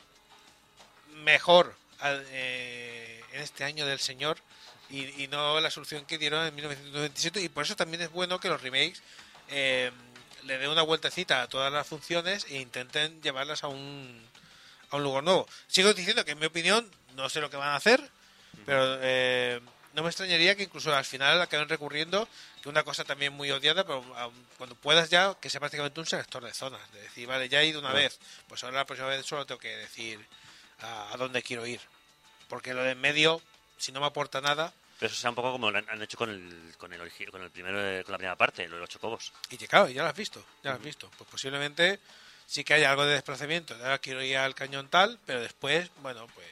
mejor 1.24 1.76
al- 2.00 2.26
eh, 2.32 3.22
en 3.34 3.42
este 3.42 3.64
año 3.64 3.86
del 3.86 4.00
señor 4.00 4.38
y, 4.90 5.24
y 5.24 5.28
no 5.28 5.60
la 5.60 5.70
solución 5.70 6.06
que 6.06 6.18
dieron 6.18 6.46
en 6.46 6.56
1997 6.56 7.42
y 7.42 7.50
por 7.50 7.64
eso 7.66 7.76
también 7.76 8.02
es 8.02 8.12
bueno 8.12 8.40
que 8.40 8.50
los 8.50 8.62
remakes 8.62 9.02
eh, 9.50 9.92
le 10.44 10.58
dé 10.58 10.68
una 10.68 10.82
vueltecita 10.82 11.42
a 11.42 11.48
todas 11.48 11.72
las 11.72 11.88
funciones 11.88 12.46
e 12.50 12.58
intenten 12.58 13.22
llevarlas 13.22 13.64
a 13.64 13.68
un, 13.68 14.28
a 14.90 14.96
un 14.98 15.04
lugar 15.04 15.24
nuevo. 15.24 15.48
Sigo 15.68 15.94
diciendo 15.94 16.26
que 16.26 16.32
en 16.32 16.40
mi 16.40 16.46
opinión 16.48 16.90
no 17.16 17.30
sé 17.30 17.42
lo 17.42 17.50
que 17.50 17.58
van 17.58 17.70
a 17.70 17.76
hacer, 17.76 18.02
pero 18.66 18.98
eh, 19.02 19.60
no 19.94 20.04
me 20.04 20.10
extrañaría 20.10 20.56
que 20.56 20.64
incluso 20.64 20.94
al 20.96 21.06
final 21.06 21.42
acaben 21.42 21.68
recurriendo 21.70 22.28
que 22.62 22.70
una 22.70 22.84
cosa 22.84 23.04
también 23.04 23.34
muy 23.34 23.50
odiada, 23.52 23.84
pero 23.86 24.04
aun 24.18 24.34
cuando 24.58 24.76
puedas 24.76 25.10
ya 25.10 25.36
que 25.42 25.50
sea 25.50 25.60
prácticamente 25.60 26.00
un 26.00 26.06
selector 26.06 26.44
de 26.44 26.54
zonas, 26.54 26.82
de 26.94 27.02
decir, 27.02 27.28
vale, 27.28 27.50
ya 27.50 27.62
he 27.62 27.66
ido 27.68 27.80
una 27.80 27.90
Ah. 27.90 27.94
vez, 27.94 28.20
pues 28.48 28.64
ahora 28.64 28.78
la 28.78 28.86
próxima 28.86 29.08
vez 29.10 29.26
solo 29.26 29.46
tengo 29.46 29.60
que 29.60 29.76
decir 29.76 30.24
a, 30.80 31.12
a 31.14 31.18
dónde 31.18 31.42
quiero 31.44 31.66
ir. 31.66 31.82
Porque 32.48 32.74
lo 32.74 32.84
de 32.84 32.92
en 32.92 33.02
medio, 33.02 33.42
si 33.78 33.92
no 33.92 34.00
me 34.00 34.06
aporta 34.08 34.42
nada, 34.42 34.74
Pero 35.02 35.12
eso 35.12 35.20
sea 35.20 35.32
un 35.32 35.36
poco 35.36 35.52
como 35.54 35.72
lo 35.72 35.80
han, 35.80 35.90
han 35.90 36.00
hecho 36.04 36.16
con 36.16 36.30
el, 36.30 36.76
con 36.78 36.94
el, 36.94 37.00
con 37.32 37.42
el 37.42 37.50
primero, 37.50 38.04
con 38.06 38.12
la 38.12 38.18
primera 38.20 38.36
parte, 38.36 38.68
los 38.68 38.88
chocobos. 38.88 39.34
Y 39.50 39.58
que 39.58 39.68
claro, 39.68 39.90
ya 39.90 40.04
lo 40.04 40.10
has 40.10 40.16
visto, 40.16 40.46
ya 40.64 40.70
lo 40.70 40.76
has 40.78 40.84
visto. 40.84 41.10
Pues 41.18 41.28
posiblemente 41.28 42.00
sí 42.46 42.64
que 42.64 42.76
haya 42.76 42.92
algo 42.92 43.04
de 43.06 43.14
desplazamiento. 43.16 43.74
Ahora 43.78 43.98
quiero 43.98 44.22
ir 44.22 44.38
al 44.38 44.54
cañón 44.54 44.90
tal, 44.90 45.18
pero 45.26 45.42
después, 45.42 45.90
bueno, 46.04 46.28
pues 46.36 46.48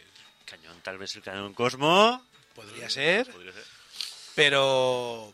Cañón, 0.46 0.82
tal 0.82 0.98
vez 0.98 1.16
el 1.16 1.22
cañón 1.22 1.54
Cosmo. 1.54 2.26
podría 2.56 2.90
ser, 2.90 3.30
Podría 3.32 3.54
ser. 3.54 3.64
pero 4.34 5.32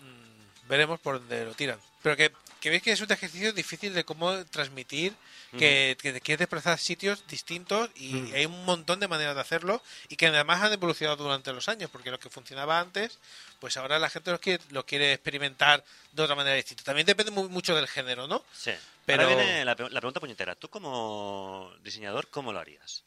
mm, 0.00 0.68
veremos 0.68 1.00
por 1.00 1.20
dónde 1.20 1.46
lo 1.46 1.54
tiran. 1.54 1.80
Pero 2.02 2.16
que, 2.18 2.32
que 2.62 2.70
veis 2.70 2.82
que 2.82 2.92
es 2.92 3.00
un 3.02 3.10
ejercicio 3.12 3.52
difícil 3.52 3.92
de 3.92 4.04
cómo 4.04 4.44
transmitir 4.46 5.14
que, 5.58 5.98
que 6.00 6.12
te 6.14 6.20
quieres 6.22 6.38
desplazar 6.38 6.74
a 6.74 6.78
sitios 6.78 7.26
distintos 7.26 7.90
y 7.96 8.14
Mm. 8.14 8.34
hay 8.34 8.46
un 8.46 8.64
montón 8.64 9.00
de 9.00 9.08
maneras 9.08 9.34
de 9.34 9.40
hacerlo 9.42 9.82
y 10.08 10.16
que 10.16 10.28
además 10.28 10.62
han 10.62 10.72
evolucionado 10.72 11.22
durante 11.22 11.52
los 11.52 11.68
años 11.68 11.90
porque 11.90 12.10
lo 12.10 12.18
que 12.18 12.30
funcionaba 12.30 12.78
antes 12.80 13.18
pues 13.60 13.76
ahora 13.76 13.98
la 13.98 14.08
gente 14.08 14.30
lo 14.30 14.40
quiere, 14.40 14.62
lo 14.70 14.86
quiere 14.86 15.12
experimentar 15.12 15.84
de 16.12 16.22
otra 16.22 16.34
manera 16.36 16.56
distinta 16.56 16.84
también 16.84 17.04
depende 17.06 17.32
mu- 17.32 17.48
mucho 17.50 17.74
del 17.76 17.88
género 17.88 18.26
¿no? 18.28 18.42
Sí. 18.52 18.72
Pero- 19.04 19.24
Ahora 19.24 19.34
viene 19.36 19.64
la, 19.64 19.74
pre- 19.76 19.90
la 19.90 20.00
pregunta 20.00 20.20
puñetera. 20.20 20.54
¿Tú 20.54 20.68
como 20.70 21.72
diseñador, 21.82 22.28
cómo 22.30 22.52
lo 22.52 22.60
harías? 22.60 23.02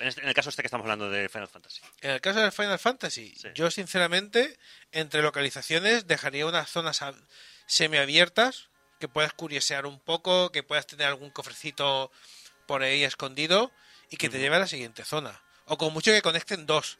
En, 0.00 0.08
este- 0.08 0.20
en 0.22 0.28
el 0.28 0.34
caso 0.34 0.50
este 0.50 0.62
que 0.62 0.66
estamos 0.66 0.84
hablando 0.84 1.08
de 1.08 1.28
Final 1.28 1.48
Fantasy. 1.48 1.80
En 2.02 2.10
el 2.10 2.20
caso 2.20 2.40
del 2.40 2.50
Final 2.52 2.78
Fantasy, 2.80 3.32
yo 3.54 3.70
sinceramente, 3.70 4.58
entre 4.92 5.22
localizaciones, 5.22 6.06
dejaría 6.08 6.44
unas 6.46 6.68
zonas 6.68 7.00
semiabiertas 7.66 8.68
que 8.98 9.08
puedas 9.08 9.32
curiosear 9.32 9.86
un 9.86 10.00
poco, 10.00 10.50
que 10.52 10.62
puedas 10.62 10.86
tener 10.86 11.06
algún 11.06 11.30
cofrecito 11.30 12.10
por 12.66 12.82
ahí 12.82 13.04
escondido 13.04 13.70
y 14.10 14.16
que 14.16 14.28
te 14.28 14.38
lleve 14.38 14.56
a 14.56 14.60
la 14.60 14.66
siguiente 14.66 15.04
zona. 15.04 15.40
O 15.66 15.76
con 15.78 15.92
mucho 15.92 16.10
que 16.12 16.22
conecten 16.22 16.66
dos. 16.66 16.98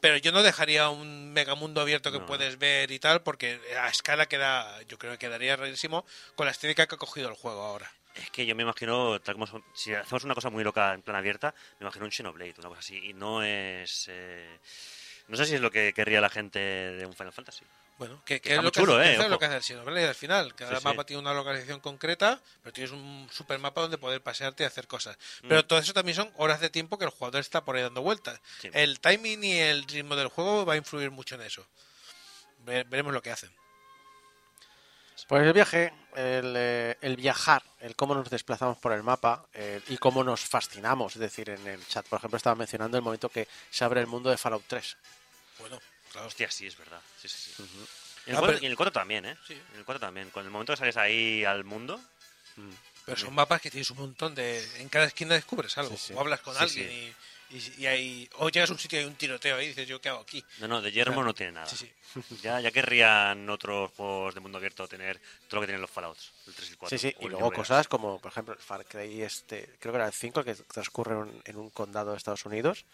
Pero 0.00 0.16
yo 0.16 0.32
no 0.32 0.42
dejaría 0.42 0.88
un 0.88 1.32
megamundo 1.32 1.80
abierto 1.80 2.10
que 2.10 2.18
No. 2.18 2.26
puedes 2.26 2.58
ver 2.58 2.90
y 2.90 2.98
tal, 2.98 3.22
porque 3.22 3.60
a 3.78 3.88
escala 3.88 4.26
queda, 4.26 4.82
yo 4.82 4.98
creo 4.98 5.12
que 5.12 5.18
quedaría 5.18 5.54
rarísimo 5.56 6.04
con 6.34 6.46
la 6.46 6.50
estética 6.52 6.86
que 6.86 6.96
ha 6.96 6.98
cogido 6.98 7.28
el 7.28 7.34
juego 7.36 7.62
ahora. 7.62 7.90
Es 8.14 8.30
que 8.30 8.44
yo 8.44 8.54
me 8.56 8.62
imagino, 8.64 9.20
tal 9.20 9.36
como 9.36 9.46
son- 9.46 9.64
si 9.74 9.94
hacemos 9.94 10.24
una 10.24 10.34
cosa 10.34 10.50
muy 10.50 10.64
loca 10.64 10.92
en 10.92 11.02
plan 11.02 11.16
abierta, 11.16 11.54
me 11.78 11.84
imagino 11.84 12.04
un 12.04 12.10
Xenoblade, 12.12 12.54
una 12.58 12.68
cosa 12.68 12.80
así. 12.80 12.96
Y 12.98 13.12
no 13.14 13.42
es. 13.44 14.06
eh, 14.10 14.58
no 15.28 15.36
sé 15.36 15.46
si 15.46 15.54
es 15.54 15.60
lo 15.60 15.70
que 15.70 15.92
querría 15.94 16.20
la 16.20 16.28
gente 16.28 16.58
de 16.58 17.06
un 17.06 17.14
Final 17.14 17.32
Fantasy. 17.32 17.64
Bueno, 18.08 18.22
que, 18.24 18.40
Que 18.40 18.48
que 18.50 18.54
es 18.56 18.62
lo 18.62 18.72
que 18.72 18.80
chulo, 18.80 18.96
hace, 18.96 19.10
eh, 19.10 19.12
eso 19.14 19.22
es 19.22 19.28
lo 19.30 19.38
que 19.38 19.44
hace 19.46 19.56
el 19.56 19.62
Xenoblade 19.62 20.08
al 20.08 20.14
final. 20.14 20.54
Cada 20.54 20.72
Sí, 20.72 20.76
sí. 20.78 20.84
mapa 20.84 21.04
tiene 21.04 21.20
una 21.22 21.32
localización 21.34 21.80
concreta, 21.80 22.40
pero 22.62 22.72
tienes 22.72 22.90
un 22.92 23.28
super 23.32 23.58
mapa 23.58 23.80
donde 23.82 23.98
poder 23.98 24.20
pasearte 24.22 24.64
y 24.64 24.66
hacer 24.66 24.86
cosas. 24.86 25.16
Mm. 25.42 25.48
Pero 25.48 25.64
todo 25.66 25.78
eso 25.78 25.92
también 25.92 26.16
son 26.16 26.32
horas 26.36 26.60
de 26.60 26.70
tiempo 26.70 26.98
que 26.98 27.04
el 27.04 27.10
jugador 27.10 27.40
está 27.40 27.64
por 27.64 27.76
ahí 27.76 27.82
dando 27.82 28.02
vueltas. 28.02 28.40
Sí. 28.60 28.70
El 28.72 28.98
timing 29.00 29.44
y 29.44 29.58
el 29.58 29.84
ritmo 29.84 30.16
del 30.16 30.28
juego 30.28 30.64
va 30.66 30.74
a 30.74 30.76
influir 30.76 31.10
mucho 31.10 31.34
en 31.36 31.42
eso. 31.42 31.66
Ve- 32.64 32.84
veremos 32.84 33.12
lo 33.12 33.22
que 33.22 33.30
hacen. 33.30 33.50
Pues 35.28 35.44
el 35.44 35.52
viaje, 35.52 35.92
el, 36.16 36.54
eh, 36.56 36.98
el 37.00 37.16
viajar, 37.16 37.62
el 37.80 37.94
cómo 37.94 38.14
nos 38.14 38.28
desplazamos 38.28 38.76
por 38.78 38.92
el 38.92 39.02
mapa 39.02 39.46
eh, 39.54 39.80
y 39.88 39.96
cómo 39.96 40.24
nos 40.24 40.40
fascinamos. 40.40 41.14
Es 41.14 41.20
decir, 41.20 41.48
en 41.50 41.64
el 41.66 41.86
chat, 41.86 42.04
por 42.06 42.18
ejemplo, 42.18 42.36
estaba 42.36 42.56
mencionando 42.56 42.96
el 42.98 43.02
momento 43.04 43.28
que 43.28 43.46
se 43.70 43.84
abre 43.84 44.00
el 44.00 44.08
mundo 44.08 44.28
de 44.30 44.36
Fallout 44.36 44.64
3. 44.66 44.96
Bueno, 45.60 45.78
claro. 46.12 46.26
Hostia, 46.28 46.50
sí, 46.50 46.66
es 46.66 46.76
verdad. 46.76 47.00
Sí, 47.20 47.28
sí, 47.28 47.38
sí. 47.56 47.62
Y 48.26 48.30
en 48.30 48.36
Ah, 48.36 48.38
el, 48.38 48.38
4, 48.38 48.46
pero- 48.46 48.58
y 48.62 48.66
en 48.66 48.70
el 48.70 48.76
4 48.76 48.92
también, 48.92 49.24
¿eh? 49.26 49.36
En 49.48 49.78
el 49.78 49.84
4 49.84 49.98
también. 50.00 50.30
Con 50.30 50.44
el 50.44 50.50
momento 50.50 50.72
que 50.72 50.76
sales 50.76 50.96
ahí 50.96 51.44
al 51.44 51.64
mundo. 51.64 52.00
Pero 53.04 53.18
son 53.18 53.34
mapas 53.34 53.60
que 53.60 53.70
tienes 53.70 53.90
un 53.90 53.98
montón 53.98 54.34
de... 54.34 54.62
En 54.80 54.88
cada 54.88 55.06
esquina 55.06 55.34
descubres 55.34 55.76
algo. 55.78 55.96
Sí, 55.96 56.08
sí. 56.08 56.12
O 56.14 56.20
hablas 56.20 56.40
con 56.40 56.54
Sí, 56.54 56.60
alguien 56.62 56.88
sí. 56.88 57.14
Y, 57.50 57.56
y, 57.56 57.74
y 57.82 57.86
hay- 57.86 58.30
O 58.34 58.48
llegas 58.48 58.70
a 58.70 58.74
un 58.74 58.78
sitio 58.78 58.98
y 59.00 59.02
hay 59.02 59.08
un 59.08 59.16
tiroteo 59.16 59.56
ahí 59.56 59.64
y 59.66 59.68
dices, 59.70 59.88
¿yo 59.88 60.00
qué 60.00 60.08
hago 60.10 60.20
aquí? 60.20 60.44
No, 60.58 60.68
no, 60.68 60.80
de 60.80 60.92
yermo 60.92 61.14
Claro. 61.14 61.26
no 61.26 61.34
tiene 61.34 61.52
nada. 61.52 61.66
Sí, 61.66 61.76
sí. 61.76 61.92
Ya, 62.42 62.60
ya 62.60 62.70
querrían 62.70 63.48
otros 63.50 63.90
juegos 63.96 64.34
de 64.34 64.40
mundo 64.40 64.58
abierto 64.58 64.86
tener 64.86 65.18
todo 65.48 65.56
lo 65.56 65.60
que 65.62 65.66
tienen 65.66 65.80
los 65.80 65.90
Fallouts, 65.90 66.30
el 66.46 66.54
3 66.54 66.68
y 66.68 66.72
el 66.72 66.78
4. 66.78 66.98
Sí, 66.98 67.08
sí, 67.10 67.16
y 67.20 67.28
luego 67.28 67.50
cosas 67.50 67.88
como, 67.88 68.20
por 68.20 68.30
ejemplo, 68.30 68.54
el 68.54 68.60
Far 68.60 68.84
Cry, 68.86 69.22
este, 69.22 69.74
creo 69.80 69.92
que 69.92 69.96
era 69.96 70.06
el 70.06 70.12
5, 70.12 70.40
el 70.40 70.46
que 70.46 70.54
transcurre 70.54 71.14
en- 71.18 71.42
en 71.44 71.56
un 71.56 71.70
condado 71.70 72.12
de 72.12 72.18
Estados 72.18 72.44
Unidos, 72.46 72.84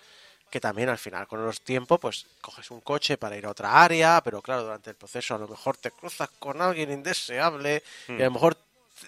que 0.51 0.61
también 0.61 0.89
al 0.89 0.99
final, 0.99 1.27
con 1.27 1.45
los 1.45 1.61
tiempos, 1.61 1.99
pues 2.01 2.27
coges 2.41 2.71
un 2.71 2.81
coche 2.81 3.17
para 3.19 3.37
ir 3.37 3.47
a 3.47 3.51
otra 3.51 3.83
área, 3.83 4.21
pero 4.25 4.41
claro, 4.43 4.63
durante 4.65 4.91
el 4.91 4.97
proceso 4.97 5.35
a 5.35 5.39
lo 5.39 5.49
mejor 5.49 5.77
te 5.77 5.91
cruzas 5.91 6.31
con 6.39 6.61
alguien 6.63 6.91
indeseable 6.93 7.83
y 8.17 8.23
a 8.23 8.25
lo 8.27 8.31
Hmm. 8.31 8.35
mejor 8.35 8.57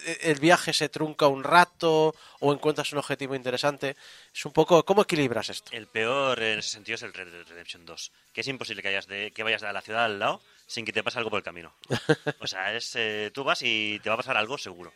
eh, 0.05 0.17
el 0.21 0.39
viaje 0.39 0.71
se 0.73 0.89
trunca 0.89 1.27
un 1.27 1.43
rato 1.43 2.15
o 2.39 2.53
encuentras 2.53 2.91
un 2.93 2.99
objetivo 2.99 3.35
interesante. 3.35 3.95
Es 4.33 4.45
un 4.45 4.53
poco, 4.53 4.83
¿cómo 4.85 5.01
equilibras 5.01 5.49
esto? 5.49 5.71
El 5.73 5.87
peor 5.87 6.41
en 6.41 6.59
ese 6.59 6.69
sentido 6.69 6.95
es 6.95 7.01
el 7.03 7.13
Red 7.13 7.31
Dead 7.31 7.47
Redemption 7.47 7.85
2, 7.85 8.11
que 8.33 8.41
es 8.41 8.47
imposible 8.47 8.81
que, 8.81 8.89
hayas 8.89 9.07
de, 9.07 9.31
que 9.31 9.43
vayas 9.43 9.63
a 9.63 9.73
la 9.73 9.81
ciudad 9.81 10.05
al 10.05 10.19
lado 10.19 10.41
sin 10.67 10.85
que 10.85 10.93
te 10.93 11.03
pase 11.03 11.17
algo 11.17 11.29
por 11.29 11.37
el 11.39 11.43
camino. 11.43 11.73
O 12.39 12.47
sea, 12.47 12.73
es 12.75 12.95
eh, 12.95 13.31
tú 13.33 13.43
vas 13.43 13.61
y 13.61 13.99
te 14.01 14.09
va 14.09 14.15
a 14.15 14.17
pasar 14.17 14.37
algo 14.37 14.57
seguro. 14.57 14.93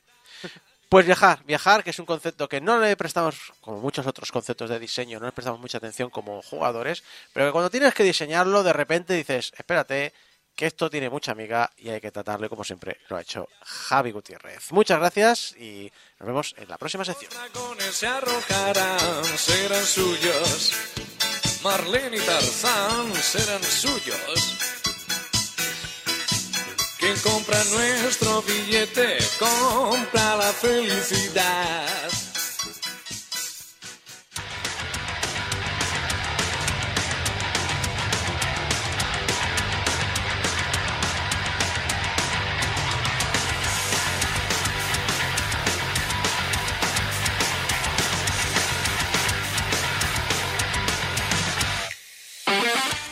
Pues 0.89 1.05
viajar, 1.05 1.43
viajar, 1.45 1.83
que 1.83 1.89
es 1.89 1.99
un 1.99 2.05
concepto 2.05 2.47
que 2.47 2.61
no 2.61 2.79
le 2.79 2.95
prestamos, 2.95 3.53
como 3.61 3.79
muchos 3.79 4.05
otros 4.05 4.31
conceptos 4.31 4.69
de 4.69 4.79
diseño, 4.79 5.19
no 5.19 5.25
le 5.25 5.31
prestamos 5.31 5.59
mucha 5.59 5.79
atención 5.79 6.09
como 6.09 6.41
jugadores, 6.41 7.03
pero 7.33 7.47
que 7.47 7.51
cuando 7.51 7.69
tienes 7.69 7.93
que 7.93 8.03
diseñarlo, 8.03 8.63
de 8.63 8.73
repente 8.73 9.13
dices, 9.13 9.51
espérate, 9.57 10.13
que 10.55 10.67
esto 10.67 10.89
tiene 10.89 11.09
mucha 11.09 11.33
amiga 11.33 11.71
y 11.77 11.89
hay 11.89 11.99
que 11.99 12.11
tratarlo 12.11 12.49
como 12.49 12.63
siempre 12.63 12.99
lo 13.09 13.17
ha 13.17 13.21
hecho 13.21 13.47
Javi 13.61 14.11
Gutiérrez. 14.11 14.71
Muchas 14.71 14.99
gracias 14.99 15.55
y 15.57 15.91
nos 16.19 16.27
vemos 16.27 16.55
en 16.57 16.69
la 16.69 16.77
próxima 16.77 17.03
sección. 17.03 17.31
dragones 17.31 17.93
se 17.93 18.07
arrojarán, 18.07 19.25
serán 19.37 19.83
suyos. 19.83 20.71
Marlene 21.61 22.17
y 22.17 22.19
Tarzán 22.21 23.13
serán 23.15 23.63
suyos. 23.63 24.74
Quien 27.05 27.19
compra 27.19 27.63
nuestro 27.65 28.41
billete, 28.41 29.19
compra 29.37 30.37
la 30.37 30.51
felicidad. 30.51 32.24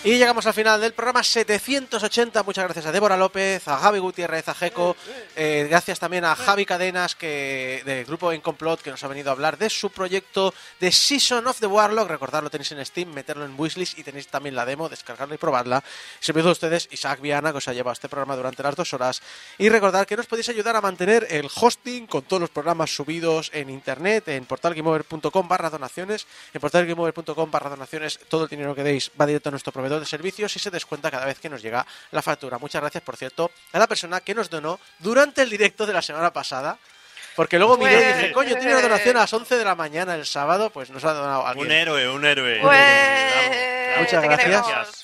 Y 0.06 0.18
llegamos 0.18 0.46
al 0.46 0.54
final 0.54 0.82
del 0.82 0.92
programa 0.92 1.24
780. 1.24 2.44
Muchas 2.44 2.66
gracias 2.66 2.86
a 2.88 2.92
Débora 2.92 3.16
López, 3.16 3.66
a 3.70 3.78
Javi 3.78 4.00
Gutiérrez, 4.00 4.50
a 4.50 4.54
Jeco. 4.54 4.98
Eh, 5.34 5.66
gracias 5.70 5.98
también 5.98 6.26
a 6.26 6.36
Javi 6.36 6.66
Cadenas, 6.66 7.16
que 7.16 7.82
del 7.86 8.04
grupo 8.04 8.34
En 8.34 8.42
Complot, 8.42 8.82
que 8.82 8.92
nos 8.92 9.02
ha 9.02 9.08
venido 9.08 9.30
a 9.30 9.32
hablar 9.32 9.58
de 9.58 9.70
su 9.70 9.92
proyecto 9.92 10.54
de 10.82 10.92
Season 10.92 11.48
of 11.48 11.58
the 11.62 11.68
Warlock. 11.68 12.10
Recordad, 12.10 12.44
lo 12.44 12.50
tenéis 12.50 12.74
en 12.74 12.86
Steam, 12.86 13.14
meterlo 13.14 13.46
en 13.46 13.58
Wishlist 13.58 13.98
y 13.98 14.04
tenéis 14.04 14.28
también 14.28 14.58
la 14.58 14.66
demo, 14.66 14.90
descargarla 14.90 15.36
y 15.36 15.38
probarla. 15.38 15.82
Servicio 16.20 16.48
de 16.48 16.52
ustedes, 16.52 16.90
Isaac 16.92 17.22
Viana, 17.22 17.54
que 17.54 17.60
os 17.60 17.68
ha 17.70 17.74
llevado 17.74 17.94
este 17.94 18.10
programa 18.10 18.36
durante 18.36 18.62
las 18.62 18.76
dos 18.76 18.94
horas. 18.94 19.22
Y 19.58 19.70
recordad 19.70 20.06
que 20.06 20.18
nos 20.18 20.26
podéis 20.26 20.50
ayudar 20.50 20.76
a 20.76 20.82
mantener 20.82 21.28
el 21.30 21.50
hosting 21.56 22.08
con 22.08 22.24
todos 22.24 22.42
los 22.42 22.50
programas 22.50 22.94
subidos 22.94 23.52
en 23.54 23.70
internet, 23.70 24.28
en 24.28 24.44
portalgameover.com 24.44 25.48
barra 25.48 25.70
donaciones. 25.70 26.28
En 26.54 26.60
portalgameover.com 26.60 27.50
barra 27.50 27.70
donaciones, 27.70 28.20
todo 28.28 28.44
el 28.44 28.50
dinero 28.50 28.76
que 28.76 28.84
deis 28.84 29.10
va 29.20 29.26
directo 29.26 29.48
a 29.48 29.52
nuestro 29.52 29.72
proveedor 29.72 29.93
de 29.99 30.06
servicios 30.06 30.56
y 30.56 30.60
se 30.60 30.70
descuenta 30.72 31.10
cada 31.11 31.26
vez 31.26 31.40
que 31.40 31.49
nos 31.49 31.61
llega 31.61 31.86
la 32.11 32.22
factura. 32.22 32.57
Muchas 32.57 32.82
gracias, 32.82 33.03
por 33.03 33.18
cierto, 33.18 33.52
a 33.72 33.80
la 33.80 33.88
persona 33.88 34.22
que 34.22 34.34
nos 34.36 34.49
donó 34.49 34.80
durante 34.99 35.41
el 35.41 35.49
directo 35.49 35.86
de 35.86 35.94
la 35.94 36.02
semana 36.02 36.32
pasada. 36.32 36.78
Porque 37.36 37.57
luego 37.57 37.78
miré 37.78 37.94
y 37.94 37.98
dije, 37.98 38.20
Pues- 38.20 38.34
coño, 38.34 38.56
tiene 38.57 38.74
una 38.74 38.82
donación 38.84 39.18
a 39.18 39.22
las 39.22 39.34
11 39.34 39.57
de 39.57 39.65
la 39.65 39.74
mañana 39.74 40.14
el 40.14 40.26
sábado, 40.26 40.70
pues 40.70 40.91
nos 40.91 41.03
ha 41.03 41.14
donado 41.14 41.48
alguien. 41.48 41.65
Un 41.65 41.72
héroe, 41.72 42.07
un 42.10 42.24
héroe. 42.26 42.60
Pues, 42.61 43.99
Muchas 43.99 44.24
gracias. 44.24 45.03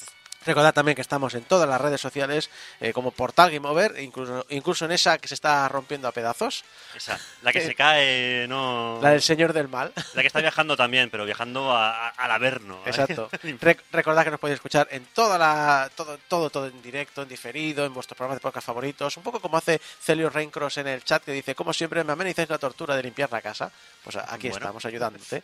Recordad 0.49 0.73
también 0.73 0.95
que 0.95 1.01
estamos 1.01 1.33
en 1.35 1.43
todas 1.43 1.67
las 1.69 1.79
redes 1.79 2.01
sociales 2.01 2.49
eh, 2.81 2.91
como 2.93 3.11
Portal 3.11 3.51
Game 3.51 3.67
Over, 3.67 3.99
incluso, 3.99 4.45
incluso 4.49 4.85
en 4.85 4.91
esa 4.91 5.17
que 5.17 5.27
se 5.27 5.35
está 5.35 5.67
rompiendo 5.69 6.07
a 6.07 6.11
pedazos, 6.11 6.63
Esa, 6.95 7.19
la 7.43 7.51
que 7.53 7.59
Eh, 7.59 7.65
se 7.67 7.75
cae, 7.75 8.45
no... 8.47 8.99
la 9.03 9.11
del 9.11 9.21
Señor 9.21 9.53
del 9.53 9.67
Mal. 9.67 9.93
La 10.15 10.21
que 10.21 10.27
está 10.27 10.39
viajando 10.41 10.75
también, 10.75 11.09
pero 11.09 11.23
viajando 11.25 11.71
a- 11.71 12.07
a- 12.07 12.09
al 12.09 12.31
Averno. 12.31 12.81
Exacto. 12.85 13.29
Rec- 13.61 13.81
recordad 13.91 14.23
que 14.23 14.31
nos 14.31 14.39
podéis 14.39 14.55
escuchar 14.55 14.87
en 14.91 15.05
toda 15.13 15.37
la 15.37 15.89
todo 15.95 16.17
todo 16.27 16.49
todo 16.49 16.67
en 16.67 16.81
directo, 16.81 17.21
en 17.21 17.29
diferido, 17.29 17.85
en 17.85 17.93
vuestros 17.93 18.17
programas 18.17 18.37
de 18.37 18.41
podcast 18.41 18.65
favoritos, 18.65 19.15
un 19.17 19.23
poco 19.23 19.39
como 19.39 19.57
hace 19.57 19.79
Celio 20.01 20.29
Reincross 20.29 20.77
en 20.77 20.87
el 20.87 21.03
chat 21.03 21.23
que 21.23 21.31
dice, 21.31 21.53
como 21.55 21.71
siempre 21.73 22.03
me 22.03 22.11
amenizáis 22.13 22.49
la 22.49 22.57
tortura 22.57 22.95
de 22.95 23.03
limpiar 23.03 23.31
la 23.31 23.41
casa. 23.41 23.71
Pues 24.03 24.15
aquí 24.15 24.49
Bueno. 24.49 24.65
estamos 24.65 24.85
ayudándote. 24.85 25.43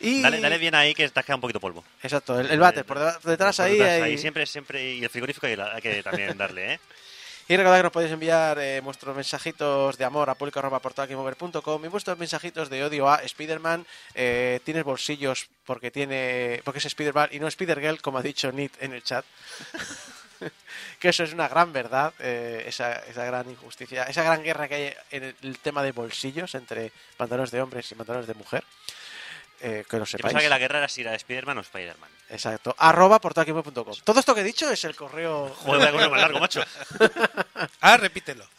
Y 0.00 0.20
Dale, 0.22 0.40
dale 0.40 0.58
bien 0.58 0.74
ahí 0.74 0.94
que 0.94 1.08
te 1.08 1.20
has 1.20 1.24
quedado 1.24 1.38
un 1.38 1.40
poquito 1.42 1.60
polvo. 1.60 1.82
Exacto, 2.02 2.38
el, 2.38 2.50
el 2.50 2.60
váter 2.60 2.84
por 2.84 2.98
detrás 2.98 3.56
Por 3.56 3.64
ahí, 3.66 3.78
detrás, 3.78 4.02
hay- 4.02 4.18
siempre, 4.18 4.44
siempre. 4.46 4.94
Y 4.94 5.02
el 5.02 5.08
frigorífico 5.10 5.46
hay, 5.46 5.54
hay 5.58 5.80
que 5.82 6.02
también 6.02 6.36
darle, 6.36 6.74
¿eh? 6.74 6.80
Y 7.48 7.56
recordad 7.56 7.76
que 7.76 7.82
nos 7.84 7.92
podéis 7.92 8.10
enviar 8.12 8.58
eh, 8.58 8.80
vuestros 8.80 9.14
mensajitos 9.14 9.96
de 9.96 10.04
amor 10.04 10.28
a 10.28 10.34
público.portalgameover.com 10.34 11.84
y 11.84 11.86
vuestros 11.88 12.18
mensajitos 12.18 12.68
de 12.68 12.82
odio 12.82 13.08
a 13.08 13.18
Spider-Man. 13.22 13.86
Eh, 14.16 14.58
tienes 14.64 14.82
bolsillos 14.82 15.48
porque 15.64 15.92
tiene 15.92 16.60
porque 16.64 16.78
es 16.80 16.86
Spider-Man 16.86 17.28
y 17.30 17.38
no 17.38 17.46
Spider-Girl, 17.46 18.02
como 18.02 18.18
ha 18.18 18.22
dicho 18.22 18.50
Nit 18.50 18.72
en 18.82 18.94
el 18.94 19.04
chat. 19.04 19.24
que 20.98 21.08
eso 21.08 21.22
es 21.22 21.32
una 21.32 21.46
gran 21.48 21.72
verdad, 21.72 22.12
eh, 22.18 22.64
esa, 22.66 22.94
esa 23.06 23.24
gran 23.24 23.48
injusticia, 23.50 24.02
esa 24.04 24.24
gran 24.24 24.42
guerra 24.42 24.66
que 24.68 24.74
hay 24.74 24.94
en 25.12 25.34
el 25.42 25.58
tema 25.60 25.82
de 25.84 25.92
bolsillos 25.92 26.54
entre 26.56 26.90
pantalones 27.16 27.52
de 27.52 27.62
hombres 27.62 27.90
y 27.90 27.94
pantalones 27.94 28.26
de 28.26 28.34
mujer. 28.34 28.64
Eh, 29.60 29.84
que 29.88 29.96
lo 29.96 30.02
Yo 30.04 30.06
sepáis. 30.06 30.22
pensaba 30.34 30.42
que 30.42 30.48
la 30.48 30.58
guerra 30.58 30.78
era 30.78 30.88
si 30.88 31.00
era 31.00 31.14
Spider-Man 31.14 31.58
o 31.58 31.60
Spider-Man. 31.62 32.10
Exacto. 32.28 32.74
Arroba 32.78 33.20
portalgameover.com. 33.20 33.94
Todo 34.04 34.20
esto 34.20 34.34
que 34.34 34.42
he 34.42 34.44
dicho 34.44 34.70
es 34.70 34.84
el 34.84 34.94
correo. 34.94 35.48
Joder, 35.48 35.80
vaya 35.80 35.92
correo 35.92 36.10
más 36.10 36.20
largo, 36.20 36.38
macho. 36.40 36.62
Ah, 37.80 37.96
repítelo. 37.96 38.46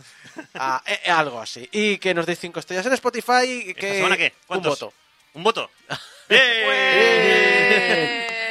Ah, 0.53 0.83
eh, 0.85 0.99
eh, 1.05 1.09
algo 1.11 1.39
así. 1.41 1.67
Y 1.71 1.97
que 1.97 2.13
nos 2.13 2.25
deis 2.27 2.37
cinco 2.39 2.59
estrellas 2.59 2.85
en 2.85 2.93
Spotify. 2.93 3.43
y 3.69 3.73
Que 3.73 3.87
¿Esta 3.87 3.95
semana 3.95 4.17
qué? 4.17 4.33
Un 4.49 4.61
voto. 4.61 4.93
¿Un 5.33 5.43
voto? 5.43 5.69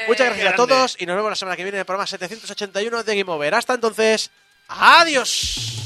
Muchas 0.09 0.27
gracias 0.29 0.53
a 0.53 0.57
todos 0.57 0.97
y 0.99 1.07
nos 1.07 1.17
vemos 1.17 1.31
la 1.31 1.37
semana 1.37 1.57
que 1.57 1.63
viene 1.65 1.77
en 1.79 1.81
el 1.81 1.87
programa 1.87 2.07
781 2.07 3.03
de 3.03 3.17
Game 3.17 3.31
Over. 3.31 3.55
Hasta 3.55 3.75
entonces, 3.75 4.31
adiós. 4.69 5.83